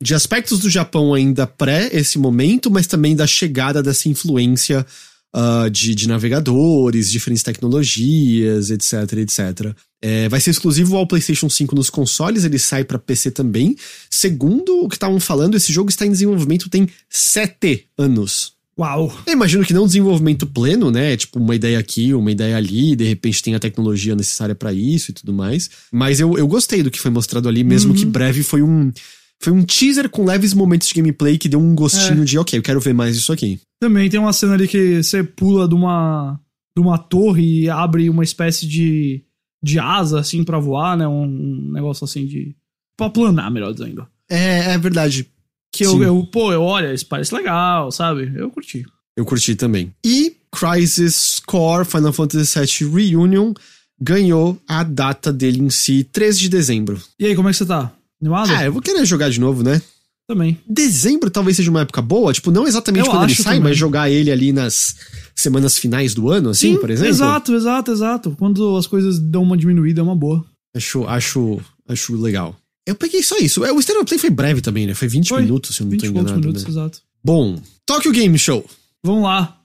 de 0.00 0.14
aspectos 0.14 0.60
do 0.60 0.70
Japão 0.70 1.12
ainda 1.12 1.44
pré 1.48 1.88
esse 1.92 2.16
momento, 2.18 2.70
mas 2.70 2.86
também 2.86 3.16
da 3.16 3.26
chegada 3.26 3.82
dessa 3.82 4.08
influência 4.08 4.86
ah, 5.32 5.68
de, 5.70 5.94
de 5.94 6.08
navegadores, 6.08 7.10
diferentes 7.10 7.42
tecnologias, 7.42 8.70
etc, 8.70 9.12
etc. 9.18 9.74
É, 10.00 10.28
vai 10.28 10.40
ser 10.40 10.50
exclusivo 10.50 10.96
ao 10.96 11.06
PlayStation 11.06 11.48
5 11.48 11.74
nos 11.74 11.90
consoles, 11.90 12.44
ele 12.44 12.58
sai 12.58 12.84
pra 12.84 12.98
PC 12.98 13.30
também. 13.30 13.76
Segundo 14.08 14.84
o 14.84 14.88
que 14.88 14.96
estavam 14.96 15.20
falando, 15.20 15.56
esse 15.56 15.72
jogo 15.72 15.90
está 15.90 16.06
em 16.06 16.12
desenvolvimento 16.12 16.70
tem 16.70 16.88
sete 17.10 17.86
anos. 17.96 18.58
Uau! 18.78 19.12
Eu 19.26 19.32
imagino 19.32 19.64
que 19.64 19.74
não 19.74 19.86
desenvolvimento 19.86 20.46
pleno, 20.46 20.88
né? 20.88 21.16
Tipo, 21.16 21.40
uma 21.40 21.54
ideia 21.54 21.80
aqui, 21.80 22.14
uma 22.14 22.30
ideia 22.30 22.56
ali, 22.56 22.94
de 22.94 23.04
repente 23.04 23.42
tem 23.42 23.56
a 23.56 23.58
tecnologia 23.58 24.14
necessária 24.14 24.54
pra 24.54 24.72
isso 24.72 25.10
e 25.10 25.14
tudo 25.14 25.32
mais. 25.32 25.68
Mas 25.90 26.20
eu, 26.20 26.38
eu 26.38 26.46
gostei 26.46 26.80
do 26.80 26.90
que 26.90 27.00
foi 27.00 27.10
mostrado 27.10 27.48
ali, 27.48 27.64
mesmo 27.64 27.92
que 27.92 28.04
breve 28.06 28.44
foi 28.44 28.62
um. 28.62 28.92
Foi 29.40 29.52
um 29.52 29.62
teaser 29.62 30.08
com 30.08 30.24
leves 30.24 30.52
momentos 30.52 30.88
de 30.88 30.94
gameplay 30.94 31.38
que 31.38 31.48
deu 31.48 31.60
um 31.60 31.74
gostinho 31.74 32.24
de, 32.24 32.38
ok, 32.38 32.58
eu 32.58 32.62
quero 32.62 32.80
ver 32.80 32.92
mais 32.92 33.16
disso 33.16 33.32
aqui. 33.32 33.60
Também 33.80 34.10
tem 34.10 34.18
uma 34.18 34.32
cena 34.32 34.54
ali 34.54 34.66
que 34.66 35.02
você 35.02 35.22
pula 35.22 35.68
de 35.68 35.74
uma, 35.74 36.40
de 36.76 36.82
uma 36.82 36.98
torre 36.98 37.62
e 37.62 37.70
abre 37.70 38.10
uma 38.10 38.24
espécie 38.24 38.66
de, 38.66 39.22
de 39.62 39.78
asa, 39.78 40.18
assim, 40.18 40.42
pra 40.42 40.58
voar, 40.58 40.96
né? 40.96 41.06
Um, 41.06 41.24
um 41.24 41.72
negócio 41.72 42.04
assim 42.04 42.26
de. 42.26 42.56
pra 42.96 43.08
planar, 43.08 43.50
melhor 43.50 43.72
dizendo. 43.72 44.06
É, 44.28 44.72
é 44.72 44.78
verdade. 44.78 45.28
Que 45.72 45.84
eu, 45.84 46.02
eu, 46.02 46.26
pô, 46.26 46.52
eu 46.52 46.62
olha, 46.62 46.92
isso 46.92 47.06
parece 47.06 47.32
legal, 47.32 47.92
sabe? 47.92 48.32
Eu 48.34 48.50
curti. 48.50 48.84
Eu 49.16 49.24
curti 49.24 49.54
também. 49.54 49.92
E 50.04 50.34
Crisis 50.50 51.40
Core 51.46 51.84
Final 51.84 52.12
Fantasy 52.12 52.58
VII 52.58 52.90
Reunion 53.10 53.52
ganhou 54.00 54.60
a 54.66 54.82
data 54.82 55.32
dele 55.32 55.60
em 55.60 55.70
si, 55.70 56.04
13 56.04 56.40
de 56.40 56.48
dezembro. 56.48 57.00
E 57.18 57.26
aí, 57.26 57.36
como 57.36 57.48
é 57.48 57.52
que 57.52 57.58
você 57.58 57.66
tá? 57.66 57.92
Animado? 58.20 58.50
Ah, 58.52 58.64
eu 58.64 58.72
vou 58.72 58.82
querer 58.82 59.04
jogar 59.04 59.30
de 59.30 59.38
novo, 59.40 59.62
né? 59.62 59.80
Também. 60.28 60.58
Dezembro 60.68 61.30
talvez 61.30 61.56
seja 61.56 61.70
uma 61.70 61.80
época 61.80 62.02
boa, 62.02 62.32
tipo, 62.34 62.50
não 62.50 62.66
exatamente 62.68 63.06
Eu 63.06 63.10
quando 63.12 63.24
ele 63.24 63.34
sai, 63.34 63.44
também. 63.56 63.60
mas 63.70 63.78
jogar 63.78 64.10
ele 64.10 64.30
ali 64.30 64.52
nas 64.52 64.94
semanas 65.34 65.78
finais 65.78 66.12
do 66.12 66.28
ano, 66.28 66.50
assim, 66.50 66.76
por 66.76 66.90
exemplo. 66.90 67.10
Exato, 67.10 67.54
exato, 67.54 67.92
exato. 67.92 68.36
Quando 68.38 68.76
as 68.76 68.86
coisas 68.86 69.18
dão 69.18 69.42
uma 69.42 69.56
diminuída, 69.56 70.00
é 70.00 70.04
uma 70.04 70.14
boa. 70.16 70.44
Acho, 70.76 71.04
acho, 71.06 71.58
acho 71.88 72.14
legal. 72.20 72.54
Eu 72.86 72.94
peguei 72.94 73.22
só 73.22 73.36
isso. 73.38 73.64
É, 73.64 73.72
O 73.72 73.80
Stereo 73.80 74.04
Play 74.04 74.18
foi 74.18 74.28
breve 74.30 74.60
também, 74.60 74.86
né? 74.86 74.94
Foi 74.94 75.08
20 75.08 75.28
Foi. 75.30 75.42
minutos, 75.42 75.74
se 75.76 75.82
eu 75.82 75.84
não 75.86 75.92
20 75.92 76.00
tô 76.00 76.06
enganado. 76.08 76.40
minutos, 76.40 76.64
né? 76.64 76.70
exato. 76.70 77.00
Bom, 77.24 77.60
Tokyo 77.86 78.12
Game 78.12 78.38
Show. 78.38 78.64
Vamos 79.02 79.22
lá. 79.24 79.56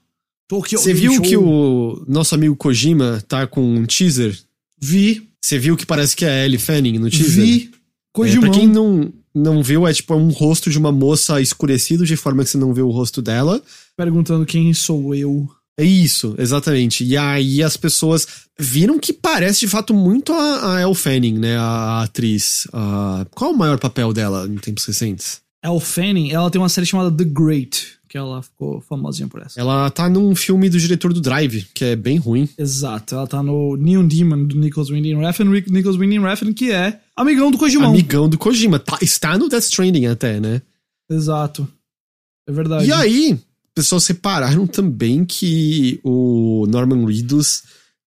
Tokyo 0.48 0.78
Você 0.78 0.94
viu 0.94 1.12
Show. 1.14 1.22
que 1.22 1.36
o 1.36 2.04
nosso 2.08 2.34
amigo 2.34 2.56
Kojima 2.56 3.22
tá 3.28 3.46
com 3.46 3.62
um 3.62 3.84
teaser? 3.84 4.38
Vi, 4.80 5.28
Você 5.42 5.58
viu 5.58 5.76
que 5.76 5.84
parece 5.86 6.16
que 6.16 6.24
é 6.24 6.30
a 6.30 6.44
Ellie 6.46 6.58
Fanning 6.58 6.98
no 6.98 7.10
teaser? 7.10 7.44
vi. 7.44 7.70
É, 8.14 8.18
Kojimão. 8.20 8.50
pra 8.50 8.58
quem 8.58 8.68
não, 8.68 9.12
não 9.34 9.62
viu, 9.62 9.86
é 9.86 9.92
tipo 9.92 10.14
um 10.14 10.28
rosto 10.28 10.70
de 10.70 10.78
uma 10.78 10.92
moça 10.92 11.40
escurecido 11.40 12.06
de 12.06 12.16
forma 12.16 12.44
que 12.44 12.50
você 12.50 12.58
não 12.58 12.72
vê 12.72 12.82
o 12.82 12.90
rosto 12.90 13.20
dela. 13.20 13.60
Perguntando 13.96 14.46
quem 14.46 14.72
sou 14.72 15.14
eu. 15.14 15.48
É 15.76 15.82
isso, 15.84 16.36
exatamente. 16.38 17.02
E 17.04 17.16
aí 17.16 17.60
as 17.60 17.76
pessoas 17.76 18.26
viram 18.56 18.96
que 18.96 19.12
parece 19.12 19.60
de 19.60 19.66
fato 19.68 19.92
muito 19.92 20.32
a, 20.32 20.74
a 20.76 20.80
Elle 20.82 20.94
Fanning, 20.94 21.38
né? 21.38 21.56
A, 21.56 21.62
a 21.62 22.02
atriz. 22.04 22.68
A- 22.72 23.26
qual 23.32 23.50
o 23.50 23.58
maior 23.58 23.78
papel 23.78 24.12
dela 24.12 24.46
em 24.46 24.54
tempos 24.56 24.84
recentes? 24.84 25.40
Elle 25.64 25.80
Fanning, 25.80 26.30
ela 26.30 26.48
tem 26.50 26.60
uma 26.60 26.68
série 26.68 26.86
chamada 26.86 27.10
The 27.10 27.24
Great, 27.24 27.86
que 28.14 28.18
ela 28.18 28.40
ficou 28.40 28.80
famosinha 28.80 29.26
por 29.26 29.42
essa. 29.42 29.60
Ela 29.60 29.90
tá 29.90 30.08
num 30.08 30.36
filme 30.36 30.70
do 30.70 30.78
diretor 30.78 31.12
do 31.12 31.20
Drive, 31.20 31.66
que 31.74 31.84
é 31.84 31.96
bem 31.96 32.16
ruim. 32.16 32.48
Exato, 32.56 33.16
ela 33.16 33.26
tá 33.26 33.42
no 33.42 33.76
Neon 33.76 34.06
Demon 34.06 34.44
do 34.44 34.56
Nicholas 34.56 34.88
Winding 34.88 35.16
Refn, 35.16 35.42
Nicholas 35.68 35.96
Winding 35.96 36.20
Refn, 36.20 36.52
que 36.52 36.70
é 36.70 37.00
amigão 37.16 37.50
do 37.50 37.58
Kojimão. 37.58 37.90
Amigão 37.90 38.28
do 38.28 38.38
Kojima. 38.38 38.78
Tá- 38.78 38.98
está 39.02 39.36
no 39.36 39.48
Death 39.48 39.64
Stranding 39.64 40.06
até, 40.06 40.38
né? 40.38 40.62
Exato. 41.10 41.66
É 42.48 42.52
verdade. 42.52 42.86
E 42.86 42.92
aí, 42.92 43.36
pessoas 43.74 44.04
separaram 44.04 44.64
também 44.64 45.24
que 45.24 45.98
o 46.04 46.66
Norman 46.68 47.04
Reedus 47.06 47.64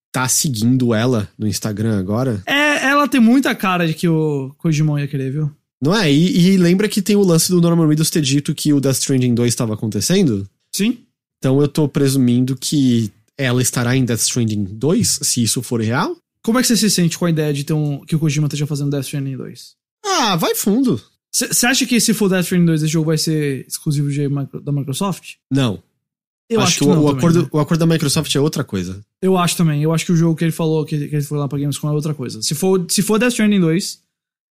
tá 0.09 0.25
seguindo 0.29 0.93
ela 0.93 1.27
no 1.37 1.45
Instagram 1.45 1.99
agora. 1.99 2.41
É, 2.45 2.85
ela 2.85 3.09
tem 3.09 3.19
muita 3.19 3.53
cara 3.53 3.85
de 3.85 3.93
que 3.93 4.07
o 4.07 4.55
Kojimão 4.57 4.97
ia 4.97 5.05
querer, 5.05 5.33
viu? 5.33 5.51
Não 5.81 5.95
é? 5.95 6.11
E, 6.11 6.53
e 6.53 6.57
lembra 6.57 6.89
que 6.89 7.01
tem 7.01 7.15
o 7.15 7.23
lance 7.23 7.49
do 7.51 7.61
Norman 7.61 7.87
Reedus 7.87 8.09
ter 8.09 8.21
dito 8.21 8.53
que 8.53 8.73
o 8.73 8.79
Death 8.81 8.97
Stranding 8.97 9.35
2 9.35 9.47
estava 9.47 9.73
acontecendo? 9.73 10.47
Sim. 10.71 10.99
Então 11.37 11.61
eu 11.61 11.67
tô 11.67 11.87
presumindo 11.87 12.55
que 12.55 13.11
ela 13.37 13.61
estará 13.61 13.95
em 13.95 14.03
Death 14.03 14.21
Stranding 14.21 14.63
2, 14.63 15.19
se 15.21 15.43
isso 15.43 15.61
for 15.61 15.81
real. 15.81 16.17
Como 16.41 16.57
é 16.57 16.61
que 16.61 16.67
você 16.67 16.77
se 16.77 16.89
sente 16.89 17.17
com 17.17 17.25
a 17.25 17.29
ideia 17.29 17.53
de 17.53 17.63
ter 17.63 17.73
um, 17.73 17.99
que 18.05 18.15
o 18.15 18.19
Kojima 18.19 18.47
esteja 18.47 18.65
fazendo 18.65 18.89
Death 18.89 19.05
Stranding 19.05 19.37
2? 19.37 19.75
Ah, 20.05 20.35
vai 20.35 20.55
fundo. 20.55 20.99
Você 21.31 21.67
acha 21.67 21.85
que 21.85 21.99
se 21.99 22.13
for 22.13 22.29
Death 22.29 22.45
Stranding 22.45 22.65
2, 22.65 22.83
esse 22.83 22.91
jogo 22.91 23.07
vai 23.07 23.17
ser 23.17 23.65
exclusivo 23.67 24.09
de 24.09 24.27
da 24.63 24.71
Microsoft? 24.71 25.35
Não. 25.51 25.83
Eu 26.49 26.61
acho, 26.61 26.79
que, 26.79 26.85
que, 26.85 26.85
o, 26.85 26.95
não 26.95 27.03
o 27.03 27.07
também, 27.07 27.17
acordo, 27.17 27.41
né? 27.43 27.49
o 27.51 27.59
acordo 27.59 27.79
da 27.81 27.85
Microsoft 27.85 28.33
é 28.33 28.39
outra 28.39 28.63
coisa. 28.63 29.03
Eu 29.21 29.37
acho 29.37 29.57
também. 29.57 29.83
Eu 29.83 29.93
acho 29.93 30.05
que 30.05 30.13
o 30.13 30.15
jogo 30.15 30.35
que 30.35 30.45
ele 30.45 30.51
falou, 30.53 30.85
que, 30.85 31.09
que 31.09 31.15
ele 31.15 31.21
foi 31.21 31.37
lá 31.37 31.47
pra 31.47 31.59
Gamescom 31.59 31.89
é 31.89 31.91
outra 31.91 32.13
coisa. 32.13 32.41
Se 32.41 32.55
for, 32.55 32.85
se 32.89 33.01
for 33.01 33.19
Death 33.19 33.33
Stranding 33.33 33.59
2, 33.59 33.99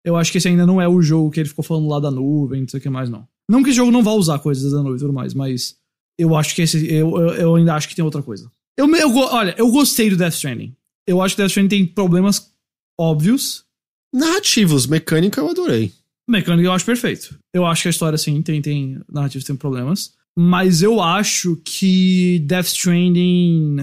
eu 0.05 0.15
acho 0.15 0.31
que 0.31 0.37
esse 0.37 0.47
ainda 0.47 0.65
não 0.65 0.79
é 0.79 0.87
o 0.87 1.01
jogo 1.01 1.31
que 1.31 1.39
ele 1.39 1.49
ficou 1.49 1.65
falando 1.65 1.87
lá 1.87 1.99
da 1.99 2.11
nuvem, 2.11 2.61
não 2.61 2.67
sei 2.67 2.79
o 2.79 2.83
que 2.83 2.89
mais, 2.89 3.09
não. 3.09 3.27
Não 3.49 3.63
que 3.63 3.69
esse 3.69 3.77
jogo 3.77 3.91
não 3.91 4.03
vá 4.03 4.11
usar 4.11 4.39
coisas 4.39 4.71
da 4.71 4.77
nuvem 4.77 4.97
e 4.97 4.99
tudo 4.99 5.11
mais, 5.11 5.33
mas 5.33 5.75
eu 6.17 6.35
acho 6.35 6.55
que 6.55 6.61
esse. 6.61 6.85
Eu, 6.85 7.17
eu, 7.17 7.33
eu 7.33 7.55
ainda 7.55 7.73
acho 7.73 7.89
que 7.89 7.95
tem 7.95 8.05
outra 8.05 8.21
coisa. 8.21 8.49
Eu, 8.77 8.93
eu, 8.95 9.15
olha, 9.15 9.55
eu 9.57 9.69
gostei 9.71 10.09
do 10.09 10.17
Death 10.17 10.35
Stranding. 10.35 10.75
Eu 11.07 11.21
acho 11.21 11.35
que 11.35 11.41
Death 11.41 11.49
Stranding 11.49 11.69
tem 11.69 11.85
problemas 11.85 12.51
óbvios. 12.99 13.65
Narrativos, 14.13 14.87
mecânica 14.87 15.41
eu 15.41 15.49
adorei. 15.49 15.91
Mecânica 16.29 16.67
eu 16.67 16.73
acho 16.73 16.85
perfeito. 16.85 17.37
Eu 17.53 17.65
acho 17.65 17.81
que 17.81 17.87
a 17.87 17.91
história, 17.91 18.17
sim, 18.17 18.41
tem, 18.41 18.61
tem 18.61 19.01
narrativos, 19.11 19.45
tem 19.45 19.55
problemas. 19.55 20.13
Mas 20.37 20.81
eu 20.81 21.01
acho 21.01 21.55
que 21.63 22.39
Death 22.45 22.67
Stranding 22.67 23.77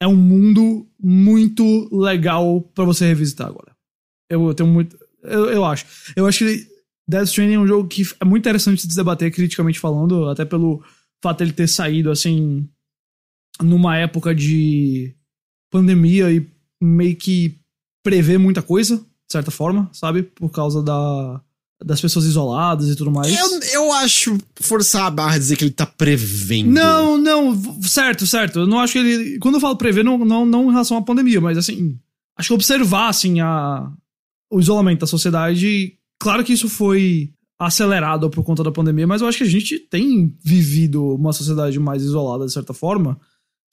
é 0.00 0.06
um 0.06 0.16
mundo 0.16 0.88
muito 1.00 1.88
legal 1.92 2.62
pra 2.74 2.84
você 2.84 3.06
revisitar 3.06 3.48
agora. 3.48 3.76
Eu 4.30 4.52
tenho 4.54 4.68
muito. 4.68 4.97
Eu, 5.22 5.46
eu 5.46 5.64
acho. 5.64 5.86
Eu 6.16 6.26
acho 6.26 6.38
que 6.38 6.66
Death 7.08 7.28
Stranding 7.28 7.54
é 7.54 7.58
um 7.58 7.66
jogo 7.66 7.88
que 7.88 8.02
é 8.20 8.24
muito 8.24 8.42
interessante 8.42 8.86
de 8.86 8.92
se 8.92 8.96
debater 8.96 9.32
criticamente 9.32 9.80
falando, 9.80 10.28
até 10.28 10.44
pelo 10.44 10.82
fato 11.22 11.38
dele 11.38 11.52
ter 11.52 11.66
saído 11.66 12.10
assim 12.10 12.68
numa 13.62 13.96
época 13.96 14.34
de 14.34 15.14
pandemia 15.70 16.30
e 16.30 16.46
meio 16.80 17.16
que 17.16 17.58
prever 18.04 18.38
muita 18.38 18.62
coisa, 18.62 18.96
de 18.96 19.32
certa 19.32 19.50
forma, 19.50 19.90
sabe? 19.92 20.22
Por 20.22 20.50
causa 20.50 20.82
da, 20.82 21.40
das 21.84 22.00
pessoas 22.00 22.24
isoladas 22.24 22.88
e 22.88 22.96
tudo 22.96 23.10
mais. 23.10 23.34
Eu, 23.36 23.60
eu 23.72 23.92
acho 23.92 24.38
forçar 24.56 25.06
a 25.06 25.10
barra 25.10 25.38
dizer 25.38 25.56
que 25.56 25.64
ele 25.64 25.70
tá 25.70 25.86
prevendo. 25.86 26.70
Não, 26.70 27.18
não, 27.18 27.82
certo, 27.82 28.26
certo. 28.26 28.60
Eu 28.60 28.66
não 28.66 28.78
acho 28.78 28.92
que 28.92 28.98
ele. 28.98 29.38
Quando 29.38 29.56
eu 29.56 29.60
falo 29.60 29.76
prever, 29.76 30.04
não, 30.04 30.18
não, 30.18 30.44
não 30.46 30.68
em 30.68 30.72
relação 30.72 30.96
à 30.96 31.02
pandemia, 31.02 31.40
mas 31.40 31.58
assim, 31.58 31.98
acho 32.36 32.48
que 32.48 32.54
observar 32.54 33.08
assim, 33.08 33.40
a, 33.40 33.90
o 34.50 34.60
isolamento 34.60 35.00
da 35.00 35.06
sociedade. 35.06 35.94
Claro 36.20 36.44
que 36.44 36.52
isso 36.52 36.68
foi 36.68 37.30
acelerado 37.58 38.30
por 38.30 38.44
conta 38.44 38.62
da 38.62 38.70
pandemia, 38.72 39.06
mas 39.06 39.20
eu 39.20 39.26
acho 39.28 39.38
que 39.38 39.44
a 39.44 39.48
gente 39.48 39.78
tem 39.78 40.34
vivido 40.44 41.14
uma 41.14 41.32
sociedade 41.32 41.78
mais 41.78 42.02
isolada, 42.02 42.46
de 42.46 42.52
certa 42.52 42.72
forma, 42.72 43.18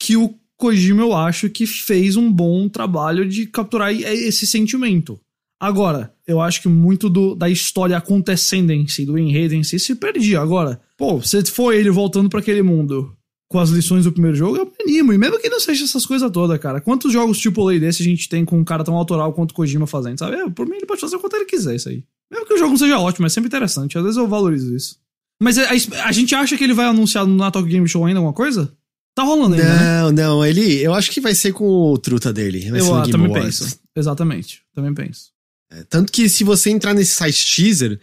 que 0.00 0.16
o 0.16 0.34
Kojima, 0.58 1.02
eu 1.02 1.14
acho 1.14 1.48
que 1.50 1.66
fez 1.66 2.16
um 2.16 2.32
bom 2.32 2.68
trabalho 2.68 3.28
de 3.28 3.46
capturar 3.46 3.94
e- 3.94 4.02
esse 4.02 4.46
sentimento. 4.46 5.20
Agora, 5.60 6.12
eu 6.26 6.40
acho 6.40 6.60
que 6.62 6.68
muito 6.68 7.08
do- 7.08 7.34
da 7.34 7.48
história 7.48 7.96
acontecendo 7.96 8.70
em 8.72 8.86
si, 8.88 9.06
do 9.06 9.18
enredo 9.18 9.54
em 9.54 9.62
si, 9.62 9.78
se 9.78 9.94
perdia. 9.94 10.40
Agora, 10.40 10.80
pô, 10.98 11.20
se 11.22 11.42
for 11.46 11.72
ele 11.72 11.90
voltando 11.90 12.28
pra 12.28 12.40
aquele 12.40 12.62
mundo 12.62 13.15
com 13.48 13.58
as 13.60 13.70
lições 13.70 14.04
do 14.04 14.12
primeiro 14.12 14.36
jogo, 14.36 14.56
eu 14.56 14.64
me 14.66 14.72
animo. 14.80 15.12
E 15.12 15.18
mesmo 15.18 15.38
que 15.38 15.48
não 15.48 15.60
seja 15.60 15.84
essas 15.84 16.04
coisas 16.04 16.30
todas, 16.30 16.58
cara. 16.58 16.80
Quantos 16.80 17.12
jogos 17.12 17.38
tipo 17.38 17.64
lei 17.64 17.78
desse 17.78 18.02
a 18.02 18.04
gente 18.04 18.28
tem 18.28 18.44
com 18.44 18.58
um 18.58 18.64
cara 18.64 18.82
tão 18.84 18.94
autoral 18.94 19.32
quanto 19.32 19.52
o 19.52 19.54
Kojima 19.54 19.86
fazendo, 19.86 20.18
sabe? 20.18 20.36
É, 20.36 20.50
por 20.50 20.66
mim, 20.66 20.76
ele 20.76 20.86
pode 20.86 21.00
fazer 21.00 21.16
o 21.16 21.20
quanto 21.20 21.36
ele 21.36 21.44
quiser 21.44 21.76
isso 21.76 21.88
aí. 21.88 22.02
Mesmo 22.30 22.46
que 22.46 22.54
o 22.54 22.58
jogo 22.58 22.70
não 22.70 22.76
seja 22.78 22.98
ótimo, 22.98 23.26
é 23.26 23.28
sempre 23.28 23.46
interessante. 23.48 23.96
Às 23.96 24.02
vezes 24.04 24.16
eu 24.16 24.26
valorizo 24.26 24.74
isso. 24.74 24.96
Mas 25.40 25.58
a, 25.58 25.62
a- 25.70 26.08
a 26.08 26.12
gente 26.12 26.34
acha 26.34 26.56
que 26.56 26.64
ele 26.64 26.72
vai 26.74 26.86
anunciar 26.86 27.24
no 27.26 27.36
Natal 27.36 27.62
Game 27.62 27.86
Show 27.88 28.04
ainda 28.04 28.18
alguma 28.18 28.32
coisa? 28.34 28.72
Tá 29.14 29.22
rolando 29.22 29.54
ainda, 29.54 29.64
né? 29.66 30.02
Não, 30.02 30.12
não, 30.12 30.44
ele. 30.44 30.82
Eu 30.82 30.92
acho 30.92 31.10
que 31.10 31.20
vai 31.20 31.34
ser 31.34 31.52
com 31.52 31.64
o 31.92 31.96
truta 31.96 32.32
dele. 32.32 32.70
Vai 32.70 32.80
Eu 32.80 32.94
ah, 32.94 33.08
também 33.08 33.28
Awards. 33.28 33.60
penso. 33.60 33.78
Exatamente. 33.96 34.62
Também 34.74 34.92
penso. 34.92 35.30
É, 35.70 35.82
tanto 35.84 36.12
que 36.12 36.28
se 36.28 36.44
você 36.44 36.70
entrar 36.70 36.92
nesse 36.94 37.14
site 37.14 37.54
teaser, 37.56 37.98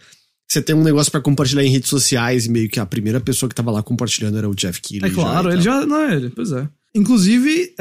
você 0.48 0.62
tem 0.62 0.74
um 0.74 0.82
negócio 0.84 1.10
pra 1.10 1.20
compartilhar 1.20 1.64
em 1.64 1.70
redes 1.70 1.88
sociais, 1.88 2.46
e 2.46 2.50
meio 2.50 2.68
que 2.68 2.78
a 2.78 2.86
primeira 2.86 3.20
pessoa 3.20 3.48
que 3.48 3.54
tava 3.54 3.70
lá 3.70 3.82
compartilhando 3.82 4.38
era 4.38 4.48
o 4.48 4.54
Jeff 4.54 4.80
Keighley. 4.80 5.10
É 5.10 5.14
claro, 5.14 5.50
e 5.50 5.54
ele 5.54 5.62
já. 5.62 5.84
Não 5.86 5.96
é 5.96 6.14
ele, 6.14 6.30
pois 6.30 6.52
é. 6.52 6.68
Inclusive, 6.94 7.74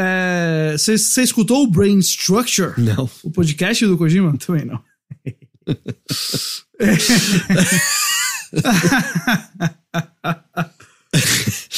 você 0.77 1.21
escutou 1.21 1.63
o 1.63 1.67
Brain 1.67 1.99
Structure? 1.99 2.73
Não. 2.77 3.07
O 3.21 3.29
podcast 3.29 3.85
do 3.85 3.97
Kojima? 3.97 4.35
Também 4.43 4.65
não. 4.65 4.81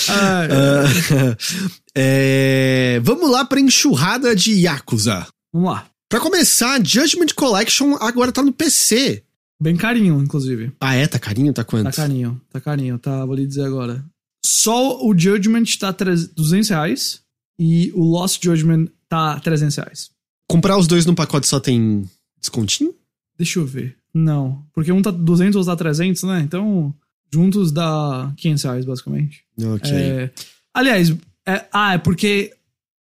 Ah, 0.09 0.83
é, 1.95 2.99
vamos 3.03 3.29
lá 3.29 3.43
pra 3.43 3.59
enxurrada 3.59 4.35
de 4.35 4.53
Yakuza. 4.53 5.27
vamos 5.53 5.71
lá. 5.71 5.87
Pra 6.07 6.19
começar, 6.19 6.79
Judgment 6.85 7.33
Collection 7.35 7.95
agora 7.99 8.31
tá 8.31 8.41
no 8.41 8.53
PC. 8.53 9.23
Bem 9.61 9.75
carinho, 9.75 10.21
inclusive. 10.21 10.71
Ah, 10.79 10.95
é? 10.95 11.07
Tá 11.07 11.17
carinho? 11.17 11.53
Tá 11.53 11.63
quanto? 11.63 11.85
Tá 11.85 11.91
carinho, 11.91 12.41
tá 12.51 12.59
carinho, 12.59 12.99
tá, 12.99 13.25
vou 13.25 13.35
lhe 13.35 13.47
dizer 13.47 13.63
agora. 13.65 14.03
Só 14.45 15.03
o 15.05 15.17
Judgment 15.17 15.63
tá 15.79 15.91
300 15.93 16.33
200 16.33 16.69
reais 16.69 17.21
e 17.57 17.91
o 17.95 18.03
Lost 18.03 18.43
Judgment 18.43 18.87
tá 19.07 19.39
300 19.39 19.75
reais. 19.77 20.09
Comprar 20.49 20.77
os 20.77 20.87
dois 20.87 21.05
no 21.05 21.15
pacote 21.15 21.47
só 21.47 21.59
tem 21.59 22.07
descontinho? 22.39 22.93
Deixa 23.37 23.59
eu 23.59 23.65
ver. 23.65 23.97
Não, 24.13 24.65
porque 24.73 24.91
um 24.91 25.01
tá 25.01 25.09
200 25.11 25.55
ou 25.55 25.65
tá 25.65 25.75
300, 25.75 26.23
né? 26.23 26.41
Então, 26.41 26.93
juntos 27.33 27.71
dá 27.71 28.31
500 28.37 28.63
reais, 28.63 28.85
basicamente. 28.85 29.43
Ok. 29.61 29.91
É, 29.91 30.31
aliás, 30.73 31.09
é- 31.45 31.67
ah, 31.71 31.93
é 31.93 31.97
porque 31.97 32.55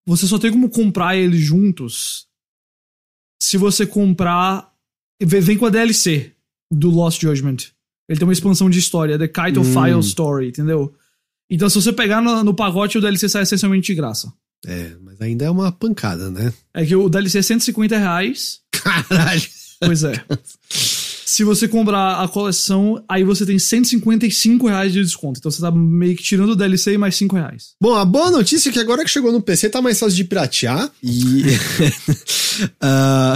você 0.07 0.27
só 0.27 0.39
tem 0.39 0.51
como 0.53 0.71
comprar 0.71 1.17
eles 1.17 1.41
juntos 1.41 2.27
se 3.43 3.57
você 3.57 3.87
comprar. 3.87 4.73
Vem 5.21 5.57
com 5.57 5.67
a 5.67 5.71
DLC 5.71 6.33
do 6.71 6.91
Lost 6.91 7.21
Judgment. 7.21 7.57
Ele 8.09 8.19
tem 8.19 8.27
uma 8.27 8.33
expansão 8.33 8.71
de 8.71 8.79
história, 8.79 9.19
The 9.19 9.29
Kite 9.29 9.59
of 9.59 9.69
Hum. 9.71 9.73
File 9.73 10.01
Story, 10.01 10.49
entendeu? 10.49 10.95
Então, 11.51 11.69
se 11.69 11.81
você 11.81 11.93
pegar 11.93 12.21
no, 12.21 12.43
no 12.43 12.55
pacote, 12.55 12.99
o 12.99 13.01
DLC 13.01 13.29
sai 13.29 13.43
essencialmente 13.43 13.87
de 13.87 13.95
graça. 13.95 14.33
É, 14.67 14.97
mas 15.01 15.21
ainda 15.21 15.45
é 15.45 15.51
uma 15.51 15.71
pancada, 15.71 16.31
né? 16.31 16.53
É 16.75 16.85
que 16.85 16.97
o 16.97 17.09
DLC 17.09 17.39
é 17.39 17.43
150 17.43 17.97
reais. 17.97 18.61
Caralho. 18.73 19.43
Pois 19.81 20.03
é. 20.05 20.13
Se 21.29 21.43
você 21.43 21.67
comprar 21.67 22.23
a 22.23 22.29
coleção, 22.29 23.03
aí 23.09 23.25
você 23.25 23.45
tem 23.45 23.59
155 23.59 24.69
reais 24.69 24.93
de 24.93 25.03
desconto. 25.03 25.41
Então 25.41 25.51
você 25.51 25.61
tá 25.61 25.73
meio 25.73 26.15
que 26.17 26.23
tirando 26.23 26.51
o 26.51 26.57
DLC 26.57 26.93
e 26.93 26.99
mais 26.99 27.17
5 27.17 27.35
reais. 27.35 27.75
Bom, 27.83 27.97
a 27.97 28.05
boa 28.05 28.31
notícia 28.31 28.69
é 28.69 28.73
que 28.73 28.79
agora 28.79 29.03
que 29.03 29.11
chegou 29.11 29.33
no 29.33 29.43
PC 29.43 29.69
tá 29.69 29.83
mais 29.83 29.99
fácil 29.99 30.15
de 30.17 30.25
piratear. 30.25 30.89
E. 31.03 31.43
Ah, 32.81 33.35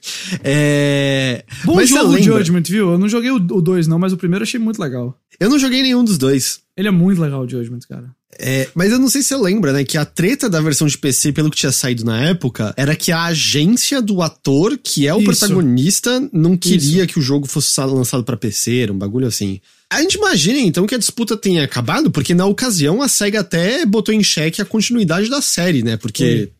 é... 0.42 1.44
Bom 1.64 1.74
Mas 1.74 1.90
jogo 1.90 2.04
o 2.04 2.12
lembra- 2.12 2.38
Judgment, 2.38 2.62
viu? 2.62 2.92
Eu 2.92 2.98
não 2.98 3.06
joguei 3.06 3.30
o 3.30 3.38
2 3.38 3.86
não, 3.86 3.98
mas 3.98 4.14
o 4.14 4.16
primeiro 4.16 4.42
eu 4.44 4.46
achei 4.46 4.58
muito 4.58 4.80
legal. 4.80 5.14
Eu 5.42 5.50
não 5.50 5.58
joguei 5.58 5.82
nenhum 5.82 6.04
dos 6.04 6.16
dois. 6.16 6.60
Ele 6.76 6.86
é 6.86 6.90
muito 6.92 7.20
legal 7.20 7.42
o 7.42 7.48
Judgment, 7.48 7.80
cara. 7.88 8.14
É, 8.38 8.68
mas 8.76 8.92
eu 8.92 8.98
não 8.98 9.10
sei 9.10 9.22
se 9.22 9.28
você 9.28 9.36
lembra, 9.36 9.72
né? 9.72 9.82
Que 9.82 9.98
a 9.98 10.04
treta 10.04 10.48
da 10.48 10.60
versão 10.60 10.86
de 10.86 10.96
PC, 10.96 11.32
pelo 11.32 11.50
que 11.50 11.56
tinha 11.56 11.72
saído 11.72 12.04
na 12.04 12.28
época, 12.28 12.72
era 12.76 12.94
que 12.94 13.10
a 13.10 13.24
agência 13.24 14.00
do 14.00 14.22
ator, 14.22 14.78
que 14.78 15.04
é 15.04 15.12
o 15.12 15.18
Isso. 15.18 15.24
protagonista, 15.26 16.30
não 16.32 16.56
queria 16.56 17.08
que 17.08 17.18
o 17.18 17.22
jogo 17.22 17.48
fosse 17.48 17.78
lançado 17.80 18.22
pra 18.22 18.36
PC, 18.36 18.78
era 18.78 18.92
um 18.92 18.98
bagulho 18.98 19.26
assim. 19.26 19.60
A 19.90 20.00
gente 20.00 20.14
imagina 20.14 20.60
então 20.60 20.86
que 20.86 20.94
a 20.94 20.98
disputa 20.98 21.36
tenha 21.36 21.64
acabado, 21.64 22.08
porque 22.08 22.34
na 22.34 22.46
ocasião 22.46 23.02
a 23.02 23.08
SEGA 23.08 23.40
até 23.40 23.84
botou 23.84 24.14
em 24.14 24.22
xeque 24.22 24.62
a 24.62 24.64
continuidade 24.64 25.28
da 25.28 25.42
série, 25.42 25.82
né? 25.82 25.96
Porque 25.96 26.52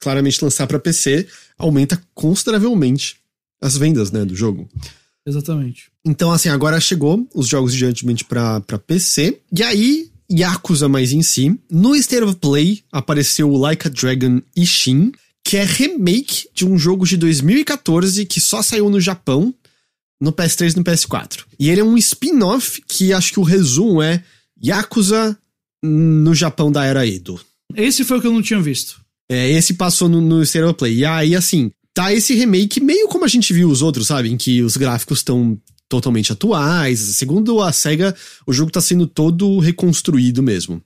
claramente 0.00 0.42
lançar 0.42 0.66
para 0.66 0.78
PC 0.78 1.26
aumenta 1.58 2.02
consideravelmente 2.14 3.16
as 3.60 3.76
vendas, 3.76 4.10
né, 4.10 4.24
do 4.24 4.34
jogo. 4.34 4.68
Exatamente. 5.26 5.90
Então, 6.04 6.32
assim, 6.32 6.48
agora 6.48 6.80
chegou 6.80 7.26
os 7.34 7.46
jogos 7.46 7.72
de 7.72 7.78
Judgment 7.78 8.24
pra, 8.28 8.60
pra 8.60 8.78
PC. 8.78 9.40
E 9.56 9.62
aí, 9.62 10.10
Yakuza 10.30 10.88
mais 10.88 11.12
em 11.12 11.22
si. 11.22 11.58
No 11.70 11.94
State 11.94 12.24
of 12.24 12.36
Play 12.36 12.82
apareceu 12.90 13.50
o 13.50 13.56
Like 13.56 13.86
a 13.86 13.90
Dragon 13.90 14.40
Ishin, 14.56 15.12
que 15.44 15.56
é 15.56 15.64
remake 15.64 16.48
de 16.54 16.66
um 16.66 16.78
jogo 16.78 17.06
de 17.06 17.16
2014 17.16 18.24
que 18.26 18.40
só 18.40 18.62
saiu 18.62 18.88
no 18.90 19.00
Japão, 19.00 19.54
no 20.20 20.32
PS3 20.32 20.72
e 20.72 20.76
no 20.76 20.84
PS4. 20.84 21.44
E 21.58 21.70
ele 21.70 21.80
é 21.80 21.84
um 21.84 21.96
spin-off 21.98 22.82
que 22.86 23.12
acho 23.12 23.32
que 23.32 23.40
o 23.40 23.44
resumo 23.44 24.02
é 24.02 24.22
Yakuza 24.64 25.36
no 25.82 26.34
Japão 26.34 26.70
da 26.70 26.84
era 26.84 27.06
Edo. 27.06 27.40
Esse 27.74 28.04
foi 28.04 28.18
o 28.18 28.20
que 28.20 28.26
eu 28.26 28.32
não 28.32 28.42
tinha 28.42 28.60
visto. 28.60 29.00
É, 29.28 29.50
esse 29.50 29.74
passou 29.74 30.08
no, 30.08 30.20
no 30.20 30.42
State 30.42 30.64
of 30.64 30.74
Play. 30.74 30.98
E 30.98 31.04
aí, 31.04 31.34
assim, 31.34 31.72
tá 31.94 32.12
esse 32.12 32.34
remake 32.34 32.80
meio 32.80 33.08
como 33.08 33.24
a 33.24 33.28
gente 33.28 33.52
viu 33.52 33.68
os 33.70 33.82
outros, 33.82 34.06
sabe? 34.06 34.30
Em 34.30 34.36
que 34.36 34.62
os 34.62 34.76
gráficos 34.76 35.18
estão 35.18 35.58
totalmente 35.88 36.32
atuais. 36.32 36.98
Segundo 37.00 37.60
a 37.60 37.70
SEGA, 37.72 38.14
o 38.46 38.52
jogo 38.52 38.70
tá 38.70 38.80
sendo 38.80 39.06
todo 39.06 39.58
reconstruído 39.58 40.42
mesmo. 40.42 40.82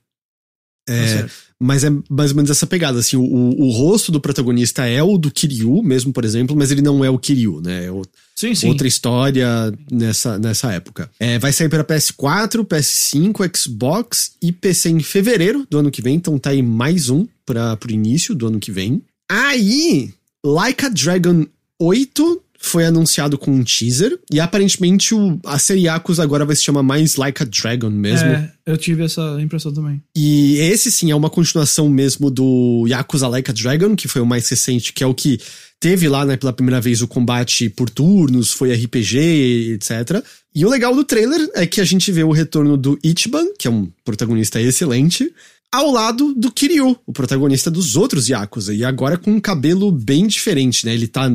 É, 0.89 1.23
Tá 1.23 1.29
mas 1.59 1.83
é 1.83 1.89
mais 2.09 2.29
ou 2.31 2.35
menos 2.35 2.51
essa 2.51 2.67
pegada, 2.67 2.99
assim, 2.99 3.17
o, 3.17 3.23
o 3.23 3.71
rosto 3.71 4.11
do 4.11 4.21
protagonista 4.21 4.85
é 4.85 5.01
o 5.01 5.17
do 5.17 5.31
Kiryu 5.31 5.81
mesmo, 5.81 6.13
por 6.13 6.23
exemplo, 6.23 6.55
mas 6.55 6.69
ele 6.71 6.81
não 6.83 7.03
é 7.03 7.09
o 7.09 7.17
Kiryu, 7.17 7.59
né? 7.61 7.85
É 7.85 7.91
o- 7.91 8.03
Sim, 8.35 8.53
sim. 8.53 8.69
outra 8.69 8.87
história 8.87 9.47
nessa, 9.91 10.37
nessa 10.37 10.71
época. 10.71 11.09
É, 11.19 11.39
vai 11.39 11.51
sair 11.51 11.67
para 11.67 11.83
PS4, 11.83 12.63
PS5, 12.63 13.57
Xbox 13.57 14.33
e 14.41 14.51
PC 14.51 14.89
em 14.91 14.99
fevereiro 14.99 15.65
do 15.69 15.79
ano 15.79 15.89
que 15.89 16.01
vem, 16.01 16.15
então 16.15 16.37
tá 16.37 16.51
aí 16.51 16.61
mais 16.61 17.09
um 17.09 17.25
para 17.45 17.75
pro 17.77 17.91
início 17.91 18.35
do 18.35 18.45
ano 18.47 18.59
que 18.59 18.71
vem. 18.71 19.01
Aí, 19.29 20.13
Like 20.47 20.85
a 20.85 20.89
Dragon 20.89 21.45
8 21.77 22.41
foi 22.57 22.85
anunciado 22.85 23.37
com 23.37 23.51
um 23.51 23.63
teaser 23.63 24.17
e 24.31 24.39
aparentemente 24.39 25.13
o, 25.13 25.39
a 25.45 25.59
série 25.59 25.81
Yakuza 25.81 26.23
agora 26.23 26.45
vai 26.45 26.55
se 26.55 26.63
chamar 26.63 26.83
mais 26.83 27.17
Like 27.17 27.43
a 27.43 27.45
Dragon 27.45 27.89
mesmo. 27.89 28.29
É, 28.29 28.51
eu 28.65 28.77
tive 28.77 29.03
essa 29.03 29.37
impressão 29.41 29.73
também. 29.73 30.01
E 30.15 30.57
esse 30.57 30.91
sim 30.91 31.11
é 31.11 31.15
uma 31.15 31.29
continuação 31.29 31.89
mesmo 31.89 32.31
do 32.31 32.85
Yakuza 32.87 33.27
Like 33.27 33.51
a 33.51 33.53
Dragon, 33.53 33.95
que 33.95 34.07
foi 34.07 34.21
o 34.21 34.25
mais 34.25 34.49
recente, 34.49 34.93
que 34.93 35.03
é 35.03 35.07
o 35.07 35.13
que 35.13 35.39
teve 35.79 36.07
lá, 36.07 36.25
né, 36.25 36.37
pela 36.37 36.53
primeira 36.53 36.81
vez 36.81 37.01
o 37.01 37.07
combate 37.07 37.69
por 37.69 37.89
turnos, 37.89 38.51
foi 38.51 38.73
RPG, 38.73 39.73
etc. 39.73 40.23
E 40.55 40.65
o 40.65 40.69
legal 40.69 40.95
do 40.95 41.03
trailer 41.03 41.49
é 41.53 41.67
que 41.67 41.79
a 41.79 41.85
gente 41.85 42.11
vê 42.11 42.23
o 42.23 42.31
retorno 42.31 42.75
do 42.75 42.97
Ichiban, 43.03 43.45
que 43.59 43.67
é 43.67 43.71
um 43.71 43.87
protagonista 44.03 44.59
excelente, 44.59 45.31
ao 45.73 45.91
lado 45.91 46.33
do 46.33 46.51
Kiryu, 46.51 46.97
o 47.05 47.13
protagonista 47.13 47.69
dos 47.69 47.95
outros 47.95 48.29
Yakuza, 48.29 48.73
e 48.73 48.83
agora 48.83 49.17
com 49.17 49.31
um 49.31 49.39
cabelo 49.39 49.91
bem 49.91 50.27
diferente, 50.27 50.85
né? 50.85 50.93
Ele 50.93 51.07
tá 51.07 51.29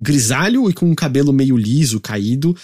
grisalho 0.00 0.68
e 0.68 0.72
com 0.72 0.90
um 0.90 0.94
cabelo 0.94 1.32
meio 1.32 1.56
liso, 1.56 2.00
caído. 2.00 2.56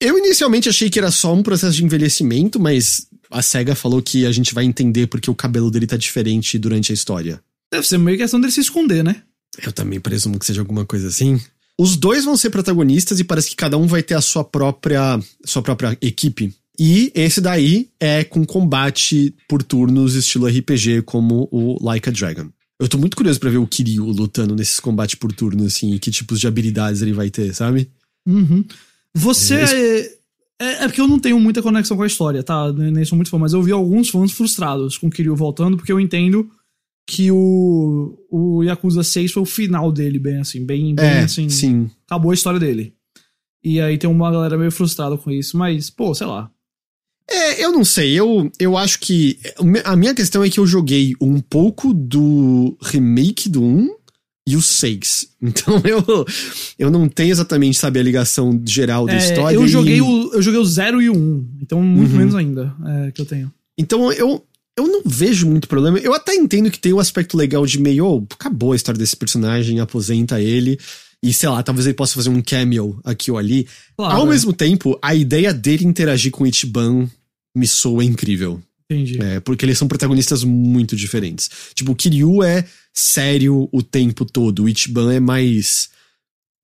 Eu 0.00 0.18
inicialmente 0.18 0.68
achei 0.68 0.90
que 0.90 0.98
era 0.98 1.10
só 1.10 1.32
um 1.32 1.42
processo 1.42 1.76
de 1.76 1.84
envelhecimento, 1.84 2.60
mas 2.60 3.06
a 3.30 3.42
SEGA 3.42 3.74
falou 3.74 4.02
que 4.02 4.26
a 4.26 4.32
gente 4.32 4.54
vai 4.54 4.64
entender 4.64 5.06
porque 5.06 5.30
o 5.30 5.34
cabelo 5.34 5.70
dele 5.70 5.86
tá 5.86 5.96
diferente 5.96 6.58
durante 6.58 6.92
a 6.92 6.94
história. 6.94 7.40
Deve 7.72 7.86
ser 7.86 7.98
meio 7.98 8.18
questão 8.18 8.40
dele 8.40 8.52
se 8.52 8.60
esconder, 8.60 9.02
né? 9.02 9.22
Eu 9.62 9.72
também 9.72 10.00
presumo 10.00 10.38
que 10.38 10.46
seja 10.46 10.60
alguma 10.60 10.84
coisa 10.84 11.08
assim. 11.08 11.40
Os 11.78 11.96
dois 11.96 12.24
vão 12.24 12.36
ser 12.36 12.50
protagonistas 12.50 13.18
e 13.18 13.24
parece 13.24 13.50
que 13.50 13.56
cada 13.56 13.76
um 13.76 13.86
vai 13.86 14.02
ter 14.02 14.14
a 14.14 14.20
sua 14.20 14.44
própria, 14.44 15.18
sua 15.44 15.62
própria 15.62 15.96
equipe. 16.00 16.54
E 16.78 17.12
esse 17.14 17.40
daí 17.40 17.88
é 18.00 18.24
com 18.24 18.44
combate 18.44 19.34
por 19.48 19.62
turnos 19.62 20.14
estilo 20.14 20.46
RPG, 20.46 21.02
como 21.02 21.48
o 21.52 21.82
Like 21.84 22.08
a 22.08 22.12
Dragon. 22.12 22.48
Eu 22.80 22.88
tô 22.88 22.98
muito 22.98 23.16
curioso 23.16 23.38
pra 23.38 23.50
ver 23.50 23.58
o 23.58 23.66
Kiryu 23.66 24.04
lutando 24.06 24.56
nesses 24.56 24.80
combates 24.80 25.14
por 25.14 25.32
turno, 25.32 25.64
assim, 25.64 25.94
e 25.94 25.98
que 25.98 26.10
tipos 26.10 26.40
de 26.40 26.48
habilidades 26.48 27.00
ele 27.00 27.12
vai 27.12 27.30
ter, 27.30 27.54
sabe? 27.54 27.88
Uhum. 28.26 28.64
Você. 29.14 29.54
É, 29.54 30.24
É, 30.60 30.66
é, 30.66 30.84
é 30.84 30.86
porque 30.86 31.00
eu 31.00 31.08
não 31.08 31.18
tenho 31.18 31.38
muita 31.38 31.62
conexão 31.62 31.96
com 31.96 32.02
a 32.02 32.06
história, 32.06 32.42
tá? 32.42 32.72
Nem 32.72 33.04
sou 33.04 33.16
muito 33.16 33.30
fã, 33.30 33.38
mas 33.38 33.52
eu 33.52 33.62
vi 33.62 33.72
alguns 33.72 34.08
fãs 34.08 34.32
frustrados 34.32 34.98
com 34.98 35.06
o 35.06 35.10
Kiryu 35.10 35.36
voltando, 35.36 35.76
porque 35.76 35.92
eu 35.92 36.00
entendo 36.00 36.50
que 37.06 37.30
o, 37.30 38.18
o 38.30 38.62
Yakuza 38.62 39.02
6 39.02 39.32
foi 39.32 39.42
o 39.42 39.46
final 39.46 39.92
dele, 39.92 40.18
bem 40.18 40.38
assim, 40.38 40.64
bem, 40.64 40.94
bem 40.94 41.04
é, 41.04 41.20
assim. 41.20 41.48
sim. 41.48 41.90
Acabou 42.06 42.30
a 42.30 42.34
história 42.34 42.58
dele. 42.58 42.94
E 43.62 43.80
aí 43.80 43.96
tem 43.98 44.08
uma 44.08 44.30
galera 44.30 44.58
meio 44.58 44.70
frustrada 44.70 45.16
com 45.16 45.30
isso, 45.30 45.56
mas, 45.56 45.90
pô, 45.90 46.14
sei 46.14 46.26
lá. 46.26 46.50
É, 47.30 47.64
eu 47.64 47.72
não 47.72 47.84
sei, 47.84 48.12
eu, 48.12 48.50
eu 48.58 48.76
acho 48.76 48.98
que. 49.00 49.38
A 49.84 49.96
minha 49.96 50.14
questão 50.14 50.44
é 50.44 50.50
que 50.50 50.60
eu 50.60 50.66
joguei 50.66 51.14
um 51.20 51.40
pouco 51.40 51.92
do 51.94 52.76
remake 52.82 53.48
do 53.48 53.62
1 53.62 53.94
e 54.46 54.56
o 54.56 54.62
6. 54.62 55.28
Então 55.44 55.80
eu, 55.84 56.24
eu 56.78 56.90
não 56.90 57.06
tenho 57.08 57.30
exatamente, 57.32 57.78
sabe, 57.78 57.98
a 57.98 58.02
ligação 58.02 58.58
geral 58.66 59.04
da 59.06 59.12
É, 59.14 59.18
história. 59.18 59.54
eu, 59.56 59.64
e- 59.64 59.68
joguei 59.68 60.00
o, 60.00 60.32
eu 60.32 60.40
joguei 60.42 60.58
o 60.60 60.64
0 60.64 61.02
e 61.02 61.10
o 61.10 61.14
1, 61.16 61.46
então 61.62 61.82
muito 61.82 62.12
Uhum. 62.12 62.18
menos 62.18 62.34
ainda 62.34 62.74
é, 62.86 63.10
que 63.10 63.20
eu 63.20 63.26
tenho. 63.26 63.52
Então 63.76 64.10
eu, 64.12 64.42
eu 64.76 64.86
não 64.86 65.02
vejo 65.04 65.46
muito 65.46 65.68
problema. 65.68 65.98
Eu 65.98 66.14
até 66.14 66.34
entendo 66.34 66.70
que 66.70 66.78
tem 66.78 66.92
o 66.94 66.98
aspecto 67.00 67.36
legal 67.36 67.64
de 67.66 67.78
meio, 67.80 68.06
oh, 68.06 68.26
acabou 68.34 68.72
a 68.72 68.76
história 68.76 68.98
desse 68.98 69.16
personagem, 69.16 69.80
aposenta 69.80 70.40
ele. 70.40 70.78
E 71.24 71.32
sei 71.32 71.48
lá, 71.48 71.62
talvez 71.62 71.86
ele 71.86 71.94
possa 71.94 72.14
fazer 72.14 72.28
um 72.28 72.42
cameo 72.42 73.00
aqui 73.02 73.30
ou 73.30 73.38
ali. 73.38 73.66
Claro, 73.96 74.16
Ao 74.20 74.26
mesmo 74.26 74.52
tempo, 74.52 74.98
a 75.00 75.14
ideia 75.14 75.54
dele 75.54 75.86
interagir 75.86 76.30
com 76.30 76.44
o 76.44 76.46
Ichiban 76.46 77.08
me 77.56 77.66
soa 77.66 78.04
incrível. 78.04 78.60
entendi. 78.90 79.18
É, 79.22 79.40
porque 79.40 79.64
eles 79.64 79.78
são 79.78 79.88
protagonistas 79.88 80.44
muito 80.44 80.94
diferentes. 80.94 81.50
Tipo, 81.74 81.92
o 81.92 81.96
Kiryu 81.96 82.42
é 82.42 82.64
sério 82.92 83.68
o 83.72 83.82
tempo 83.82 84.24
todo. 84.26 84.64
O 84.64 84.68
Ichiban 84.68 85.14
é 85.14 85.18
mais 85.20 85.88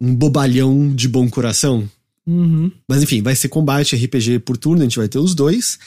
um 0.01 0.15
bobalhão 0.15 0.95
de 0.95 1.09
bom 1.09 1.29
coração. 1.31 1.89
Uhum. 2.27 2.71
Mas 2.87 3.03
enfim, 3.03 3.23
vai 3.23 3.35
ser 3.35 3.49
combate 3.49 3.97
RPG 3.97 4.41
por 4.41 4.57
turno, 4.59 4.83
a 4.83 4.85
gente 4.85 4.99
vai 4.99 5.09
ter 5.09 5.19
os 5.19 5.35
dois. 5.35 5.79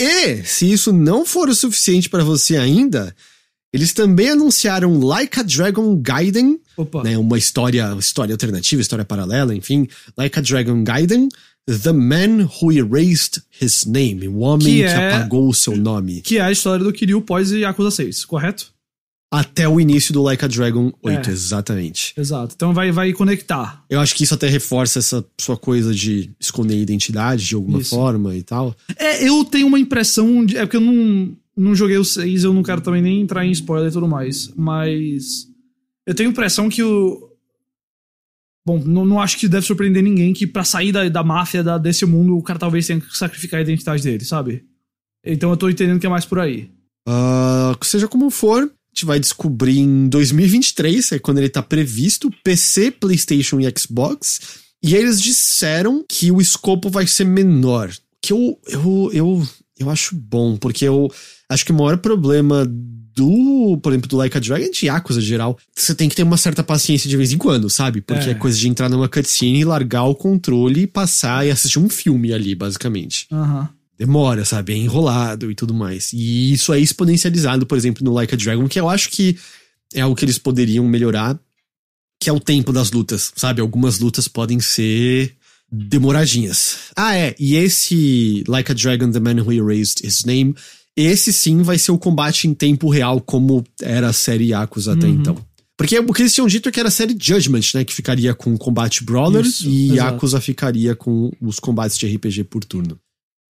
E, 0.00 0.42
se 0.44 0.70
isso 0.70 0.92
não 0.92 1.26
for 1.26 1.48
o 1.48 1.54
suficiente 1.54 2.08
pra 2.08 2.24
você 2.24 2.56
ainda, 2.56 3.14
eles 3.72 3.92
também 3.92 4.30
anunciaram 4.30 4.98
Like 5.00 5.40
a 5.40 5.42
Dragon 5.42 5.96
Gaiden, 5.96 6.60
né, 7.04 7.16
uma 7.18 7.38
história, 7.38 7.94
história 7.98 8.34
alternativa, 8.34 8.82
história 8.82 9.04
paralela, 9.04 9.54
enfim. 9.54 9.88
Like 10.16 10.38
a 10.38 10.42
Dragon 10.42 10.82
Gaiden, 10.84 11.28
The 11.66 11.92
Man 11.92 12.48
Who 12.60 12.72
Erased 12.72 13.42
His 13.60 13.84
Name, 13.86 14.28
o 14.28 14.38
homem 14.40 14.66
Que 14.66 14.74
que, 14.78 14.82
é- 14.84 15.14
apagou 15.14 15.48
o 15.48 15.54
seu 15.54 15.76
nome. 15.76 16.20
Que 16.20 16.38
é 16.38 16.42
a 16.42 16.52
história 16.52 16.84
do 16.84 16.92
Kiryu 16.92 17.22
pós 17.22 17.50
Yakuza 17.50 17.90
6, 17.90 18.24
correto? 18.24 18.72
Até 19.34 19.66
o 19.66 19.80
início 19.80 20.12
do 20.12 20.22
Like 20.22 20.44
a 20.44 20.48
Dragon 20.48 20.92
8, 21.02 21.30
É. 21.30 21.32
exatamente. 21.32 22.12
Exato. 22.18 22.52
Então 22.54 22.74
vai, 22.74 22.92
vai 22.92 23.14
conectar. 23.14 23.82
Eu 23.88 23.98
acho 23.98 24.14
que 24.14 24.24
isso 24.24 24.34
até 24.34 24.46
reforça 24.46 24.98
essa 24.98 25.24
sua 25.40 25.56
coisa 25.56 25.94
de 25.94 26.30
esconder 26.38 26.74
a 26.74 26.78
identidade 26.78 27.46
de 27.46 27.54
alguma 27.54 27.80
Isso. 27.80 27.94
forma 27.96 28.36
e 28.36 28.42
tal. 28.42 28.76
É, 28.94 29.26
eu 29.26 29.42
tenho 29.46 29.68
uma 29.68 29.78
impressão 29.78 30.44
de. 30.44 30.58
É 30.58 30.66
porque 30.66 30.76
eu 30.76 30.82
não, 30.82 31.34
não 31.56 31.74
joguei 31.74 31.96
o 31.98 32.04
6, 32.04 32.44
eu 32.44 32.52
não 32.54 32.62
quero 32.62 32.80
também 32.80 33.02
nem 33.02 33.20
entrar 33.20 33.44
em 33.44 33.50
spoiler 33.50 33.90
e 33.90 33.92
tudo 33.92 34.08
mais. 34.08 34.48
Mas. 34.56 35.46
Eu 36.06 36.14
tenho 36.14 36.30
impressão 36.30 36.68
que 36.68 36.82
o. 36.82 37.28
Bom, 38.66 38.78
não, 38.84 39.04
não 39.04 39.20
acho 39.20 39.38
que 39.38 39.48
deve 39.48 39.66
surpreender 39.66 40.02
ninguém 40.02 40.32
que 40.32 40.46
pra 40.46 40.62
sair 40.64 40.92
da, 40.92 41.08
da 41.08 41.22
máfia 41.24 41.62
da- 41.64 41.78
desse 41.78 42.06
mundo 42.06 42.36
o 42.36 42.42
cara 42.42 42.58
talvez 42.58 42.86
tenha 42.86 43.00
que 43.00 43.16
sacrificar 43.16 43.58
a 43.58 43.62
identidade 43.62 44.02
dele, 44.02 44.24
sabe? 44.24 44.64
Então 45.24 45.50
eu 45.50 45.56
tô 45.56 45.68
entendendo 45.68 45.98
que 45.98 46.06
é 46.06 46.10
mais 46.10 46.24
por 46.24 46.38
aí. 46.38 46.70
Ah, 47.08 47.76
seja 47.82 48.06
como 48.06 48.30
for, 48.30 48.62
a 48.62 48.66
gente 48.94 49.04
vai 49.04 49.18
descobrir 49.18 49.78
em 49.78 50.08
2023, 50.08 51.12
é 51.12 51.18
quando 51.18 51.38
ele 51.38 51.48
tá 51.48 51.60
previsto, 51.62 52.30
PC, 52.44 52.92
PlayStation 52.92 53.58
e 53.60 53.72
Xbox. 53.76 54.60
E 54.82 54.94
eles 54.94 55.20
disseram 55.20 56.04
que 56.08 56.30
o 56.30 56.40
escopo 56.40 56.88
vai 56.88 57.06
ser 57.06 57.24
menor. 57.24 57.92
Que 58.20 58.32
eu, 58.32 58.58
eu, 58.68 59.10
eu, 59.12 59.48
eu 59.82 59.90
acho 59.90 60.14
bom, 60.16 60.56
porque 60.56 60.84
eu 60.84 61.10
acho 61.48 61.64
que 61.64 61.72
o 61.72 61.74
maior 61.74 61.96
problema 61.98 62.64
do, 63.14 63.78
por 63.82 63.92
exemplo, 63.92 64.08
do 64.08 64.16
Like 64.16 64.36
a 64.36 64.40
Dragon 64.40 64.70
de 64.70 64.86
Yakuza 64.86 65.20
geral, 65.20 65.58
você 65.74 65.94
tem 65.94 66.08
que 66.08 66.16
ter 66.16 66.22
uma 66.22 66.36
certa 66.38 66.62
paciência 66.62 67.10
de 67.10 67.16
vez 67.16 67.30
em 67.32 67.36
quando, 67.38 67.68
sabe? 67.68 68.00
Porque 68.00 68.30
é, 68.30 68.32
É. 68.32 68.34
coisa 68.34 68.56
de 68.58 68.68
entrar 68.68 68.88
numa 68.88 69.08
cutscene 69.08 69.60
e 69.60 69.64
largar 69.64 70.04
o 70.04 70.14
controle 70.14 70.82
e 70.82 70.86
passar 70.86 71.46
e 71.46 71.50
assistir 71.50 71.78
um 71.78 71.88
filme 71.90 72.32
ali, 72.32 72.54
basicamente 72.54 73.26
Aham. 73.30 73.68
demora, 73.98 74.44
sabe? 74.46 74.72
É 74.72 74.76
enrolado 74.76 75.50
e 75.50 75.54
tudo 75.54 75.74
mais. 75.74 76.12
E 76.14 76.52
isso 76.54 76.72
é 76.72 76.80
exponencializado, 76.80 77.66
por 77.66 77.76
exemplo, 77.76 78.02
no 78.02 78.12
Like 78.14 78.34
a 78.34 78.38
Dragon, 78.38 78.66
que 78.66 78.80
eu 78.80 78.88
acho 78.88 79.10
que 79.10 79.36
é 79.92 80.00
algo 80.00 80.16
que 80.16 80.24
eles 80.24 80.38
poderiam 80.38 80.86
melhorar, 80.88 81.38
que 82.18 82.30
é 82.30 82.32
o 82.32 82.40
tempo 82.40 82.72
das 82.72 82.90
lutas, 82.92 83.30
sabe? 83.36 83.60
Algumas 83.60 83.98
lutas 83.98 84.26
podem 84.26 84.58
ser 84.58 85.34
demoradinhas. 85.72 86.76
Ah, 86.94 87.16
é. 87.16 87.34
E 87.38 87.56
esse 87.56 88.44
Like 88.46 88.70
a 88.70 88.74
Dragon, 88.74 89.10
The 89.10 89.20
Man 89.20 89.42
Who 89.42 89.52
Erased 89.52 90.06
His 90.06 90.24
Name, 90.24 90.54
esse 90.96 91.32
sim 91.32 91.62
vai 91.62 91.78
ser 91.78 91.92
o 91.92 91.98
combate 91.98 92.46
em 92.46 92.54
tempo 92.54 92.90
real, 92.90 93.20
como 93.20 93.64
era 93.80 94.08
a 94.08 94.12
série 94.12 94.48
Yakuza 94.50 94.92
até 94.92 95.06
Uhum. 95.06 95.14
então. 95.14 95.36
Porque 95.76 95.98
o 95.98 96.12
que 96.12 96.22
eles 96.22 96.34
tinham 96.34 96.46
dito 96.46 96.68
é 96.68 96.72
que 96.72 96.78
era 96.78 96.88
a 96.90 96.92
série 96.92 97.16
Judgment, 97.18 97.62
né? 97.74 97.82
Que 97.84 97.94
ficaria 97.94 98.34
com 98.34 98.56
combate 98.58 99.02
brawler 99.02 99.44
Isso, 99.44 99.66
e 99.68 99.92
exato. 99.92 100.12
Yakuza 100.14 100.40
ficaria 100.40 100.94
com 100.94 101.32
os 101.40 101.58
combates 101.58 101.96
de 101.98 102.06
RPG 102.06 102.44
por 102.44 102.62
turno. 102.64 102.98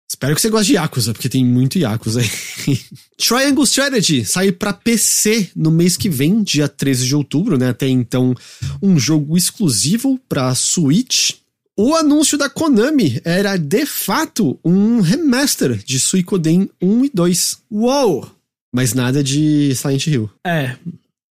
Espero 0.09 0.35
que 0.35 0.41
você 0.41 0.51
goste 0.51 0.69
de 0.69 0.75
Yakuza, 0.75 1.13
porque 1.13 1.29
tem 1.29 1.45
muito 1.45 1.79
Yakuza 1.79 2.21
aí. 2.21 2.31
Triangle 3.19 3.65
Strategy 3.65 4.25
sai 4.25 4.53
para 4.53 4.73
PC 4.73 5.51
no 5.57 5.71
mês 5.71 5.97
que 5.97 6.09
vem, 6.09 6.43
dia 6.43 6.69
13 6.69 7.07
de 7.07 7.17
outubro, 7.17 7.59
né? 7.59 7.71
Até 7.71 7.89
então, 7.89 8.35
um 8.81 8.99
jogo 8.99 9.37
exclusivo 9.37 10.19
para 10.29 10.55
Switch. 10.55 11.33
O 11.75 11.95
anúncio 11.95 12.37
da 12.37 12.51
Konami 12.51 13.19
era 13.25 13.57
de 13.57 13.87
fato 13.87 14.61
um 14.63 15.01
remaster 15.01 15.75
de 15.79 15.99
Suikoden 15.99 16.69
1 16.83 17.05
e 17.07 17.11
2. 17.15 17.59
Uou! 17.71 18.31
Mas 18.75 18.93
nada 18.93 19.25
de 19.25 19.75
Silent 19.75 20.07
Hill. 20.07 20.31
É. 20.47 20.77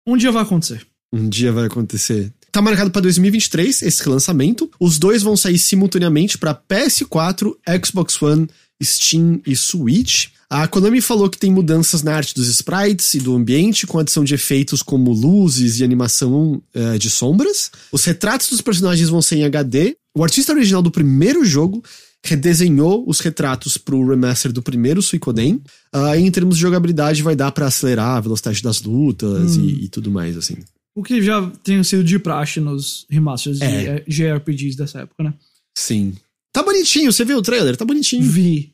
Um 0.07 0.17
dia 0.17 0.31
vai 0.31 0.41
acontecer. 0.41 0.87
Um 1.13 1.29
dia 1.29 1.51
vai 1.51 1.67
acontecer. 1.67 2.33
Tá 2.51 2.63
marcado 2.63 2.89
para 2.89 3.03
2023 3.03 3.83
esse 3.83 4.03
relançamento. 4.03 4.71
Os 4.79 4.97
dois 4.97 5.21
vão 5.21 5.37
sair 5.37 5.59
simultaneamente 5.59 6.35
para 6.39 6.55
PS4, 6.55 7.53
Xbox 7.85 8.19
One, 8.19 8.47
Steam 8.81 9.39
e 9.45 9.55
Switch. 9.55 10.29
A 10.49 10.67
Konami 10.67 11.01
falou 11.01 11.29
que 11.29 11.37
tem 11.37 11.51
mudanças 11.51 12.01
na 12.01 12.15
arte 12.15 12.33
dos 12.33 12.47
sprites 12.47 13.13
e 13.13 13.19
do 13.19 13.35
ambiente, 13.35 13.85
com 13.85 13.99
adição 13.99 14.23
de 14.23 14.33
efeitos 14.33 14.81
como 14.81 15.11
luzes 15.11 15.79
e 15.79 15.83
animação 15.83 16.61
uh, 16.75 16.97
de 16.97 17.09
sombras. 17.09 17.71
Os 17.91 18.03
retratos 18.03 18.49
dos 18.49 18.61
personagens 18.61 19.09
vão 19.09 19.21
ser 19.21 19.37
em 19.37 19.45
HD. 19.45 19.95
O 20.15 20.23
artista 20.23 20.53
original 20.53 20.81
do 20.81 20.91
primeiro 20.91 21.43
jogo 21.43 21.83
redesenhou 22.23 23.03
os 23.07 23.19
retratos 23.19 23.77
pro 23.77 24.07
remaster 24.07 24.51
do 24.51 24.61
primeiro 24.61 25.01
Suicoden. 25.01 25.61
Uh, 25.93 26.15
e 26.15 26.19
em 26.19 26.31
termos 26.31 26.55
de 26.55 26.61
jogabilidade, 26.61 27.21
vai 27.21 27.35
dar 27.35 27.51
para 27.51 27.67
acelerar 27.67 28.17
a 28.17 28.21
velocidade 28.21 28.61
das 28.63 28.81
lutas 28.81 29.57
hum. 29.57 29.65
e, 29.65 29.85
e, 29.85 29.89
tudo 29.89 30.09
mais, 30.09 30.37
assim. 30.37 30.55
O 30.95 31.03
que 31.03 31.21
já 31.21 31.49
tem 31.63 31.83
sido 31.83 32.03
de 32.03 32.17
praxe 32.19 32.59
nos 32.59 33.05
remasters 33.09 33.59
é. 33.61 33.99
de 34.01 34.15
JRPGs 34.15 34.77
dessa 34.77 35.01
época, 35.01 35.23
né? 35.23 35.33
Sim. 35.77 36.13
Tá 36.53 36.61
bonitinho, 36.63 37.11
você 37.11 37.25
viu 37.25 37.39
o 37.39 37.41
trailer? 37.41 37.75
Tá 37.75 37.83
bonitinho. 37.83 38.23
Vi. 38.23 38.73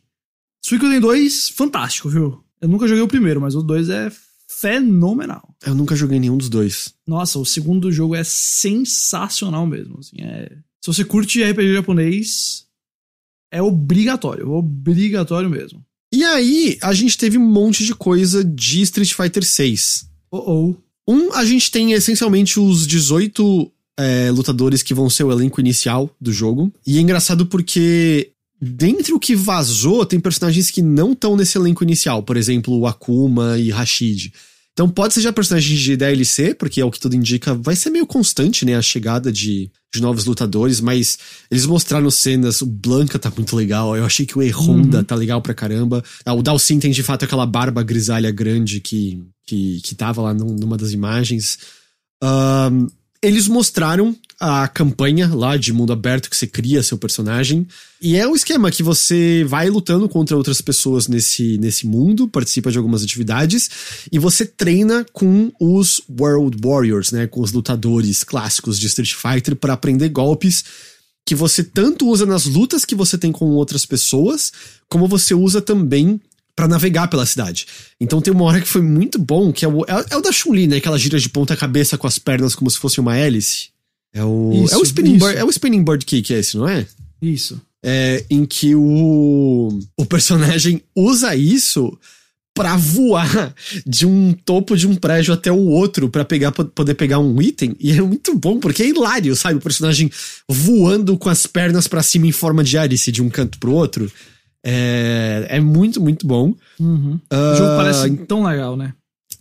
Suicoden 0.64 1.00
2, 1.00 1.50
fantástico, 1.50 2.10
viu? 2.10 2.44
Eu 2.62 2.68
nunca 2.68 2.88
joguei 2.88 3.02
o 3.02 3.08
primeiro, 3.08 3.40
mas 3.40 3.56
o 3.56 3.64
2 3.64 3.90
é 3.90 4.12
fenomenal. 4.60 5.56
Eu 5.66 5.74
nunca 5.74 5.96
joguei 5.96 6.20
nenhum 6.20 6.38
dos 6.38 6.50
dois. 6.50 6.94
Nossa, 7.08 7.40
o 7.40 7.46
segundo 7.46 7.92
jogo 7.92 8.16
é 8.16 8.24
sensacional 8.24 9.66
mesmo. 9.66 10.00
Assim, 10.00 10.22
é... 10.22 10.52
Se 10.84 10.88
você 10.94 11.04
curte 11.04 11.44
RPG 11.44 11.74
japonês, 11.74 12.66
é 13.52 13.62
obrigatório. 13.62 14.52
Obrigatório 14.52 15.50
mesmo. 15.50 15.84
E 16.14 16.24
aí, 16.24 16.78
a 16.82 16.94
gente 16.94 17.18
teve 17.18 17.38
um 17.38 17.46
monte 17.46 17.86
de 17.86 17.94
coisa 17.94 18.44
de 18.44 18.82
Street 18.82 19.14
Fighter 19.14 19.44
6. 19.44 20.10
Oh, 20.32 20.38
oh. 20.38 20.76
Um, 21.12 21.34
a 21.34 21.44
gente 21.46 21.72
tem 21.72 21.94
essencialmente 21.94 22.60
os 22.60 22.88
18 22.88 23.72
é, 24.00 24.32
lutadores 24.32 24.82
que 24.82 24.94
vão 24.94 25.10
ser 25.10 25.24
o 25.24 25.32
elenco 25.32 25.60
inicial 25.60 26.10
do 26.20 26.32
jogo. 26.32 26.74
E 26.86 26.98
é 26.98 27.02
engraçado 27.02 27.46
porque 27.46 28.32
Dentre 28.62 29.14
o 29.14 29.20
que 29.20 29.36
vazou, 29.36 30.06
tem 30.06 30.20
personagens 30.20 30.70
que 30.70 30.82
não 30.82 31.14
estão 31.14 31.38
nesse 31.38 31.58
elenco 31.58 31.82
inicial, 31.82 32.22
por 32.22 32.36
exemplo, 32.36 32.78
o 32.78 32.86
Akuma 32.86 33.58
e 33.58 33.70
Rashid. 33.70 34.34
Então 34.80 34.90
pode 34.90 35.14
ser 35.14 35.20
já 35.20 35.34
personagens 35.34 35.78
de 35.78 35.98
DLC, 35.98 36.54
porque 36.54 36.80
é 36.80 36.86
o 36.86 36.90
que 36.90 37.02
tudo 37.02 37.14
indica, 37.14 37.54
vai 37.54 37.76
ser 37.76 37.90
meio 37.90 38.08
constante, 38.08 38.64
né, 38.64 38.78
a 38.78 38.82
chegada 38.82 39.30
de, 39.30 39.70
de 39.94 40.02
novos 40.02 40.24
lutadores, 40.24 40.80
mas 40.80 41.20
eles 41.52 41.66
mostraram 41.66 42.10
cenas, 42.10 42.62
o 42.62 42.66
Blanca 42.66 43.20
tá 43.20 43.30
muito 43.36 43.58
legal, 43.58 43.98
eu 43.98 44.06
achei 44.06 44.26
que 44.26 44.38
o 44.38 44.42
E-Honda 44.42 45.00
uhum. 45.00 45.04
tá 45.04 45.16
legal 45.16 45.42
pra 45.42 45.54
caramba. 45.54 46.02
Ah, 46.26 46.34
o 46.34 46.42
Dalsin 46.42 46.80
tem 46.80 46.92
de 46.92 47.04
fato 47.04 47.26
aquela 47.26 47.46
barba 47.46 47.84
grisalha 47.84 48.32
grande 48.32 48.80
que, 48.80 49.22
que, 49.46 49.82
que 49.82 49.94
tava 49.96 50.22
lá 50.22 50.34
numa 50.34 50.78
das 50.78 50.94
imagens. 50.94 51.60
Um, 52.24 52.88
eles 53.22 53.48
mostraram 53.48 54.16
a 54.40 54.68
campanha 54.70 55.28
lá 55.34 55.58
de 55.58 55.74
mundo 55.74 55.92
aberto 55.92 56.30
que 56.30 56.38
você 56.38 56.48
cria 56.48 56.82
seu 56.82 56.98
personagem. 56.98 57.68
E 58.02 58.16
é 58.16 58.26
o 58.26 58.36
esquema 58.36 58.72
que 58.72 58.82
você 58.82 59.44
vai 59.46 59.70
lutando 59.70 60.08
contra 60.08 60.38
outras 60.38 60.62
pessoas 60.62 61.10
nesse, 61.10 61.58
nesse 61.58 61.86
mundo, 61.86 62.28
participa 62.28 62.72
de 62.72 62.78
algumas 62.78 63.04
atividades, 63.04 63.70
e 64.10 64.18
você 64.18 64.46
treina 64.46 65.06
com 65.12 65.52
os 65.60 66.02
World 66.10 66.58
Warriors, 66.64 67.12
né? 67.12 67.28
Com 67.28 67.42
os 67.42 67.52
lutadores 67.52 68.24
clássicos 68.24 68.80
de 68.80 68.88
Street 68.88 69.14
Fighter 69.14 69.56
para 69.58 69.74
aprender 69.74 70.08
golpes 70.08 70.64
que 71.26 71.36
você 71.36 71.64
tanto 71.64 72.08
usa 72.08 72.26
nas 72.26 72.46
lutas 72.46 72.84
que 72.84 72.96
você 72.96 73.18
tem 73.18 73.32
com 73.32 73.46
outras 73.52 73.86
pessoas, 73.86 74.52
como 74.88 75.08
você 75.08 75.36
usa 75.36 75.62
também 75.62 76.20
para 76.60 76.68
navegar 76.68 77.08
pela 77.08 77.26
cidade. 77.26 77.66
Então 78.02 78.20
tem 78.20 78.34
uma 78.34 78.44
hora 78.44 78.60
que 78.60 78.68
foi 78.68 78.82
muito 78.82 79.18
bom, 79.18 79.50
que 79.54 79.64
é 79.64 79.68
o, 79.70 79.86
é, 79.86 80.06
é 80.10 80.18
o 80.18 80.22
da 80.22 80.30
Chun-Li, 80.30 80.68
né? 80.68 80.82
Que 80.82 80.90
ela 80.90 81.00
gira 81.00 81.18
de 81.18 81.30
ponta 81.30 81.56
cabeça 81.56 81.98
com 81.98 82.06
as 82.06 82.20
pernas 82.20 82.54
como 82.54 82.70
se 82.70 82.78
fosse 82.78 83.00
uma 83.00 83.16
hélice. 83.16 83.70
É 84.14 84.26
o, 84.26 84.52
isso, 84.66 84.76
é 84.76 84.78
o 84.78 84.84
spinning 84.84 85.16
isso. 85.16 85.26
bird, 85.26 85.40
é 85.40 85.46
o 85.46 85.50
spinning 85.50 85.84
bird 85.86 86.06
kick 86.06 86.34
esse, 86.34 86.58
não 86.58 86.68
é? 86.68 86.86
Isso. 87.22 87.62
É, 87.82 88.26
em 88.30 88.46
que 88.46 88.76
o, 88.76 89.80
o 89.96 90.06
personagem 90.06 90.82
usa 90.94 91.34
isso 91.34 91.98
para 92.54 92.76
voar 92.76 93.56
de 93.88 94.06
um 94.06 94.34
topo 94.34 94.76
de 94.76 94.86
um 94.86 94.96
prédio 94.96 95.34
até 95.34 95.50
o 95.50 95.68
outro 95.68 96.10
para 96.10 96.26
pegar 96.26 96.52
poder 96.52 96.96
pegar 96.96 97.20
um 97.20 97.42
item 97.42 97.74
e 97.80 97.94
é 97.94 98.02
muito 98.02 98.36
bom 98.36 98.60
porque 98.60 98.84
é 98.84 98.90
hilário, 98.90 99.34
sabe? 99.34 99.56
O 99.56 99.62
personagem 99.62 100.12
voando 100.46 101.18
com 101.18 101.30
as 101.30 101.48
pernas 101.48 101.88
para 101.88 102.04
cima 102.04 102.28
em 102.28 102.34
forma 102.34 102.66
de 102.66 102.76
hélice 102.76 103.14
de 103.14 103.22
um 103.22 103.30
canto 103.30 103.58
pro 103.60 103.72
outro. 103.72 104.12
É, 104.66 105.48
é 105.50 105.60
muito, 105.60 106.02
muito 106.02 106.28
bom. 106.28 106.54
Uhum. 106.80 107.20
Uh, 107.32 107.54
o 107.54 107.56
jogo 107.56 107.76
parece 107.78 108.18
tão 108.26 108.44
legal, 108.44 108.76
né? 108.76 108.94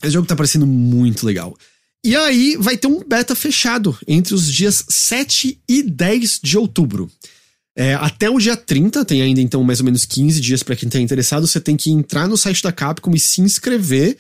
Esse 0.03 0.13
jogo 0.13 0.27
tá 0.27 0.37
parecendo 0.37 0.67
muito 0.67 1.27
legal. 1.27 1.57
E 2.05 2.15
aí 2.15 2.57
vai 2.59 2.77
ter 2.77 2.87
um 2.87 3.03
beta 3.03 3.35
fechado 3.35 3.97
entre 4.07 4.35
os 4.35 4.53
dias 4.53 4.85
7 4.89 5.61
e 5.69 5.83
10 5.83 6.41
de 6.43 6.57
outubro. 6.57 7.11
É, 7.77 7.95
até 7.95 8.29
o 8.29 8.39
dia 8.39 8.57
30, 8.57 9.05
tem 9.05 9.23
ainda 9.23 9.41
então 9.41 9.63
mais 9.63 9.79
ou 9.81 9.85
menos 9.85 10.05
15 10.05 10.41
dias 10.41 10.63
para 10.63 10.75
quem 10.75 10.89
tá 10.89 10.99
interessado, 10.99 11.47
você 11.47 11.61
tem 11.61 11.77
que 11.77 11.91
entrar 11.91 12.27
no 12.27 12.37
site 12.37 12.63
da 12.63 12.73
Capcom 12.73 13.13
e 13.15 13.21
se 13.21 13.41
inscrever 13.41 14.17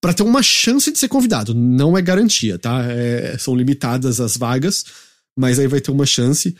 para 0.00 0.14
ter 0.14 0.22
uma 0.22 0.42
chance 0.42 0.90
de 0.90 0.98
ser 0.98 1.08
convidado. 1.08 1.54
Não 1.54 1.96
é 1.96 2.02
garantia, 2.02 2.58
tá? 2.58 2.84
É, 2.90 3.36
são 3.38 3.54
limitadas 3.54 4.20
as 4.20 4.36
vagas, 4.36 4.84
mas 5.36 5.58
aí 5.58 5.68
vai 5.68 5.80
ter 5.80 5.90
uma 5.90 6.06
chance. 6.06 6.56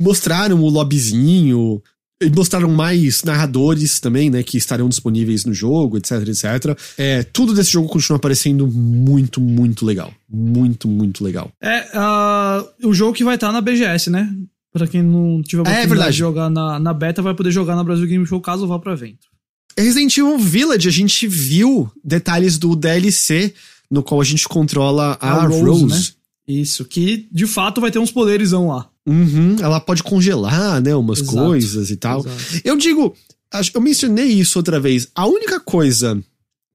Mostraram 0.00 0.60
o 0.62 0.68
lobbyzinho, 0.68 1.82
mostraram 2.30 2.70
mais 2.70 3.22
narradores 3.22 4.00
também, 4.00 4.30
né, 4.30 4.42
que 4.42 4.56
estarão 4.56 4.88
disponíveis 4.88 5.44
no 5.44 5.54
jogo, 5.54 5.96
etc, 5.96 6.28
etc. 6.28 6.78
É, 6.96 7.22
tudo 7.22 7.54
desse 7.54 7.72
jogo 7.72 7.88
continua 7.88 8.18
parecendo 8.18 8.66
muito, 8.66 9.40
muito 9.40 9.84
legal. 9.84 10.12
Muito, 10.28 10.88
muito 10.88 11.24
legal. 11.24 11.50
É, 11.60 11.86
uh, 11.96 12.88
o 12.88 12.94
jogo 12.94 13.12
que 13.12 13.24
vai 13.24 13.34
estar 13.34 13.48
tá 13.48 13.52
na 13.52 13.60
BGS, 13.60 14.10
né? 14.10 14.32
Pra 14.72 14.86
quem 14.86 15.02
não 15.02 15.42
tiver 15.42 15.66
é 15.68 15.82
é, 15.82 16.10
de 16.10 16.16
jogar 16.16 16.48
na, 16.48 16.78
na 16.78 16.94
beta, 16.94 17.20
vai 17.20 17.34
poder 17.34 17.50
jogar 17.50 17.76
na 17.76 17.84
Brasil 17.84 18.06
Game 18.06 18.26
Show 18.26 18.40
caso 18.40 18.66
vá 18.66 18.78
pro 18.78 18.92
evento. 18.92 19.26
Resident 19.78 20.16
Evil 20.16 20.38
Village, 20.38 20.88
a 20.88 20.92
gente 20.92 21.26
viu 21.26 21.90
detalhes 22.02 22.58
do 22.58 22.74
DLC 22.74 23.54
no 23.90 24.02
qual 24.02 24.20
a 24.20 24.24
gente 24.24 24.48
controla 24.48 25.18
a, 25.20 25.32
a 25.32 25.46
Rose, 25.46 25.62
Rose. 25.62 25.86
Né? 25.86 26.00
Isso, 26.48 26.84
que 26.84 27.28
de 27.30 27.46
fato 27.46 27.80
vai 27.80 27.90
ter 27.90 27.98
uns 27.98 28.10
poderes 28.10 28.52
lá. 28.52 28.88
Uhum, 29.06 29.56
ela 29.60 29.80
pode 29.80 30.02
congelar, 30.02 30.80
né, 30.80 30.94
umas 30.94 31.20
exato, 31.20 31.36
coisas 31.36 31.90
e 31.90 31.96
tal. 31.96 32.20
Exato. 32.20 32.60
Eu 32.64 32.76
digo, 32.76 33.14
eu 33.74 33.80
mencionei 33.80 34.26
isso 34.26 34.58
outra 34.58 34.78
vez. 34.78 35.08
A 35.14 35.26
única 35.26 35.58
coisa 35.58 36.22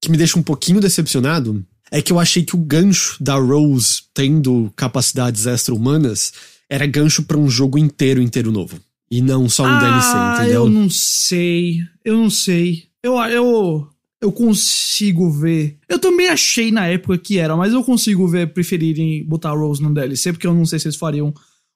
que 0.02 0.12
me 0.12 0.18
deixa 0.18 0.38
um 0.38 0.44
pouquinho 0.44 0.80
decepcionado 0.80 1.66
é 1.90 2.02
que 2.02 2.12
eu 2.12 2.20
achei 2.20 2.44
que 2.44 2.56
o 2.56 2.60
gancho 2.60 3.18
da 3.22 3.36
Rose 3.36 4.02
tendo 4.14 4.72
capacidades 4.76 5.46
extra-humanas 5.46 6.34
era 6.70 6.86
gancho 6.86 7.24
para 7.24 7.38
um 7.38 7.50
jogo 7.50 7.78
inteiro, 7.78 8.22
inteiro 8.22 8.52
novo. 8.52 8.80
E 9.10 9.22
não 9.22 9.48
só 9.48 9.64
um 9.64 9.68
ah, 9.68 9.80
DLC, 9.80 10.42
entendeu? 10.42 10.66
Eu 10.66 10.70
não 10.70 10.90
sei. 10.90 11.80
Eu 12.04 12.18
não 12.18 12.30
sei. 12.30 12.84
Eu, 13.02 13.16
eu, 13.16 13.88
eu 14.22 14.32
consigo 14.34 15.32
ver. 15.32 15.78
Eu 15.88 15.98
também 15.98 16.28
achei 16.28 16.72
na 16.72 16.88
época 16.88 17.18
que 17.18 17.38
era, 17.38 17.56
mas 17.56 17.72
eu 17.72 17.82
consigo 17.84 18.28
ver 18.28 18.52
preferirem 18.52 19.24
botar 19.24 19.52
a 19.52 19.56
Rose 19.56 19.82
no 19.82 19.94
DLC, 19.94 20.34
porque 20.34 20.46
eu 20.46 20.54
não 20.54 20.66
sei 20.66 20.78
se 20.78 20.88
eles 20.88 20.98
fariam 20.98 21.34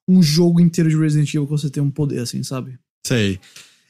um 0.08 0.22
jogo 0.22 0.60
inteiro 0.60 0.90
de 0.90 0.96
Resident 0.96 1.28
Evil 1.28 1.46
que 1.46 1.50
você 1.50 1.70
tem 1.70 1.82
um 1.82 1.90
poder 1.90 2.20
assim, 2.20 2.42
sabe? 2.42 2.78
Sei. 3.06 3.38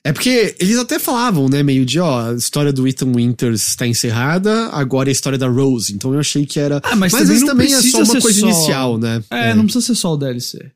É 0.04 0.12
porque 0.12 0.56
eles 0.58 0.78
até 0.78 0.98
falavam, 0.98 1.48
né, 1.48 1.62
meio 1.62 1.86
de, 1.86 2.00
ó, 2.00 2.30
a 2.30 2.34
história 2.34 2.72
do 2.72 2.88
Ethan 2.88 3.12
Winters 3.14 3.68
está 3.68 3.86
encerrada, 3.86 4.66
agora 4.70 5.08
é 5.08 5.10
a 5.10 5.12
história 5.12 5.38
da 5.38 5.46
Rose. 5.46 5.94
Então 5.94 6.12
eu 6.12 6.18
achei 6.18 6.44
que 6.44 6.58
era. 6.58 6.80
Ah, 6.82 6.96
mas, 6.96 7.12
mas 7.12 7.28
também, 7.28 7.46
também 7.46 7.72
é 7.72 7.82
só 7.82 8.02
uma 8.02 8.20
coisa 8.20 8.40
só... 8.40 8.46
inicial, 8.48 8.98
né? 8.98 9.22
É, 9.30 9.50
é, 9.50 9.54
não 9.54 9.64
precisa 9.64 9.86
ser 9.86 9.94
só 9.94 10.14
o 10.14 10.16
DLC. 10.16 10.72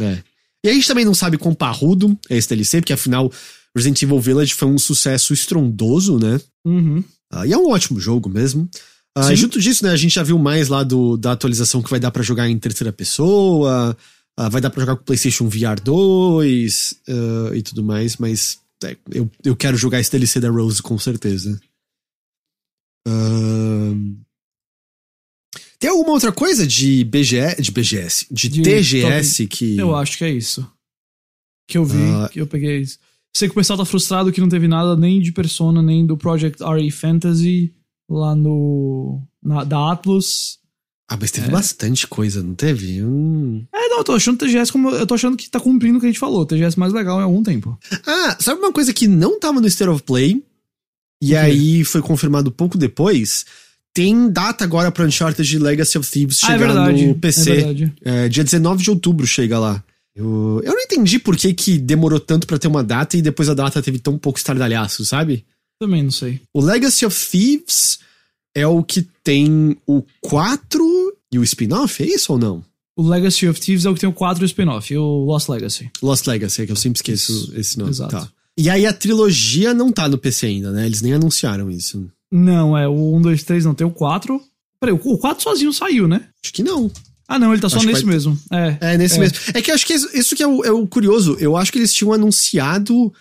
É. 0.00 0.18
E 0.64 0.68
a 0.68 0.72
gente 0.72 0.88
também 0.88 1.04
não 1.04 1.14
sabe 1.14 1.38
quão 1.38 1.54
parrudo 1.54 2.18
é 2.28 2.36
esse 2.36 2.48
DLC, 2.48 2.80
porque 2.80 2.92
afinal 2.92 3.30
Resident 3.74 4.02
Evil 4.02 4.18
Village 4.18 4.54
foi 4.54 4.66
um 4.66 4.78
sucesso 4.78 5.32
estrondoso, 5.32 6.18
né? 6.18 6.40
Uhum. 6.64 7.04
Uh, 7.32 7.44
e 7.46 7.52
é 7.52 7.56
um 7.56 7.70
ótimo 7.70 8.00
jogo 8.00 8.28
mesmo. 8.28 8.68
Uh, 9.16 9.34
junto 9.34 9.60
disso, 9.60 9.84
né, 9.84 9.92
a 9.92 9.96
gente 9.96 10.14
já 10.14 10.22
viu 10.22 10.38
mais 10.38 10.68
lá 10.68 10.82
do, 10.82 11.16
da 11.16 11.32
atualização 11.32 11.80
que 11.82 11.90
vai 11.90 12.00
dar 12.00 12.10
para 12.10 12.22
jogar 12.22 12.48
em 12.48 12.58
terceira 12.58 12.92
pessoa. 12.92 13.96
Uh, 14.38 14.50
vai 14.50 14.60
dar 14.60 14.70
pra 14.70 14.80
jogar 14.80 14.96
com 14.96 15.02
o 15.02 15.04
PlayStation 15.04 15.48
VR 15.48 15.80
2 15.82 17.02
uh, 17.08 17.54
e 17.54 17.62
tudo 17.62 17.82
mais, 17.82 18.18
mas 18.18 18.60
é, 18.84 18.96
eu, 19.10 19.30
eu 19.42 19.56
quero 19.56 19.76
jogar 19.76 19.98
esse 19.98 20.10
DLC 20.10 20.40
da 20.40 20.50
Rose 20.50 20.82
com 20.82 20.98
certeza. 20.98 21.58
Uh, 23.08 24.16
tem 25.78 25.90
alguma 25.90 26.12
outra 26.12 26.32
coisa 26.32 26.66
de 26.66 27.04
BGS, 27.04 27.62
de 27.62 27.70
BGS, 27.70 28.26
de, 28.30 28.48
de 28.48 28.62
TGS 28.62 29.42
top, 29.42 29.56
que. 29.56 29.78
Eu 29.78 29.94
acho 29.94 30.18
que 30.18 30.24
é 30.24 30.30
isso. 30.30 30.70
Que 31.68 31.78
eu 31.78 31.84
vi, 31.84 31.98
que 32.32 32.40
eu 32.40 32.46
peguei 32.46 32.80
isso. 32.80 32.98
Sei 33.36 33.48
que 33.48 33.52
o 33.52 33.56
pessoal 33.56 33.78
tá 33.78 33.84
frustrado 33.84 34.32
que 34.32 34.40
não 34.40 34.48
teve 34.48 34.66
nada 34.66 34.96
nem 34.96 35.20
de 35.20 35.32
Persona, 35.32 35.82
nem 35.82 36.06
do 36.06 36.16
Project 36.16 36.62
RE 36.62 36.90
Fantasy 36.90 37.74
lá 38.08 38.34
no. 38.34 39.22
Na, 39.42 39.64
da 39.64 39.92
Atlus. 39.92 40.58
Ah, 41.08 41.16
mas 41.20 41.30
teve 41.30 41.48
bastante 41.48 42.06
coisa, 42.06 42.42
não 42.42 42.54
teve? 42.54 43.00
Hum. 43.02 43.64
É, 43.72 43.88
não, 43.88 43.98
eu 43.98 44.04
tô 44.04 44.12
achando 44.12 44.34
o 44.34 44.38
TGS 44.38 44.72
como. 44.72 44.90
Eu 44.90 45.06
tô 45.06 45.14
achando 45.14 45.36
que 45.36 45.48
tá 45.48 45.60
cumprindo 45.60 45.98
o 45.98 46.00
que 46.00 46.06
a 46.06 46.10
gente 46.10 46.18
falou. 46.18 46.40
O 46.40 46.46
TGS 46.46 46.76
mais 46.78 46.92
legal 46.92 47.20
em 47.20 47.22
algum 47.24 47.42
tempo. 47.44 47.78
Ah, 48.04 48.36
sabe 48.40 48.58
uma 48.60 48.72
coisa 48.72 48.92
que 48.92 49.06
não 49.06 49.38
tava 49.38 49.60
no 49.60 49.66
State 49.68 49.88
of 49.90 50.02
Play? 50.02 50.42
E 51.22 51.28
quê? 51.28 51.36
aí 51.36 51.84
foi 51.84 52.02
confirmado 52.02 52.50
pouco 52.50 52.76
depois? 52.76 53.46
Tem 53.94 54.28
data 54.30 54.64
agora 54.64 54.90
pra 54.92 55.06
Uncharted 55.06 55.58
Legacy 55.58 55.96
of 55.96 56.10
Thieves 56.10 56.40
Ah, 56.42 56.48
é 56.54 56.58
chegar 56.58 56.74
no 56.74 56.90
É 57.10 57.14
PC. 57.14 57.54
verdade. 57.54 57.92
É, 58.04 58.28
dia 58.28 58.44
19 58.44 58.82
de 58.82 58.90
outubro 58.90 59.26
chega 59.26 59.58
lá. 59.58 59.82
Eu, 60.14 60.60
eu 60.64 60.72
não 60.74 60.80
entendi 60.80 61.18
por 61.18 61.36
que, 61.36 61.54
que 61.54 61.78
demorou 61.78 62.18
tanto 62.18 62.46
pra 62.46 62.58
ter 62.58 62.68
uma 62.68 62.82
data 62.82 63.16
e 63.16 63.22
depois 63.22 63.48
a 63.48 63.54
data 63.54 63.80
teve 63.82 63.98
tão 63.98 64.18
pouco 64.18 64.38
estardalhaço, 64.38 65.04
sabe? 65.04 65.44
Também 65.80 66.02
não 66.02 66.10
sei. 66.10 66.40
O 66.52 66.60
Legacy 66.60 67.06
of 67.06 67.30
Thieves 67.30 67.98
é 68.54 68.66
o 68.66 68.82
que 68.82 69.06
tem 69.22 69.76
o 69.86 70.02
4 70.22 70.82
e 71.32 71.38
o 71.38 71.42
spin-off, 71.44 72.02
é 72.02 72.06
isso 72.06 72.32
ou 72.32 72.38
não? 72.38 72.64
O 72.96 73.06
Legacy 73.06 73.46
of 73.48 73.60
Thieves 73.60 73.84
é 73.84 73.90
o 73.90 73.94
que 73.94 74.00
tem 74.00 74.08
o 74.08 74.12
4 74.12 74.42
e 74.42 74.44
o 74.44 74.46
spin-off, 74.46 74.92
e 74.92 74.96
o 74.96 75.24
Lost 75.24 75.48
Legacy. 75.48 75.90
Lost 76.02 76.26
Legacy, 76.26 76.62
é 76.62 76.66
que 76.66 76.72
eu 76.72 76.76
sempre 76.76 76.98
esqueço 76.98 77.52
esse 77.54 77.78
nome. 77.78 77.90
Exato. 77.90 78.10
Tá. 78.12 78.28
E 78.56 78.70
aí 78.70 78.86
a 78.86 78.92
trilogia 78.92 79.74
não 79.74 79.92
tá 79.92 80.08
no 80.08 80.16
PC 80.16 80.46
ainda, 80.46 80.72
né? 80.72 80.86
Eles 80.86 81.02
nem 81.02 81.12
anunciaram 81.12 81.70
isso. 81.70 82.08
Não, 82.32 82.76
é 82.76 82.88
o 82.88 83.14
1, 83.16 83.20
2, 83.20 83.42
3, 83.44 83.64
não 83.66 83.74
tem 83.74 83.86
o 83.86 83.90
4. 83.90 84.40
Peraí, 84.80 84.94
o 84.94 85.00
o 85.12 85.18
4 85.18 85.42
sozinho 85.42 85.72
saiu, 85.72 86.08
né? 86.08 86.26
Acho 86.42 86.52
que 86.54 86.62
não. 86.62 86.90
Ah, 87.28 87.38
não, 87.38 87.52
ele 87.52 87.60
tá 87.60 87.68
só 87.68 87.76
Acho 87.76 87.86
nesse 87.86 88.04
vai- 88.04 88.14
mesmo. 88.14 88.38
É. 88.50 88.78
É, 88.80 88.96
nesse 88.98 89.16
É. 89.16 89.20
mesmo. 89.20 89.36
É 89.52 89.60
que 89.60 89.70
eu 89.70 89.74
acho 89.74 89.84
que 89.86 89.92
isso 89.94 90.08
isso 90.16 90.34
que 90.36 90.42
é 90.42 90.46
o, 90.46 90.64
é 90.64 90.70
o 90.72 90.86
curioso. 90.86 91.36
Eu 91.40 91.56
acho 91.56 91.70
que 91.72 91.78
eles 91.78 91.92
tinham 91.92 92.12
anunciado. 92.12 93.12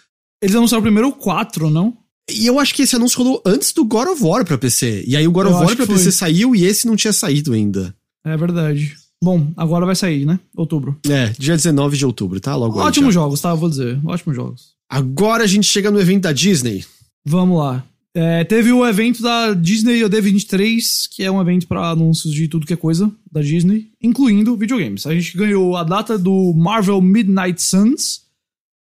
Eles 0.41 0.55
anunciaram 0.55 0.81
primeiro 0.83 1.09
o 1.09 1.13
4, 1.13 1.69
não? 1.69 1.97
E 2.29 2.47
eu 2.47 2.59
acho 2.59 2.73
que 2.73 2.81
esse 2.81 2.95
anúncio 2.95 3.17
rolou 3.19 3.41
antes 3.45 3.71
do 3.71 3.85
God 3.85 4.07
of 4.07 4.23
War 4.23 4.43
pra 4.43 4.57
PC. 4.57 5.03
E 5.07 5.15
aí 5.15 5.27
o 5.27 5.31
God 5.31 5.47
Eu 5.47 5.53
of 5.53 5.65
War 5.65 5.75
pra 5.75 5.87
PC 5.87 6.11
saiu 6.11 6.55
e 6.55 6.65
esse 6.65 6.87
não 6.87 6.95
tinha 6.95 7.13
saído 7.13 7.53
ainda. 7.53 7.95
É 8.25 8.35
verdade. 8.35 8.95
Bom, 9.23 9.51
agora 9.55 9.85
vai 9.85 9.95
sair, 9.95 10.25
né? 10.25 10.39
Outubro. 10.55 10.97
É, 11.07 11.29
dia 11.37 11.55
19 11.55 11.97
de 11.97 12.05
outubro, 12.05 12.39
tá? 12.39 12.55
Logo 12.55 12.79
Ótimos 12.79 13.13
jogos, 13.13 13.39
tá? 13.41 13.53
Vou 13.53 13.69
dizer. 13.69 13.99
Ótimos 14.05 14.35
jogos. 14.35 14.75
Agora 14.89 15.43
a 15.43 15.47
gente 15.47 15.67
chega 15.67 15.89
no 15.91 15.99
evento 15.99 16.23
da 16.23 16.31
Disney. 16.31 16.83
Vamos 17.25 17.57
lá. 17.59 17.83
É, 18.13 18.45
teve 18.45 18.71
o 18.71 18.87
evento 18.87 19.21
da 19.21 19.53
Disney 19.53 19.99
OD23, 20.01 21.07
que 21.11 21.23
é 21.23 21.29
um 21.29 21.41
evento 21.41 21.67
pra 21.67 21.89
anúncios 21.89 22.33
de 22.33 22.47
tudo 22.47 22.65
que 22.65 22.73
é 22.73 22.77
coisa 22.77 23.11
da 23.29 23.41
Disney, 23.41 23.87
incluindo 24.01 24.55
videogames. 24.55 25.05
A 25.05 25.13
gente 25.13 25.35
ganhou 25.35 25.75
a 25.75 25.83
data 25.83 26.17
do 26.17 26.53
Marvel 26.55 27.01
Midnight 27.01 27.61
Suns, 27.61 28.21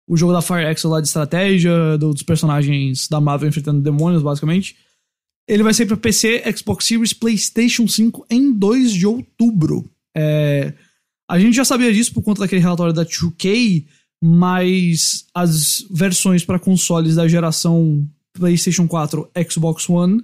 o 0.09 0.17
jogo 0.17 0.33
da 0.33 0.41
Fire 0.43 0.65
Axel 0.67 0.91
lá 0.91 1.01
de 1.01 1.09
estratégia, 1.09 1.99
do- 1.99 2.13
dos 2.13 2.23
personagens 2.23 3.09
da 3.09 3.21
Marvel 3.21 3.49
enfrentando 3.49 3.81
demônios, 3.83 4.23
basicamente. 4.23 4.77
Ele 5.49 5.63
vai 5.63 5.73
sair 5.75 5.87
pra 5.87 5.97
PC, 5.97 6.43
Xbox 6.57 6.85
Series, 6.87 7.13
PlayStation 7.13 7.87
5 7.87 8.27
em 8.31 8.53
2 8.53 8.93
de 8.93 9.07
outubro. 9.07 9.89
É, 10.17 10.73
a 11.29 11.39
gente 11.39 11.55
já 11.55 11.65
sabia 11.65 11.93
disso 11.93 12.13
por 12.13 12.23
conta 12.23 12.41
daquele 12.41 12.61
relatório 12.63 12.93
da 12.93 13.05
2K, 13.05 13.85
mas 14.23 15.27
as 15.35 15.85
versões 15.91 16.45
para 16.45 16.59
consoles 16.59 17.15
da 17.17 17.29
geração 17.29 18.09
PlayStation 18.33 18.87
4, 18.89 19.29
Xbox 19.51 19.89
One, 19.89 20.23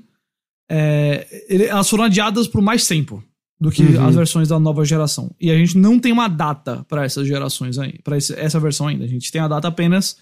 é, 0.71 1.27
elas 1.69 1.89
foram 1.89 2.05
adiadas 2.05 2.47
por 2.49 2.61
mais 2.63 2.87
tempo 2.87 3.23
do 3.63 3.71
que 3.71 3.85
Uhum. 3.85 4.07
as 4.07 4.17
versões 4.17 4.49
da 4.49 4.59
nova 4.59 4.85
geração. 4.85 5.33
E 5.41 5.49
a 5.49 5.57
gente 5.57 5.79
não 5.79 5.97
tem 5.97 6.11
uma 6.11 6.27
data 6.27 6.85
para 6.89 7.05
essas 7.05 7.29
gerações 7.29 7.79
aí, 7.79 7.97
para 8.03 8.17
essa 8.17 8.59
versão 8.59 8.89
ainda. 8.89 9.05
A 9.05 9.09
gente 9.09 9.31
tem 9.31 9.41
a 9.41 9.47
data 9.47 9.69
apenas 9.69 10.17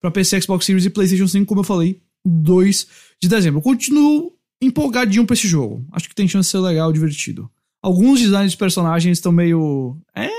para 0.00 0.10
PC, 0.10 0.40
Xbox 0.40 0.64
Series 0.64 0.86
e 0.86 0.90
PlayStation 0.90 1.28
5, 1.28 1.44
como 1.44 1.60
eu 1.60 1.64
falei, 1.64 2.00
2 2.26 2.86
de 3.22 3.28
dezembro. 3.28 3.58
Eu 3.58 3.62
continuo 3.62 4.32
empolgadinho 4.62 5.26
pra 5.26 5.34
esse 5.34 5.46
jogo. 5.46 5.86
Acho 5.92 6.08
que 6.08 6.14
tem 6.14 6.26
chance 6.26 6.46
de 6.48 6.52
ser 6.52 6.60
legal, 6.60 6.90
divertido. 6.90 7.50
Alguns 7.82 8.20
designs 8.20 8.52
de 8.52 8.56
personagens 8.56 9.18
estão 9.18 9.30
meio. 9.32 9.98
É, 10.16 10.30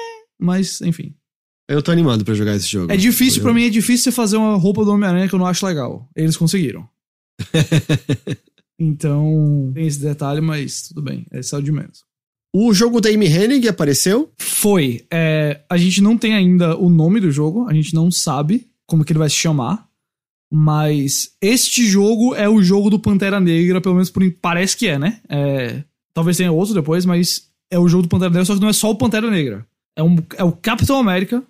mas 0.41 0.81
enfim. 0.81 1.13
Eu 1.69 1.83
tô 1.83 1.91
animado 1.91 2.25
pra 2.25 2.33
jogar 2.33 2.55
esse 2.55 2.67
jogo. 2.67 2.91
É 2.91 2.97
difícil, 2.97 3.43
pra 3.43 3.53
mim, 3.53 3.63
é 3.65 3.69
difícil 3.69 4.05
você 4.05 4.11
fazer 4.11 4.37
uma 4.37 4.55
roupa 4.55 4.83
do 4.83 4.91
Homem-Aranha 4.91 5.29
que 5.29 5.35
eu 5.35 5.39
não 5.39 5.45
acho 5.45 5.63
legal. 5.67 6.09
Eles 6.15 6.35
conseguiram. 6.35 6.89
então, 8.79 9.71
tem 9.73 9.85
esse 9.85 9.99
detalhe, 9.99 10.41
mas 10.41 10.87
tudo 10.87 11.03
bem. 11.03 11.27
Esse 11.31 11.53
é 11.53 11.57
o 11.57 11.61
de 11.61 11.71
menos. 11.71 12.08
O 12.53 12.73
jogo 12.73 12.99
da 12.99 13.09
Amy 13.09 13.27
Hennig 13.27 13.67
apareceu. 13.67 14.31
Foi. 14.37 15.05
é, 15.11 15.61
a 15.69 15.77
gente 15.77 16.01
não 16.01 16.17
tem 16.17 16.33
ainda 16.33 16.75
o 16.77 16.89
nome 16.89 17.19
do 17.19 17.31
jogo, 17.31 17.67
a 17.67 17.73
gente 17.73 17.93
não 17.93 18.09
sabe 18.11 18.67
como 18.87 19.05
que 19.05 19.11
ele 19.11 19.19
vai 19.19 19.29
se 19.29 19.35
chamar. 19.35 19.87
Mas 20.51 21.35
este 21.39 21.85
jogo 21.85 22.33
é 22.33 22.49
o 22.49 22.61
jogo 22.61 22.89
do 22.89 22.99
Pantera 22.99 23.39
Negra, 23.39 23.79
pelo 23.79 23.95
menos 23.95 24.09
por, 24.09 24.23
parece 24.41 24.75
que 24.75 24.87
é, 24.87 24.97
né? 24.97 25.21
É, 25.29 25.83
talvez 26.11 26.37
tenha 26.37 26.51
outro 26.51 26.73
depois, 26.73 27.05
mas 27.05 27.49
é 27.69 27.77
o 27.77 27.87
jogo 27.87 28.03
do 28.03 28.09
Pantera 28.09 28.31
Negra, 28.31 28.45
só 28.45 28.55
que 28.55 28.61
não 28.61 28.69
é 28.69 28.73
só 28.73 28.89
o 28.89 28.95
Pantera 28.95 29.29
Negra. 29.29 29.65
É, 29.95 30.01
um, 30.01 30.15
é 30.35 30.43
o 30.43 30.51
Capitão 30.51 30.97
América 30.97 31.43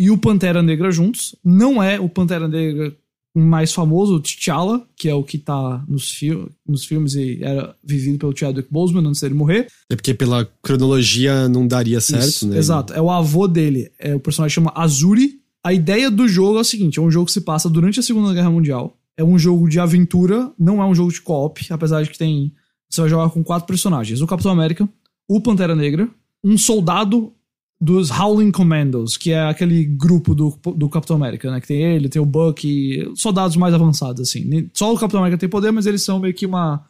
e 0.00 0.10
o 0.10 0.16
Pantera 0.16 0.62
Negra 0.62 0.90
juntos. 0.90 1.36
Não 1.44 1.82
é 1.82 2.00
o 2.00 2.08
Pantera 2.08 2.48
Negra 2.48 2.96
mais 3.38 3.72
famoso, 3.72 4.14
o 4.14 4.20
T'Challa, 4.20 4.86
que 4.96 5.08
é 5.08 5.14
o 5.14 5.22
que 5.22 5.38
tá 5.38 5.84
nos, 5.88 6.10
fil 6.10 6.50
nos 6.66 6.84
filmes 6.84 7.14
e 7.14 7.38
era 7.42 7.74
vivido 7.82 8.18
pelo 8.18 8.36
Chadwick 8.36 8.68
Boseman 8.70 9.06
antes 9.06 9.20
dele 9.20 9.34
morrer. 9.34 9.66
É 9.90 9.96
porque 9.96 10.14
pela 10.14 10.44
cronologia 10.62 11.48
não 11.48 11.66
daria 11.66 12.00
certo, 12.00 12.28
Isso, 12.28 12.48
né? 12.48 12.58
Exato. 12.58 12.92
É 12.92 13.00
o 13.00 13.10
avô 13.10 13.46
dele. 13.46 13.90
É, 13.98 14.14
o 14.14 14.20
personagem 14.20 14.54
chama 14.54 14.72
Azuri. 14.74 15.40
A 15.64 15.72
ideia 15.72 16.10
do 16.10 16.28
jogo 16.28 16.58
é 16.58 16.60
o 16.60 16.64
seguinte: 16.64 16.98
é 16.98 17.02
um 17.02 17.10
jogo 17.10 17.26
que 17.26 17.32
se 17.32 17.40
passa 17.40 17.68
durante 17.68 18.00
a 18.00 18.02
Segunda 18.02 18.34
Guerra 18.34 18.50
Mundial. 18.50 18.96
É 19.16 19.24
um 19.24 19.38
jogo 19.38 19.68
de 19.68 19.80
aventura, 19.80 20.52
não 20.58 20.82
é 20.82 20.86
um 20.86 20.94
jogo 20.94 21.12
de 21.12 21.20
co-op, 21.20 21.66
apesar 21.70 22.02
de 22.02 22.10
que 22.10 22.18
tem. 22.18 22.52
Você 22.88 23.00
vai 23.00 23.10
jogar 23.10 23.30
com 23.30 23.42
quatro 23.42 23.66
personagens: 23.66 24.20
o 24.20 24.26
Capitão 24.26 24.52
América, 24.52 24.88
o 25.28 25.40
Pantera 25.40 25.74
Negra, 25.74 26.08
um 26.42 26.56
soldado 26.56 27.32
dos 27.80 28.10
Howling 28.10 28.50
Commandos, 28.50 29.16
que 29.16 29.30
é 29.30 29.40
aquele 29.40 29.84
grupo 29.84 30.34
do, 30.34 30.58
do 30.74 30.88
Capitão 30.88 31.16
América, 31.16 31.50
né? 31.50 31.60
Que 31.60 31.68
tem 31.68 31.82
ele, 31.82 32.08
tem 32.08 32.20
o 32.20 32.26
Bucky, 32.26 33.10
soldados 33.14 33.56
mais 33.56 33.72
avançados, 33.72 34.28
assim. 34.28 34.68
Só 34.74 34.92
o 34.92 34.98
Capitão 34.98 35.20
América 35.20 35.38
tem 35.38 35.48
poder, 35.48 35.70
mas 35.70 35.86
eles 35.86 36.02
são 36.02 36.18
meio 36.18 36.34
que 36.34 36.46
uma 36.46 36.84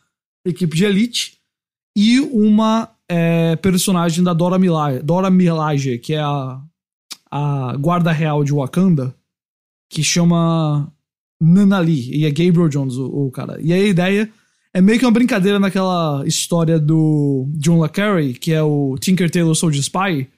equipe 0.46 0.74
de 0.74 0.84
elite. 0.84 1.38
E 1.96 2.20
uma 2.20 2.88
é, 3.08 3.56
personagem 3.56 4.24
da 4.24 4.32
Dora 4.32 4.58
Milaje, 4.58 5.00
Dora 5.00 5.30
Milaje, 5.30 5.98
que 5.98 6.14
é 6.14 6.20
a, 6.20 6.60
a 7.30 7.76
guarda 7.76 8.12
real 8.12 8.42
de 8.42 8.52
Wakanda, 8.52 9.14
que 9.90 10.02
chama 10.02 10.90
Nanali, 11.40 12.16
e 12.16 12.24
é 12.24 12.30
Gabriel 12.30 12.68
Jones, 12.68 12.96
o, 12.96 13.26
o 13.26 13.30
cara. 13.30 13.60
E 13.60 13.72
a 13.72 13.78
ideia 13.78 14.30
é 14.72 14.80
meio 14.80 14.98
que 14.98 15.04
uma 15.04 15.10
brincadeira 15.10 15.58
naquela 15.58 16.22
história 16.26 16.78
do 16.78 17.46
John 17.54 17.82
Le 17.82 18.34
que 18.34 18.52
é 18.52 18.62
o 18.62 18.96
Tinker 18.98 19.30
Tailor 19.30 19.54
Soldier 19.54 19.82
Spy. 19.82 20.28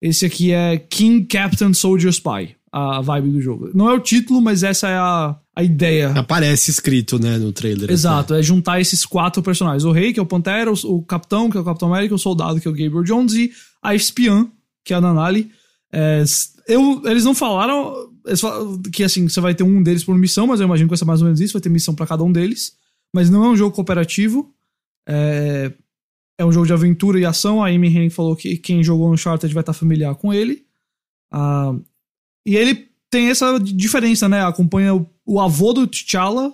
Esse 0.00 0.26
aqui 0.26 0.52
é 0.52 0.78
King 0.78 1.26
Captain 1.26 1.74
Soldier 1.74 2.10
Spy, 2.10 2.54
a 2.72 3.00
vibe 3.00 3.30
do 3.30 3.40
jogo. 3.40 3.70
Não 3.74 3.90
é 3.90 3.94
o 3.94 4.00
título, 4.00 4.40
mas 4.40 4.62
essa 4.62 4.88
é 4.88 4.94
a, 4.94 5.36
a 5.56 5.62
ideia. 5.62 6.10
Aparece 6.12 6.70
escrito, 6.70 7.18
né, 7.18 7.36
no 7.36 7.52
trailer. 7.52 7.90
Exato, 7.90 8.34
é 8.34 8.42
juntar 8.42 8.80
esses 8.80 9.04
quatro 9.04 9.42
personagens. 9.42 9.84
O 9.84 9.90
rei, 9.90 10.12
que 10.12 10.20
é 10.20 10.22
o 10.22 10.26
Pantera, 10.26 10.70
o, 10.70 10.96
o 10.96 11.02
capitão, 11.02 11.50
que 11.50 11.56
é 11.56 11.60
o 11.60 11.64
Capitão 11.64 11.92
América, 11.92 12.14
o 12.14 12.18
soldado, 12.18 12.60
que 12.60 12.68
é 12.68 12.70
o 12.70 12.74
Gabriel 12.74 13.02
Jones, 13.02 13.34
e 13.34 13.50
a 13.82 13.94
espiã, 13.94 14.48
que 14.84 14.94
é 14.94 14.96
a 14.96 15.00
Nanali. 15.00 15.50
É, 15.92 16.22
eu, 16.68 17.02
eles 17.06 17.24
não 17.24 17.34
falaram, 17.34 18.10
eles 18.26 18.40
falaram 18.40 18.80
que 18.82 19.02
assim, 19.02 19.28
você 19.28 19.40
vai 19.40 19.54
ter 19.54 19.64
um 19.64 19.82
deles 19.82 20.04
por 20.04 20.16
missão, 20.16 20.46
mas 20.46 20.60
eu 20.60 20.66
imagino 20.66 20.86
que 20.86 20.90
vai 20.90 20.98
ser 20.98 21.04
mais 21.06 21.20
ou 21.20 21.24
menos 21.24 21.40
isso, 21.40 21.54
vai 21.54 21.62
ter 21.62 21.70
missão 21.70 21.94
pra 21.94 22.06
cada 22.06 22.22
um 22.22 22.30
deles. 22.30 22.72
Mas 23.12 23.30
não 23.30 23.44
é 23.44 23.48
um 23.48 23.56
jogo 23.56 23.74
cooperativo. 23.74 24.52
É, 25.08 25.72
é 26.38 26.44
um 26.44 26.52
jogo 26.52 26.66
de 26.66 26.72
aventura 26.72 27.18
e 27.18 27.26
ação. 27.26 27.62
A 27.62 27.68
Amy 27.68 27.88
Hennig 27.88 28.10
falou 28.10 28.36
que 28.36 28.56
quem 28.56 28.82
jogou 28.82 29.12
Uncharted 29.12 29.52
vai 29.52 29.62
estar 29.62 29.72
familiar 29.72 30.14
com 30.14 30.32
ele. 30.32 30.64
Ah, 31.32 31.74
e 32.46 32.56
ele 32.56 32.88
tem 33.10 33.28
essa 33.28 33.58
diferença, 33.58 34.28
né? 34.28 34.44
Acompanha 34.44 34.94
o, 34.94 35.06
o 35.26 35.40
avô 35.40 35.72
do 35.72 35.86
T'Challa 35.86 36.52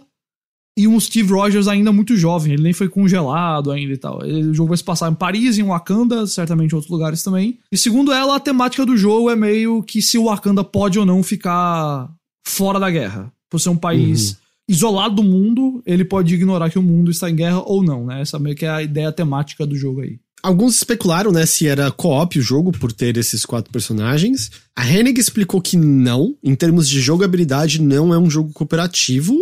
e 0.76 0.88
um 0.88 0.98
Steve 0.98 1.32
Rogers 1.32 1.68
ainda 1.68 1.92
muito 1.92 2.16
jovem. 2.16 2.54
Ele 2.54 2.62
nem 2.62 2.72
foi 2.72 2.88
congelado 2.88 3.70
ainda 3.70 3.92
e 3.92 3.96
tal. 3.98 4.18
O 4.22 4.54
jogo 4.54 4.68
vai 4.68 4.76
se 4.78 4.84
passar 4.84 5.12
em 5.12 5.14
Paris, 5.14 5.58
em 5.58 5.62
Wakanda, 5.62 6.26
certamente 6.26 6.72
em 6.72 6.74
outros 6.74 6.90
lugares 6.90 7.22
também. 7.22 7.58
E 7.70 7.76
segundo 7.76 8.10
ela, 8.10 8.36
a 8.36 8.40
temática 8.40 8.86
do 8.86 8.96
jogo 8.96 9.30
é 9.30 9.36
meio 9.36 9.82
que 9.82 10.00
se 10.00 10.16
o 10.16 10.24
Wakanda 10.24 10.64
pode 10.64 10.98
ou 10.98 11.04
não 11.04 11.22
ficar 11.22 12.10
fora 12.46 12.80
da 12.80 12.90
guerra. 12.90 13.32
Por 13.50 13.60
ser 13.60 13.68
um 13.68 13.76
país 13.76 14.36
isolado 14.68 15.16
do 15.16 15.22
mundo, 15.22 15.82
ele 15.86 16.04
pode 16.04 16.34
ignorar 16.34 16.70
que 16.70 16.78
o 16.78 16.82
mundo 16.82 17.10
está 17.10 17.28
em 17.30 17.36
guerra 17.36 17.60
ou 17.60 17.82
não, 17.82 18.06
né? 18.06 18.20
Essa 18.20 18.38
meio 18.38 18.56
que 18.56 18.64
é 18.64 18.70
a 18.70 18.82
ideia 18.82 19.12
temática 19.12 19.66
do 19.66 19.76
jogo 19.76 20.00
aí. 20.00 20.18
Alguns 20.42 20.76
especularam, 20.76 21.32
né, 21.32 21.46
se 21.46 21.66
era 21.66 21.90
co-op 21.90 22.38
o 22.38 22.42
jogo 22.42 22.70
por 22.70 22.92
ter 22.92 23.16
esses 23.16 23.46
quatro 23.46 23.72
personagens. 23.72 24.50
A 24.76 24.86
Hennig 24.86 25.18
explicou 25.18 25.58
que 25.58 25.74
não, 25.74 26.36
em 26.42 26.54
termos 26.54 26.86
de 26.86 27.00
jogabilidade, 27.00 27.80
não 27.80 28.12
é 28.12 28.18
um 28.18 28.28
jogo 28.28 28.52
cooperativo, 28.52 29.34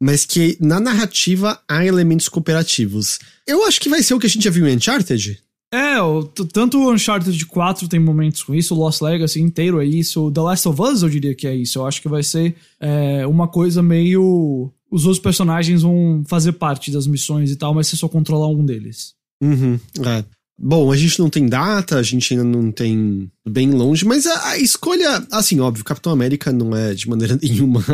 mas 0.00 0.26
que 0.26 0.56
na 0.60 0.80
narrativa 0.80 1.60
há 1.68 1.86
elementos 1.86 2.28
cooperativos. 2.28 3.20
Eu 3.46 3.64
acho 3.64 3.80
que 3.80 3.88
vai 3.88 4.02
ser 4.02 4.14
o 4.14 4.18
que 4.18 4.26
a 4.26 4.28
gente 4.28 4.42
já 4.42 4.50
viu 4.50 4.66
em 4.66 4.74
Uncharted. 4.74 5.40
É, 5.72 5.94
tanto 6.52 6.78
o 6.78 6.92
Uncharted 6.92 7.46
4 7.46 7.88
tem 7.88 7.98
momentos 7.98 8.42
com 8.42 8.54
isso, 8.54 8.74
o 8.74 8.78
Lost 8.78 9.00
Legacy 9.00 9.40
inteiro 9.40 9.80
é 9.80 9.86
isso, 9.86 10.26
o 10.26 10.30
The 10.30 10.40
Last 10.42 10.68
of 10.68 10.82
Us 10.82 11.02
eu 11.02 11.08
diria 11.08 11.34
que 11.34 11.46
é 11.46 11.54
isso. 11.54 11.78
Eu 11.78 11.86
acho 11.86 12.02
que 12.02 12.08
vai 12.08 12.22
ser 12.22 12.54
é, 12.78 13.26
uma 13.26 13.48
coisa 13.48 13.82
meio. 13.82 14.70
Os 14.90 15.06
outros 15.06 15.22
personagens 15.22 15.80
vão 15.80 16.22
fazer 16.26 16.52
parte 16.52 16.90
das 16.90 17.06
missões 17.06 17.50
e 17.50 17.56
tal, 17.56 17.72
mas 17.72 17.86
você 17.86 17.96
só 17.96 18.06
controla 18.06 18.46
um 18.46 18.64
deles. 18.64 19.14
Uhum, 19.42 19.80
é. 20.06 20.24
Bom, 20.64 20.92
a 20.92 20.96
gente 20.96 21.18
não 21.18 21.28
tem 21.28 21.48
data, 21.48 21.96
a 21.96 22.02
gente 22.04 22.32
ainda 22.32 22.44
não 22.44 22.70
tem 22.70 23.28
bem 23.44 23.72
longe, 23.72 24.04
mas 24.04 24.28
a, 24.28 24.50
a 24.50 24.58
escolha, 24.58 25.26
assim, 25.32 25.58
óbvio, 25.58 25.84
Capitão 25.84 26.12
América 26.12 26.52
não 26.52 26.72
é 26.76 26.94
de 26.94 27.08
maneira 27.08 27.36
nenhuma 27.42 27.84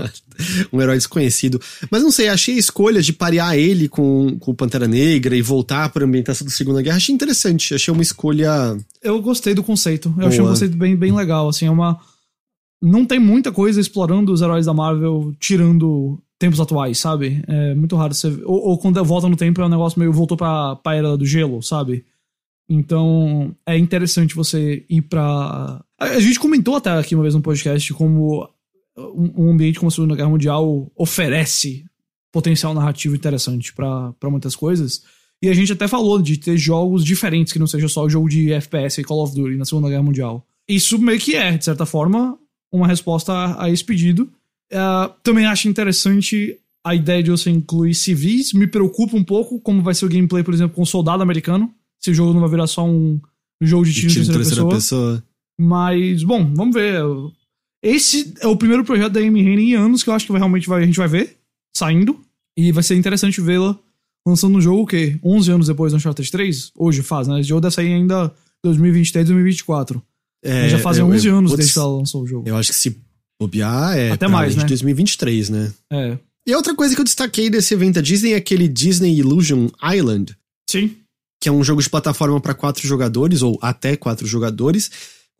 um 0.70 0.78
herói 0.78 0.96
desconhecido, 0.96 1.58
mas 1.90 2.02
não 2.02 2.10
sei, 2.10 2.28
achei 2.28 2.56
a 2.56 2.58
escolha 2.58 3.00
de 3.00 3.14
parear 3.14 3.56
ele 3.56 3.88
com, 3.88 4.36
com 4.38 4.50
o 4.50 4.54
Pantera 4.54 4.86
Negra 4.86 5.34
e 5.34 5.40
voltar 5.40 5.88
para 5.88 6.04
a 6.04 6.06
ambientação 6.06 6.44
da 6.44 6.50
Segunda 6.50 6.82
Guerra, 6.82 6.98
achei 6.98 7.14
interessante, 7.14 7.74
achei 7.74 7.90
uma 7.90 8.02
escolha. 8.02 8.76
Eu 9.02 9.22
gostei 9.22 9.54
do 9.54 9.62
conceito. 9.62 10.14
Eu 10.18 10.26
achei 10.26 10.40
um 10.40 10.42
Boa. 10.42 10.52
conceito 10.52 10.76
bem, 10.76 10.94
bem 10.94 11.16
legal. 11.16 11.48
Assim, 11.48 11.64
é 11.64 11.70
uma. 11.70 11.98
Não 12.82 13.06
tem 13.06 13.18
muita 13.18 13.50
coisa 13.50 13.80
explorando 13.80 14.30
os 14.30 14.42
heróis 14.42 14.66
da 14.66 14.74
Marvel 14.74 15.34
tirando 15.40 16.20
tempos 16.38 16.60
atuais, 16.60 16.98
sabe? 16.98 17.42
É 17.48 17.74
muito 17.74 17.96
raro 17.96 18.12
você. 18.12 18.28
Ou, 18.44 18.68
ou 18.68 18.78
quando 18.78 19.02
volta 19.02 19.26
no 19.26 19.36
tempo 19.36 19.62
é 19.62 19.64
um 19.64 19.70
negócio 19.70 19.98
meio 19.98 20.12
voltou 20.12 20.36
pra, 20.36 20.76
pra 20.76 20.94
era 20.94 21.16
do 21.16 21.24
gelo, 21.24 21.62
sabe? 21.62 22.04
Então 22.68 23.54
é 23.66 23.78
interessante 23.78 24.34
você 24.34 24.84
ir 24.88 25.02
pra. 25.02 25.82
A, 25.98 26.20
gente 26.20 26.38
comentou 26.38 26.76
até 26.76 26.90
aqui 26.90 27.14
uma 27.14 27.22
vez 27.22 27.34
no 27.34 27.40
podcast 27.40 27.92
como 27.94 28.48
um, 28.96 29.46
um 29.46 29.50
ambiente 29.52 29.78
como 29.78 29.88
a 29.88 29.92
Segunda 29.92 30.14
Guerra 30.14 30.28
Mundial 30.28 30.90
oferece 30.94 31.84
potencial 32.30 32.74
narrativo 32.74 33.16
interessante 33.16 33.72
pra 33.72 34.12
muitas 34.24 34.54
coisas. 34.54 35.02
E 35.40 35.48
a 35.48 35.54
gente 35.54 35.72
até 35.72 35.86
falou 35.86 36.20
de 36.20 36.36
ter 36.36 36.56
jogos 36.56 37.04
diferentes, 37.04 37.52
que 37.52 37.58
não 37.58 37.66
seja 37.66 37.88
só 37.88 38.04
o 38.04 38.10
jogo 38.10 38.28
de 38.28 38.52
FPS 38.52 39.00
e 39.00 39.04
Call 39.04 39.22
of 39.22 39.34
Duty 39.34 39.56
na 39.56 39.64
Segunda 39.64 39.88
Guerra 39.88 40.02
Mundial. 40.02 40.44
Isso 40.68 40.98
meio 40.98 41.18
que 41.18 41.34
é, 41.36 41.56
de 41.56 41.64
certa 41.64 41.86
forma, 41.86 42.36
uma 42.72 42.86
resposta 42.86 43.32
a, 43.32 43.64
a 43.64 43.70
esse 43.70 43.84
pedido. 43.84 44.30
Ah, 44.72 45.14
também 45.22 45.46
acho 45.46 45.68
interessante 45.68 46.58
a 46.84 46.94
ideia 46.94 47.22
de 47.22 47.30
você 47.30 47.50
incluir 47.50 47.94
civis. 47.94 48.52
Me 48.52 48.66
preocupa 48.66 49.16
um 49.16 49.24
pouco 49.24 49.60
como 49.60 49.82
vai 49.82 49.94
ser 49.94 50.06
o 50.06 50.08
gameplay, 50.08 50.42
por 50.42 50.52
exemplo, 50.52 50.74
com 50.74 50.82
o 50.82 50.86
soldado 50.86 51.22
americano. 51.22 51.72
Se 52.02 52.10
o 52.10 52.14
jogo 52.14 52.32
não 52.32 52.40
vai 52.40 52.50
virar 52.50 52.66
só 52.66 52.86
um 52.86 53.20
jogo 53.60 53.84
de 53.84 53.92
tiro, 53.94 54.08
Tiro 54.12 54.24
em 54.24 54.28
em 54.28 54.32
terceira, 54.32 54.68
pessoa. 54.68 55.24
Mas, 55.60 56.22
bom, 56.22 56.52
vamos 56.54 56.74
ver. 56.74 57.02
Esse 57.82 58.34
é 58.40 58.46
o 58.46 58.56
primeiro 58.56 58.84
projeto 58.84 59.12
da 59.12 59.20
Amy 59.20 59.40
Hennig 59.40 59.72
em 59.72 59.74
anos 59.74 60.02
que 60.02 60.10
eu 60.10 60.14
acho 60.14 60.26
que 60.26 60.32
vai, 60.32 60.40
realmente 60.40 60.68
vai, 60.68 60.82
a 60.82 60.86
gente 60.86 60.96
vai 60.98 61.08
ver 61.08 61.36
saindo. 61.76 62.20
E 62.58 62.72
vai 62.72 62.82
ser 62.82 62.96
interessante 62.96 63.40
vê-la 63.40 63.78
lançando 64.26 64.58
um 64.58 64.60
jogo, 64.60 64.82
o 64.82 64.86
quê? 64.86 65.18
11 65.22 65.50
anos 65.52 65.66
depois 65.68 65.92
do 65.92 65.96
Uncharted 65.96 66.30
3? 66.30 66.72
Hoje 66.76 67.02
faz, 67.02 67.28
né? 67.28 67.38
Esse 67.40 67.48
jogo 67.48 67.60
deve 67.60 67.74
sair 67.74 67.92
ainda 67.92 68.32
2023, 68.64 69.26
2024. 69.26 70.02
É, 70.44 70.68
já 70.68 70.78
fazem 70.78 71.02
eu- 71.04 71.08
11 71.12 71.28
eu- 71.28 71.36
anos 71.36 71.54
desde 71.54 71.72
que 71.72 71.78
ela 71.78 71.96
lançou 71.96 72.22
o 72.22 72.26
jogo. 72.26 72.48
Eu 72.48 72.56
acho 72.56 72.70
que 72.70 72.76
se 72.76 72.96
bobear 73.40 73.96
é 73.96 74.10
Até 74.10 74.26
mais, 74.26 74.56
né? 74.56 74.62
de 74.62 74.68
2023, 74.68 75.48
né? 75.50 75.72
É. 75.92 76.18
E 76.46 76.54
outra 76.54 76.74
coisa 76.74 76.94
que 76.94 77.00
eu 77.00 77.04
destaquei 77.04 77.48
desse 77.48 77.74
evento 77.74 77.96
da 77.96 78.00
Disney 78.00 78.32
é 78.32 78.36
aquele 78.36 78.66
Disney 78.68 79.16
Illusion 79.18 79.68
Island, 79.94 80.36
Sim. 80.68 80.96
Que 81.48 81.50
é 81.50 81.52
um 81.52 81.64
jogo 81.64 81.80
de 81.82 81.88
plataforma 81.88 82.38
para 82.40 82.52
quatro 82.52 82.86
jogadores, 82.86 83.40
ou 83.40 83.58
até 83.62 83.96
quatro 83.96 84.26
jogadores, 84.26 84.90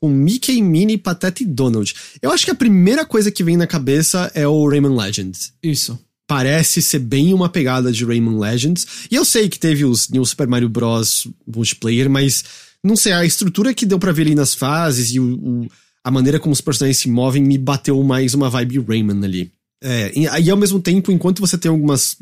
com 0.01 0.09
Mickey, 0.09 0.63
Minnie, 0.63 0.97
Pateta 0.97 1.43
e 1.43 1.47
Donald. 1.47 1.95
Eu 2.23 2.33
acho 2.33 2.47
que 2.47 2.51
a 2.51 2.55
primeira 2.55 3.05
coisa 3.05 3.31
que 3.31 3.45
vem 3.45 3.59
na 3.59 3.67
cabeça 3.67 4.31
é 4.35 4.49
o 4.49 4.67
Rayman 4.67 4.97
Legends. 4.97 5.53
Isso. 5.63 5.99
Parece 6.27 6.81
ser 6.81 7.01
bem 7.01 7.35
uma 7.35 7.49
pegada 7.51 7.93
de 7.93 8.05
Rayman 8.07 8.39
Legends. 8.39 8.87
E 9.11 9.15
eu 9.17 9.25
sei 9.25 9.49
que 9.51 9.59
teve 9.59 9.85
os 9.85 10.09
New 10.09 10.25
Super 10.25 10.47
Mario 10.47 10.69
Bros. 10.71 11.27
multiplayer, 11.47 12.09
mas 12.09 12.43
não 12.83 12.97
sei, 12.97 13.13
a 13.13 13.25
estrutura 13.25 13.75
que 13.75 13.85
deu 13.85 13.99
pra 13.99 14.13
ver 14.13 14.23
ali 14.23 14.35
nas 14.35 14.55
fases 14.55 15.11
e 15.13 15.21
o, 15.21 15.35
o- 15.35 15.69
a 16.05 16.11
maneira 16.11 16.41
como 16.41 16.55
os 16.55 16.61
personagens 16.63 16.97
se 16.99 17.09
movem 17.11 17.43
me 17.43 17.59
bateu 17.59 18.03
mais 18.03 18.33
uma 18.33 18.49
vibe 18.49 18.79
Rayman 18.79 19.23
ali. 19.25 19.51
É, 19.83 20.11
e, 20.17 20.23
e 20.45 20.51
ao 20.51 20.57
mesmo 20.57 20.81
tempo, 20.81 21.13
enquanto 21.13 21.41
você 21.41 21.59
tem 21.59 21.71
algumas 21.71 22.17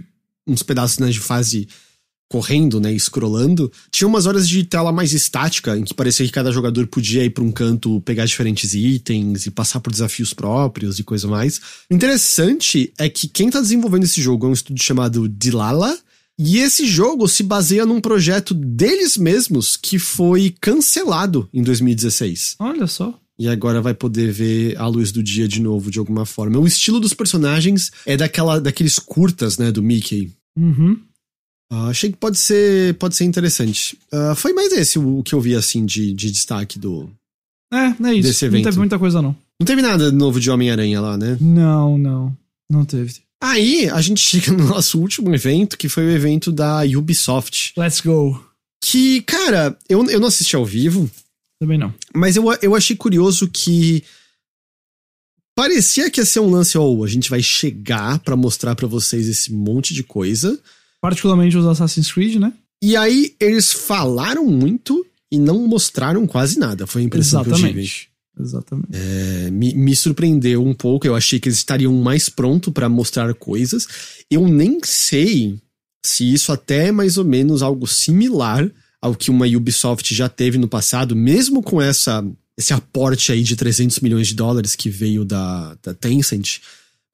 uns 0.45 0.63
pedaços 0.65 0.99
né, 0.99 1.09
de 1.09 1.21
fase 1.21 1.69
correndo, 2.29 2.81
né, 2.81 2.97
scrollando, 2.99 3.71
tinha 3.91 4.09
umas 4.09 4.27
horas 4.27 4.49
de 4.49 4.65
tela 4.65 4.91
mais 4.93 5.13
estática, 5.13 5.77
em 5.77 5.85
que 5.85 5.95
parecia 5.95 6.27
que 6.27 6.33
cada 6.33 6.51
jogador 6.51 6.87
podia 6.87 7.25
ir 7.25 7.31
pra 7.31 7.45
um 7.45 7.53
canto, 7.53 8.01
pegar 8.01 8.25
diferentes 8.25 8.75
itens 8.75 9.47
e 9.47 9.51
passar 9.51 9.81
por 9.81 9.93
desafios 9.93 10.35
próprios 10.35 10.99
e 10.99 11.05
coisa 11.05 11.29
mais. 11.29 11.61
O 11.91 11.95
interessante 11.95 12.93
é 12.99 13.09
que 13.09 13.29
quem 13.29 13.49
tá 13.49 13.61
desenvolvendo 13.61 14.05
esse 14.05 14.21
jogo 14.21 14.47
é 14.47 14.51
um 14.51 14.55
estúdio 14.55 14.85
chamado 14.85 15.29
Dilala, 15.29 15.97
e 16.39 16.59
esse 16.59 16.87
jogo 16.87 17.27
se 17.29 17.43
baseia 17.43 17.87
num 17.87 18.01
projeto 18.01 18.53
deles 18.53 19.17
mesmos 19.17 19.75
que 19.75 19.99
foi 19.99 20.55
cancelado 20.61 21.49
em 21.53 21.63
2016 21.63 22.57
Olha 22.59 22.87
só. 22.87 23.19
e 23.39 23.49
agora 23.49 23.81
vai 23.81 23.95
poder 23.95 24.33
ver 24.33 24.77
a 24.77 24.87
luz 24.87 25.11
do 25.13 25.23
dia 25.23 25.49
de 25.49 25.63
novo 25.63 25.91
de 25.91 25.99
alguma 25.99 26.27
forma. 26.27 26.59
O 26.59 26.67
estilo 26.67 27.01
dos 27.01 27.15
personagens 27.15 27.91
é 28.05 28.19
daquela, 28.19 28.61
daqueles 28.61 28.99
curtas, 28.99 29.57
né, 29.57 29.73
do 29.73 29.83
Mickey. 29.83 30.31
Uhum. 30.59 30.99
Ah, 31.71 31.89
achei 31.89 32.11
que 32.11 32.17
pode 32.17 32.39
ser, 32.39 32.95
pode 32.95 33.17
ser 33.17 33.25
interessante. 33.25 33.99
Ah, 34.13 34.35
foi 34.35 34.53
mais 34.53 34.73
esse 34.73 34.99
o, 34.99 35.19
o 35.19 35.23
que 35.23 35.35
eu 35.35 35.41
vi 35.41 35.55
assim 35.55 35.85
de, 35.85 36.13
de 36.13 36.31
destaque 36.31 36.79
do. 36.79 37.11
É, 37.73 37.77
é 38.09 38.15
isso. 38.15 38.29
Desse 38.29 38.45
Não 38.45 38.53
evento. 38.55 38.65
teve 38.65 38.79
muita 38.79 38.99
coisa, 38.99 39.21
não. 39.21 39.37
Não 39.61 39.67
teve 39.67 39.83
nada 39.83 40.13
novo 40.13 40.39
de 40.39 40.51
Homem-Aranha 40.51 41.01
lá, 41.01 41.17
né? 41.17 41.37
Não, 41.41 41.99
não. 41.99 42.37
Não 42.71 42.85
teve. 42.85 43.15
Aí 43.43 43.89
a 43.91 44.01
gente 44.01 44.21
chega 44.25 44.53
no 44.53 44.69
nosso 44.69 44.99
último 45.01 45.35
evento, 45.35 45.77
que 45.77 45.89
foi 45.89 46.05
o 46.07 46.11
evento 46.11 46.53
da 46.53 46.83
Ubisoft. 46.83 47.73
Let's 47.77 48.01
go. 48.01 48.45
Que, 48.85 49.23
cara, 49.23 49.77
eu, 49.89 50.05
eu 50.09 50.21
não 50.21 50.29
assisti 50.29 50.55
ao 50.55 50.65
vivo, 50.65 51.11
Também 51.59 51.79
não. 51.79 51.93
Mas 52.15 52.37
eu, 52.37 52.45
eu 52.63 52.77
achei 52.77 52.95
curioso 52.95 53.49
que 53.49 54.05
parecia 55.57 56.11
que 56.11 56.21
ia 56.21 56.25
ser 56.25 56.41
um 56.41 56.51
lance, 56.51 56.77
ou 56.79 57.03
a 57.03 57.09
gente 57.09 57.31
vai 57.31 57.43
chegar 57.43 58.19
pra 58.21 58.37
mostrar 58.37 58.75
pra 58.77 58.87
vocês 58.87 59.27
esse 59.27 59.53
monte 59.53 59.95
de 59.95 60.05
coisa. 60.05 60.61
Particularmente 61.07 61.57
os 61.57 61.65
Assassin's 61.65 62.11
Creed, 62.11 62.41
né? 62.41 62.53
E 62.83 62.97
aí 62.97 63.33
eles 63.39 63.73
falaram 63.73 64.45
muito 64.45 65.07
e 65.31 65.39
não 65.39 65.65
mostraram 65.69 66.27
quase 66.27 66.59
nada. 66.59 66.85
Foi 66.85 67.03
a 67.03 67.05
impressão 67.05 67.45
que 67.45 67.51
eu 67.51 67.55
tive. 67.55 67.69
Exatamente. 67.81 68.11
Exatamente. 68.39 68.89
É, 68.93 69.51
me, 69.53 69.73
me 69.73 69.95
surpreendeu 69.95 70.67
um 70.67 70.75
pouco. 70.75 71.07
Eu 71.07 71.15
achei 71.15 71.39
que 71.39 71.49
eles 71.49 71.59
estariam 71.59 71.93
mais 71.95 72.29
pronto 72.29 72.73
pra 72.73 72.89
mostrar 72.89 73.33
coisas. 73.35 73.87
Eu 74.29 74.49
nem 74.49 74.81
sei 74.83 75.61
se 76.05 76.33
isso 76.33 76.51
até 76.51 76.89
é 76.89 76.93
mais 76.93 77.17
ou 77.17 77.25
menos 77.25 77.63
algo 77.63 77.87
similar 77.87 78.69
ao 79.01 79.15
que 79.15 79.31
uma 79.31 79.47
Ubisoft 79.47 80.13
já 80.13 80.29
teve 80.29 80.59
no 80.59 80.67
passado, 80.67 81.15
mesmo 81.15 81.63
com 81.63 81.81
essa 81.81 82.25
esse 82.59 82.73
aporte 82.73 83.31
aí 83.31 83.43
de 83.43 83.55
300 83.55 84.01
milhões 84.01 84.29
de 84.29 84.35
dólares 84.35 84.75
que 84.75 84.91
veio 84.91 85.25
da, 85.25 85.77
da 85.83 85.95
Tencent. 85.95 86.59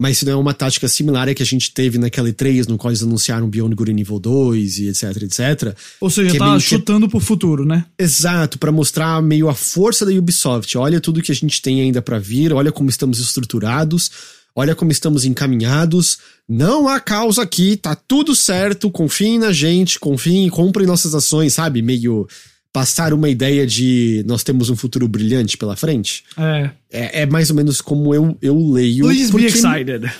Mas 0.02 0.18
se 0.18 0.24
não 0.24 0.32
é 0.32 0.36
uma 0.36 0.52
tática 0.52 0.88
similar 0.88 1.28
é 1.28 1.34
que 1.34 1.44
a 1.44 1.46
gente 1.46 1.72
teve 1.72 1.96
naquela 1.96 2.28
E3, 2.28 2.66
no 2.66 2.76
qual 2.76 2.90
eles 2.90 3.04
anunciaram 3.04 3.48
Beyond 3.48 3.72
Good 3.76 3.92
Evil 4.00 4.18
2 4.18 4.78
e 4.78 4.88
etc, 4.88 5.04
etc. 5.22 5.76
Ou 6.00 6.10
seja, 6.10 6.34
é 6.34 6.38
tá 6.40 6.54
que- 6.56 6.60
chutando 6.60 7.08
pro 7.08 7.20
futuro, 7.20 7.64
né? 7.64 7.84
Exato, 7.96 8.58
pra 8.58 8.72
mostrar 8.72 9.22
meio 9.22 9.48
a 9.48 9.54
força 9.54 10.04
da 10.04 10.10
Ubisoft. 10.10 10.76
Olha 10.76 11.00
tudo 11.00 11.22
que 11.22 11.30
a 11.30 11.34
gente 11.36 11.62
tem 11.62 11.80
ainda 11.80 12.02
pra 12.02 12.18
vir, 12.18 12.52
olha 12.52 12.72
como 12.72 12.90
estamos 12.90 13.20
estruturados, 13.20 14.10
olha 14.56 14.74
como 14.74 14.90
estamos 14.90 15.24
encaminhados. 15.24 16.18
Não 16.48 16.88
há 16.88 16.98
causa 16.98 17.42
aqui, 17.42 17.76
tá 17.76 17.94
tudo 17.94 18.34
certo, 18.34 18.90
confiem 18.90 19.38
na 19.38 19.52
gente, 19.52 20.00
confiem, 20.00 20.48
comprem 20.48 20.84
nossas 20.84 21.14
ações, 21.14 21.54
sabe? 21.54 21.80
Meio 21.80 22.26
passar 22.72 23.12
uma 23.12 23.28
ideia 23.28 23.66
de 23.66 24.24
nós 24.26 24.42
temos 24.42 24.70
um 24.70 24.76
futuro 24.76 25.06
brilhante 25.06 25.56
pela 25.58 25.76
frente. 25.76 26.24
É. 26.36 26.70
É, 26.90 27.22
é 27.22 27.26
mais 27.26 27.50
ou 27.50 27.56
menos 27.56 27.80
como 27.80 28.14
eu, 28.14 28.36
eu 28.40 28.58
leio. 28.70 29.04
Please 29.04 29.26
be 29.26 29.30
porque- 29.32 29.46
excited. 29.46 30.12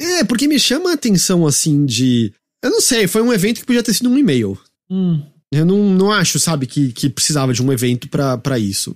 É, 0.00 0.22
porque 0.24 0.46
me 0.46 0.60
chama 0.60 0.90
a 0.90 0.94
atenção 0.94 1.46
assim 1.46 1.84
de. 1.84 2.32
Eu 2.62 2.70
não 2.70 2.80
sei, 2.80 3.06
foi 3.08 3.20
um 3.22 3.32
evento 3.32 3.60
que 3.60 3.66
podia 3.66 3.82
ter 3.82 3.92
sido 3.94 4.08
um 4.08 4.16
e-mail. 4.18 4.56
Hum. 4.90 5.20
Eu 5.52 5.64
não, 5.64 5.92
não 5.92 6.12
acho, 6.12 6.38
sabe, 6.38 6.66
que, 6.66 6.92
que 6.92 7.08
precisava 7.08 7.52
de 7.52 7.62
um 7.62 7.72
evento 7.72 8.08
pra 8.08 8.58
isso. 8.58 8.94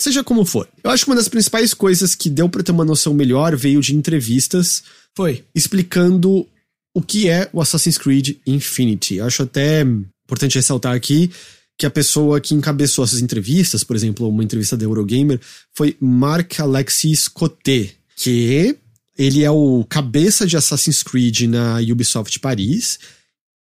Seja 0.00 0.22
como 0.22 0.44
for. 0.44 0.68
Eu 0.84 0.90
acho 0.90 1.04
que 1.04 1.10
uma 1.10 1.16
das 1.16 1.28
principais 1.28 1.72
coisas 1.72 2.14
que 2.14 2.28
deu 2.28 2.48
pra 2.48 2.62
ter 2.62 2.70
uma 2.72 2.84
noção 2.84 3.14
melhor 3.14 3.56
veio 3.56 3.80
de 3.80 3.94
entrevistas 3.94 4.82
Foi. 5.16 5.42
explicando 5.54 6.46
o 6.94 7.00
que 7.02 7.28
é 7.28 7.48
o 7.52 7.62
Assassin's 7.62 7.96
Creed 7.96 8.36
Infinity. 8.46 9.16
Eu 9.16 9.26
acho 9.26 9.42
até 9.42 9.82
importante 10.26 10.56
ressaltar 10.56 10.94
aqui 10.94 11.30
que 11.78 11.86
a 11.86 11.90
pessoa 11.90 12.40
que 12.40 12.54
encabeçou 12.54 13.04
essas 13.04 13.20
entrevistas, 13.20 13.84
por 13.84 13.94
exemplo, 13.94 14.28
uma 14.28 14.42
entrevista 14.42 14.76
da 14.76 14.84
Eurogamer, 14.84 15.40
foi 15.74 15.96
Marc 16.00 16.60
Alexis 16.60 17.28
Coté, 17.28 17.90
que 18.16 18.76
ele 19.18 19.44
é 19.44 19.50
o 19.50 19.84
cabeça 19.88 20.46
de 20.46 20.56
Assassin's 20.56 21.02
Creed 21.02 21.42
na 21.42 21.78
Ubisoft 21.80 22.38
Paris 22.40 22.98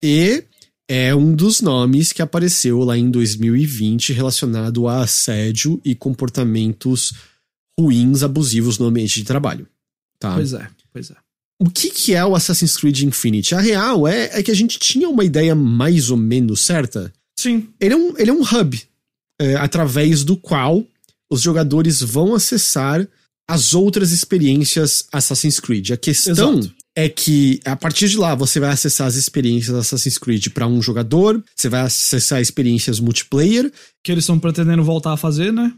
e 0.04 0.44
é 0.88 1.16
um 1.16 1.34
dos 1.34 1.62
nomes 1.62 2.14
que 2.14 2.22
apareceu 2.22 2.80
lá 2.80 2.98
em 2.98 3.10
2020 3.10 4.14
relacionado 4.14 4.88
a 4.88 5.02
assédio 5.02 5.82
e 5.84 5.96
comportamentos 5.96 7.14
ruins, 7.80 8.24
abusivos 8.24 8.78
no 8.78 8.86
ambiente 8.86 9.16
de 9.16 9.26
trabalho. 9.26 9.68
Tá? 10.20 10.36
Pois 10.36 10.54
é, 10.54 10.68
pois 10.94 11.12
é. 11.12 11.16
O 11.60 11.70
que, 11.70 11.90
que 11.90 12.14
é 12.14 12.24
o 12.26 12.36
Assassin's 12.36 12.76
Creed 12.76 13.00
Infinity? 13.02 13.56
A 13.56 13.62
real 13.62 14.08
é, 14.08 14.40
é 14.40 14.44
que 14.44 14.52
a 14.52 14.56
gente 14.56 14.78
tinha 14.78 15.10
uma 15.10 15.24
ideia 15.24 15.56
mais 15.56 16.10
ou 16.10 16.18
menos 16.18 16.62
certa. 16.62 17.14
Sim. 17.38 17.70
Ele 17.80 17.94
é 17.94 17.98
um, 17.98 18.18
ele 18.18 18.30
é 18.30 18.34
um 18.34 18.42
hub. 18.42 18.82
é, 19.42 19.56
através 19.56 20.24
do 20.24 20.38
qual 20.38 20.86
os 21.30 21.42
jogadores 21.42 22.02
vão 22.02 22.34
acessar 22.34 23.06
as 23.50 23.74
outras 23.74 24.12
experiências 24.12 25.06
Assassin's 25.12 25.60
Creed. 25.60 25.92
A 25.92 25.98
questão 25.98 26.60
Exato. 26.60 26.74
é 26.96 27.10
que 27.10 27.60
a 27.66 27.76
partir 27.76 28.08
de 28.08 28.18
lá 28.18 28.34
você 28.34 28.60
vai 28.60 28.70
acessar 28.72 29.08
as 29.08 29.16
experiências 29.16 29.76
Assassin's 29.76 30.18
Creed 30.18 30.48
para 30.50 30.66
um 30.68 30.82
jogador, 30.82 31.44
você 31.56 31.68
vai 31.68 31.82
acessar 31.82 32.42
experiências 32.42 33.00
multiplayer, 33.00 33.72
Que 34.04 34.12
eles 34.12 34.24
estão 34.24 34.40
pretendendo 34.40 34.84
voltar 34.84 35.12
a 35.14 35.18
fazer, 35.18 35.52
né? 35.52 35.74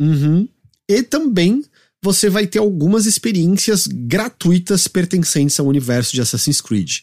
uhum, 0.00 0.46
e 0.88 1.02
também 1.02 1.64
você 2.04 2.28
vai 2.30 2.46
ter 2.46 2.58
algumas 2.60 3.06
experiências 3.06 3.86
gratuitas 3.88 4.86
pertencentes 4.86 5.58
ao 5.58 5.66
universo 5.66 6.14
de 6.14 6.20
Assassin's 6.20 6.60
Creed. 6.60 6.98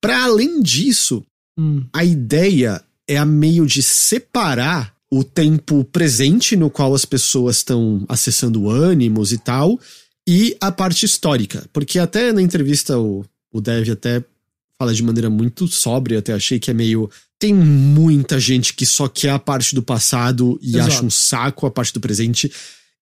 Para 0.00 0.24
além 0.24 0.60
disso, 0.62 1.24
Hum. 1.58 1.84
a 1.92 2.04
ideia 2.04 2.84
é 3.08 3.16
a 3.16 3.24
meio 3.24 3.66
de 3.66 3.82
separar 3.82 4.94
o 5.10 5.22
tempo 5.22 5.84
presente 5.84 6.56
no 6.56 6.68
qual 6.68 6.94
as 6.94 7.04
pessoas 7.04 7.58
estão 7.58 8.04
acessando 8.08 8.68
ânimos 8.68 9.32
e 9.32 9.38
tal, 9.38 9.78
e 10.28 10.56
a 10.60 10.72
parte 10.72 11.06
histórica. 11.06 11.64
Porque 11.72 11.98
até 11.98 12.32
na 12.32 12.42
entrevista 12.42 12.98
o, 12.98 13.24
o 13.52 13.60
Dev 13.60 13.90
até 13.90 14.24
fala 14.78 14.92
de 14.92 15.02
maneira 15.02 15.30
muito 15.30 15.66
sóbria, 15.68 16.18
até 16.18 16.32
achei 16.32 16.58
que 16.58 16.70
é 16.70 16.74
meio. 16.74 17.08
Tem 17.38 17.54
muita 17.54 18.40
gente 18.40 18.74
que 18.74 18.84
só 18.84 19.08
quer 19.08 19.30
a 19.30 19.38
parte 19.38 19.74
do 19.74 19.82
passado 19.82 20.58
e 20.60 20.76
Exato. 20.76 20.88
acha 20.88 21.04
um 21.04 21.10
saco 21.10 21.66
a 21.66 21.70
parte 21.70 21.92
do 21.92 22.00
presente. 22.00 22.50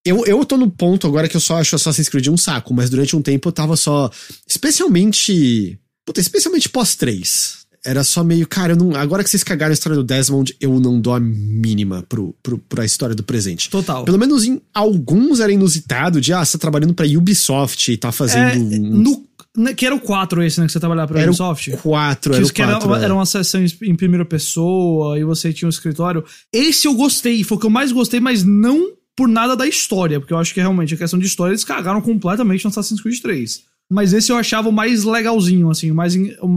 Eu, 0.05 0.23
eu 0.25 0.45
tô 0.45 0.55
no 0.55 0.69
ponto 0.69 1.07
agora 1.07 1.27
que 1.27 1.35
eu 1.35 1.41
só 1.41 1.57
acho 1.57 1.75
Assassin's 1.75 2.09
Creed 2.09 2.27
um 2.27 2.37
saco, 2.37 2.73
mas 2.73 2.89
durante 2.89 3.15
um 3.15 3.21
tempo 3.21 3.49
eu 3.49 3.53
tava 3.53 3.75
só. 3.75 4.11
Especialmente. 4.47 5.79
Puta, 6.05 6.21
especialmente 6.21 6.69
pós-3. 6.69 7.64
Era 7.85 8.03
só 8.03 8.23
meio, 8.23 8.47
cara, 8.47 8.73
eu 8.73 8.77
não, 8.77 8.95
agora 8.95 9.23
que 9.23 9.29
vocês 9.29 9.43
cagaram 9.43 9.69
a 9.71 9.73
história 9.73 9.95
do 9.95 10.03
Desmond, 10.03 10.55
eu 10.59 10.79
não 10.79 10.99
dou 10.99 11.13
a 11.13 11.19
mínima 11.19 12.03
pro, 12.09 12.35
pro, 12.41 12.57
pra 12.57 12.83
história 12.83 13.15
do 13.15 13.23
presente. 13.23 13.69
Total. 13.69 14.03
Pelo 14.05 14.17
menos 14.17 14.43
em 14.43 14.59
alguns 14.73 15.39
era 15.39 15.51
inusitado, 15.51 16.19
de, 16.19 16.33
ah, 16.33 16.43
você 16.43 16.57
tá 16.57 16.61
trabalhando 16.61 16.93
pra 16.93 17.05
Ubisoft 17.05 17.91
e 17.91 17.97
tá 17.97 18.11
fazendo 18.11 18.73
É, 18.73 18.77
um 18.77 18.79
no, 19.01 19.25
né, 19.55 19.73
que 19.73 19.85
era 19.85 19.93
o 19.95 19.99
4 19.99 20.41
esse, 20.43 20.59
né? 20.59 20.65
Que 20.65 20.71
você 20.73 20.79
trabalhava 20.79 21.09
pra 21.13 21.19
Era 21.21 21.29
o 21.29 21.33
Ubisoft. 21.33 21.71
4, 21.77 22.31
Que, 22.31 22.37
era 22.37 22.45
o 22.45 22.49
que 22.53 22.61
era, 22.61 22.71
4. 22.79 22.95
é. 22.95 23.03
era 23.05 23.13
uma 23.13 23.25
sessão 23.25 23.63
em- 23.83 23.95
primeira 23.95 24.25
pessoa 24.25 25.17
e 25.19 25.23
você 25.23 25.53
tinha 25.53 25.67
um 25.67 25.69
escritório. 25.69 26.23
Esse 26.51 26.87
eu 26.87 26.93
gostei, 26.93 27.43
foi 27.43 27.57
o 27.57 27.59
que 27.59 27.65
eu 27.65 27.69
mais 27.69 27.91
gostei, 27.91 28.19
mas 28.19 28.43
não 28.43 28.93
por 29.15 29.27
nada 29.29 29.55
da 29.55 29.65
história, 29.67 30.19
porque 30.19 30.33
eu 30.33 30.37
acho 30.37 30.53
que 30.53 30.59
realmente 30.59 30.93
a 30.93 30.97
questão 30.97 31.17
de 31.17 31.25
história 31.25 31.51
eles 31.51 31.63
cagaram 31.63 32.01
completamente 32.01 32.63
no 32.65 32.69
Assassin's 32.69 32.99
Creed 33.01 33.19
3. 33.21 33.61
Mas 33.89 34.11
esse 34.13 34.31
eu 34.31 34.35
achava 34.35 34.67
o 34.67 34.71
mais 34.73 35.03
legalzinho, 35.03 35.69
assim, 35.69 35.91
o 35.91 35.95
mais. 35.95 36.15
o 36.41 36.47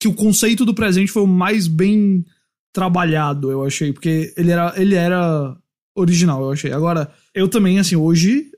que 0.00 0.08
o 0.08 0.14
conceito 0.14 0.64
do 0.64 0.74
presente 0.74 1.12
foi 1.12 1.22
o 1.22 1.26
mais 1.26 1.68
bem 1.68 2.24
trabalhado, 2.72 3.50
eu 3.50 3.64
achei, 3.64 3.92
porque 3.92 4.32
ele 4.36 4.50
era, 4.50 4.72
ele 4.80 4.94
era 4.94 5.56
original, 5.94 6.42
eu 6.42 6.52
achei. 6.52 6.72
Agora, 6.72 7.12
eu 7.34 7.48
também, 7.48 7.78
assim, 7.78 7.96
hoje 7.96 8.50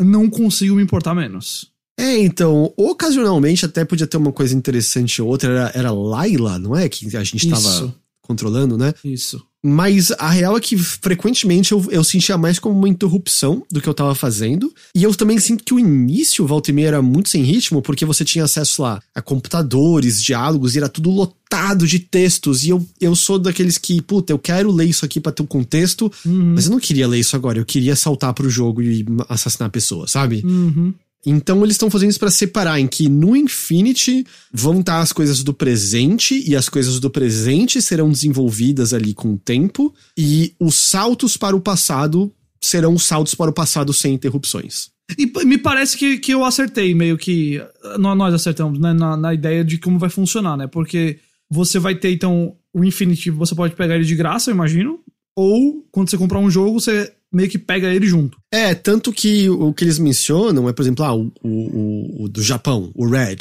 não 0.00 0.30
consigo 0.30 0.76
me 0.76 0.82
importar 0.82 1.14
menos. 1.14 1.72
É, 1.98 2.18
então, 2.18 2.72
ocasionalmente 2.76 3.64
até 3.64 3.84
podia 3.84 4.06
ter 4.06 4.18
uma 4.18 4.32
coisa 4.32 4.54
interessante 4.54 5.20
ou 5.20 5.28
outra, 5.28 5.50
era, 5.50 5.72
era 5.74 5.90
Laila, 5.90 6.58
não 6.58 6.76
é? 6.76 6.88
Que 6.88 7.16
a 7.16 7.24
gente 7.24 7.48
tava 7.48 7.68
Isso, 7.68 7.94
controlando, 8.20 8.76
né? 8.76 8.92
isso. 9.02 9.44
Mas 9.68 10.12
a 10.12 10.30
real 10.30 10.56
é 10.56 10.60
que 10.60 10.76
frequentemente 10.76 11.72
eu, 11.72 11.84
eu 11.90 12.04
sentia 12.04 12.38
mais 12.38 12.58
como 12.58 12.78
uma 12.78 12.88
interrupção 12.88 13.64
do 13.70 13.80
que 13.80 13.88
eu 13.88 13.94
tava 13.94 14.14
fazendo. 14.14 14.72
E 14.94 15.02
eu 15.02 15.14
também 15.14 15.38
sinto 15.38 15.64
que 15.64 15.74
o 15.74 15.78
início, 15.78 16.46
volta 16.46 16.70
e 16.70 16.74
meia, 16.74 16.88
era 16.88 17.02
muito 17.02 17.28
sem 17.28 17.42
ritmo, 17.42 17.82
porque 17.82 18.04
você 18.04 18.24
tinha 18.24 18.44
acesso 18.44 18.82
lá 18.82 19.00
a 19.14 19.20
computadores, 19.20 20.22
diálogos, 20.22 20.74
e 20.74 20.78
era 20.78 20.88
tudo 20.88 21.10
lotado 21.10 21.86
de 21.86 21.98
textos. 21.98 22.64
E 22.64 22.70
eu, 22.70 22.86
eu 23.00 23.16
sou 23.16 23.38
daqueles 23.38 23.76
que, 23.78 24.00
puta, 24.02 24.32
eu 24.32 24.38
quero 24.38 24.70
ler 24.70 24.84
isso 24.86 25.04
aqui 25.04 25.20
pra 25.20 25.32
ter 25.32 25.42
um 25.42 25.46
contexto, 25.46 26.10
Uhum. 26.24 26.52
mas 26.54 26.66
eu 26.66 26.70
não 26.70 26.80
queria 26.80 27.08
ler 27.08 27.18
isso 27.18 27.34
agora, 27.36 27.58
eu 27.58 27.64
queria 27.64 27.96
saltar 27.96 28.32
pro 28.34 28.48
jogo 28.50 28.82
e 28.82 29.04
assassinar 29.28 29.70
pessoas, 29.70 30.10
sabe? 30.10 30.42
Uhum. 30.44 30.92
Então 31.26 31.62
eles 31.64 31.74
estão 31.74 31.90
fazendo 31.90 32.10
isso 32.10 32.20
pra 32.20 32.30
separar, 32.30 32.78
em 32.78 32.86
que 32.86 33.08
no 33.08 33.34
Infinity 33.36 34.24
vão 34.52 34.78
estar 34.80 35.00
as 35.00 35.12
coisas 35.12 35.42
do 35.42 35.52
presente 35.52 36.42
e 36.48 36.54
as 36.54 36.68
coisas 36.68 37.00
do 37.00 37.10
presente 37.10 37.82
serão 37.82 38.10
desenvolvidas 38.10 38.94
ali 38.94 39.12
com 39.12 39.32
o 39.32 39.38
tempo 39.38 39.92
e 40.16 40.54
os 40.60 40.76
saltos 40.76 41.36
para 41.36 41.56
o 41.56 41.60
passado 41.60 42.32
serão 42.62 42.94
os 42.94 43.02
saltos 43.04 43.34
para 43.34 43.50
o 43.50 43.54
passado 43.54 43.92
sem 43.92 44.14
interrupções. 44.14 44.88
E 45.18 45.26
me 45.44 45.58
parece 45.58 45.96
que, 45.96 46.18
que 46.18 46.32
eu 46.32 46.44
acertei, 46.44 46.92
meio 46.94 47.16
que. 47.16 47.60
nó- 47.98 48.14
Nós 48.14 48.34
acertamos, 48.34 48.78
né? 48.78 48.92
Na, 48.92 49.16
na 49.16 49.32
ideia 49.34 49.64
de 49.64 49.78
como 49.78 49.98
vai 50.00 50.10
funcionar, 50.10 50.56
né? 50.56 50.66
Porque 50.66 51.18
você 51.48 51.78
vai 51.78 51.94
ter, 51.94 52.10
então, 52.12 52.56
o 52.74 52.84
Infinity, 52.84 53.30
você 53.30 53.54
pode 53.54 53.76
pegar 53.76 53.94
ele 53.94 54.04
de 54.04 54.16
graça, 54.16 54.50
eu 54.50 54.54
imagino. 54.54 54.98
Ou, 55.36 55.86
quando 55.92 56.10
você 56.10 56.18
comprar 56.18 56.40
um 56.40 56.50
jogo, 56.50 56.80
você 56.80 57.12
meio 57.32 57.48
que 57.48 57.58
pega 57.58 57.92
ele 57.92 58.06
junto. 58.06 58.38
É, 58.52 58.74
tanto 58.74 59.12
que 59.12 59.48
o 59.50 59.72
que 59.72 59.84
eles 59.84 59.98
mencionam 59.98 60.68
é, 60.68 60.72
por 60.72 60.82
exemplo, 60.82 61.04
ah, 61.04 61.14
o, 61.14 61.30
o, 61.42 62.24
o- 62.24 62.28
do 62.28 62.42
Japão, 62.42 62.90
o 62.94 63.06
Red. 63.08 63.38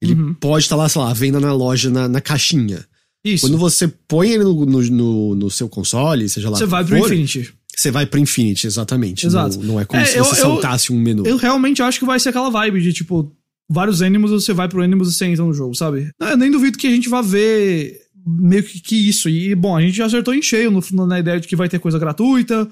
Ele 0.00 0.14
Uhum. 0.14 0.34
pode 0.34 0.64
estar 0.64 0.76
lá, 0.76 0.88
sei 0.88 1.00
lá, 1.00 1.10
à 1.10 1.14
venda 1.14 1.38
na 1.40 1.52
loja, 1.52 1.88
na, 1.90 2.08
na 2.08 2.20
caixinha. 2.20 2.84
Isso. 3.24 3.46
Quando 3.46 3.56
você 3.56 3.86
põe 3.86 4.30
ele 4.32 4.42
no, 4.44 4.64
no, 4.66 5.34
no- 5.36 5.50
seu 5.50 5.68
console, 5.68 6.28
seja 6.28 6.50
lá 6.50 6.58
você 6.58 6.66
vai 6.66 6.84
pro 6.84 6.98
for, 6.98 7.06
Infinity. 7.12 7.54
Você 7.76 7.90
vai 7.90 8.04
pro 8.04 8.18
Infinity, 8.20 8.66
exatamente. 8.66 9.26
Exato. 9.26 9.58
Não, 9.60 9.64
não 9.74 9.80
é 9.80 9.84
como 9.84 10.02
É, 10.02 10.04
se 10.04 10.18
eu- 10.18 10.24
você 10.24 10.40
eu- 10.40 10.44
saltasse 10.44 10.92
um 10.92 10.98
menu. 10.98 11.24
Eu 11.26 11.36
realmente 11.36 11.80
acho 11.82 11.98
que 12.00 12.04
vai 12.04 12.18
ser 12.18 12.30
aquela 12.30 12.50
vibe 12.50 12.82
de, 12.82 12.92
tipo, 12.92 13.32
vários 13.70 14.02
Animus, 14.02 14.30
você 14.32 14.52
vai 14.52 14.68
pro 14.68 14.82
Animus 14.82 15.08
e 15.08 15.12
você 15.14 15.24
entra 15.26 15.44
no 15.44 15.54
jogo, 15.54 15.74
sabe? 15.74 16.10
Não, 16.20 16.28
Eu 16.30 16.36
nem 16.36 16.50
duvido 16.50 16.76
que 16.76 16.86
a 16.86 16.90
gente 16.90 17.08
vá 17.08 17.22
ver 17.22 17.96
meio 18.26 18.62
que, 18.64 18.80
que 18.80 18.96
isso. 19.08 19.28
E, 19.28 19.54
bom, 19.54 19.76
a 19.76 19.80
gente 19.80 19.96
já 19.96 20.06
acertou 20.06 20.34
em 20.34 20.42
cheio 20.42 20.70
no- 20.70 21.06
na 21.06 21.18
ideia 21.20 21.40
de 21.40 21.46
que 21.48 21.56
vai 21.56 21.68
ter 21.68 21.78
coisa 21.78 21.98
gratuita, 21.98 22.68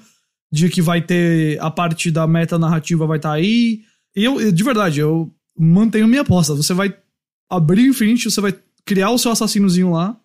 de 0.51 0.69
que 0.69 0.81
vai 0.81 1.01
ter 1.01 1.59
a 1.61 1.71
parte 1.71 2.11
da 2.11 2.27
meta 2.27 2.59
narrativa 2.59 3.07
vai 3.07 3.17
estar 3.17 3.31
aí. 3.31 3.81
E 4.15 4.23
eu, 4.23 4.51
de 4.51 4.63
verdade, 4.63 4.99
eu 4.99 5.31
mantenho 5.57 6.07
minha 6.07 6.21
aposta. 6.21 6.53
Você 6.53 6.73
vai 6.73 6.93
abrir 7.49 7.83
o 7.83 7.91
Infinity, 7.91 8.29
você 8.29 8.41
vai 8.41 8.53
criar 8.85 9.11
o 9.11 9.17
seu 9.17 9.31
assassinozinho 9.31 9.91
lá, 9.91 10.17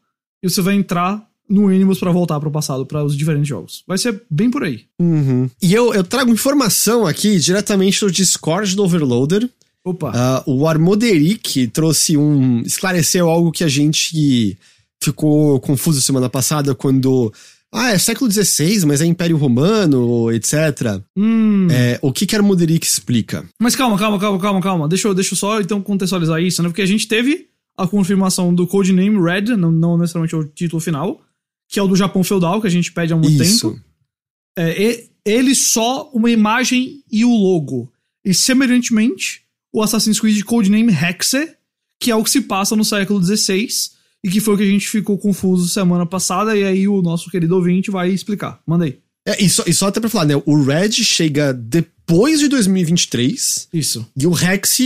e 0.42 0.48
você 0.48 0.60
vai 0.60 0.74
entrar 0.74 1.26
no 1.48 1.68
Animus 1.68 1.98
pra 1.98 2.10
voltar 2.10 2.40
pro 2.40 2.50
passado, 2.50 2.84
para 2.84 3.04
os 3.04 3.16
diferentes 3.16 3.48
jogos. 3.48 3.84
Vai 3.86 3.98
ser 3.98 4.22
bem 4.28 4.50
por 4.50 4.64
aí. 4.64 4.84
Uhum. 4.98 5.48
E 5.62 5.72
eu, 5.72 5.94
eu 5.94 6.02
trago 6.02 6.32
informação 6.32 7.06
aqui 7.06 7.38
diretamente 7.38 8.00
do 8.00 8.10
Discord 8.10 8.74
do 8.74 8.82
Overloader. 8.82 9.48
Opa. 9.84 10.10
Ah, 10.14 10.42
o 10.46 10.66
Armoderic 10.66 11.68
trouxe 11.68 12.16
um. 12.16 12.60
esclareceu 12.62 13.30
algo 13.30 13.52
que 13.52 13.62
a 13.62 13.68
gente 13.68 14.58
ficou 15.00 15.60
confuso 15.60 16.00
semana 16.02 16.28
passada 16.28 16.74
quando. 16.74 17.32
Ah, 17.78 17.90
é 17.90 17.98
século 17.98 18.32
XVI, 18.32 18.86
mas 18.86 19.02
é 19.02 19.04
Império 19.04 19.36
Romano, 19.36 20.32
etc. 20.32 21.02
Hum. 21.14 21.68
É, 21.70 21.98
o 22.00 22.10
que 22.10 22.24
que 22.24 22.34
Armoderic 22.34 22.86
explica? 22.86 23.46
Mas 23.60 23.76
calma, 23.76 23.98
calma, 23.98 24.18
calma, 24.18 24.40
calma, 24.40 24.60
calma. 24.62 24.88
Deixa 24.88 25.06
eu, 25.06 25.14
deixa 25.14 25.34
eu 25.34 25.36
só 25.36 25.60
então 25.60 25.82
contextualizar 25.82 26.40
isso, 26.40 26.62
né? 26.62 26.70
Porque 26.70 26.80
a 26.80 26.86
gente 26.86 27.06
teve 27.06 27.50
a 27.76 27.86
confirmação 27.86 28.54
do 28.54 28.66
codename 28.66 29.20
Red, 29.20 29.56
não, 29.56 29.70
não 29.70 29.98
necessariamente 29.98 30.34
o 30.34 30.44
título 30.44 30.80
final, 30.80 31.20
que 31.68 31.78
é 31.78 31.82
o 31.82 31.86
do 31.86 31.94
Japão 31.94 32.24
feudal, 32.24 32.62
que 32.62 32.66
a 32.66 32.70
gente 32.70 32.90
pede 32.90 33.12
há 33.12 33.16
muito 33.16 33.42
Isso. 33.42 33.72
tempo. 33.72 33.84
É, 34.58 35.04
ele 35.22 35.54
só 35.54 36.10
uma 36.14 36.30
imagem 36.30 37.02
e 37.12 37.26
o 37.26 37.30
logo. 37.30 37.92
E 38.24 38.32
semelhantemente, 38.32 39.42
o 39.70 39.82
Assassin's 39.82 40.18
Creed 40.18 40.42
codename 40.44 40.92
Hexe, 40.92 41.54
que 42.00 42.10
é 42.10 42.16
o 42.16 42.24
que 42.24 42.30
se 42.30 42.40
passa 42.40 42.74
no 42.74 42.84
século 42.84 43.22
XVI, 43.22 43.68
e 44.24 44.30
que 44.30 44.40
foi 44.40 44.54
o 44.54 44.56
que 44.56 44.62
a 44.62 44.70
gente 44.70 44.88
ficou 44.88 45.18
confuso 45.18 45.68
semana 45.68 46.06
passada, 46.06 46.56
e 46.56 46.64
aí 46.64 46.88
o 46.88 47.02
nosso 47.02 47.30
querido 47.30 47.56
ouvinte 47.56 47.90
vai 47.90 48.10
explicar. 48.10 48.60
Manda 48.66 48.84
aí. 48.84 48.98
É, 49.26 49.42
e, 49.42 49.48
só, 49.48 49.64
e 49.66 49.74
só 49.74 49.88
até 49.88 49.98
pra 49.98 50.08
falar, 50.08 50.24
né? 50.24 50.40
O 50.46 50.62
Red 50.62 50.92
chega 50.92 51.52
depois 51.52 52.38
de 52.38 52.48
2023 52.48 53.68
Isso. 53.72 54.06
e 54.16 54.26
o 54.26 54.30
Rex 54.30 54.78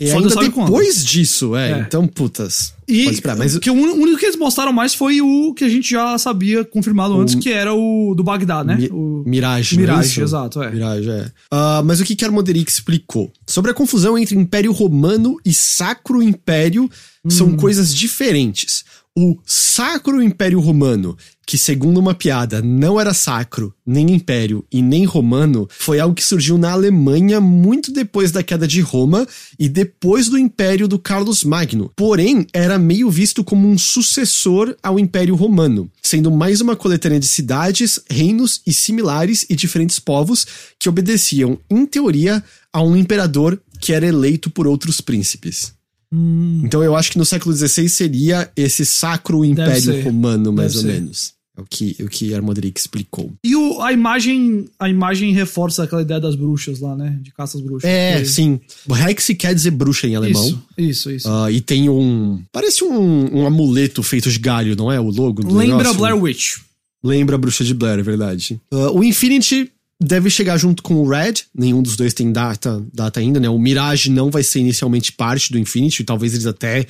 é 0.00 0.06
Só 0.10 0.16
ainda 0.16 0.30
sabe 0.30 0.50
quando. 0.50 0.66
depois 0.66 1.04
disso, 1.04 1.54
é. 1.54 1.72
É. 1.72 1.78
Então, 1.80 2.06
putas. 2.08 2.74
E 2.88 3.06
esperar, 3.08 3.36
mas- 3.36 3.56
que 3.58 3.70
o 3.70 3.74
único 3.74 4.18
que 4.18 4.26
eles 4.26 4.36
mostraram 4.36 4.72
mais 4.72 4.94
foi 4.94 5.20
o 5.20 5.54
que 5.54 5.64
a 5.64 5.68
gente 5.68 5.88
já 5.90 6.18
sabia 6.18 6.64
confirmado 6.64 7.14
O- 7.16 7.20
antes, 7.20 7.34
que 7.36 7.50
era 7.50 7.72
o 7.72 8.14
do 8.14 8.22
Bagdá, 8.24 8.64
né? 8.64 8.76
Mi- 8.76 8.88
o 8.90 9.22
Mirage, 9.26 9.76
é 9.76 9.78
Mirage, 9.78 10.08
isso? 10.10 10.20
exato, 10.22 10.62
é. 10.62 10.70
Mirage, 10.70 11.08
é. 11.08 11.30
Ah, 11.50 11.82
mas 11.84 12.00
o 12.00 12.04
que 12.04 12.24
Armoderic 12.24 12.70
explicou? 12.70 13.32
Sobre 13.46 13.70
a 13.70 13.74
confusão 13.74 14.18
entre 14.18 14.36
Império 14.36 14.72
Romano 14.72 15.36
e 15.44 15.54
Sacro 15.54 16.22
Império 16.22 16.90
são 17.28 17.48
Hum. 17.48 17.56
coisas 17.56 17.94
diferentes. 17.94 18.84
O 19.16 19.36
Sacro 19.44 20.22
Império 20.22 20.58
Romano, 20.58 21.16
que 21.52 21.58
segundo 21.58 21.98
uma 21.98 22.14
piada 22.14 22.62
não 22.62 22.98
era 22.98 23.12
sacro, 23.12 23.74
nem 23.84 24.10
império 24.10 24.64
e 24.72 24.80
nem 24.80 25.04
romano, 25.04 25.68
foi 25.68 26.00
algo 26.00 26.14
que 26.14 26.24
surgiu 26.24 26.56
na 26.56 26.70
Alemanha 26.72 27.42
muito 27.42 27.92
depois 27.92 28.32
da 28.32 28.42
queda 28.42 28.66
de 28.66 28.80
Roma 28.80 29.28
e 29.58 29.68
depois 29.68 30.30
do 30.30 30.38
Império 30.38 30.88
do 30.88 30.98
Carlos 30.98 31.44
Magno. 31.44 31.92
Porém, 31.94 32.46
era 32.54 32.78
meio 32.78 33.10
visto 33.10 33.44
como 33.44 33.68
um 33.68 33.76
sucessor 33.76 34.74
ao 34.82 34.98
Império 34.98 35.34
Romano, 35.34 35.90
sendo 36.02 36.30
mais 36.30 36.62
uma 36.62 36.74
coletânea 36.74 37.20
de 37.20 37.26
cidades, 37.26 38.00
reinos 38.08 38.62
e 38.66 38.72
similares 38.72 39.44
e 39.50 39.54
diferentes 39.54 39.98
povos 39.98 40.46
que 40.78 40.88
obedeciam, 40.88 41.58
em 41.68 41.84
teoria, 41.84 42.42
a 42.72 42.82
um 42.82 42.96
imperador 42.96 43.60
que 43.78 43.92
era 43.92 44.06
eleito 44.06 44.48
por 44.48 44.66
outros 44.66 45.02
príncipes. 45.02 45.74
Hum, 46.12 46.60
Então 46.62 46.82
eu 46.84 46.94
acho 46.94 47.10
que 47.10 47.18
no 47.18 47.24
século 47.24 47.56
XVI 47.56 47.88
seria 47.88 48.50
esse 48.54 48.84
sacro 48.84 49.42
império 49.44 50.02
romano, 50.02 50.52
mais 50.52 50.74
Deve 50.74 50.86
ou 50.86 50.92
ser. 50.92 51.00
menos. 51.00 51.41
É 51.56 51.60
o 51.60 51.64
que, 51.68 51.96
o 52.00 52.08
que 52.08 52.34
Armoderic 52.34 52.80
explicou. 52.80 53.30
E 53.44 53.54
o, 53.54 53.82
a 53.82 53.92
imagem 53.92 54.64
a 54.78 54.88
imagem 54.88 55.32
reforça 55.34 55.84
aquela 55.84 56.00
ideia 56.00 56.18
das 56.18 56.34
bruxas 56.34 56.80
lá, 56.80 56.96
né? 56.96 57.18
De 57.20 57.30
caças 57.30 57.60
bruxas. 57.60 57.88
É, 57.90 58.20
Que- 58.20 58.26
sim. 58.26 58.58
Hex 58.90 59.28
quer 59.38 59.54
dizer 59.54 59.70
bruxa 59.72 60.06
em 60.06 60.16
alemão. 60.16 60.42
Isso, 60.46 60.62
isso, 60.78 61.10
isso. 61.10 61.28
Ah, 61.30 61.50
e 61.52 61.60
tem 61.60 61.90
um. 61.90 62.42
Parece 62.50 62.82
um, 62.84 63.40
um 63.40 63.46
amuleto 63.46 64.02
feito 64.02 64.30
de 64.30 64.38
galho, 64.38 64.74
não 64.74 64.90
é? 64.90 64.98
O 64.98 65.10
logo 65.10 65.42
do 65.42 65.54
Lembra 65.54 65.76
negócio. 65.78 65.98
Blair 65.98 66.16
Witch. 66.16 66.56
Lembra 67.04 67.34
a 67.34 67.38
bruxa 67.38 67.64
de 67.64 67.74
Blair, 67.74 67.98
é 67.98 68.02
verdade. 68.02 68.58
Ah, 68.70 68.90
o 68.90 69.04
Infinity 69.04 69.70
deve 70.00 70.30
chegar 70.30 70.56
junto 70.56 70.82
com 70.82 70.94
o 70.94 71.06
Red. 71.08 71.34
Nenhum 71.54 71.82
dos 71.82 71.96
dois 71.96 72.14
tem 72.14 72.32
data, 72.32 72.82
data 72.94 73.20
ainda, 73.20 73.38
né? 73.38 73.50
O 73.50 73.58
Mirage 73.58 74.10
não 74.10 74.30
vai 74.30 74.42
ser 74.42 74.60
inicialmente 74.60 75.12
parte 75.12 75.52
do 75.52 75.58
Infinity. 75.58 76.02
Talvez 76.02 76.32
eles 76.32 76.46
até 76.46 76.86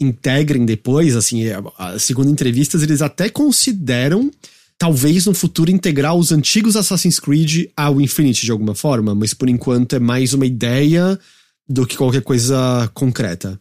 integrem 0.00 0.64
depois. 0.64 1.16
Assim, 1.16 1.44
é, 1.44 1.58
segundo 1.98 2.30
entrevistas, 2.30 2.82
eles 2.82 3.02
até 3.02 3.28
consideram. 3.28 4.30
Talvez 4.78 5.24
no 5.24 5.32
futuro 5.32 5.70
integrar 5.70 6.14
os 6.14 6.32
antigos 6.32 6.76
Assassin's 6.76 7.18
Creed 7.18 7.70
ao 7.74 7.98
Infinity 8.00 8.44
de 8.44 8.52
alguma 8.52 8.74
forma, 8.74 9.14
mas 9.14 9.32
por 9.32 9.48
enquanto 9.48 9.96
é 9.96 9.98
mais 9.98 10.34
uma 10.34 10.44
ideia 10.44 11.18
do 11.66 11.86
que 11.86 11.96
qualquer 11.96 12.22
coisa 12.22 12.90
concreta. 12.92 13.58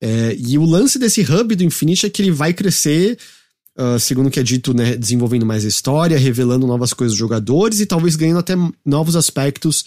É, 0.00 0.36
e 0.38 0.58
o 0.58 0.64
lance 0.64 0.98
desse 0.98 1.22
hub 1.22 1.54
do 1.54 1.64
Infinity 1.64 2.06
é 2.06 2.10
que 2.10 2.20
ele 2.20 2.30
vai 2.30 2.52
crescer, 2.52 3.16
ah, 3.76 3.98
segundo 3.98 4.26
o 4.26 4.30
que 4.30 4.40
é 4.40 4.42
dito, 4.42 4.74
né, 4.74 4.96
desenvolvendo 4.96 5.46
mais 5.46 5.64
a 5.64 5.68
história, 5.68 6.18
revelando 6.18 6.66
novas 6.66 6.92
coisas 6.92 7.12
dos 7.12 7.18
jogadores 7.18 7.80
e 7.80 7.86
talvez 7.86 8.16
ganhando 8.16 8.40
até 8.40 8.54
novos 8.84 9.16
aspectos 9.16 9.84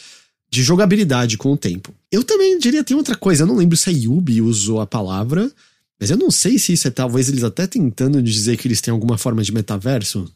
de 0.50 0.64
jogabilidade 0.64 1.38
com 1.38 1.52
o 1.52 1.58
tempo. 1.58 1.94
Eu 2.12 2.24
também 2.24 2.58
diria 2.58 2.84
tem 2.84 2.96
outra 2.96 3.16
coisa, 3.16 3.44
eu 3.44 3.48
não 3.48 3.58
lembro 3.58 3.78
se 3.78 3.90
a 3.90 3.94
Yubi 3.94 4.42
usou 4.42 4.80
a 4.80 4.88
palavra, 4.88 5.52
mas 6.00 6.10
eu 6.10 6.18
não 6.18 6.30
sei 6.30 6.58
se 6.60 6.74
isso 6.74 6.88
é 6.88 6.92
talvez 6.92 7.30
eles 7.30 7.44
até 7.44 7.68
tentando 7.68 8.22
dizer 8.22 8.58
que 8.58 8.68
eles 8.68 8.82
têm 8.82 8.92
alguma 8.92 9.18
forma 9.18 9.42
de 9.42 9.54
metaverso. 9.54 10.30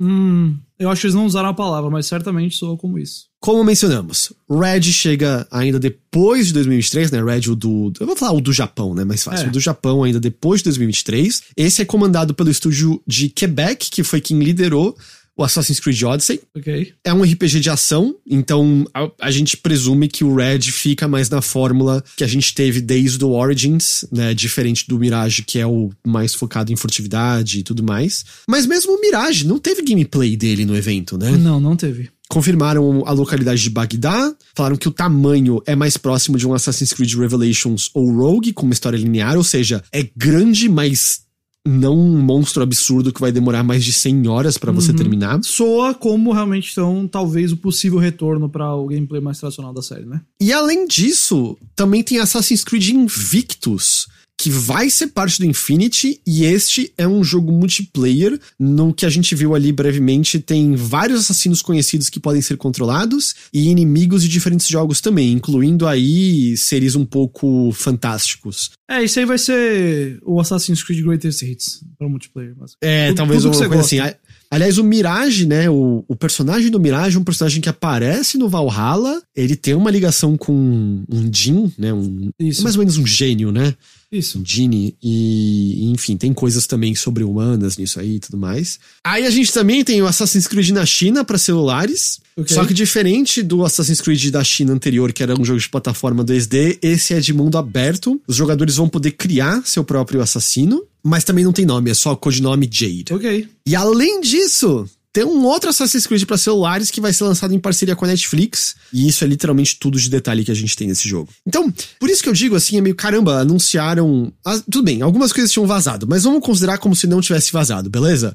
Hum, 0.00 0.56
eu 0.76 0.90
acho 0.90 1.02
que 1.02 1.06
eles 1.06 1.14
não 1.14 1.24
usaram 1.24 1.50
a 1.50 1.54
palavra, 1.54 1.88
mas 1.88 2.06
certamente 2.06 2.56
soa 2.56 2.76
como 2.76 2.98
isso. 2.98 3.26
Como 3.40 3.62
mencionamos, 3.62 4.32
Red 4.50 4.82
chega 4.82 5.46
ainda 5.50 5.78
depois 5.78 6.48
de 6.48 6.54
2023, 6.54 7.10
né? 7.12 7.22
Red, 7.22 7.48
o 7.48 7.54
do. 7.54 7.92
Eu 8.00 8.06
vou 8.06 8.16
falar 8.16 8.32
o 8.32 8.40
do 8.40 8.52
Japão, 8.52 8.94
né? 8.94 9.04
Mais 9.04 9.22
fácil. 9.22 9.46
É. 9.46 9.48
O 9.48 9.52
do 9.52 9.60
Japão 9.60 10.02
ainda 10.02 10.18
depois 10.18 10.60
de 10.60 10.64
2023. 10.64 11.42
Esse 11.56 11.82
é 11.82 11.84
comandado 11.84 12.34
pelo 12.34 12.50
estúdio 12.50 13.00
de 13.06 13.28
Quebec, 13.28 13.88
que 13.90 14.02
foi 14.02 14.20
quem 14.20 14.40
liderou 14.40 14.96
o 15.36 15.42
Assassin's 15.42 15.80
Creed 15.80 16.02
Odyssey. 16.02 16.40
Ok? 16.56 16.92
É 17.04 17.12
um 17.12 17.22
RPG 17.22 17.60
de 17.60 17.70
ação, 17.70 18.16
então 18.28 18.86
a, 18.94 19.10
a 19.20 19.30
gente 19.30 19.56
presume 19.56 20.08
que 20.08 20.24
o 20.24 20.34
Red 20.34 20.60
fica 20.60 21.08
mais 21.08 21.28
na 21.28 21.42
fórmula 21.42 22.02
que 22.16 22.24
a 22.24 22.26
gente 22.26 22.54
teve 22.54 22.80
desde 22.80 23.24
o 23.24 23.30
Origins, 23.30 24.04
né? 24.12 24.32
Diferente 24.34 24.86
do 24.88 24.98
Mirage, 24.98 25.42
que 25.42 25.58
é 25.58 25.66
o 25.66 25.90
mais 26.06 26.34
focado 26.34 26.72
em 26.72 26.76
furtividade 26.76 27.58
e 27.58 27.62
tudo 27.62 27.82
mais. 27.82 28.24
Mas 28.48 28.66
mesmo 28.66 28.92
o 28.92 29.00
Mirage 29.00 29.46
não 29.46 29.58
teve 29.58 29.82
gameplay 29.82 30.36
dele 30.36 30.64
no 30.64 30.76
evento, 30.76 31.18
né? 31.18 31.30
Não, 31.32 31.58
não 31.58 31.76
teve. 31.76 32.10
confirmaram 32.28 33.02
a 33.06 33.12
localidade 33.12 33.62
de 33.62 33.70
Bagdá, 33.70 34.34
falaram 34.54 34.76
que 34.76 34.88
o 34.88 34.92
tamanho 34.92 35.62
é 35.66 35.74
mais 35.76 35.96
próximo 35.96 36.36
de 36.38 36.46
um 36.46 36.54
Assassin's 36.54 36.92
Creed 36.92 37.14
Revelations 37.14 37.90
ou 37.94 38.10
Rogue, 38.12 38.52
com 38.52 38.64
uma 38.64 38.72
história 38.72 38.96
linear, 38.96 39.36
ou 39.36 39.44
seja, 39.44 39.82
é 39.92 40.08
grande, 40.16 40.68
mas 40.68 41.23
não 41.66 41.98
um 41.98 42.20
monstro 42.20 42.62
absurdo 42.62 43.12
que 43.12 43.20
vai 43.20 43.32
demorar 43.32 43.62
mais 43.62 43.84
de 43.84 43.92
100 43.92 44.28
horas 44.28 44.58
pra 44.58 44.70
você 44.70 44.92
terminar. 44.92 45.42
Soa 45.42 45.94
como 45.94 46.32
realmente 46.32 46.70
então, 46.72 47.08
talvez 47.08 47.52
o 47.52 47.56
possível 47.56 47.98
retorno 47.98 48.48
para 48.48 48.74
o 48.74 48.86
gameplay 48.86 49.20
mais 49.20 49.38
tradicional 49.38 49.72
da 49.72 49.80
série, 49.80 50.04
né? 50.04 50.20
E 50.40 50.52
além 50.52 50.86
disso, 50.86 51.56
também 51.74 52.02
tem 52.02 52.18
Assassin's 52.18 52.62
Creed 52.62 52.90
Invictus, 52.90 54.06
que 54.36 54.50
vai 54.50 54.90
ser 54.90 55.08
parte 55.08 55.38
do 55.38 55.46
Infinity, 55.46 56.20
e 56.26 56.44
este 56.44 56.92
é 56.98 57.06
um 57.06 57.22
jogo 57.22 57.52
multiplayer. 57.52 58.38
No 58.58 58.92
que 58.92 59.06
a 59.06 59.10
gente 59.10 59.34
viu 59.34 59.54
ali 59.54 59.72
brevemente, 59.72 60.38
tem 60.40 60.74
vários 60.74 61.20
assassinos 61.20 61.62
conhecidos 61.62 62.10
que 62.10 62.20
podem 62.20 62.42
ser 62.42 62.56
controlados, 62.56 63.34
e 63.52 63.68
inimigos 63.68 64.22
de 64.22 64.28
diferentes 64.28 64.66
jogos 64.66 65.00
também, 65.00 65.32
incluindo 65.32 65.86
aí 65.86 66.56
seres 66.56 66.94
um 66.94 67.04
pouco 67.04 67.70
fantásticos. 67.72 68.72
É, 68.90 69.02
isso 69.02 69.18
aí 69.18 69.24
vai 69.24 69.38
ser 69.38 70.18
o 70.22 70.40
Assassin's 70.40 70.82
Creed 70.82 71.02
Greatest 71.04 71.42
Hits 71.42 71.80
para 71.98 72.08
multiplayer. 72.08 72.54
Mas... 72.58 72.72
É, 72.82 73.08
Tudo- 73.08 73.16
talvez 73.16 73.44
uma 73.44 73.54
coisa 73.54 73.68
gosta. 73.68 74.02
assim. 74.02 74.14
Aliás, 74.50 74.78
o 74.78 74.84
Mirage, 74.84 75.46
né? 75.46 75.68
O, 75.68 76.04
o 76.06 76.14
personagem 76.14 76.70
do 76.70 76.78
Mirage 76.78 77.16
é 77.16 77.18
um 77.18 77.24
personagem 77.24 77.60
que 77.60 77.68
aparece 77.68 78.38
no 78.38 78.48
Valhalla. 78.48 79.20
Ele 79.34 79.56
tem 79.56 79.74
uma 79.74 79.90
ligação 79.90 80.36
com 80.36 81.02
um 81.10 81.30
Jin, 81.32 81.72
né? 81.76 81.92
Um, 81.92 82.30
é 82.38 82.44
mais 82.62 82.76
ou 82.76 82.80
menos 82.80 82.96
um 82.96 83.06
gênio, 83.06 83.50
né? 83.50 83.74
Isso. 84.16 84.40
Genie 84.44 84.94
e, 85.02 85.90
enfim, 85.90 86.16
tem 86.16 86.32
coisas 86.32 86.66
também 86.66 86.94
sobre-humanas 86.94 87.76
nisso 87.76 87.98
aí 87.98 88.16
e 88.16 88.20
tudo 88.20 88.36
mais. 88.38 88.78
Aí 89.02 89.26
a 89.26 89.30
gente 89.30 89.52
também 89.52 89.82
tem 89.82 90.00
o 90.00 90.06
Assassin's 90.06 90.46
Creed 90.46 90.70
na 90.70 90.86
China 90.86 91.24
para 91.24 91.36
celulares, 91.38 92.20
Ok. 92.36 92.54
só 92.54 92.64
que 92.64 92.72
diferente 92.74 93.42
do 93.42 93.64
Assassin's 93.64 94.00
Creed 94.00 94.30
da 94.30 94.44
China 94.44 94.72
anterior, 94.72 95.12
que 95.12 95.22
era 95.22 95.38
um 95.38 95.44
jogo 95.44 95.58
de 95.60 95.68
plataforma 95.68 96.24
2D, 96.24 96.78
esse 96.82 97.14
é 97.14 97.20
de 97.20 97.32
mundo 97.32 97.58
aberto. 97.58 98.20
Os 98.26 98.36
jogadores 98.36 98.76
vão 98.76 98.88
poder 98.88 99.12
criar 99.12 99.62
seu 99.66 99.82
próprio 99.84 100.20
assassino, 100.20 100.82
mas 101.02 101.24
também 101.24 101.44
não 101.44 101.52
tem 101.52 101.66
nome, 101.66 101.90
é 101.90 101.94
só 101.94 102.14
codinome 102.16 102.68
Jade. 102.70 103.06
Ok. 103.12 103.48
E 103.66 103.74
além 103.76 104.20
disso, 104.20 104.88
tem 105.14 105.24
um 105.24 105.44
outro 105.44 105.70
Assassin's 105.70 106.06
Creed 106.08 106.24
para 106.24 106.36
celulares 106.36 106.90
que 106.90 107.00
vai 107.00 107.12
ser 107.12 107.22
lançado 107.22 107.54
em 107.54 107.58
parceria 107.60 107.94
com 107.94 108.04
a 108.04 108.08
Netflix. 108.08 108.74
E 108.92 109.06
isso 109.08 109.22
é 109.22 109.26
literalmente 109.28 109.78
tudo 109.78 109.96
de 109.98 110.10
detalhe 110.10 110.44
que 110.44 110.50
a 110.50 110.54
gente 110.54 110.76
tem 110.76 110.88
nesse 110.88 111.08
jogo. 111.08 111.30
Então, 111.46 111.72
por 112.00 112.10
isso 112.10 112.20
que 112.20 112.28
eu 112.28 112.32
digo 112.32 112.56
assim, 112.56 112.76
é 112.78 112.80
meio 112.80 112.96
caramba, 112.96 113.38
anunciaram. 113.38 114.32
ah, 114.44 114.58
tudo 114.58 114.82
bem, 114.82 115.00
algumas 115.02 115.32
coisas 115.32 115.52
tinham 115.52 115.66
vazado, 115.68 116.04
mas 116.08 116.24
vamos 116.24 116.44
considerar 116.44 116.78
como 116.78 116.96
se 116.96 117.06
não 117.06 117.20
tivesse 117.20 117.52
vazado, 117.52 117.88
beleza? 117.88 118.34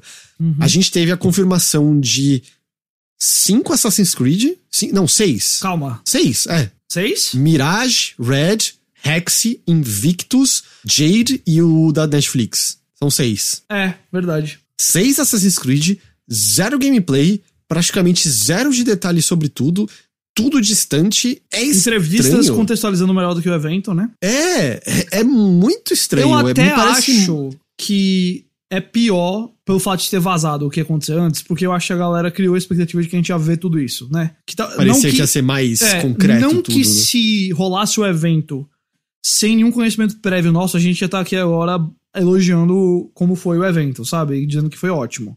A 0.58 0.66
gente 0.66 0.90
teve 0.90 1.12
a 1.12 1.18
confirmação 1.18 2.00
de 2.00 2.42
cinco 3.18 3.72
Assassin's 3.74 4.14
Creed. 4.14 4.54
Não, 4.92 5.06
seis. 5.06 5.58
Calma. 5.60 6.00
Seis, 6.04 6.46
é. 6.46 6.70
Seis? 6.88 7.34
Mirage, 7.34 8.14
Red, 8.18 8.72
Hexi, 9.04 9.60
Invictus, 9.66 10.62
Jade 10.84 11.42
e 11.46 11.60
o 11.60 11.92
da 11.92 12.06
Netflix. 12.06 12.78
São 12.98 13.10
seis 13.10 13.62
É, 13.70 13.94
verdade. 14.12 14.58
seis 14.80 15.18
Assassin's 15.18 15.56
Creed, 15.58 15.98
zero 16.32 16.78
gameplay, 16.78 17.42
praticamente 17.68 18.28
zero 18.28 18.72
de 18.72 18.84
detalhes 18.84 19.24
sobre 19.24 19.48
tudo, 19.48 19.88
tudo 20.34 20.60
distante. 20.60 21.42
É 21.52 21.64
Entrevistas 21.64 22.26
estranho. 22.40 22.54
contextualizando 22.56 23.12
melhor 23.14 23.34
do 23.34 23.42
que 23.42 23.48
o 23.48 23.54
evento, 23.54 23.92
né? 23.94 24.10
É, 24.22 24.80
é, 24.86 25.06
é 25.20 25.24
muito 25.24 25.92
estranho. 25.92 26.30
Eu 26.30 26.48
é, 26.48 26.50
até 26.52 26.64
me 26.64 26.70
parece- 26.70 27.22
acho 27.22 27.50
que 27.78 28.46
é 28.72 28.80
pior 28.80 29.50
pelo 29.64 29.80
fato 29.80 30.02
de 30.02 30.10
ter 30.10 30.20
vazado 30.20 30.66
o 30.66 30.70
que 30.70 30.80
aconteceu 30.80 31.20
antes, 31.20 31.42
porque 31.42 31.66
eu 31.66 31.72
acho 31.72 31.88
que 31.88 31.92
a 31.92 31.96
galera 31.96 32.30
criou 32.30 32.54
a 32.54 32.58
expectativa 32.58 33.02
de 33.02 33.08
que 33.08 33.16
a 33.16 33.18
gente 33.18 33.28
ia 33.28 33.38
ver 33.38 33.56
tudo 33.56 33.80
isso, 33.80 34.08
né? 34.12 34.32
Que 34.46 34.54
tá, 34.54 34.66
Parecia 34.68 35.08
não 35.08 35.10
que, 35.10 35.18
ia 35.18 35.26
ser 35.26 35.42
mais 35.42 35.82
é, 35.82 36.00
concreto 36.00 36.40
Não 36.40 36.62
tudo. 36.62 36.72
que 36.72 36.78
né? 36.78 36.84
se 36.84 37.50
rolasse 37.52 37.98
o 37.98 38.06
evento 38.06 38.68
sem 39.24 39.56
nenhum 39.56 39.72
conhecimento 39.72 40.16
prévio 40.18 40.52
nosso, 40.52 40.76
a 40.76 40.80
gente 40.80 41.00
ia 41.00 41.06
estar 41.06 41.20
aqui 41.20 41.34
agora 41.36 41.78
elogiando 42.16 43.10
como 43.14 43.34
foi 43.34 43.58
o 43.58 43.64
evento, 43.64 44.04
sabe? 44.04 44.36
E 44.36 44.46
dizendo 44.46 44.70
que 44.70 44.78
foi 44.78 44.90
ótimo. 44.90 45.36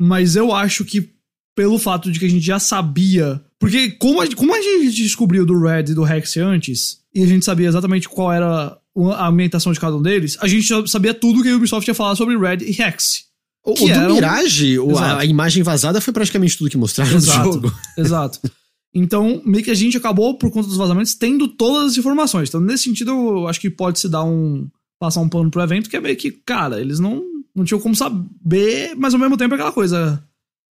Mas 0.00 0.36
eu 0.36 0.52
acho 0.54 0.84
que 0.84 1.10
pelo 1.54 1.78
fato 1.78 2.10
de 2.10 2.18
que 2.18 2.24
a 2.26 2.30
gente 2.30 2.44
já 2.44 2.58
sabia. 2.58 3.42
Porque 3.58 3.90
como 3.92 4.20
a, 4.20 4.34
como 4.34 4.54
a 4.54 4.60
gente 4.60 5.02
descobriu 5.02 5.44
do 5.46 5.58
Red 5.60 5.84
e 5.90 5.94
do 5.94 6.02
Rex 6.02 6.36
antes, 6.36 6.98
e 7.14 7.22
a 7.22 7.26
gente 7.26 7.44
sabia 7.44 7.68
exatamente 7.68 8.08
qual 8.08 8.32
era 8.32 8.76
a 9.16 9.28
ambientação 9.28 9.72
de 9.72 9.78
cada 9.80 9.96
um 9.96 10.02
deles, 10.02 10.36
a 10.40 10.48
gente 10.48 10.66
já 10.66 10.84
sabia 10.86 11.14
tudo 11.14 11.42
que 11.42 11.48
a 11.48 11.56
Ubisoft 11.56 11.88
ia 11.88 11.94
falar 11.94 12.16
sobre 12.16 12.36
Red 12.36 12.58
e 12.64 12.72
Rex. 12.72 13.24
O, 13.64 13.72
o 13.72 13.74
do 14.08 14.14
Mirage, 14.14 14.78
o- 14.78 14.98
a, 14.98 15.20
a 15.20 15.24
imagem 15.24 15.62
vazada 15.62 16.00
foi 16.00 16.12
praticamente 16.12 16.58
tudo 16.58 16.68
que 16.70 16.76
mostraram 16.76 17.14
Exato. 17.14 17.46
no 17.46 17.52
jogo. 17.52 17.72
Exato. 17.96 18.40
Então, 18.94 19.40
meio 19.46 19.64
que 19.64 19.70
a 19.70 19.74
gente 19.74 19.96
acabou, 19.96 20.36
por 20.36 20.50
conta 20.50 20.68
dos 20.68 20.76
vazamentos, 20.76 21.14
tendo 21.14 21.48
todas 21.48 21.92
as 21.92 21.96
informações. 21.98 22.48
Então, 22.48 22.60
nesse 22.60 22.84
sentido, 22.84 23.10
eu 23.12 23.48
acho 23.48 23.60
que 23.60 23.70
pode 23.70 24.00
se 24.00 24.08
dar 24.08 24.24
um. 24.24 24.68
passar 24.98 25.20
um 25.20 25.28
plano 25.28 25.50
pro 25.50 25.62
evento, 25.62 25.88
que 25.88 25.96
é 25.96 26.00
meio 26.00 26.16
que, 26.16 26.30
cara, 26.30 26.80
eles 26.80 26.98
não, 26.98 27.22
não 27.54 27.64
tinham 27.64 27.80
como 27.80 27.94
saber, 27.94 28.94
mas 28.96 29.14
ao 29.14 29.20
mesmo 29.20 29.36
tempo 29.36 29.54
é 29.54 29.56
aquela 29.56 29.72
coisa. 29.72 30.22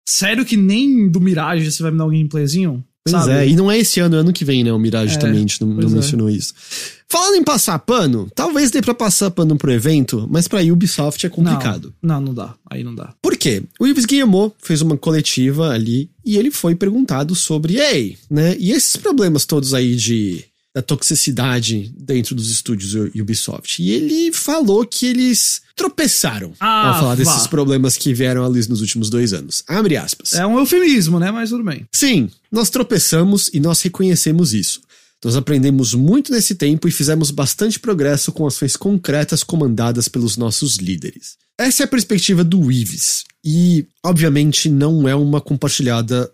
Sério 0.07 0.45
que 0.45 0.57
nem 0.57 1.09
do 1.09 1.21
Mirage 1.21 1.71
você 1.71 1.81
vai 1.83 1.91
me 1.91 1.97
dar 1.97 2.05
um 2.05 2.09
gameplayzinho? 2.11 2.83
Pois 3.03 3.23
sabe? 3.23 3.33
é, 3.33 3.47
e 3.49 3.55
não 3.55 3.71
é 3.71 3.79
esse 3.79 3.99
ano, 3.99 4.15
é 4.15 4.19
ano 4.19 4.31
que 4.33 4.45
vem, 4.45 4.63
né? 4.63 4.71
O 4.71 4.77
Mirage 4.77 5.15
É, 5.15 5.17
também, 5.17 5.37
a 5.37 5.39
gente 5.39 5.59
não, 5.61 5.69
não 5.69 5.89
é. 5.89 5.91
mencionou 5.91 6.29
isso. 6.29 6.53
Falando 7.09 7.35
em 7.35 7.43
passar 7.43 7.77
pano, 7.79 8.29
talvez 8.35 8.69
dê 8.71 8.79
pra 8.81 8.93
passar 8.93 9.31
pano 9.31 9.57
pro 9.57 9.71
evento, 9.71 10.27
mas 10.29 10.47
pra 10.47 10.61
Ubisoft 10.61 11.25
é 11.25 11.29
complicado. 11.29 11.93
Não, 12.01 12.15
não, 12.15 12.27
não 12.27 12.33
dá. 12.33 12.55
Aí 12.69 12.83
não 12.83 12.93
dá. 12.93 13.13
Por 13.21 13.35
quê? 13.35 13.63
O 13.79 13.87
Yves 13.87 14.05
Guillemot 14.05 14.53
fez 14.61 14.81
uma 14.81 14.95
coletiva 14.95 15.69
ali 15.71 16.09
e 16.23 16.37
ele 16.37 16.51
foi 16.51 16.75
perguntado 16.75 17.33
sobre, 17.35 17.77
ei, 17.79 18.17
né? 18.29 18.55
E 18.59 18.71
esses 18.71 18.95
problemas 18.97 19.45
todos 19.45 19.73
aí 19.73 19.95
de 19.95 20.43
da 20.73 20.81
toxicidade 20.81 21.93
dentro 21.97 22.33
dos 22.33 22.49
estúdios 22.49 22.93
Ubisoft. 23.15 23.81
E 23.81 23.91
ele 23.91 24.31
falou 24.31 24.85
que 24.85 25.05
eles 25.05 25.61
tropeçaram 25.75 26.53
Ah, 26.59 26.89
ao 26.89 26.99
falar 27.01 27.15
vá. 27.15 27.23
desses 27.23 27.47
problemas 27.47 27.97
que 27.97 28.13
vieram 28.13 28.43
à 28.43 28.47
luz 28.47 28.67
nos 28.67 28.79
últimos 28.81 29.09
dois 29.09 29.33
anos. 29.33 29.63
Abre 29.67 29.97
aspas. 29.97 30.33
É 30.33 30.45
um 30.47 30.57
eufemismo, 30.57 31.19
né? 31.19 31.29
Mas 31.31 31.49
tudo 31.49 31.63
bem. 31.63 31.85
Sim, 31.91 32.29
nós 32.51 32.69
tropeçamos 32.69 33.49
e 33.53 33.59
nós 33.59 33.81
reconhecemos 33.81 34.53
isso. 34.53 34.81
Nós 35.23 35.35
aprendemos 35.35 35.93
muito 35.93 36.31
nesse 36.31 36.55
tempo 36.55 36.87
e 36.87 36.91
fizemos 36.91 37.29
bastante 37.29 37.79
progresso 37.79 38.31
com 38.31 38.47
ações 38.47 38.75
concretas 38.75 39.43
comandadas 39.43 40.07
pelos 40.07 40.35
nossos 40.37 40.77
líderes. 40.77 41.35
Essa 41.59 41.83
é 41.83 41.85
a 41.85 41.87
perspectiva 41.87 42.43
do 42.43 42.71
Ives. 42.71 43.23
e, 43.43 43.85
obviamente, 44.03 44.67
não 44.69 45.07
é 45.07 45.13
uma 45.15 45.39
compartilhada 45.41 46.31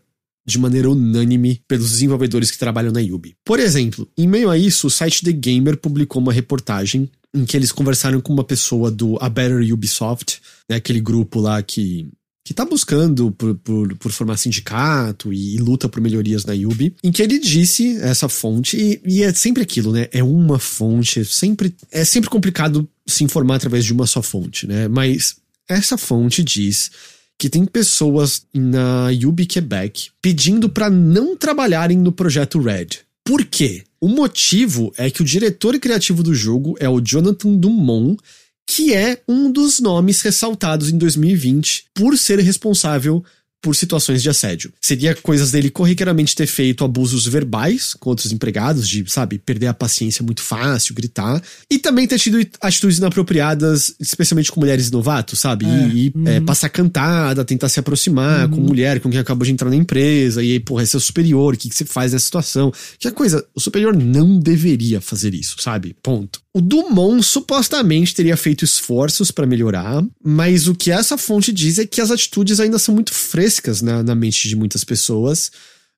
de 0.47 0.57
maneira 0.57 0.89
unânime 0.89 1.61
pelos 1.67 1.91
desenvolvedores 1.91 2.49
que 2.49 2.57
trabalham 2.57 2.91
na 2.91 3.01
Yubi. 3.01 3.35
Por 3.43 3.59
exemplo, 3.59 4.07
em 4.17 4.27
meio 4.27 4.49
a 4.49 4.57
isso, 4.57 4.87
o 4.87 4.89
site 4.89 5.23
The 5.23 5.33
Gamer 5.33 5.77
publicou 5.77 6.21
uma 6.21 6.31
reportagem 6.31 7.09
em 7.33 7.45
que 7.45 7.57
eles 7.57 7.71
conversaram 7.71 8.21
com 8.21 8.31
uma 8.31 8.43
pessoa 8.43 8.89
do 8.89 9.17
A 9.21 9.27
Better 9.29 9.61
Ubisoft, 9.73 10.41
né, 10.69 10.77
aquele 10.77 11.01
grupo 11.01 11.39
lá 11.39 11.61
que 11.61 12.07
que 12.47 12.53
tá 12.53 12.63
buscando 12.63 13.29
por, 13.31 13.55
por, 13.55 13.95
por, 13.97 14.09
formar 14.09 14.37
sindicato 14.37 15.33
e, 15.33 15.55
e, 15.55 15.57
luta 15.57 15.89
por 15.89 15.99
melhorias 15.99 16.45
na 16.45 16.53
Yubi, 16.53 16.95
em 17.03 17.11
que 17.11 17.21
ele 17.21 17.39
disse 17.39 17.97
essa 17.97 18.29
fonte, 18.29 18.77
e, 18.77 19.01
e, 19.03 19.21
é 19.21 19.33
sempre 19.33 19.63
aquilo, 19.63 19.91
né? 19.91 20.07
É 20.13 20.23
uma 20.23 20.57
fonte, 20.57 21.19
é 21.19 21.23
sempre, 21.25 21.75
é 21.91 22.05
sempre 22.05 22.29
complicado 22.29 22.87
se 23.05 23.25
informar 23.25 23.55
através 23.55 23.83
de 23.83 23.91
uma 23.91 24.07
só 24.07 24.21
fonte, 24.21 24.65
né? 24.65 24.87
Mas 24.87 25.35
essa 25.67 25.97
fonte 25.97 26.41
diz 26.41 26.89
que 27.37 27.49
tem 27.49 27.65
pessoas 27.65 28.45
na 28.53 29.09
Yubi 29.09 29.45
Quebec 29.45 30.09
pedindo 30.21 30.67
para 30.67 30.89
não 30.89 31.35
trabalharem 31.37 31.97
no 31.97 32.11
projeto 32.11 32.59
Red. 32.59 32.87
Por 33.23 33.45
quê? 33.45 33.83
O 33.99 34.07
motivo 34.07 34.93
é 34.97 35.09
que 35.09 35.21
o 35.21 35.25
diretor 35.25 35.77
criativo 35.79 36.23
do 36.23 36.33
jogo 36.33 36.75
é 36.79 36.87
o 36.87 37.01
Jonathan 37.01 37.55
Dumont, 37.55 38.17
que 38.65 38.93
é 38.93 39.21
um 39.27 39.51
dos 39.51 39.79
nomes 39.79 40.21
ressaltados 40.21 40.89
em 40.89 40.97
2020 40.97 41.85
por 41.93 42.17
ser 42.17 42.39
responsável 42.39 43.23
por 43.67 43.75
situações 43.75 44.23
de 44.23 44.29
assédio. 44.29 44.71
Seria 44.79 45.13
coisas 45.13 45.51
dele 45.51 45.69
corriqueiramente 45.69 46.33
ter 46.33 46.47
feito 46.47 46.85
abusos 46.85 47.27
verbais 47.27 47.93
com 47.93 48.09
outros 48.09 48.31
empregados, 48.31 48.87
de, 48.87 49.03
sabe, 49.11 49.37
perder 49.37 49.67
a 49.67 49.73
paciência 49.73 50.23
muito 50.23 50.41
fácil, 50.41 50.95
gritar. 50.95 51.43
E 51.69 51.77
também 51.77 52.07
ter 52.07 52.17
tido 52.17 52.39
atitudes 52.61 52.97
inapropriadas, 52.97 53.93
especialmente 53.99 54.53
com 54.53 54.61
mulheres 54.61 54.89
novatos, 54.89 55.39
sabe? 55.39 55.65
É. 55.65 55.89
E, 55.89 56.13
uhum. 56.15 56.27
é, 56.29 56.39
passar 56.39 56.69
cantada, 56.69 57.43
tentar 57.43 57.67
se 57.67 57.77
aproximar 57.77 58.45
uhum. 58.45 58.55
com 58.55 58.61
mulher 58.61 59.01
com 59.01 59.09
quem 59.09 59.19
acabou 59.19 59.45
de 59.45 59.51
entrar 59.51 59.69
na 59.69 59.75
empresa, 59.75 60.41
e 60.41 60.53
aí, 60.53 60.59
porra, 60.61 60.83
é 60.83 60.85
seu 60.85 61.01
superior, 61.01 61.53
o 61.53 61.57
que, 61.57 61.67
que 61.67 61.75
você 61.75 61.83
faz 61.83 62.13
nessa 62.13 62.23
situação? 62.23 62.71
Que 62.97 63.09
a 63.09 63.11
coisa, 63.11 63.45
o 63.53 63.59
superior 63.59 63.93
não 63.93 64.39
deveria 64.39 65.01
fazer 65.01 65.33
isso, 65.33 65.57
sabe? 65.59 65.93
Ponto. 66.01 66.39
O 66.57 66.61
Dumont 66.61 67.21
supostamente 67.21 68.15
teria 68.15 68.35
feito 68.35 68.65
esforços 68.65 69.29
para 69.29 69.45
melhorar, 69.45 70.03
mas 70.23 70.67
o 70.67 70.73
que 70.73 70.89
essa 70.89 71.15
fonte 71.15 71.53
diz 71.53 71.77
é 71.77 71.85
que 71.85 72.01
as 72.01 72.09
atitudes 72.09 72.59
ainda 72.59 72.79
são 72.79 72.95
muito 72.95 73.13
frescas 73.13 73.79
na, 73.79 74.01
na 74.01 74.15
mente 74.15 74.49
de 74.49 74.55
muitas 74.55 74.83
pessoas, 74.83 75.51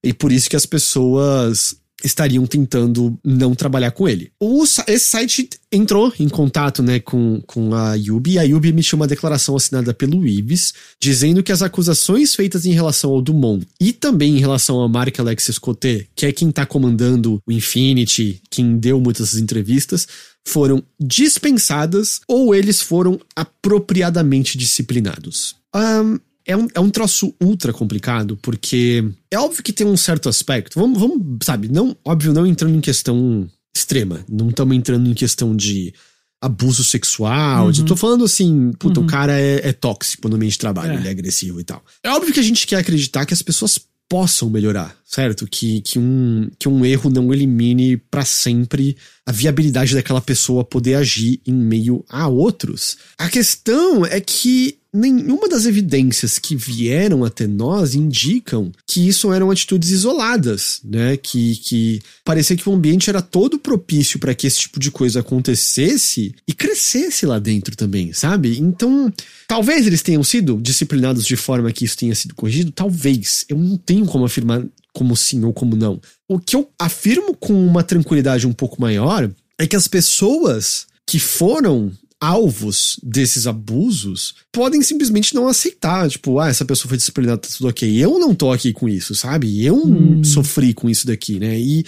e 0.03 0.11
por 0.11 0.33
isso 0.33 0.49
que 0.49 0.57
as 0.57 0.65
pessoas 0.65 1.77
estariam 2.03 2.45
tentando 2.45 3.17
não 3.23 3.55
trabalhar 3.55 3.91
com 3.91 4.07
ele. 4.07 4.31
O, 4.39 4.63
esse 4.63 5.05
site 5.05 5.49
entrou 5.71 6.11
em 6.19 6.27
contato 6.27 6.81
né, 6.81 6.99
com, 6.99 7.41
com 7.47 7.73
a 7.73 7.95
Yubi, 7.95 8.33
e 8.33 8.39
a 8.39 8.43
Yubi 8.43 8.69
emitiu 8.69 8.97
uma 8.97 9.07
declaração 9.07 9.55
assinada 9.55 9.93
pelo 9.93 10.27
Ives, 10.27 10.73
dizendo 10.99 11.41
que 11.41 11.53
as 11.53 11.61
acusações 11.61 12.35
feitas 12.35 12.65
em 12.65 12.73
relação 12.73 13.11
ao 13.11 13.21
Dumont 13.21 13.65
e 13.79 13.93
também 13.93 14.35
em 14.35 14.39
relação 14.39 14.77
ao 14.77 14.89
Mark 14.89 15.17
Alexis 15.19 15.57
Coté, 15.57 16.05
que 16.13 16.25
é 16.25 16.33
quem 16.33 16.49
está 16.49 16.65
comandando 16.65 17.41
o 17.47 17.51
Infinity, 17.51 18.41
quem 18.49 18.77
deu 18.77 18.99
muitas 18.99 19.35
entrevistas, 19.35 20.07
foram 20.49 20.83
dispensadas 20.99 22.21
ou 22.27 22.53
eles 22.53 22.81
foram 22.81 23.19
apropriadamente 23.35 24.57
disciplinados. 24.57 25.55
Um, 25.75 26.19
é 26.45 26.57
um, 26.57 26.67
é 26.73 26.79
um 26.79 26.89
troço 26.89 27.33
ultra 27.39 27.71
complicado, 27.71 28.37
porque 28.41 29.03
é 29.29 29.37
óbvio 29.37 29.63
que 29.63 29.71
tem 29.71 29.85
um 29.85 29.95
certo 29.95 30.27
aspecto. 30.27 30.79
Vamos, 30.79 30.99
vamos 30.99 31.21
sabe, 31.43 31.69
não, 31.69 31.95
óbvio, 32.03 32.33
não 32.33 32.45
entrando 32.45 32.75
em 32.75 32.81
questão 32.81 33.47
extrema. 33.75 34.25
Não 34.27 34.49
estamos 34.49 34.75
entrando 34.75 35.09
em 35.09 35.13
questão 35.13 35.55
de 35.55 35.93
abuso 36.41 36.83
sexual. 36.83 37.67
Uhum. 37.67 37.85
Tô 37.85 37.95
falando 37.95 38.23
assim, 38.23 38.71
puta, 38.79 38.99
uhum. 38.99 39.05
o 39.05 39.09
cara 39.09 39.39
é, 39.39 39.69
é, 39.69 39.73
tóxico 39.73 40.29
no 40.29 40.37
meio 40.37 40.51
de 40.51 40.57
trabalho, 40.57 40.93
é. 40.93 40.95
ele 40.95 41.07
é 41.07 41.11
agressivo 41.11 41.59
e 41.59 41.63
tal. 41.63 41.83
É 42.03 42.09
óbvio 42.09 42.33
que 42.33 42.39
a 42.39 42.43
gente 42.43 42.65
quer 42.65 42.77
acreditar 42.77 43.25
que 43.25 43.33
as 43.33 43.41
pessoas 43.41 43.79
possam 44.09 44.49
melhorar, 44.49 44.97
certo? 45.05 45.47
Que, 45.47 45.81
que, 45.81 45.99
um, 45.99 46.49
que 46.57 46.67
um 46.67 46.83
erro 46.83 47.11
não 47.11 47.31
elimine 47.31 47.95
para 47.95 48.25
sempre 48.25 48.97
a 49.23 49.31
viabilidade 49.31 49.93
daquela 49.93 50.19
pessoa 50.19 50.65
poder 50.65 50.95
agir 50.95 51.39
em 51.45 51.53
meio 51.53 52.03
a 52.09 52.27
outros. 52.27 52.97
A 53.17 53.29
questão 53.29 54.03
é 54.03 54.19
que 54.19 54.78
nenhuma 54.93 55.47
das 55.47 55.65
evidências 55.65 56.39
que 56.39 56.55
vieram 56.55 57.23
até 57.23 57.45
nós 57.45 57.93
indicam 57.93 58.71
que 58.87 59.07
isso 59.07 59.31
eram 59.31 59.51
atitudes 59.51 59.89
isoladas, 59.89 60.81
né? 60.83 61.15
Que, 61.17 61.55
que 61.57 62.01
parecia 62.23 62.55
que 62.55 62.67
o 62.67 62.73
ambiente 62.73 63.09
era 63.09 63.21
todo 63.21 63.59
propício 63.59 64.19
para 64.19 64.33
que 64.33 64.47
esse 64.47 64.59
tipo 64.59 64.79
de 64.79 64.89
coisa 64.89 65.19
acontecesse 65.19 66.33
e 66.47 66.53
crescesse 66.53 67.25
lá 67.25 67.39
dentro 67.39 67.75
também, 67.75 68.13
sabe? 68.13 68.59
Então, 68.59 69.11
talvez 69.47 69.85
eles 69.85 70.01
tenham 70.01 70.23
sido 70.23 70.59
disciplinados 70.61 71.25
de 71.25 71.35
forma 71.35 71.71
que 71.71 71.85
isso 71.85 71.97
tenha 71.97 72.15
sido 72.15 72.33
corrigido, 72.33 72.71
talvez. 72.71 73.45
Eu 73.47 73.57
não 73.57 73.77
tenho 73.77 74.05
como 74.05 74.25
afirmar 74.25 74.63
como 74.93 75.15
sim 75.15 75.43
ou 75.43 75.53
como 75.53 75.75
não. 75.75 76.01
O 76.27 76.39
que 76.39 76.55
eu 76.55 76.69
afirmo 76.79 77.35
com 77.35 77.53
uma 77.53 77.83
tranquilidade 77.83 78.47
um 78.47 78.53
pouco 78.53 78.81
maior 78.81 79.29
é 79.57 79.67
que 79.67 79.75
as 79.75 79.87
pessoas 79.87 80.87
que 81.05 81.19
foram 81.19 81.91
alvos 82.21 82.99
desses 83.01 83.47
abusos 83.47 84.35
podem 84.51 84.81
simplesmente 84.81 85.33
não 85.33 85.47
aceitar. 85.47 86.09
Tipo, 86.09 86.39
ah, 86.39 86.49
essa 86.49 86.65
pessoa 86.65 86.89
foi 86.89 86.97
disciplinada, 86.97 87.37
tá 87.37 87.47
tudo 87.55 87.69
ok. 87.69 88.03
Eu 88.03 88.19
não 88.19 88.35
tô 88.35 88.51
aqui 88.51 88.73
com 88.73 88.89
isso, 88.89 89.15
sabe? 89.15 89.63
Eu 89.65 89.75
hum. 89.75 90.23
sofri 90.23 90.73
com 90.73 90.89
isso 90.89 91.07
daqui, 91.07 91.39
né? 91.39 91.57
E, 91.57 91.85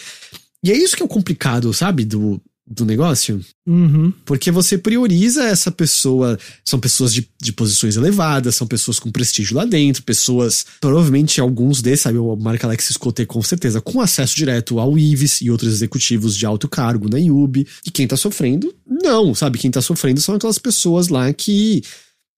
e 0.64 0.72
é 0.72 0.78
isso 0.78 0.95
que 0.95 1.03
é 1.03 1.06
o 1.06 1.10
complicado, 1.10 1.74
sabe? 1.74 2.06
Do, 2.06 2.41
do 2.72 2.85
negócio. 2.85 3.41
Uhum. 3.68 4.14
Porque 4.26 4.49
você 4.49 4.77
prioriza 4.77 5.43
essa 5.43 5.69
pessoa. 5.69 6.39
São 6.64 6.80
pessoas 6.80 7.14
de, 7.14 7.27
de 7.41 7.52
posições 7.52 7.98
elevadas, 7.98 8.56
são 8.56 8.65
pessoas 8.65 8.98
com 8.98 9.11
prestígio 9.11 9.57
lá 9.57 9.65
dentro, 9.65 10.03
pessoas. 10.03 10.65
Provavelmente 10.80 11.41
alguns 11.41 11.81
desses, 11.81 12.02
sabe? 12.02 12.18
O 12.18 12.35
Mark 12.38 12.64
Alexis 12.64 12.95
Coté, 12.95 13.26
com 13.26 13.41
certeza, 13.41 13.81
com 13.81 13.99
acesso 13.99 14.35
direto 14.35 14.80
ao 14.80 14.98
Ives 14.98 15.41
e 15.41 15.52
outros 15.52 15.73
executivos 15.73 16.38
de 16.38 16.45
alto 16.45 16.69
cargo 16.69 17.10
na 17.10 17.19
IUB. 17.19 17.68
E 17.85 17.91
quem 17.91 18.07
tá 18.07 18.15
sofrendo, 18.15 18.73
não, 18.88 19.35
sabe? 19.35 19.57
Quem 19.57 19.69
tá 19.69 19.81
sofrendo 19.81 20.22
são 20.22 20.35
aquelas 20.35 20.57
pessoas 20.57 21.10
lá 21.10 21.31
que. 21.34 21.84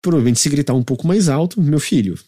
Provavelmente, 0.00 0.40
se 0.40 0.48
gritar 0.48 0.74
um 0.74 0.82
pouco 0.82 1.06
mais 1.06 1.28
alto, 1.28 1.62
meu 1.62 1.78
filho, 1.78 2.18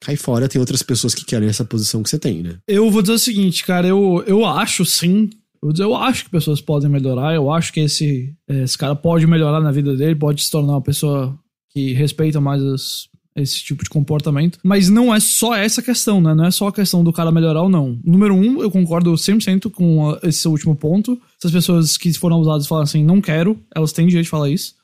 cai 0.00 0.16
fora, 0.16 0.48
tem 0.48 0.58
outras 0.58 0.82
pessoas 0.82 1.14
que 1.14 1.24
querem 1.24 1.48
essa 1.48 1.64
posição 1.64 2.02
que 2.02 2.10
você 2.10 2.18
tem, 2.18 2.42
né? 2.42 2.56
Eu 2.66 2.90
vou 2.90 3.00
dizer 3.00 3.14
o 3.14 3.18
seguinte, 3.18 3.64
cara, 3.64 3.86
eu, 3.86 4.24
eu 4.26 4.44
acho 4.44 4.84
sim 4.84 5.30
eu, 5.78 5.94
acho 5.94 6.24
que 6.24 6.30
pessoas 6.30 6.60
podem 6.60 6.90
melhorar, 6.90 7.34
eu 7.34 7.50
acho 7.50 7.72
que 7.72 7.80
esse, 7.80 8.34
esse 8.48 8.76
cara 8.76 8.96
pode 8.96 9.26
melhorar 9.26 9.60
na 9.60 9.70
vida 9.70 9.96
dele, 9.96 10.14
pode 10.14 10.42
se 10.42 10.50
tornar 10.50 10.72
uma 10.72 10.82
pessoa 10.82 11.38
que 11.70 11.92
respeita 11.92 12.40
mais 12.40 12.62
as, 12.62 13.08
esse 13.36 13.62
tipo 13.62 13.82
de 13.82 13.90
comportamento. 13.90 14.58
Mas 14.62 14.88
não 14.88 15.14
é 15.14 15.20
só 15.20 15.54
essa 15.54 15.82
questão, 15.82 16.20
né? 16.20 16.34
Não 16.34 16.44
é 16.44 16.50
só 16.50 16.68
a 16.68 16.72
questão 16.72 17.02
do 17.02 17.12
cara 17.12 17.30
melhorar 17.30 17.62
ou 17.62 17.68
não. 17.68 17.98
Número 18.04 18.34
um, 18.34 18.60
eu 18.60 18.70
concordo 18.70 19.12
100% 19.12 19.70
com 19.70 20.18
esse 20.22 20.46
último 20.48 20.74
ponto. 20.76 21.20
Se 21.38 21.46
as 21.46 21.52
pessoas 21.52 21.96
que 21.96 22.12
foram 22.12 22.36
abusadas 22.36 22.66
falam 22.66 22.84
assim, 22.84 23.04
não 23.04 23.20
quero, 23.20 23.58
elas 23.74 23.92
têm 23.92 24.06
direito 24.06 24.24
de 24.24 24.30
falar 24.30 24.50
isso. 24.50 24.74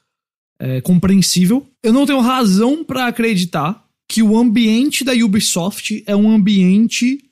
É 0.61 0.81
compreensível. 0.81 1.67
Eu 1.83 1.93
não 1.93 2.07
tenho 2.07 2.21
razão 2.21 2.85
para 2.85 3.07
acreditar 3.07 3.85
que 4.09 4.23
o 4.23 4.37
ambiente 4.39 5.05
da 5.05 5.13
Ubisoft 5.13 6.03
é 6.07 6.17
um 6.17 6.31
ambiente 6.31 7.23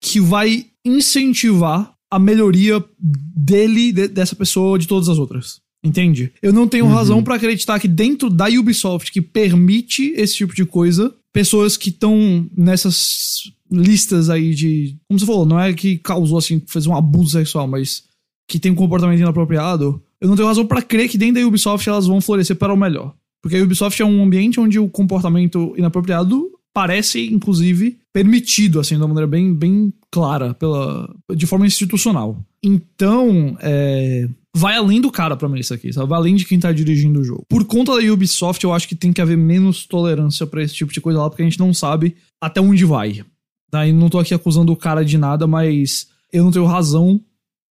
que 0.00 0.20
vai 0.20 0.66
incentivar 0.84 1.93
a 2.14 2.18
melhoria 2.18 2.82
dele, 2.98 3.92
de, 3.92 4.08
dessa 4.08 4.36
pessoa, 4.36 4.78
de 4.78 4.86
todas 4.86 5.08
as 5.08 5.18
outras. 5.18 5.60
Entende? 5.82 6.32
Eu 6.40 6.52
não 6.52 6.66
tenho 6.66 6.86
uhum. 6.86 6.92
razão 6.92 7.22
para 7.22 7.34
acreditar 7.34 7.78
que 7.78 7.88
dentro 7.88 8.30
da 8.30 8.46
Ubisoft, 8.46 9.12
que 9.12 9.20
permite 9.20 10.12
esse 10.16 10.36
tipo 10.36 10.54
de 10.54 10.64
coisa, 10.64 11.12
pessoas 11.32 11.76
que 11.76 11.90
estão 11.90 12.48
nessas 12.56 13.52
listas 13.70 14.30
aí 14.30 14.54
de. 14.54 14.96
Como 15.08 15.18
você 15.18 15.26
falou, 15.26 15.44
não 15.44 15.58
é 15.60 15.72
que 15.74 15.98
causou 15.98 16.38
assim, 16.38 16.62
fez 16.66 16.86
um 16.86 16.96
abuso 16.96 17.32
sexual, 17.32 17.66
mas 17.66 18.04
que 18.48 18.58
tem 18.58 18.72
um 18.72 18.76
comportamento 18.76 19.20
inapropriado. 19.20 20.00
Eu 20.20 20.28
não 20.28 20.36
tenho 20.36 20.48
razão 20.48 20.64
para 20.64 20.80
crer 20.80 21.08
que 21.08 21.18
dentro 21.18 21.42
da 21.42 21.46
Ubisoft 21.46 21.86
elas 21.86 22.06
vão 22.06 22.20
florescer 22.20 22.56
para 22.56 22.72
o 22.72 22.76
melhor. 22.76 23.12
Porque 23.42 23.56
a 23.56 23.62
Ubisoft 23.62 24.00
é 24.00 24.04
um 24.06 24.22
ambiente 24.22 24.58
onde 24.58 24.78
o 24.78 24.88
comportamento 24.88 25.74
inapropriado 25.76 26.50
parece, 26.74 27.24
inclusive, 27.32 27.98
permitido, 28.12 28.80
assim, 28.80 28.96
de 28.96 29.00
uma 29.00 29.08
maneira 29.08 29.28
bem, 29.28 29.54
bem 29.54 29.92
clara, 30.10 30.52
pela, 30.54 31.08
de 31.34 31.46
forma 31.46 31.66
institucional. 31.66 32.44
Então, 32.62 33.56
é, 33.60 34.28
vai 34.54 34.76
além 34.76 35.00
do 35.00 35.10
cara 35.10 35.36
pra 35.36 35.48
mim 35.48 35.60
isso 35.60 35.72
aqui, 35.72 35.92
sabe? 35.92 36.08
Vai 36.08 36.18
além 36.18 36.34
de 36.34 36.44
quem 36.44 36.58
tá 36.58 36.72
dirigindo 36.72 37.20
o 37.20 37.24
jogo. 37.24 37.46
Por 37.48 37.64
conta 37.64 37.94
da 37.94 38.12
Ubisoft, 38.12 38.62
eu 38.64 38.72
acho 38.72 38.88
que 38.88 38.96
tem 38.96 39.12
que 39.12 39.22
haver 39.22 39.36
menos 39.36 39.86
tolerância 39.86 40.46
para 40.46 40.62
esse 40.62 40.74
tipo 40.74 40.92
de 40.92 41.00
coisa 41.00 41.20
lá, 41.20 41.30
porque 41.30 41.42
a 41.42 41.46
gente 41.46 41.60
não 41.60 41.72
sabe 41.72 42.16
até 42.40 42.60
onde 42.60 42.84
vai. 42.84 43.24
E 43.86 43.92
não 43.92 44.08
tô 44.08 44.18
aqui 44.18 44.34
acusando 44.34 44.72
o 44.72 44.76
cara 44.76 45.04
de 45.04 45.16
nada, 45.16 45.46
mas 45.46 46.08
eu 46.32 46.44
não 46.44 46.50
tenho 46.50 46.64
razão 46.64 47.20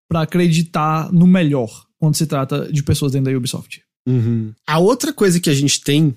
para 0.09 0.23
acreditar 0.23 1.13
no 1.13 1.27
melhor 1.27 1.87
quando 1.99 2.17
se 2.17 2.27
trata 2.27 2.71
de 2.73 2.83
pessoas 2.83 3.13
dentro 3.13 3.31
da 3.31 3.37
Ubisoft. 3.37 3.83
Uhum. 4.07 4.53
A 4.67 4.79
outra 4.79 5.13
coisa 5.13 5.39
que 5.39 5.49
a 5.49 5.55
gente 5.55 5.81
tem 5.81 6.17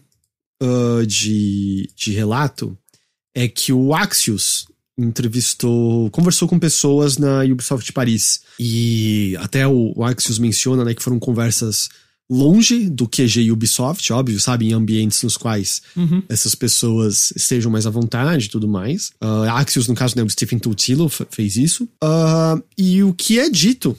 uh, 0.62 1.06
de, 1.06 1.90
de 1.96 2.12
relato 2.12 2.78
é 3.34 3.48
que 3.48 3.74
o 3.74 3.94
Axios 3.94 4.68
entrevistou, 4.98 6.10
conversou 6.12 6.48
com 6.48 6.58
pessoas 6.58 7.18
na 7.18 7.44
Ubisoft 7.44 7.92
Paris. 7.92 8.42
E 8.60 9.36
até 9.40 9.68
o, 9.68 9.94
o 9.96 10.04
Axios 10.04 10.40
menciona 10.40 10.86
né, 10.86 10.94
que 10.94 11.04
foram 11.04 11.20
conversas 11.20 11.90
longe 12.30 12.90
do 12.90 13.08
QG 13.08 13.52
Ubisoft, 13.52 14.12
óbvio, 14.12 14.40
sabe? 14.40 14.68
Em 14.68 14.74
ambientes 14.74 15.22
nos 15.22 15.38
quais 15.38 15.82
Uhum. 15.96 16.24
essas 16.28 16.56
pessoas 16.56 17.32
estejam 17.36 17.72
mais 17.72 17.86
à 17.86 17.90
vontade 17.90 18.46
e 18.46 18.50
tudo 18.50 18.68
mais. 18.68 19.12
Uh, 19.22 19.50
Axios, 19.52 19.88
no 19.88 19.94
caso, 19.94 20.16
né, 20.16 20.24
o 20.24 20.30
Stephen 20.30 20.58
Tutilo 20.58 21.10
fez 21.10 21.56
isso. 21.56 21.84
Uh, 22.04 22.64
e 22.78 23.04
o 23.04 23.14
que 23.14 23.38
é 23.38 23.50
dito, 23.50 23.96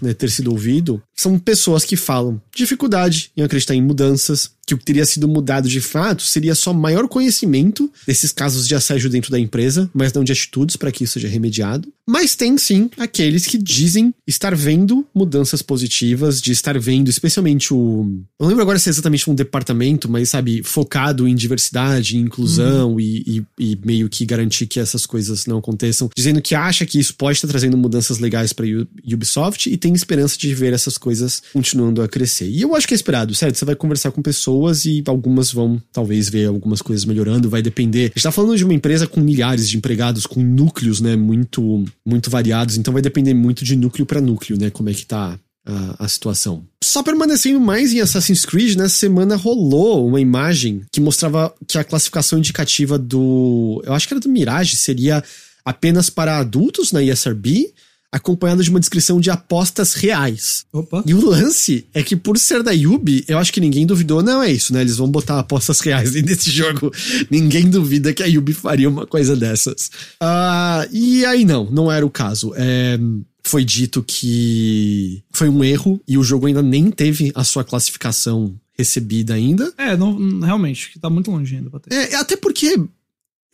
né, 0.00 0.12
ter 0.14 0.30
sido 0.30 0.50
ouvido, 0.50 1.02
são 1.14 1.38
pessoas 1.38 1.84
que 1.84 1.96
falam 1.96 2.40
dificuldade 2.54 3.30
em 3.36 3.42
acreditar 3.42 3.74
em 3.74 3.82
mudanças, 3.82 4.50
que 4.66 4.74
o 4.74 4.78
que 4.78 4.84
teria 4.84 5.04
sido 5.04 5.26
mudado 5.26 5.68
de 5.68 5.80
fato 5.80 6.22
seria 6.22 6.54
só 6.54 6.72
maior 6.72 7.08
conhecimento 7.08 7.90
desses 8.06 8.30
casos 8.30 8.66
de 8.68 8.74
assédio 8.74 9.10
dentro 9.10 9.30
da 9.30 9.38
empresa, 9.38 9.90
mas 9.92 10.12
não 10.12 10.22
de 10.22 10.30
atitudes 10.32 10.76
para 10.76 10.92
que 10.92 11.02
isso 11.04 11.14
seja 11.14 11.26
remediado. 11.28 11.92
Mas 12.08 12.34
tem 12.36 12.56
sim 12.58 12.88
aqueles 12.96 13.44
que 13.46 13.58
dizem 13.58 14.14
estar 14.26 14.54
vendo 14.54 15.06
mudanças 15.14 15.62
positivas, 15.62 16.40
de 16.40 16.52
estar 16.52 16.78
vendo 16.78 17.08
especialmente 17.08 17.72
o. 17.74 18.02
Eu 18.38 18.44
não 18.44 18.48
lembro 18.48 18.62
agora 18.62 18.78
se 18.78 18.88
é 18.88 18.90
exatamente 18.90 19.28
um 19.30 19.34
departamento, 19.34 20.08
mas 20.08 20.28
sabe, 20.30 20.62
focado 20.62 21.26
em 21.26 21.34
diversidade, 21.34 22.16
em 22.16 22.20
inclusão 22.20 22.98
e, 23.00 23.42
e- 23.58 23.72
e 23.72 23.78
meio 23.84 24.08
que 24.08 24.24
garantir 24.24 24.66
que 24.66 24.78
essas 24.80 25.06
coisas 25.06 25.46
não 25.46 25.58
aconteçam, 25.58 26.08
dizendo 26.16 26.40
que 26.42 26.54
acha 26.54 26.86
que 26.86 26.98
isso 26.98 27.14
pode 27.14 27.38
estar 27.38 27.48
trazendo 27.48 27.76
mudanças 27.76 28.18
legais 28.18 28.52
para 28.52 28.66
Ubisoft 29.12 29.51
e 29.66 29.76
tem 29.76 29.92
esperança 29.92 30.36
de 30.36 30.54
ver 30.54 30.72
essas 30.72 30.96
coisas 30.98 31.42
continuando 31.52 32.02
a 32.02 32.08
crescer. 32.08 32.48
E 32.48 32.62
eu 32.62 32.74
acho 32.74 32.86
que 32.86 32.94
é 32.94 32.96
esperado, 32.96 33.34
certo? 33.34 33.56
Você 33.56 33.64
vai 33.64 33.74
conversar 33.74 34.10
com 34.10 34.22
pessoas 34.22 34.84
e 34.84 35.02
algumas 35.06 35.52
vão 35.52 35.80
talvez 35.92 36.28
ver 36.28 36.46
algumas 36.46 36.82
coisas 36.82 37.04
melhorando, 37.04 37.50
vai 37.50 37.62
depender. 37.62 38.04
A 38.04 38.18
gente 38.18 38.22
tá 38.22 38.32
falando 38.32 38.56
de 38.56 38.64
uma 38.64 38.74
empresa 38.74 39.06
com 39.06 39.20
milhares 39.20 39.68
de 39.68 39.76
empregados, 39.76 40.26
com 40.26 40.42
núcleos, 40.42 41.00
né, 41.00 41.16
muito, 41.16 41.84
muito 42.04 42.30
variados, 42.30 42.76
então 42.76 42.92
vai 42.92 43.02
depender 43.02 43.34
muito 43.34 43.64
de 43.64 43.76
núcleo 43.76 44.06
para 44.06 44.20
núcleo, 44.20 44.58
né, 44.58 44.70
como 44.70 44.88
é 44.88 44.94
que 44.94 45.06
tá 45.06 45.38
a, 45.66 46.04
a 46.04 46.08
situação. 46.08 46.64
Só 46.82 47.02
permanecendo 47.02 47.60
mais 47.60 47.92
em 47.92 48.00
Assassin's 48.00 48.44
Creed, 48.44 48.76
nessa 48.76 48.96
semana 48.96 49.36
rolou 49.36 50.06
uma 50.06 50.20
imagem 50.20 50.82
que 50.92 51.00
mostrava 51.00 51.54
que 51.66 51.78
a 51.78 51.84
classificação 51.84 52.38
indicativa 52.38 52.98
do. 52.98 53.82
Eu 53.84 53.92
acho 53.92 54.06
que 54.06 54.14
era 54.14 54.20
do 54.20 54.28
Mirage, 54.28 54.76
seria 54.76 55.22
apenas 55.64 56.10
para 56.10 56.38
adultos 56.38 56.92
na 56.92 57.02
ESRB, 57.02 57.72
acompanhado 58.12 58.62
de 58.62 58.68
uma 58.68 58.78
descrição 58.78 59.18
de 59.18 59.30
apostas 59.30 59.94
reais. 59.94 60.66
Opa. 60.70 61.02
E 61.06 61.14
o 61.14 61.24
lance 61.24 61.86
é 61.94 62.02
que, 62.02 62.14
por 62.14 62.38
ser 62.38 62.62
da 62.62 62.70
Yubi, 62.70 63.24
eu 63.26 63.38
acho 63.38 63.50
que 63.50 63.60
ninguém 63.60 63.86
duvidou, 63.86 64.22
não 64.22 64.42
é 64.42 64.52
isso, 64.52 64.74
né? 64.74 64.82
Eles 64.82 64.98
vão 64.98 65.10
botar 65.10 65.38
apostas 65.38 65.80
reais 65.80 66.12
nesse 66.22 66.50
jogo. 66.50 66.92
Ninguém 67.30 67.70
duvida 67.70 68.12
que 68.12 68.22
a 68.22 68.26
Yubi 68.26 68.52
faria 68.52 68.88
uma 68.88 69.06
coisa 69.06 69.34
dessas. 69.34 69.90
Ah, 70.20 70.86
e 70.92 71.24
aí, 71.24 71.46
não, 71.46 71.70
não 71.70 71.90
era 71.90 72.04
o 72.04 72.10
caso. 72.10 72.52
É, 72.54 72.98
foi 73.42 73.64
dito 73.64 74.02
que 74.02 75.22
foi 75.32 75.48
um 75.48 75.64
erro 75.64 75.98
e 76.06 76.18
o 76.18 76.22
jogo 76.22 76.46
ainda 76.46 76.62
nem 76.62 76.90
teve 76.90 77.32
a 77.34 77.42
sua 77.44 77.64
classificação 77.64 78.54
recebida 78.76 79.32
ainda. 79.32 79.72
É, 79.78 79.96
não, 79.96 80.40
realmente, 80.40 80.90
que 80.90 80.98
tá 80.98 81.08
muito 81.08 81.30
longe 81.30 81.56
ainda 81.56 81.70
pra 81.70 81.80
ter. 81.80 81.94
É, 81.94 82.14
até 82.16 82.36
porque 82.36 82.78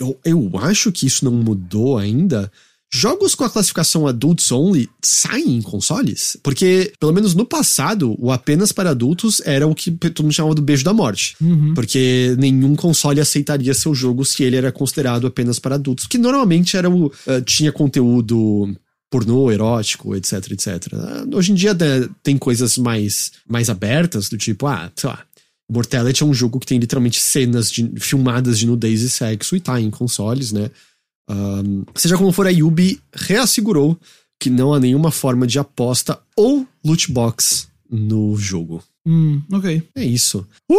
eu, 0.00 0.18
eu 0.24 0.50
acho 0.58 0.90
que 0.90 1.06
isso 1.06 1.24
não 1.24 1.32
mudou 1.32 1.96
ainda. 1.96 2.50
Jogos 2.92 3.34
com 3.34 3.44
a 3.44 3.50
classificação 3.50 4.06
Adults 4.06 4.50
Only 4.50 4.88
saem 5.04 5.56
em 5.56 5.62
consoles? 5.62 6.38
Porque, 6.42 6.90
pelo 6.98 7.12
menos 7.12 7.34
no 7.34 7.44
passado, 7.44 8.16
o 8.18 8.32
apenas 8.32 8.72
para 8.72 8.90
adultos 8.90 9.42
era 9.44 9.66
o 9.66 9.74
que 9.74 9.90
todo 9.90 10.22
mundo 10.22 10.32
chamava 10.32 10.54
do 10.54 10.62
beijo 10.62 10.84
da 10.84 10.94
morte. 10.94 11.36
Uhum. 11.40 11.74
Porque 11.74 12.34
nenhum 12.38 12.74
console 12.74 13.20
aceitaria 13.20 13.74
seu 13.74 13.94
jogo 13.94 14.24
se 14.24 14.42
ele 14.42 14.56
era 14.56 14.72
considerado 14.72 15.26
apenas 15.26 15.58
para 15.58 15.74
adultos. 15.74 16.06
Que 16.06 16.16
normalmente 16.16 16.76
era 16.78 16.88
o. 16.88 17.12
ah, 17.26 17.42
tinha 17.42 17.70
conteúdo 17.70 18.74
pornô, 19.10 19.50
erótico, 19.50 20.14
etc, 20.16 20.50
etc. 20.52 20.88
Ah, 20.94 21.24
Hoje 21.34 21.52
em 21.52 21.54
dia 21.54 21.74
né, 21.74 22.08
tem 22.22 22.38
coisas 22.38 22.78
mais, 22.78 23.32
mais 23.48 23.68
abertas, 23.68 24.28
do 24.30 24.38
tipo, 24.38 24.66
ah, 24.66 24.90
sei 24.96 25.10
lá. 25.10 25.22
Mortality 25.70 26.22
é 26.22 26.26
um 26.26 26.32
jogo 26.32 26.58
que 26.58 26.66
tem 26.66 26.78
literalmente 26.78 27.20
cenas 27.20 27.70
de- 27.70 27.92
filmadas 28.00 28.58
de 28.58 28.66
nudez 28.66 29.02
e 29.02 29.10
sexo 29.10 29.54
e 29.54 29.60
tá 29.60 29.78
em 29.78 29.90
consoles, 29.90 30.50
né? 30.52 30.70
Ahn, 31.28 31.84
seja 31.94 32.16
como 32.16 32.32
for, 32.32 32.46
a 32.46 32.50
Yubi 32.50 33.00
reassegurou 33.12 33.98
que 34.40 34.48
não 34.50 34.72
há 34.72 34.80
nenhuma 34.80 35.10
forma 35.10 35.46
de 35.46 35.58
aposta 35.58 36.18
ou 36.36 36.66
loot 36.84 37.10
box 37.12 37.68
no 37.90 38.36
jogo. 38.36 38.82
Hum, 39.06 39.42
ok. 39.52 39.82
É 39.96 40.04
isso. 40.04 40.46
Uh! 40.70 40.74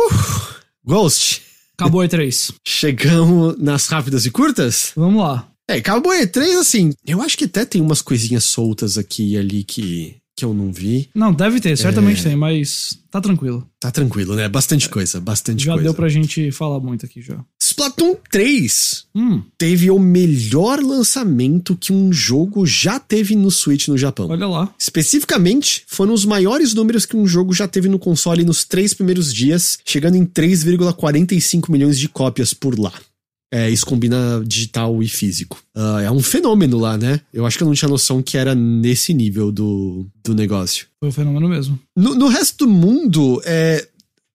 Ghost, 0.85 1.41
Acabou 1.77 2.01
E3. 2.07 2.53
chegamos 2.67 3.57
nas 3.59 3.87
rápidas 3.87 4.25
e 4.25 4.31
curtas? 4.31 4.91
Vamos 4.95 5.21
lá. 5.21 5.47
É, 5.69 5.75
acabou 5.75 6.11
E3, 6.13 6.57
assim. 6.59 6.93
Eu 7.05 7.21
acho 7.21 7.37
que 7.37 7.45
até 7.45 7.63
tem 7.65 7.81
umas 7.81 8.01
coisinhas 8.01 8.43
soltas 8.45 8.97
aqui 8.97 9.33
e 9.33 9.37
ali 9.37 9.63
que, 9.63 10.15
que 10.35 10.43
eu 10.43 10.53
não 10.53 10.71
vi. 10.71 11.09
Não, 11.13 11.31
deve 11.33 11.59
ter, 11.59 11.77
certamente 11.77 12.21
É. 12.21 12.23
tem, 12.23 12.35
mas 12.35 12.97
tá 13.11 13.21
tranquilo. 13.21 13.67
Tá 13.79 13.91
tranquilo, 13.91 14.35
né? 14.35 14.49
Bastante 14.49 14.89
coisa, 14.89 15.19
bastante 15.21 15.63
Já 15.65 15.73
coisa. 15.73 15.83
deu 15.83 15.93
pra 15.93 16.09
gente 16.09 16.51
falar 16.51 16.79
muito 16.79 17.05
aqui 17.05 17.21
já. 17.21 17.43
Splatoon 17.79 18.15
3 18.29 19.05
Hum, 19.15 19.41
teve 19.57 19.89
o 19.89 19.99
melhor 19.99 20.81
lançamento 20.81 21.75
que 21.75 21.91
um 21.91 22.11
jogo 22.13 22.65
já 22.65 22.99
teve 22.99 23.35
no 23.35 23.49
Switch 23.49 23.87
no 23.87 23.97
Japão. 23.97 24.29
olha 24.29 24.47
lá. 24.47 24.73
Especificamente, 24.77 25.83
foram 25.87 26.13
os 26.13 26.25
maiores 26.25 26.73
números 26.73 27.05
que 27.05 27.17
um 27.17 27.25
jogo 27.25 27.53
já 27.53 27.67
teve 27.67 27.89
no 27.89 27.99
console 27.99 28.45
nos 28.45 28.63
três 28.63 28.93
primeiros 28.93 29.33
dias, 29.33 29.79
chegando 29.83 30.15
em 30.15 30.25
3,45 30.25 31.69
milhões 31.71 31.97
de 31.99 32.07
cópias 32.07 32.53
por 32.53 32.77
lá. 32.79 32.93
É, 33.51 33.67
isso 33.67 33.85
combina 33.85 34.43
digital 34.45 35.01
e 35.01 35.07
físico. 35.07 35.59
Ah, 35.75 36.01
é 36.03 36.11
um 36.11 36.21
fenômeno 36.21 36.77
lá, 36.77 36.97
né? 36.97 37.19
Eu 37.33 37.47
acho 37.47 37.57
que 37.57 37.63
eu 37.63 37.67
não 37.67 37.73
tinha 37.73 37.89
noção 37.89 38.21
que 38.21 38.37
era 38.37 38.53
nesse 38.53 39.11
nível 39.11 39.51
do, 39.51 40.05
do 40.23 40.35
negócio. 40.35 40.85
Foi 40.99 41.09
um 41.09 41.11
fenômeno 41.11 41.49
mesmo. 41.49 41.79
No, 41.97 42.13
no 42.13 42.27
resto 42.27 42.67
do 42.67 42.71
mundo, 42.71 43.41
é, 43.43 43.87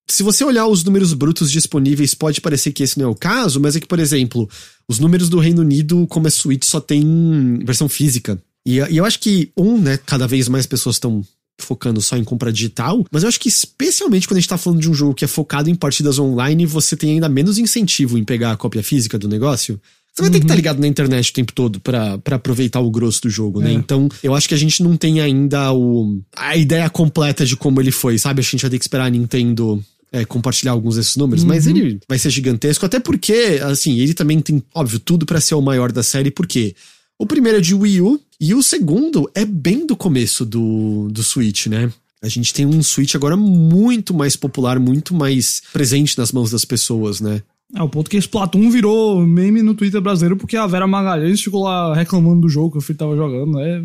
se 0.06 0.22
você 0.22 0.44
olhar 0.44 0.66
os 0.66 0.84
números 0.84 1.12
brutos 1.14 1.50
disponíveis, 1.50 2.14
pode 2.14 2.40
parecer 2.40 2.72
que 2.72 2.82
esse 2.82 2.98
não 2.98 3.06
é 3.06 3.08
o 3.08 3.14
caso, 3.14 3.60
mas 3.60 3.74
é 3.74 3.80
que, 3.80 3.86
por 3.86 3.98
exemplo, 3.98 4.48
os 4.86 4.98
números 4.98 5.28
do 5.28 5.38
Reino 5.38 5.62
Unido, 5.62 6.06
como 6.08 6.26
é 6.26 6.30
Switch, 6.30 6.64
só 6.64 6.80
tem 6.80 7.58
versão 7.64 7.88
física. 7.88 8.40
E, 8.66 8.78
e 8.78 8.96
eu 8.96 9.04
acho 9.04 9.18
que, 9.18 9.50
um, 9.56 9.78
né, 9.78 9.98
cada 10.04 10.26
vez 10.26 10.48
mais 10.48 10.66
pessoas 10.66 10.96
estão 10.96 11.24
focando 11.60 12.00
só 12.00 12.16
em 12.16 12.24
compra 12.24 12.52
digital, 12.52 13.04
mas 13.10 13.22
eu 13.22 13.28
acho 13.28 13.38
que 13.38 13.48
especialmente 13.48 14.26
quando 14.26 14.38
a 14.38 14.40
gente 14.40 14.48
tá 14.48 14.58
falando 14.58 14.80
de 14.80 14.90
um 14.90 14.94
jogo 14.94 15.14
que 15.14 15.24
é 15.24 15.28
focado 15.28 15.70
em 15.70 15.74
partidas 15.74 16.18
online, 16.18 16.66
você 16.66 16.96
tem 16.96 17.12
ainda 17.12 17.28
menos 17.28 17.58
incentivo 17.58 18.18
em 18.18 18.24
pegar 18.24 18.52
a 18.52 18.56
cópia 18.56 18.82
física 18.82 19.18
do 19.18 19.28
negócio. 19.28 19.80
Você 20.12 20.22
vai 20.22 20.30
ter 20.30 20.38
que 20.38 20.44
estar 20.44 20.54
ligado 20.54 20.80
na 20.80 20.86
internet 20.86 21.30
o 21.30 21.32
tempo 21.32 21.52
todo 21.52 21.80
pra 21.80 22.18
pra 22.18 22.36
aproveitar 22.36 22.78
o 22.78 22.90
grosso 22.90 23.22
do 23.22 23.30
jogo, 23.30 23.60
né? 23.60 23.70
É. 23.70 23.74
Então, 23.74 24.08
eu 24.22 24.32
acho 24.32 24.48
que 24.48 24.54
a 24.54 24.58
gente 24.58 24.80
não 24.80 24.96
tem 24.96 25.20
ainda 25.20 25.72
o, 25.72 26.20
a 26.36 26.56
ideia 26.56 26.88
completa 26.88 27.44
de 27.44 27.56
como 27.56 27.80
ele 27.80 27.90
foi, 27.90 28.16
sabe? 28.16 28.40
A 28.40 28.44
gente 28.44 28.62
vai 28.62 28.70
ter 28.70 28.78
que 28.78 28.84
esperar 28.84 29.06
a 29.06 29.10
Nintendo 29.10 29.82
é, 30.14 30.24
compartilhar 30.24 30.70
alguns 30.70 30.94
desses 30.94 31.16
números, 31.16 31.42
mas 31.42 31.66
ele 31.66 31.98
vai 32.08 32.16
ser 32.20 32.30
gigantesco, 32.30 32.86
até 32.86 33.00
porque, 33.00 33.60
assim, 33.64 33.98
ele 33.98 34.14
também 34.14 34.40
tem, 34.40 34.62
óbvio, 34.72 35.00
tudo 35.00 35.26
pra 35.26 35.40
ser 35.40 35.56
o 35.56 35.60
maior 35.60 35.90
da 35.90 36.04
série, 36.04 36.30
porque 36.30 36.76
o 37.18 37.26
primeiro 37.26 37.58
é 37.58 37.60
de 37.60 37.74
Wii 37.74 38.00
U 38.00 38.20
e 38.40 38.54
o 38.54 38.62
segundo 38.62 39.28
é 39.34 39.44
bem 39.44 39.84
do 39.84 39.96
começo 39.96 40.46
do, 40.46 41.08
do 41.10 41.20
Switch, 41.24 41.66
né? 41.66 41.92
A 42.22 42.28
gente 42.28 42.54
tem 42.54 42.64
um 42.64 42.80
Switch 42.80 43.16
agora 43.16 43.36
muito 43.36 44.14
mais 44.14 44.36
popular, 44.36 44.78
muito 44.78 45.12
mais 45.12 45.60
presente 45.72 46.16
nas 46.16 46.30
mãos 46.30 46.52
das 46.52 46.64
pessoas, 46.64 47.20
né? 47.20 47.42
É, 47.74 47.82
o 47.82 47.88
ponto 47.88 48.08
que 48.08 48.16
Splatoon 48.16 48.70
virou 48.70 49.20
meme 49.26 49.62
no 49.62 49.74
Twitter 49.74 50.00
brasileiro 50.00 50.36
porque 50.36 50.56
a 50.56 50.66
Vera 50.66 50.86
Magalhães 50.86 51.42
ficou 51.42 51.64
lá 51.64 51.92
reclamando 51.92 52.42
do 52.42 52.48
jogo 52.48 52.70
que 52.72 52.78
o 52.78 52.80
filho 52.80 52.98
tava 52.98 53.16
jogando. 53.16 53.58
É... 53.58 53.82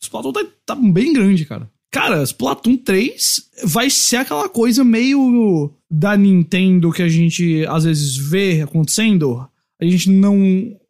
Splatoon 0.00 0.32
tá, 0.32 0.46
tá 0.64 0.74
bem 0.76 1.12
grande, 1.12 1.44
cara. 1.44 1.68
Cara, 1.92 2.22
Splatoon 2.22 2.76
3 2.76 3.42
vai 3.64 3.88
ser 3.88 4.16
aquela 4.16 4.48
coisa 4.48 4.84
meio 4.84 5.72
da 5.90 6.16
Nintendo 6.16 6.92
que 6.92 7.02
a 7.02 7.08
gente 7.08 7.64
às 7.66 7.84
vezes 7.84 8.16
vê 8.16 8.60
acontecendo. 8.62 9.46
A 9.80 9.84
gente 9.84 10.10
não 10.10 10.36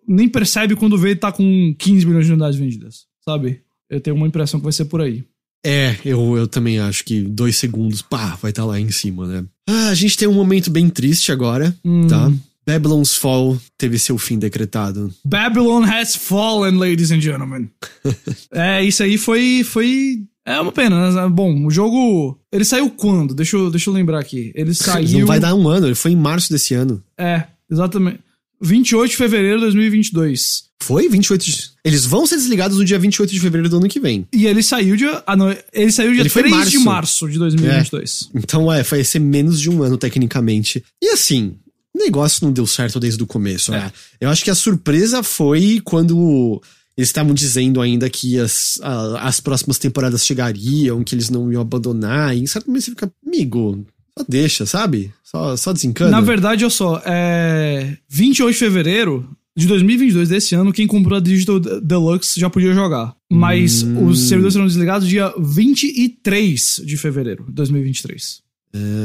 nem 0.08 0.28
percebe 0.28 0.74
quando 0.76 0.98
vê 0.98 1.14
tá 1.14 1.30
com 1.32 1.74
15 1.78 2.06
milhões 2.06 2.26
de 2.26 2.32
unidades 2.32 2.58
vendidas, 2.58 3.06
sabe? 3.24 3.60
Eu 3.90 4.00
tenho 4.00 4.16
uma 4.16 4.26
impressão 4.26 4.58
que 4.58 4.64
vai 4.64 4.72
ser 4.72 4.86
por 4.86 5.00
aí. 5.00 5.24
É, 5.64 5.96
eu, 6.04 6.36
eu 6.36 6.46
também 6.46 6.78
acho 6.78 7.04
que 7.04 7.22
dois 7.22 7.56
segundos, 7.56 8.00
pá, 8.02 8.36
vai 8.40 8.50
estar 8.50 8.64
lá 8.64 8.78
em 8.78 8.90
cima, 8.90 9.26
né? 9.26 9.44
Ah, 9.68 9.88
a 9.88 9.94
gente 9.94 10.16
tem 10.16 10.28
um 10.28 10.34
momento 10.34 10.70
bem 10.70 10.88
triste 10.88 11.32
agora, 11.32 11.76
Hum. 11.84 12.06
tá? 12.06 12.32
Babylon's 12.64 13.14
Fall 13.14 13.56
teve 13.78 13.96
seu 13.98 14.18
fim 14.18 14.38
decretado. 14.38 15.12
Babylon 15.24 15.84
has 15.84 16.16
fallen, 16.16 16.78
ladies 16.78 17.12
and 17.12 17.20
gentlemen. 17.20 17.70
é, 18.52 18.84
isso 18.84 19.02
aí 19.04 19.16
foi. 19.16 19.62
foi 19.64 20.24
é 20.46 20.60
uma 20.60 20.72
pena, 20.72 21.10
né? 21.10 21.28
Bom, 21.28 21.66
o 21.66 21.70
jogo. 21.70 22.38
Ele 22.52 22.64
saiu 22.64 22.88
quando? 22.88 23.34
Deixa 23.34 23.56
eu, 23.56 23.70
deixa 23.70 23.90
eu 23.90 23.94
lembrar 23.94 24.20
aqui. 24.20 24.52
Ele 24.54 24.72
saiu. 24.72 25.18
Não 25.18 25.26
vai 25.26 25.40
dar 25.40 25.54
um 25.54 25.68
ano, 25.68 25.88
ele 25.88 25.94
foi 25.94 26.12
em 26.12 26.16
março 26.16 26.52
desse 26.52 26.72
ano. 26.72 27.02
É, 27.18 27.44
exatamente. 27.70 28.20
28 28.62 29.10
de 29.10 29.16
fevereiro 29.16 29.56
de 29.56 29.62
2022. 29.64 30.66
Foi 30.80 31.08
28 31.08 31.44
de... 31.44 31.70
Eles 31.84 32.06
vão 32.06 32.26
ser 32.26 32.36
desligados 32.36 32.78
no 32.78 32.84
dia 32.84 32.98
28 32.98 33.32
de 33.32 33.40
fevereiro 33.40 33.68
do 33.68 33.76
ano 33.78 33.88
que 33.88 33.98
vem. 33.98 34.26
E 34.32 34.46
ele 34.46 34.62
saiu 34.62 34.96
dia. 34.96 35.22
Ah, 35.26 35.36
não. 35.36 35.54
Ele 35.72 35.90
saiu 35.90 36.12
dia 36.12 36.22
Ele 36.22 36.28
foi 36.28 36.42
em 36.42 36.50
3 36.50 36.70
de 36.70 36.78
março. 36.78 37.24
março 37.24 37.28
de 37.28 37.38
2022. 37.38 38.30
Então, 38.34 38.72
é, 38.72 38.82
vai 38.82 39.02
ser 39.02 39.18
menos 39.18 39.60
de 39.60 39.68
um 39.68 39.82
ano, 39.82 39.96
tecnicamente. 39.98 40.82
E 41.02 41.08
assim, 41.08 41.56
o 41.94 41.98
negócio 41.98 42.44
não 42.44 42.52
deu 42.52 42.66
certo 42.66 43.00
desde 43.00 43.22
o 43.22 43.26
começo, 43.26 43.72
né? 43.72 43.90
Eu 44.20 44.28
acho 44.28 44.44
que 44.44 44.50
a 44.50 44.54
surpresa 44.54 45.22
foi 45.22 45.80
quando 45.82 46.62
Eles 46.96 47.08
estavam 47.10 47.34
dizendo 47.34 47.80
ainda 47.80 48.08
que 48.08 48.38
as, 48.38 48.78
a- 48.82 49.28
as 49.28 49.38
próximas 49.40 49.78
temporadas 49.78 50.24
chegariam, 50.24 51.04
que 51.04 51.14
eles 51.14 51.28
não 51.30 51.52
iam 51.52 51.60
abandonar. 51.60 52.34
E 52.36 52.40
em 52.40 52.46
certo 52.46 52.66
momento 52.68 52.84
você 52.84 52.90
fica, 52.92 53.12
amigo, 53.26 53.84
só 54.18 54.24
deixa, 54.28 54.64
sabe? 54.66 55.12
Só, 55.22 55.56
só 55.56 55.72
desencana. 55.72 56.10
Na 56.10 56.20
verdade, 56.22 56.64
olha 56.64 56.70
só, 56.70 57.02
é 57.04 57.96
28 58.08 58.52
de 58.54 58.58
fevereiro 58.58 59.28
de 59.54 59.66
2022 59.66 60.28
desse 60.30 60.54
ano, 60.54 60.72
quem 60.72 60.86
comprou 60.86 61.16
a 61.18 61.20
Digital 61.20 61.58
Deluxe 61.60 62.38
já 62.40 62.48
podia 62.48 62.72
jogar. 62.74 63.14
Mas 63.30 63.82
Hum. 63.82 64.06
os 64.06 64.20
servidores 64.28 64.52
serão 64.54 64.66
desligados 64.66 65.08
dia 65.08 65.32
23 65.38 66.82
de 66.84 66.96
fevereiro 66.96 67.44
de 67.46 67.52
2023. 67.52 68.40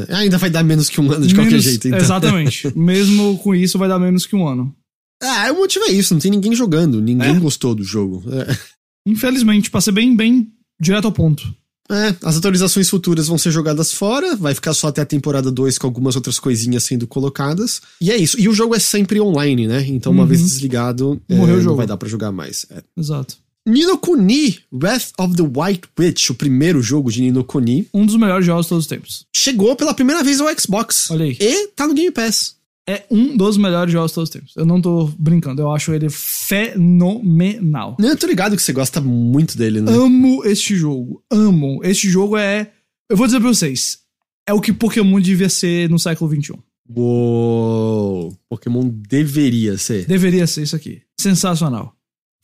É, 0.08 0.14
ainda 0.16 0.36
vai 0.38 0.50
dar 0.50 0.62
menos 0.62 0.88
que 0.90 1.00
um 1.00 1.10
ano 1.10 1.26
de 1.26 1.34
qualquer 1.34 1.50
Menos- 1.52 1.64
jeito, 1.64 1.88
então. 1.88 1.98
Exatamente. 1.98 2.70
Mesmo 2.76 3.38
com 3.38 3.54
isso, 3.54 3.78
vai 3.78 3.88
dar 3.88 3.98
menos 3.98 4.26
que 4.26 4.36
um 4.36 4.46
ano. 4.46 4.74
Ah, 5.22 5.52
o 5.52 5.56
motivo 5.56 5.84
é 5.86 5.92
isso, 5.92 6.12
não 6.14 6.20
tem 6.20 6.30
ninguém 6.30 6.54
jogando, 6.54 7.00
ninguém 7.00 7.36
É. 7.36 7.38
gostou 7.38 7.74
do 7.74 7.84
jogo. 7.84 8.22
É. 8.30 8.56
Infelizmente, 9.06 9.70
pra 9.70 9.80
ser 9.80 9.92
bem, 9.92 10.14
bem 10.14 10.48
direto 10.80 11.06
ao 11.06 11.12
ponto. 11.12 11.54
É, 11.90 12.14
as 12.22 12.36
atualizações 12.36 12.88
futuras 12.88 13.26
vão 13.26 13.36
ser 13.36 13.50
jogadas 13.50 13.92
fora, 13.92 14.34
vai 14.36 14.54
ficar 14.54 14.72
só 14.72 14.88
até 14.88 15.02
a 15.02 15.06
temporada 15.06 15.50
2 15.50 15.76
com 15.76 15.86
algumas 15.86 16.16
outras 16.16 16.38
coisinhas 16.38 16.84
sendo 16.84 17.06
colocadas. 17.06 17.82
E 18.00 18.10
é 18.10 18.16
isso. 18.16 18.40
E 18.40 18.48
o 18.48 18.54
jogo 18.54 18.74
é 18.74 18.78
sempre 18.78 19.20
online, 19.20 19.66
né? 19.66 19.84
Então, 19.88 20.10
uma 20.12 20.22
Uhum. 20.22 20.28
vez 20.28 20.40
desligado, 20.42 21.20
é, 21.28 21.34
Morreu 21.34 21.54
o 21.54 21.56
não 21.58 21.64
jogo. 21.64 21.76
vai 21.76 21.86
dar 21.86 21.96
pra 21.96 22.08
jogar 22.08 22.32
mais. 22.32 22.64
É. 22.70 22.82
Exato. 22.96 23.36
Nino 23.66 23.98
Kuni, 23.98 24.58
Wrath 24.72 25.10
of 25.18 25.36
the 25.36 25.42
White 25.42 25.82
Witch, 25.98 26.30
o 26.30 26.34
primeiro 26.34 26.80
jogo 26.82 27.12
de 27.12 27.20
Nino 27.20 27.44
Kuni, 27.44 27.86
Um 27.92 28.06
dos 28.06 28.16
melhores 28.16 28.46
jogos 28.46 28.66
de 28.66 28.68
todos 28.70 28.84
os 28.84 28.88
tempos. 28.88 29.26
chegou 29.36 29.76
pela 29.76 29.92
primeira 29.94 30.22
vez 30.24 30.40
ao 30.40 30.48
Xbox. 30.58 31.10
Olha 31.10 31.24
aí. 31.26 31.36
E 31.38 31.68
tá 31.68 31.86
no 31.86 31.94
Game 31.94 32.10
Pass. 32.10 32.56
É 32.88 33.04
um 33.10 33.36
dos 33.36 33.56
melhores 33.56 33.92
jogos 33.92 34.10
de 34.10 34.14
todos 34.16 34.28
os 34.28 34.32
tempos. 34.32 34.52
Eu 34.56 34.66
não 34.66 34.80
tô 34.80 35.06
brincando, 35.18 35.62
eu 35.62 35.70
acho 35.70 35.92
ele 35.92 36.10
fenomenal. 36.10 37.96
Eu 37.98 38.16
tô 38.16 38.26
ligado 38.26 38.56
que 38.56 38.62
você 38.62 38.72
gosta 38.72 39.00
muito 39.00 39.56
dele, 39.56 39.80
né? 39.80 39.92
Amo 39.92 40.44
este 40.44 40.74
jogo. 40.74 41.22
Amo. 41.30 41.80
Este 41.84 42.10
jogo 42.10 42.36
é. 42.36 42.72
Eu 43.08 43.16
vou 43.16 43.26
dizer 43.26 43.38
pra 43.38 43.48
vocês. 43.48 43.98
É 44.48 44.52
o 44.52 44.60
que 44.60 44.72
Pokémon 44.72 45.20
devia 45.20 45.48
ser 45.48 45.88
no 45.88 45.98
século 45.98 46.34
XXI. 46.34 46.54
Uou. 46.94 48.36
Pokémon 48.48 48.88
deveria 48.88 49.78
ser. 49.78 50.04
Deveria 50.06 50.46
ser 50.46 50.62
isso 50.62 50.74
aqui. 50.74 51.02
Sensacional. 51.20 51.94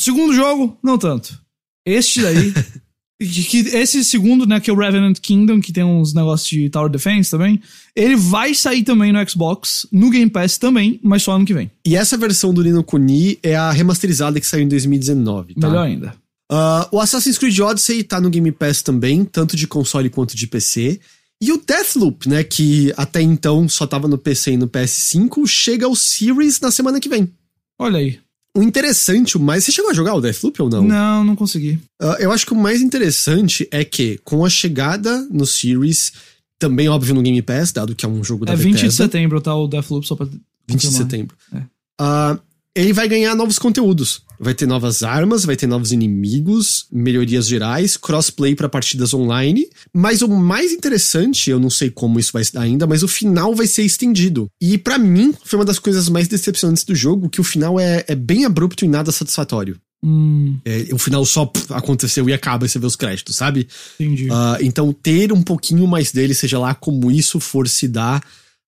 Segundo 0.00 0.32
jogo, 0.32 0.78
não 0.82 0.96
tanto. 0.96 1.40
Este 1.84 2.22
daí. 2.22 2.54
que, 3.18 3.58
esse 3.76 4.04
segundo, 4.04 4.46
né, 4.46 4.60
que 4.60 4.70
é 4.70 4.72
o 4.72 4.76
Revenant 4.76 5.18
Kingdom, 5.20 5.60
que 5.60 5.72
tem 5.72 5.82
uns 5.82 6.14
negócios 6.14 6.48
de 6.48 6.70
Tower 6.70 6.88
Defense 6.88 7.30
também. 7.30 7.60
Ele 7.94 8.14
vai 8.14 8.54
sair 8.54 8.84
também 8.84 9.12
no 9.12 9.28
Xbox, 9.28 9.86
no 9.90 10.10
Game 10.10 10.30
Pass 10.30 10.56
também, 10.56 11.00
mas 11.02 11.24
só 11.24 11.32
ano 11.32 11.44
que 11.44 11.54
vem. 11.54 11.70
E 11.84 11.96
essa 11.96 12.16
versão 12.16 12.54
do 12.54 12.62
Nino 12.62 12.84
Kuni 12.84 13.38
é 13.42 13.56
a 13.56 13.72
remasterizada 13.72 14.38
que 14.38 14.46
saiu 14.46 14.62
em 14.62 14.68
2019, 14.68 15.54
tá? 15.54 15.68
Melhor 15.68 15.86
ainda. 15.86 16.14
Ah, 16.50 16.88
o 16.92 17.00
Assassin's 17.00 17.36
Creed 17.36 17.58
Odyssey 17.58 18.02
tá 18.04 18.20
no 18.20 18.30
Game 18.30 18.50
Pass 18.52 18.82
também, 18.82 19.24
tanto 19.24 19.56
de 19.56 19.66
console 19.66 20.08
quanto 20.08 20.36
de 20.36 20.46
PC. 20.46 21.00
E 21.40 21.52
o 21.52 21.62
Deathloop, 21.64 22.28
né, 22.28 22.42
que 22.42 22.92
até 22.96 23.20
então 23.20 23.68
só 23.68 23.86
tava 23.86 24.08
no 24.08 24.18
PC 24.18 24.52
e 24.52 24.56
no 24.56 24.68
PS5, 24.68 25.46
chega 25.46 25.86
ao 25.86 25.94
Series 25.94 26.60
na 26.60 26.70
semana 26.70 27.00
que 27.00 27.08
vem. 27.08 27.32
Olha 27.78 27.98
aí. 27.98 28.18
O 28.58 28.62
interessante, 28.62 29.36
o 29.36 29.40
mais. 29.40 29.64
Você 29.64 29.70
chegou 29.70 29.90
a 29.90 29.94
jogar 29.94 30.14
o 30.14 30.20
Deathloop 30.20 30.62
ou 30.62 30.68
não? 30.68 30.82
Não, 30.82 31.22
não 31.22 31.36
consegui. 31.36 31.78
Ah, 32.02 32.16
eu 32.18 32.32
acho 32.32 32.44
que 32.44 32.52
o 32.52 32.56
mais 32.56 32.82
interessante 32.82 33.68
é 33.70 33.84
que, 33.84 34.18
com 34.24 34.44
a 34.44 34.50
chegada 34.50 35.26
no 35.30 35.46
Series, 35.46 36.12
também 36.58 36.88
óbvio 36.88 37.14
no 37.14 37.22
Game 37.22 37.40
Pass, 37.40 37.70
dado 37.70 37.94
que 37.94 38.04
é 38.04 38.08
um 38.08 38.24
jogo 38.24 38.44
da 38.44 38.54
É 38.54 38.56
20 38.56 38.64
de 38.66 38.72
Bethesda, 38.82 39.04
setembro, 39.04 39.40
tá? 39.40 39.54
O 39.54 39.68
Deathloop, 39.68 40.04
só 40.04 40.16
pra. 40.16 40.26
20 40.66 40.80
de 40.80 40.92
setembro. 40.92 41.36
É. 41.54 41.62
Ah, 42.00 42.36
ele 42.78 42.92
vai 42.92 43.08
ganhar 43.08 43.34
novos 43.34 43.58
conteúdos. 43.58 44.22
Vai 44.38 44.54
ter 44.54 44.66
novas 44.66 45.02
armas, 45.02 45.44
vai 45.44 45.56
ter 45.56 45.66
novos 45.66 45.90
inimigos, 45.90 46.86
melhorias 46.92 47.48
gerais, 47.48 47.96
crossplay 47.96 48.54
para 48.54 48.68
partidas 48.68 49.12
online. 49.12 49.66
Mas 49.92 50.22
o 50.22 50.28
mais 50.28 50.70
interessante, 50.72 51.50
eu 51.50 51.58
não 51.58 51.70
sei 51.70 51.90
como 51.90 52.20
isso 52.20 52.32
vai 52.32 52.44
se 52.44 52.52
dar 52.52 52.60
ainda, 52.62 52.86
mas 52.86 53.02
o 53.02 53.08
final 53.08 53.52
vai 53.52 53.66
ser 53.66 53.82
estendido. 53.82 54.48
E 54.60 54.78
pra 54.78 54.96
mim, 54.96 55.34
foi 55.44 55.58
uma 55.58 55.64
das 55.64 55.80
coisas 55.80 56.08
mais 56.08 56.28
decepcionantes 56.28 56.84
do 56.84 56.94
jogo, 56.94 57.28
que 57.28 57.40
o 57.40 57.44
final 57.44 57.80
é, 57.80 58.04
é 58.06 58.14
bem 58.14 58.44
abrupto 58.44 58.84
e 58.84 58.88
nada 58.88 59.10
satisfatório. 59.10 59.76
Hum, 60.04 60.56
É, 60.64 60.86
o 60.92 60.98
final 60.98 61.24
só 61.24 61.44
pff, 61.46 61.74
aconteceu 61.74 62.28
e 62.28 62.32
acaba 62.32 62.64
e 62.64 62.68
você 62.68 62.78
vê 62.78 62.86
os 62.86 62.94
créditos, 62.94 63.34
sabe? 63.34 63.66
entendi. 63.98 64.28
Ah, 64.30 64.56
então, 64.60 64.92
ter 64.92 65.32
um 65.32 65.42
pouquinho 65.42 65.84
mais 65.88 66.12
dele, 66.12 66.32
seja 66.32 66.60
lá 66.60 66.72
como 66.76 67.10
isso 67.10 67.40
for 67.40 67.66
se 67.66 67.88
dar, 67.88 68.22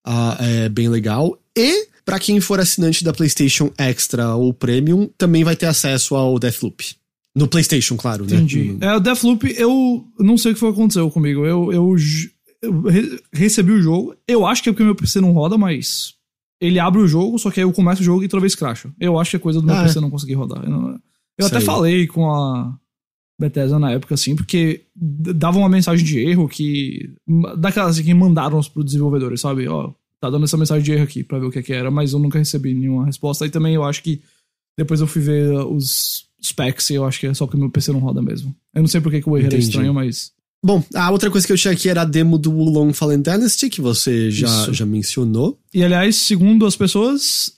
ah, 0.05 0.35
é 0.41 0.67
bem 0.67 0.89
legal. 0.89 1.39
E, 1.57 1.87
pra 2.11 2.19
quem 2.19 2.39
for 2.41 2.59
assinante 2.59 3.03
da 3.03 3.13
PlayStation 3.13 3.71
Extra 3.77 4.35
ou 4.35 4.53
Premium, 4.53 5.09
também 5.17 5.43
vai 5.43 5.55
ter 5.55 5.65
acesso 5.65 6.15
ao 6.15 6.37
Deathloop. 6.37 6.83
No 7.35 7.47
PlayStation, 7.47 7.95
claro, 7.95 8.25
né? 8.25 8.35
Entendi. 8.35 8.77
É, 8.81 8.93
o 8.95 8.99
Deathloop, 8.99 9.53
eu 9.57 10.05
não 10.19 10.37
sei 10.37 10.51
o 10.51 10.53
que 10.53 10.59
foi 10.59 10.69
que 10.73 10.79
aconteceu 10.79 11.09
comigo. 11.09 11.45
Eu, 11.45 11.71
eu, 11.71 11.95
eu 12.61 12.89
re- 12.89 13.19
recebi 13.33 13.71
o 13.71 13.81
jogo. 13.81 14.13
Eu 14.27 14.45
acho 14.45 14.61
que 14.61 14.69
é 14.69 14.71
porque 14.73 14.83
meu 14.83 14.95
PC 14.95 15.21
não 15.21 15.31
roda, 15.31 15.57
mas. 15.57 16.13
Ele 16.59 16.77
abre 16.77 17.01
o 17.01 17.07
jogo, 17.07 17.39
só 17.39 17.49
que 17.49 17.59
aí 17.59 17.65
eu 17.65 17.71
começo 17.73 18.01
o 18.01 18.05
jogo 18.05 18.23
e 18.23 18.27
toda 18.27 18.41
vez 18.41 18.53
cracha. 18.53 18.91
Eu 18.99 19.17
acho 19.17 19.31
que 19.31 19.37
é 19.37 19.39
coisa 19.39 19.59
do 19.61 19.65
meu 19.65 19.75
Ah, 19.75 19.83
PC 19.83 19.97
é. 19.97 20.01
não 20.01 20.11
conseguir 20.11 20.33
rodar. 20.35 20.63
Eu, 20.63 20.69
não- 20.69 20.99
eu 21.39 21.45
até 21.47 21.59
falei 21.61 22.05
com 22.05 22.29
a 22.29 22.77
Bethesda 23.39 23.79
na 23.79 23.91
época, 23.93 24.13
assim, 24.13 24.35
porque 24.35 24.83
dava 24.95 25.57
uma 25.57 25.69
mensagem 25.69 26.05
de 26.05 26.19
erro 26.19 26.47
que. 26.47 27.09
Daquelas 27.57 27.99
que 27.99 28.13
mandaram 28.13 28.59
pros 28.61 28.85
desenvolvedores, 28.85 29.41
sabe? 29.41 29.67
Ó, 29.67 29.91
tá 30.21 30.29
dando 30.29 30.45
essa 30.45 30.55
mensagem 30.55 30.83
de 30.83 30.91
erro 30.91 31.03
aqui 31.03 31.23
pra 31.23 31.39
ver 31.39 31.47
o 31.47 31.51
que, 31.51 31.63
que 31.63 31.73
era, 31.73 31.89
mas 31.89 32.13
eu 32.13 32.19
nunca 32.19 32.37
recebi 32.37 32.73
nenhuma 32.75 33.05
resposta. 33.05 33.45
E 33.45 33.49
também 33.49 33.73
eu 33.73 33.83
acho 33.83 34.03
que 34.03 34.21
depois 34.77 35.01
eu 35.01 35.07
fui 35.07 35.21
ver 35.21 35.49
os 35.65 36.27
specs 36.41 36.91
e 36.91 36.93
eu 36.93 37.05
acho 37.05 37.19
que 37.19 37.27
é 37.27 37.33
só 37.33 37.45
porque 37.45 37.59
meu 37.59 37.71
PC 37.71 37.91
não 37.91 37.99
roda 37.99 38.21
mesmo. 38.21 38.55
Eu 38.73 38.81
não 38.83 38.87
sei 38.87 39.01
porque 39.01 39.19
que 39.19 39.27
o 39.27 39.35
erro 39.35 39.47
era 39.47 39.55
Entendi. 39.55 39.67
estranho, 39.69 39.93
mas. 39.93 40.31
Bom, 40.63 40.83
a 40.93 41.09
outra 41.09 41.31
coisa 41.31 41.45
que 41.45 41.51
eu 41.51 41.57
tinha 41.57 41.73
aqui 41.73 41.89
era 41.89 42.03
a 42.03 42.05
demo 42.05 42.37
do 42.37 42.51
Wulong 42.51 42.93
Fallen 42.93 43.19
Dynasty, 43.19 43.67
que 43.67 43.81
você 43.81 44.29
já, 44.29 44.45
Isso. 44.45 44.73
já 44.75 44.85
mencionou. 44.85 45.59
E 45.73 45.83
aliás, 45.83 46.15
segundo 46.17 46.67
as 46.67 46.75
pessoas, 46.75 47.51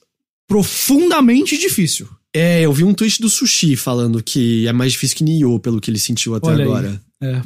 profundamente 0.47 1.57
difícil. 1.57 2.07
É, 2.33 2.61
eu 2.61 2.71
vi 2.71 2.83
um 2.85 2.93
tweet 2.93 3.21
do 3.21 3.29
Sushi 3.29 3.75
falando 3.75 4.23
que 4.23 4.65
é 4.67 4.73
mais 4.73 4.93
difícil 4.93 5.17
que 5.17 5.23
Nioh, 5.23 5.59
pelo 5.59 5.81
que 5.81 5.91
ele 5.91 5.99
sentiu 5.99 6.33
até 6.33 6.47
Olha 6.47 6.63
aí. 6.63 6.69
agora. 6.69 7.01
É. 7.21 7.41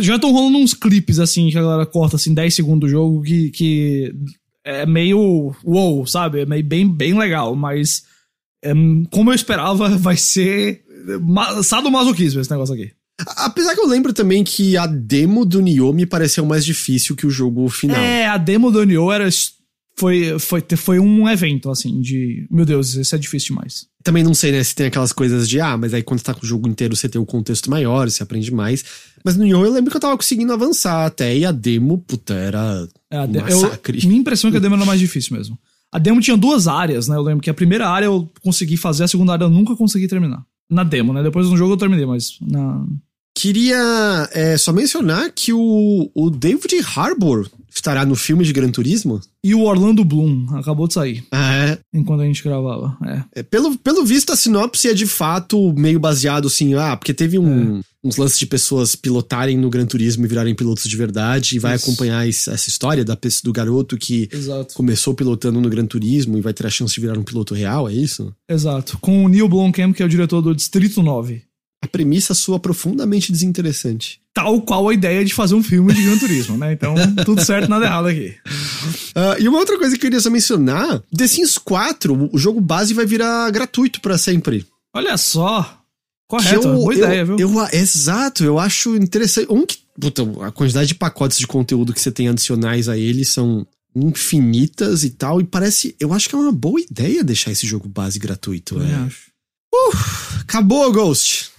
Já 0.00 0.16
estão 0.16 0.32
rolando 0.32 0.58
uns 0.58 0.72
clipes 0.74 1.18
assim, 1.18 1.50
que 1.50 1.58
a 1.58 1.62
galera 1.62 1.86
corta 1.86 2.16
assim 2.16 2.32
10 2.32 2.54
segundos 2.54 2.88
do 2.88 2.90
jogo, 2.90 3.22
que, 3.22 3.50
que 3.50 4.14
é 4.64 4.86
meio 4.86 5.54
wow, 5.64 6.06
sabe? 6.06 6.40
É 6.40 6.46
meio 6.46 6.64
bem, 6.64 6.88
bem 6.90 7.16
legal, 7.18 7.54
mas 7.54 8.04
é, 8.64 8.72
como 9.10 9.30
eu 9.30 9.34
esperava, 9.34 9.88
vai 9.98 10.16
ser 10.16 10.82
ma- 11.20 11.62
sadomasoquismo 11.62 12.40
esse 12.40 12.50
negócio 12.50 12.74
aqui. 12.74 12.90
Apesar 13.36 13.74
que 13.74 13.80
eu 13.80 13.88
lembro 13.88 14.12
também 14.12 14.44
que 14.44 14.76
a 14.76 14.86
demo 14.86 15.44
do 15.46 15.60
Nioh 15.62 15.92
me 15.94 16.04
pareceu 16.04 16.44
mais 16.44 16.64
difícil 16.64 17.16
que 17.16 17.26
o 17.26 17.30
jogo 17.30 17.68
final. 17.68 17.98
É, 17.98 18.26
a 18.26 18.36
demo 18.36 18.70
do 18.70 18.84
Nioh 18.84 19.10
era 19.12 19.28
foi, 19.98 20.38
foi, 20.38 20.62
foi 20.76 20.98
um 20.98 21.26
evento, 21.26 21.70
assim, 21.70 21.98
de. 22.02 22.46
Meu 22.50 22.66
Deus, 22.66 22.94
esse 22.94 23.14
é 23.14 23.18
difícil 23.18 23.54
demais. 23.54 23.86
Também 24.04 24.22
não 24.22 24.34
sei, 24.34 24.52
né, 24.52 24.62
se 24.62 24.74
tem 24.74 24.86
aquelas 24.86 25.12
coisas 25.12 25.48
de, 25.48 25.58
ah, 25.60 25.76
mas 25.76 25.94
aí 25.94 26.02
quando 26.02 26.20
você 26.20 26.26
tá 26.26 26.34
com 26.34 26.44
o 26.44 26.48
jogo 26.48 26.68
inteiro 26.68 26.94
você 26.94 27.08
tem 27.08 27.20
o 27.20 27.26
contexto 27.26 27.70
maior, 27.70 28.08
você 28.08 28.22
aprende 28.22 28.52
mais. 28.52 28.84
Mas 29.26 29.36
no 29.36 29.42
Nioh 29.44 29.64
eu 29.66 29.72
lembro 29.72 29.90
que 29.90 29.96
eu 29.96 30.00
tava 30.00 30.16
conseguindo 30.16 30.52
avançar 30.52 31.04
até, 31.04 31.36
e 31.36 31.44
a 31.44 31.50
demo, 31.50 31.98
puta, 31.98 32.32
era 32.32 32.86
É, 33.10 33.18
a 33.18 33.24
um 33.24 33.26
de- 33.26 33.40
massacre. 33.40 33.98
Eu, 34.00 34.08
minha 34.08 34.20
impressão 34.20 34.46
é 34.48 34.50
que 34.52 34.56
a 34.56 34.60
demo 34.60 34.76
era 34.76 34.84
mais 34.84 35.00
difícil 35.00 35.36
mesmo. 35.36 35.58
A 35.92 35.98
demo 35.98 36.20
tinha 36.20 36.36
duas 36.36 36.68
áreas, 36.68 37.08
né? 37.08 37.16
Eu 37.16 37.22
lembro 37.22 37.42
que 37.42 37.50
a 37.50 37.54
primeira 37.54 37.88
área 37.88 38.06
eu 38.06 38.30
consegui 38.40 38.76
fazer, 38.76 39.02
a 39.02 39.08
segunda 39.08 39.32
área 39.32 39.42
eu 39.44 39.50
nunca 39.50 39.74
consegui 39.74 40.06
terminar. 40.06 40.44
Na 40.70 40.84
demo, 40.84 41.12
né? 41.12 41.24
Depois 41.24 41.48
no 41.50 41.56
jogo 41.56 41.72
eu 41.72 41.76
terminei, 41.76 42.06
mas 42.06 42.38
na. 42.40 42.86
Queria 43.40 44.30
é, 44.32 44.56
só 44.56 44.72
mencionar 44.72 45.30
que 45.30 45.52
o, 45.52 46.10
o 46.14 46.30
David 46.30 46.74
Harbour 46.96 47.46
estará 47.72 48.06
no 48.06 48.16
filme 48.16 48.42
de 48.46 48.50
Gran 48.54 48.70
Turismo. 48.70 49.20
E 49.44 49.54
o 49.54 49.60
Orlando 49.64 50.02
Bloom 50.02 50.46
acabou 50.56 50.88
de 50.88 50.94
sair 50.94 51.22
Ah, 51.30 51.54
é. 51.54 51.78
enquanto 51.92 52.22
a 52.22 52.24
gente 52.24 52.42
gravava. 52.42 52.96
É. 53.04 53.40
É, 53.40 53.42
pelo, 53.42 53.76
pelo 53.76 54.06
visto, 54.06 54.32
a 54.32 54.36
sinopse 54.36 54.88
é 54.88 54.94
de 54.94 55.04
fato 55.06 55.70
meio 55.74 56.00
baseado 56.00 56.46
assim, 56.48 56.72
ah, 56.74 56.96
porque 56.96 57.12
teve 57.12 57.38
um- 57.38 57.82
uns 58.02 58.16
lances 58.16 58.38
de 58.38 58.46
pessoas 58.46 58.96
pilotarem 58.96 59.58
no 59.58 59.68
Gran 59.68 59.84
Turismo 59.84 60.24
e 60.24 60.28
virarem 60.28 60.54
pilotos 60.54 60.84
de 60.88 60.96
verdade, 60.96 61.56
e 61.56 61.58
vai 61.58 61.76
Isso. 61.76 61.84
acompanhar 61.84 62.26
essa 62.26 62.54
história 62.54 63.04
da, 63.04 63.18
do 63.44 63.52
garoto 63.52 63.98
que 63.98 64.28
Exato. 64.32 64.74
começou 64.74 65.12
pilotando 65.12 65.60
no 65.60 65.68
Gran 65.68 65.84
Turismo 65.84 66.38
e 66.38 66.40
vai 66.40 66.54
ter 66.54 66.66
a 66.66 66.70
chance 66.70 66.94
de 66.94 67.00
virar 67.02 67.18
um 67.18 67.22
piloto 67.24 67.52
real, 67.52 67.86
é 67.88 67.92
isso? 67.92 68.32
Exato. 68.48 68.96
Com 69.00 69.24
o 69.24 69.28
Neil 69.28 69.48
Blomkamp, 69.48 69.94
que 69.94 70.02
é 70.02 70.06
o 70.06 70.08
diretor 70.08 70.40
do 70.40 70.54
Distrito 70.54 71.02
9. 71.02 71.42
A 71.86 71.88
premissa 71.88 72.34
soa 72.34 72.58
profundamente 72.58 73.30
desinteressante. 73.32 74.20
Tal 74.34 74.60
qual 74.60 74.88
a 74.88 74.92
ideia 74.94 75.24
de 75.24 75.32
fazer 75.32 75.54
um 75.54 75.62
filme 75.62 75.94
de 75.94 76.02
Gran 76.02 76.18
Turismo, 76.18 76.58
né? 76.58 76.72
Então, 76.72 76.94
tudo 77.24 77.42
certo, 77.44 77.68
nada 77.70 77.86
errado 77.86 78.06
aqui. 78.08 78.34
Ah, 79.14 79.36
e 79.38 79.48
uma 79.48 79.58
outra 79.58 79.78
coisa 79.78 79.92
que 79.96 80.00
eu 80.04 80.08
queria 80.10 80.20
só 80.20 80.28
mencionar: 80.28 81.02
The 81.16 81.26
Sims 81.26 81.56
4, 81.56 82.28
o 82.32 82.36
jogo 82.38 82.60
base 82.60 82.92
vai 82.92 83.06
virar 83.06 83.50
gratuito 83.50 84.00
pra 84.00 84.18
sempre. 84.18 84.66
Olha 84.94 85.16
só. 85.16 85.80
Correto, 86.28 86.66
eu- 86.68 86.74
boa 86.74 86.92
eu- 86.92 86.98
ideia, 86.98 87.24
viu? 87.24 87.36
eu- 87.38 87.68
exato, 87.72 88.42
eu 88.44 88.58
acho 88.58 88.94
interessante. 88.96 89.46
Um 89.50 89.64
que, 89.64 89.78
puta, 89.98 90.22
a 90.44 90.50
quantidade 90.50 90.88
de 90.88 90.94
pacotes 90.96 91.38
de 91.38 91.46
conteúdo 91.46 91.94
que 91.94 92.00
você 92.00 92.10
tem 92.10 92.28
adicionais 92.28 92.88
a 92.88 92.98
ele 92.98 93.24
são 93.24 93.66
infinitas 93.94 95.04
e 95.04 95.10
tal, 95.10 95.40
e 95.40 95.44
parece. 95.44 95.94
Eu 95.98 96.12
acho 96.12 96.28
que 96.28 96.34
é 96.34 96.38
uma 96.38 96.52
boa 96.52 96.80
ideia 96.80 97.24
deixar 97.24 97.52
esse 97.52 97.66
jogo 97.66 97.88
base 97.88 98.18
gratuito. 98.18 98.74
Também 98.74 98.92
É. 98.92 98.96
acho. 98.96 99.30
Acabou, 100.40 100.90
Ghost. 100.92 101.50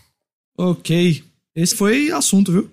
Ok. 0.58 1.24
Esse 1.56 1.76
foi 1.76 2.12
assunto, 2.12 2.52
viu? 2.52 2.70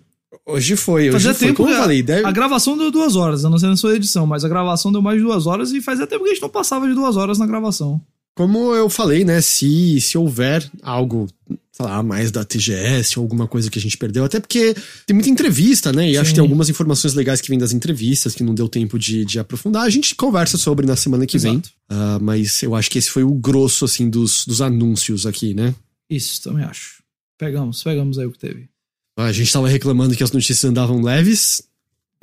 Hoje 0.47 0.77
foi, 0.77 1.05
hoje 1.05 1.13
Fazia 1.13 1.35
foi. 1.35 1.47
tempo 1.49 1.57
Como 1.59 1.69
que 1.69 1.75
eu 1.75 1.79
a, 1.79 1.83
falei, 1.83 2.03
deve... 2.03 2.27
a 2.27 2.31
gravação 2.31 2.77
deu 2.77 2.91
duas 2.91 3.17
horas. 3.17 3.45
Eu 3.45 3.51
não 3.51 3.59
sei 3.59 3.69
na 3.69 3.77
sua 3.77 3.95
edição, 3.95 4.27
mas 4.27 4.45
a 4.45 4.49
gravação 4.49 4.93
deu 4.93 5.01
mais 5.01 5.19
de 5.19 5.25
duas 5.25 5.47
horas 5.47 5.73
e 5.73 5.81
fazia 5.81 6.07
tempo 6.07 6.25
que 6.25 6.31
a 6.31 6.33
gente 6.35 6.43
não 6.43 6.51
passava 6.51 6.87
de 6.87 6.95
duas 6.95 7.17
horas 7.17 7.39
na 7.39 7.47
gravação. 7.47 8.01
Como 8.37 8.75
eu 8.75 8.91
falei, 8.91 9.25
né? 9.25 9.41
Se, 9.41 10.01
se 10.01 10.19
houver 10.19 10.69
algo, 10.83 11.29
sei 11.71 11.87
lá, 11.87 12.03
mais 12.03 12.33
da 12.33 12.45
TGS 12.45 13.17
ou 13.19 13.23
alguma 13.23 13.47
coisa 13.47 13.71
que 13.71 13.79
a 13.79 13.83
gente 13.83 13.97
perdeu, 13.97 14.25
até 14.25 14.41
porque 14.41 14.75
tem 15.07 15.15
muita 15.15 15.31
entrevista, 15.31 15.93
né? 15.93 16.11
E 16.11 16.19
acho 16.19 16.31
que 16.31 16.35
tem 16.35 16.43
Sim. 16.43 16.49
algumas 16.49 16.69
informações 16.69 17.15
legais 17.15 17.41
que 17.41 17.49
vêm 17.49 17.59
das 17.59 17.73
entrevistas 17.73 18.35
que 18.35 18.43
não 18.43 18.55
deu 18.55 18.69
tempo 18.69 18.99
de, 18.99 19.25
de 19.25 19.39
aprofundar. 19.39 19.85
A 19.85 19.91
gente 19.91 20.15
conversa 20.17 20.59
sobre 20.59 20.85
na 20.85 20.97
semana 20.97 21.27
que 21.27 21.39
vem. 21.39 21.55
Exato. 21.55 21.71
Ah, 21.89 22.19
mas 22.21 22.61
eu 22.63 22.75
acho 22.75 22.91
que 22.91 22.99
esse 22.99 23.09
foi 23.11 23.23
o 23.23 23.33
grosso, 23.33 23.85
assim, 23.85 24.11
dos, 24.11 24.45
dos 24.45 24.61
anúncios 24.61 25.27
aqui, 25.27 25.55
né? 25.55 25.73
Isso, 26.11 26.43
também 26.43 26.65
acho. 26.65 27.04
Pegamos, 27.39 27.83
pegamos 27.83 28.19
aí 28.19 28.27
o 28.27 28.33
que 28.33 28.39
teve. 28.39 28.69
A 29.17 29.33
gente 29.33 29.53
tava 29.53 29.69
reclamando 29.69 30.17
que 30.17 30.25
as 30.25 30.33
notícias 30.33 30.65
andavam 30.65 31.03
leves. 31.03 31.63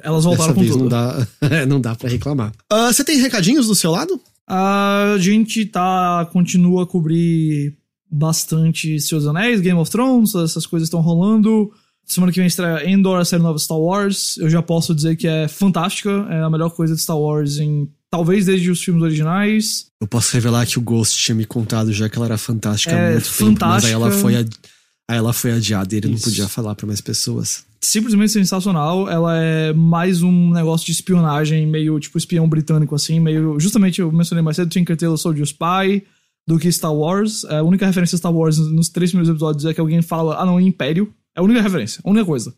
Elas 0.03 0.23
voltaram 0.23 0.53
Dessa 0.53 0.55
com 0.55 0.61
vez 0.61 0.73
tudo. 0.73 0.83
não 0.83 0.89
dá, 0.89 1.65
não 1.67 1.81
dá 1.81 1.95
para 1.95 2.09
reclamar. 2.09 2.51
Ah, 2.69 2.91
você 2.91 3.03
tem 3.03 3.17
recadinhos 3.17 3.67
do 3.67 3.75
seu 3.75 3.91
lado? 3.91 4.19
A 4.47 5.15
gente 5.19 5.65
tá. 5.65 6.27
continua 6.33 6.83
a 6.83 6.87
cobrir 6.87 7.77
bastante 8.11 8.99
Seus 8.99 9.25
Anéis, 9.25 9.61
Game 9.61 9.79
of 9.79 9.89
Thrones, 9.89 10.35
essas 10.35 10.65
coisas 10.65 10.87
estão 10.87 10.99
rolando. 10.99 11.71
Semana 12.05 12.33
que 12.33 12.39
vem 12.39 12.47
estreia 12.47 12.89
Endor, 12.89 13.19
a 13.19 13.25
série 13.25 13.41
nova 13.41 13.57
Star 13.57 13.77
Wars. 13.77 14.35
Eu 14.37 14.49
já 14.49 14.61
posso 14.61 14.93
dizer 14.93 15.15
que 15.15 15.27
é 15.27 15.47
fantástica, 15.47 16.27
é 16.29 16.41
a 16.41 16.49
melhor 16.49 16.71
coisa 16.71 16.93
de 16.93 17.01
Star 17.01 17.17
Wars 17.17 17.57
em. 17.57 17.89
Talvez 18.09 18.45
desde 18.45 18.69
os 18.69 18.83
filmes 18.83 19.01
originais. 19.01 19.85
Eu 20.01 20.07
posso 20.07 20.33
revelar 20.33 20.67
que 20.67 20.77
o 20.77 20.81
Ghost 20.81 21.17
tinha 21.17 21.33
me 21.33 21.45
contado 21.45 21.93
já 21.93 22.09
que 22.09 22.17
ela 22.17 22.25
era 22.25 22.37
fantástica 22.37 22.93
É, 22.93 23.07
há 23.07 23.11
muito 23.11 23.37
tempo, 23.37 23.65
mas 23.65 23.85
aí 23.85 23.91
ela 23.93 24.11
fantástica. 24.11 24.49
foi, 24.49 24.70
aí 25.11 25.17
ela 25.17 25.33
foi 25.33 25.51
adiada 25.51 25.93
e 25.93 25.97
ele 25.97 26.07
não 26.07 26.15
Isso. 26.15 26.25
podia 26.25 26.47
falar 26.47 26.73
pra 26.73 26.87
mais 26.87 27.01
pessoas. 27.01 27.65
Simplesmente 27.81 28.31
sensacional. 28.31 29.09
Ela 29.09 29.37
é 29.37 29.73
mais 29.73 30.23
um 30.23 30.51
negócio 30.51 30.85
de 30.85 30.93
espionagem, 30.93 31.67
meio 31.67 31.99
tipo 31.99 32.17
espião 32.17 32.47
britânico, 32.47 32.95
assim, 32.95 33.19
meio. 33.19 33.59
Justamente 33.59 33.99
eu 33.99 34.11
mencionei 34.11 34.41
mais 34.41 34.55
cedo, 34.55 34.69
Tinker 34.69 34.95
Tailor 34.95 35.17
Soldier 35.17 35.43
Spy, 35.45 36.03
do 36.47 36.57
que 36.57 36.71
Star 36.71 36.93
Wars. 36.93 37.43
A 37.45 37.61
única 37.61 37.85
referência 37.85 38.15
a 38.15 38.19
Star 38.19 38.33
Wars 38.33 38.57
nos 38.57 38.87
três 38.87 39.11
primeiros 39.11 39.29
episódios 39.29 39.65
é 39.65 39.73
que 39.73 39.81
alguém 39.81 40.01
fala, 40.01 40.37
ah 40.37 40.45
não, 40.45 40.59
Império. 40.59 41.13
É 41.35 41.41
a 41.41 41.43
única 41.43 41.61
referência, 41.61 42.01
a 42.05 42.09
única 42.09 42.25
coisa. 42.25 42.53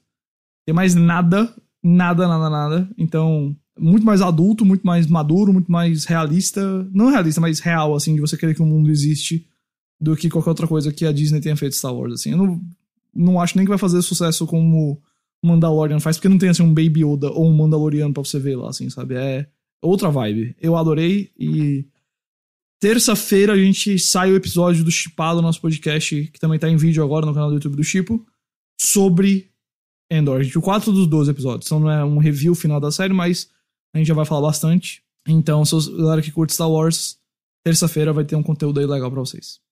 Tem 0.66 0.76
mais 0.76 0.94
nada, 0.94 1.52
nada, 1.84 2.28
nada, 2.28 2.50
nada. 2.50 2.90
Então, 2.98 3.56
muito 3.80 4.06
mais 4.06 4.22
adulto, 4.22 4.64
muito 4.64 4.86
mais 4.86 5.08
maduro, 5.08 5.52
muito 5.52 5.72
mais 5.72 6.06
realista. 6.06 6.88
Não 6.94 7.10
realista, 7.10 7.42
mas 7.42 7.60
real, 7.60 7.96
assim, 7.96 8.14
de 8.14 8.22
você 8.22 8.38
querer 8.38 8.54
que 8.54 8.62
o 8.62 8.66
mundo 8.66 8.92
existe 8.92 9.48
do 10.04 10.18
que 10.18 10.30
qualquer 10.30 10.50
outra 10.50 10.68
coisa 10.68 10.92
que 10.92 11.06
a 11.06 11.14
Disney 11.14 11.40
tenha 11.40 11.56
feito 11.56 11.78
Star 11.78 11.96
Wars, 11.96 12.16
assim. 12.16 12.32
Eu 12.32 12.38
não, 12.38 12.62
não 13.16 13.40
acho 13.40 13.56
nem 13.56 13.66
que 13.66 13.70
vai 13.70 13.78
fazer 13.78 14.02
sucesso 14.02 14.46
como 14.46 15.02
Mandalorian 15.42 16.02
faz, 16.02 16.18
porque 16.18 16.28
não 16.28 16.38
tem, 16.38 16.50
assim, 16.50 16.62
um 16.62 16.74
Baby 16.74 17.06
Yoda 17.06 17.32
ou 17.32 17.48
um 17.48 17.56
Mandaloriano 17.56 18.14
pra 18.14 18.22
você 18.22 18.38
ver 18.38 18.58
lá, 18.58 18.70
assim, 18.70 18.90
sabe? 18.90 19.16
É 19.16 19.48
outra 19.82 20.10
vibe. 20.10 20.58
Eu 20.60 20.76
adorei 20.76 21.32
e... 21.40 21.86
Terça-feira 22.82 23.54
a 23.54 23.58
gente 23.58 23.98
sai 23.98 24.30
o 24.30 24.36
episódio 24.36 24.84
do 24.84 24.92
Chipado, 24.92 25.42
nosso 25.42 25.62
podcast, 25.62 26.30
que 26.34 26.38
também 26.38 26.60
tá 26.60 26.68
em 26.68 26.76
vídeo 26.76 27.02
agora 27.02 27.26
no 27.26 27.34
canal 27.34 27.48
do 27.48 27.56
YouTube 27.56 27.78
do 27.78 27.84
Chipo, 27.84 28.26
sobre 28.78 29.50
Endor. 30.12 30.42
A 30.42 30.44
gente 30.44 30.52
viu 30.52 30.62
4 30.62 30.92
dos 30.92 31.08
12 31.08 31.32
episódios, 31.32 31.66
então 31.66 31.80
não 31.80 31.90
é 31.90 32.04
um 32.04 32.18
review 32.18 32.54
final 32.54 32.82
da 32.82 32.92
série, 32.92 33.14
mas 33.14 33.50
a 33.96 34.00
gente 34.00 34.08
já 34.08 34.14
vai 34.14 34.26
falar 34.26 34.42
bastante. 34.42 35.02
Então, 35.26 35.64
se 35.64 35.74
galera 35.96 36.22
que 36.22 36.30
curte 36.30 36.54
Star 36.54 36.70
Wars, 36.70 37.18
terça-feira 37.64 38.12
vai 38.12 38.26
ter 38.26 38.36
um 38.36 38.44
conteúdo 38.44 38.82
aí 38.82 38.86
legal 38.86 39.10
pra 39.10 39.22
vocês. 39.22 39.63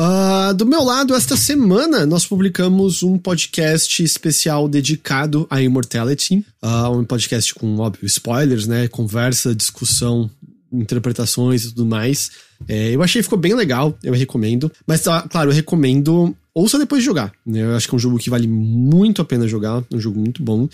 Ah, 0.00 0.52
do 0.52 0.64
meu 0.64 0.84
lado, 0.84 1.12
esta 1.12 1.36
semana 1.36 2.06
nós 2.06 2.24
publicamos 2.24 3.02
um 3.02 3.18
podcast 3.18 4.00
especial 4.00 4.68
dedicado 4.68 5.44
à 5.50 5.60
Immortality. 5.60 6.46
Ah, 6.62 6.88
um 6.88 7.04
podcast 7.04 7.52
com, 7.52 7.78
óbvio, 7.78 8.06
spoilers, 8.06 8.68
né? 8.68 8.86
Conversa, 8.86 9.52
discussão, 9.52 10.30
interpretações 10.72 11.64
e 11.64 11.68
tudo 11.70 11.84
mais. 11.84 12.30
É, 12.68 12.94
eu 12.94 13.02
achei 13.02 13.18
que 13.18 13.24
ficou 13.24 13.38
bem 13.38 13.54
legal, 13.54 13.98
eu 14.04 14.12
recomendo. 14.14 14.70
Mas, 14.86 15.00
tá, 15.00 15.22
claro, 15.22 15.50
eu 15.50 15.54
recomendo. 15.54 16.32
Ouça 16.54 16.78
depois 16.78 17.02
de 17.02 17.06
jogar. 17.06 17.32
né? 17.44 17.62
Eu 17.62 17.74
acho 17.74 17.88
que 17.88 17.94
é 17.94 17.96
um 17.96 18.00
jogo 18.00 18.18
que 18.18 18.30
vale 18.30 18.46
muito 18.46 19.20
a 19.20 19.24
pena 19.24 19.48
jogar. 19.48 19.82
Um 19.92 20.00
jogo 20.00 20.20
muito 20.20 20.44
bom. 20.44 20.68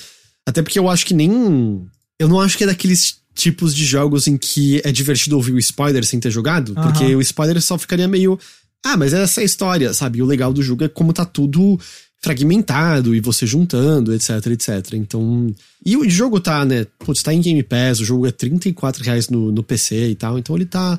Até 0.46 0.60
porque 0.60 0.78
eu 0.78 0.90
acho 0.90 1.06
que 1.06 1.14
nem. 1.14 1.82
Eu 2.18 2.28
não 2.28 2.40
acho 2.42 2.58
que 2.58 2.64
é 2.64 2.66
daqueles 2.66 3.16
tipos 3.34 3.74
de 3.74 3.86
jogos 3.86 4.26
em 4.26 4.36
que 4.36 4.82
é 4.84 4.92
divertido 4.92 5.36
ouvir 5.36 5.52
o 5.52 5.58
spoiler 5.58 6.04
sem 6.04 6.20
ter 6.20 6.30
jogado. 6.30 6.74
Aham. 6.76 6.92
Porque 6.92 7.14
o 7.16 7.22
spoiler 7.22 7.60
só 7.62 7.78
ficaria 7.78 8.06
meio. 8.06 8.38
Ah, 8.84 8.96
mas 8.96 9.14
essa 9.14 9.40
é 9.40 9.42
a 9.42 9.44
história, 9.46 9.94
sabe? 9.94 10.18
E 10.18 10.22
o 10.22 10.26
legal 10.26 10.52
do 10.52 10.62
jogo 10.62 10.84
é 10.84 10.88
como 10.88 11.12
tá 11.12 11.24
tudo 11.24 11.78
fragmentado 12.22 13.14
e 13.14 13.20
você 13.20 13.46
juntando, 13.46 14.14
etc, 14.14 14.46
etc. 14.46 14.94
Então. 14.94 15.54
E 15.84 15.96
o 15.96 16.08
jogo 16.08 16.40
tá, 16.40 16.64
né? 16.64 16.86
Putz, 16.98 17.22
tá 17.22 17.32
em 17.32 17.40
Game 17.40 17.62
Pass, 17.62 18.00
o 18.00 18.04
jogo 18.04 18.26
é 18.26 18.30
34 18.30 19.02
reais 19.04 19.28
no, 19.28 19.50
no 19.50 19.62
PC 19.62 20.10
e 20.10 20.14
tal. 20.14 20.38
Então 20.38 20.54
ele 20.56 20.66
tá. 20.66 20.98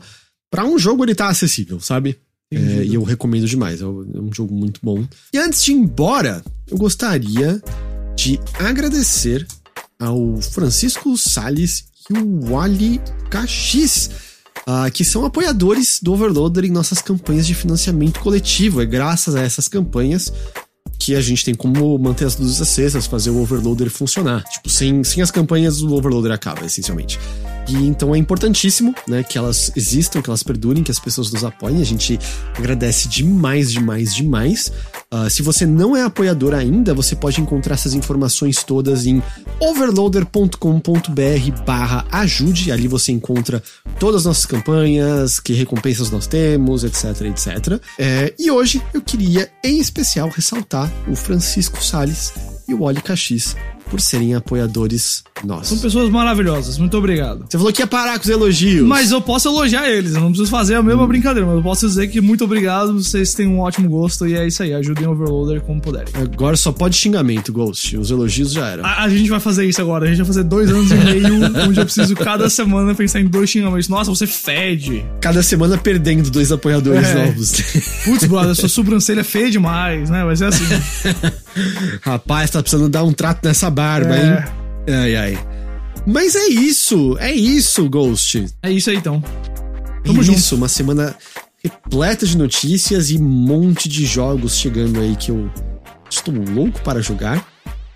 Pra 0.49 0.65
um 0.65 0.77
jogo 0.77 1.03
ele 1.03 1.15
tá 1.15 1.27
acessível, 1.27 1.79
sabe? 1.79 2.17
É, 2.53 2.85
e 2.85 2.93
eu 2.93 3.03
recomendo 3.03 3.47
demais, 3.47 3.81
é 3.81 3.85
um 3.85 4.07
é 4.13 4.19
um 4.19 4.33
jogo 4.33 4.53
muito 4.53 4.79
bom. 4.81 5.05
E 5.33 5.37
antes 5.37 5.63
de 5.63 5.71
ir 5.71 5.75
embora, 5.75 6.43
eu 6.67 6.77
gostaria 6.77 7.61
de 8.15 8.39
agradecer 8.59 9.45
ao 9.99 10.39
Francisco 10.41 11.17
Salles 11.17 11.85
e 12.09 12.17
o 12.17 12.41
Wally 12.41 13.01
Caxis, 13.29 14.09
ah, 14.67 14.89
que 14.89 15.05
são 15.05 15.25
apoiadores 15.25 15.99
do 16.01 16.13
Overloader 16.13 16.65
em 16.65 16.71
nossas 16.71 17.01
campanhas 17.01 17.45
de 17.45 17.53
financiamento 17.53 18.19
coletivo. 18.19 18.81
É 18.81 18.85
graças 18.85 19.35
a 19.35 19.41
essas 19.41 19.67
campanhas 19.67 20.31
que 20.97 21.15
a 21.15 21.21
gente 21.21 21.45
tem 21.45 21.53
como 21.53 21.97
manter 21.99 22.25
as 22.25 22.37
luzes 22.37 22.61
acesas, 22.61 23.05
fazer 23.05 23.29
o 23.29 23.41
Overloader 23.41 23.89
funcionar. 23.89 24.43
Tipo, 24.45 24.69
sem, 24.69 25.03
sem 25.03 25.21
as 25.21 25.29
campanhas, 25.29 25.81
o 25.81 25.93
Overloader 25.93 26.31
acaba, 26.31 26.65
essencialmente. 26.65 27.19
E 27.67 27.75
então 27.75 28.13
é 28.13 28.17
importantíssimo, 28.17 28.93
né, 29.07 29.23
que 29.23 29.37
elas 29.37 29.71
existam, 29.75 30.21
que 30.21 30.29
elas 30.29 30.43
perdurem, 30.43 30.83
que 30.83 30.91
as 30.91 30.99
pessoas 30.99 31.31
nos 31.31 31.43
apoiem. 31.43 31.81
A 31.81 31.85
gente 31.85 32.19
agradece 32.57 33.07
demais, 33.07 33.71
demais, 33.71 34.15
demais. 34.15 34.71
Ah, 35.17 35.29
se 35.29 35.41
você 35.41 35.65
não 35.65 35.95
é 35.95 36.03
apoiador 36.03 36.53
ainda, 36.53 36.93
você 36.93 37.15
pode 37.15 37.39
encontrar 37.39 37.75
essas 37.75 37.93
informações 37.93 38.65
todas 38.65 39.05
em 39.05 39.23
overloader.com.br 39.61 41.63
barra 41.65 42.05
ajude. 42.11 42.69
Ali 42.69 42.89
você 42.89 43.13
encontra 43.13 43.63
todas 43.97 44.21
as 44.21 44.25
nossas 44.25 44.45
campanhas, 44.45 45.39
que 45.39 45.53
recompensas 45.53 46.11
nós 46.11 46.27
temos, 46.27 46.83
etc, 46.83 47.21
etc. 47.21 47.81
É, 47.97 48.33
e 48.37 48.51
hoje 48.51 48.81
eu 48.93 49.01
queria, 49.01 49.49
em 49.63 49.79
especial, 49.79 50.27
ressaltar 50.27 50.91
o 51.07 51.15
Francisco 51.15 51.81
Sales 51.81 52.33
e 52.67 52.73
o 52.73 52.81
Oli 52.81 53.01
Caxis 53.01 53.55
por 53.89 54.01
serem 54.01 54.33
apoiadores 54.35 55.23
São 55.39 55.47
nossos. 55.47 55.81
pessoas 55.81 56.09
maravilhosas, 56.09 56.77
muito 56.77 56.97
obrigado. 56.97 57.45
Você 57.49 57.57
falou 57.57 57.71
que 57.71 57.81
ia 57.81 57.87
parar 57.87 58.17
com 58.17 58.23
os 58.23 58.29
elogios. 58.29 58.87
Mas 58.87 59.11
eu 59.11 59.21
posso 59.21 59.47
elogiar 59.47 59.89
eles, 59.89 60.13
eu 60.15 60.21
não 60.21 60.29
preciso 60.29 60.49
fazer 60.49 60.75
a 60.75 60.83
mesma 60.83 61.05
brincadeira, 61.07 61.45
mas 61.47 61.57
eu 61.57 61.63
posso 61.63 61.87
dizer 61.87 62.07
que 62.07 62.19
muito 62.21 62.43
obrigado, 62.43 62.93
vocês 62.93 63.33
têm 63.33 63.47
um 63.47 63.59
ótimo 63.59 63.87
gosto 63.89 64.27
e 64.27 64.35
é 64.35 64.47
isso 64.47 64.63
aí, 64.63 64.73
ajudem 64.73 65.07
o 65.07 65.11
Overloader 65.11 65.61
como 65.61 65.79
puderem. 65.81 66.07
Agora 66.15 66.55
só 66.57 66.71
pode 66.71 66.95
xingamento, 66.95 67.53
Ghost. 67.53 67.95
Os 67.97 68.09
elogios 68.11 68.51
já 68.53 68.67
eram. 68.69 68.85
A, 68.85 69.03
a 69.03 69.09
gente 69.09 69.29
vai 69.29 69.39
fazer 69.39 69.65
isso 69.65 69.81
agora. 69.81 70.05
A 70.05 70.07
gente 70.07 70.17
vai 70.17 70.25
fazer 70.27 70.43
dois 70.43 70.69
anos 70.69 70.91
e 70.91 70.95
meio, 70.95 71.35
onde 71.67 71.79
eu 71.79 71.85
preciso 71.85 72.15
cada 72.15 72.49
semana 72.49 72.93
pensar 72.95 73.19
em 73.21 73.25
dois 73.27 73.49
xingamentos. 73.49 73.87
Nossa, 73.87 74.09
você 74.09 74.25
fede. 74.25 75.05
Cada 75.21 75.43
semana 75.43 75.77
perdendo 75.77 76.29
dois 76.31 76.51
apoiadores 76.51 77.07
É. 77.07 77.25
novos. 77.25 77.51
Putz, 78.03 78.25
brother, 78.25 78.55
sua 78.55 78.69
sobrancelha 78.69 79.21
é 79.21 79.23
feia 79.23 79.49
demais, 79.51 80.09
né? 80.09 80.23
Vai 80.25 80.35
ser 80.35 80.45
assim. 80.45 80.63
Rapaz, 82.01 82.49
tá 82.51 82.61
precisando 82.61 82.89
dar 82.89 83.03
um 83.03 83.13
trato 83.13 83.45
nessa 83.47 83.69
barba, 83.69 84.15
É. 84.15 84.25
hein? 84.87 84.95
Ai, 84.95 85.15
ai. 85.15 85.47
Mas 86.05 86.35
é 86.35 86.45
isso, 86.47 87.17
é 87.19 87.31
isso, 87.33 87.89
Ghost. 87.89 88.45
É 88.61 88.71
isso 88.71 88.89
aí, 88.89 88.97
então. 88.97 89.23
Tamo 90.03 90.21
junto. 90.21 90.37
isso, 90.37 90.55
uma 90.55 90.67
semana 90.67 91.15
repleta 91.63 92.25
de 92.27 92.37
notícias 92.37 93.09
e 93.09 93.17
um 93.17 93.23
monte 93.23 93.89
de 93.89 94.05
jogos 94.05 94.55
chegando 94.55 94.99
aí 94.99 95.15
que 95.15 95.31
eu 95.31 95.49
estou 96.09 96.33
louco 96.33 96.79
para 96.81 97.01
jogar. 97.01 97.43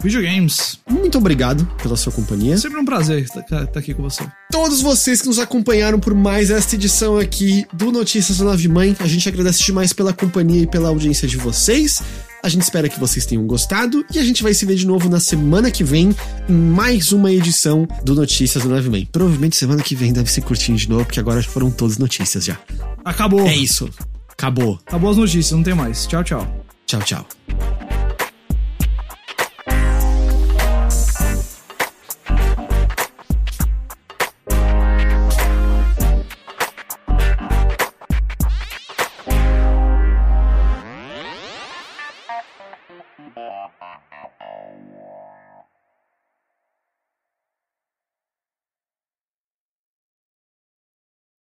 Videogames. 0.01 0.79
Muito 0.89 1.17
obrigado 1.17 1.65
pela 1.81 1.97
sua 1.97 2.11
companhia. 2.11 2.57
Sempre 2.57 2.79
um 2.79 2.85
prazer 2.85 3.23
estar 3.23 3.63
aqui 3.75 3.93
com 3.93 4.01
você. 4.01 4.25
Todos 4.49 4.81
vocês 4.81 5.21
que 5.21 5.27
nos 5.27 5.39
acompanharam 5.39 5.99
por 5.99 6.13
mais 6.13 6.49
esta 6.49 6.75
edição 6.75 7.17
aqui 7.17 7.65
do 7.73 7.91
Notícias 7.91 8.37
da 8.37 8.45
Nave 8.45 8.67
Mãe, 8.69 8.95
a 8.99 9.07
gente 9.07 9.27
agradece 9.27 9.61
demais 9.63 9.91
pela 9.91 10.13
companhia 10.13 10.61
e 10.61 10.67
pela 10.67 10.87
audiência 10.87 11.27
de 11.27 11.35
vocês. 11.35 12.01
A 12.41 12.47
gente 12.47 12.61
espera 12.61 12.87
que 12.87 12.97
vocês 12.97 13.25
tenham 13.25 13.45
gostado 13.45 14.05
e 14.13 14.17
a 14.17 14.23
gente 14.23 14.41
vai 14.41 14.53
se 14.53 14.65
ver 14.65 14.75
de 14.75 14.87
novo 14.87 15.09
na 15.09 15.19
semana 15.19 15.69
que 15.69 15.83
vem 15.83 16.15
em 16.47 16.53
mais 16.53 17.11
uma 17.11 17.31
edição 17.31 17.85
do 18.03 18.15
Notícias 18.15 18.63
da 18.63 18.69
Nave 18.69 18.89
Mãe. 18.89 19.07
Provavelmente 19.11 19.57
semana 19.57 19.83
que 19.83 19.95
vem 19.95 20.13
deve 20.13 20.31
ser 20.31 20.41
curtinho 20.41 20.77
de 20.77 20.89
novo, 20.89 21.03
porque 21.03 21.19
agora 21.19 21.43
foram 21.43 21.69
todas 21.69 21.97
notícias 21.97 22.45
já. 22.45 22.57
Acabou. 23.03 23.45
É 23.45 23.55
isso. 23.55 23.89
Acabou. 24.29 24.79
Acabou 24.87 25.11
as 25.11 25.17
notícias, 25.17 25.51
não 25.51 25.63
tem 25.63 25.75
mais. 25.75 26.07
Tchau, 26.07 26.23
tchau. 26.23 26.65
Tchau, 26.85 27.01
tchau. 27.01 27.88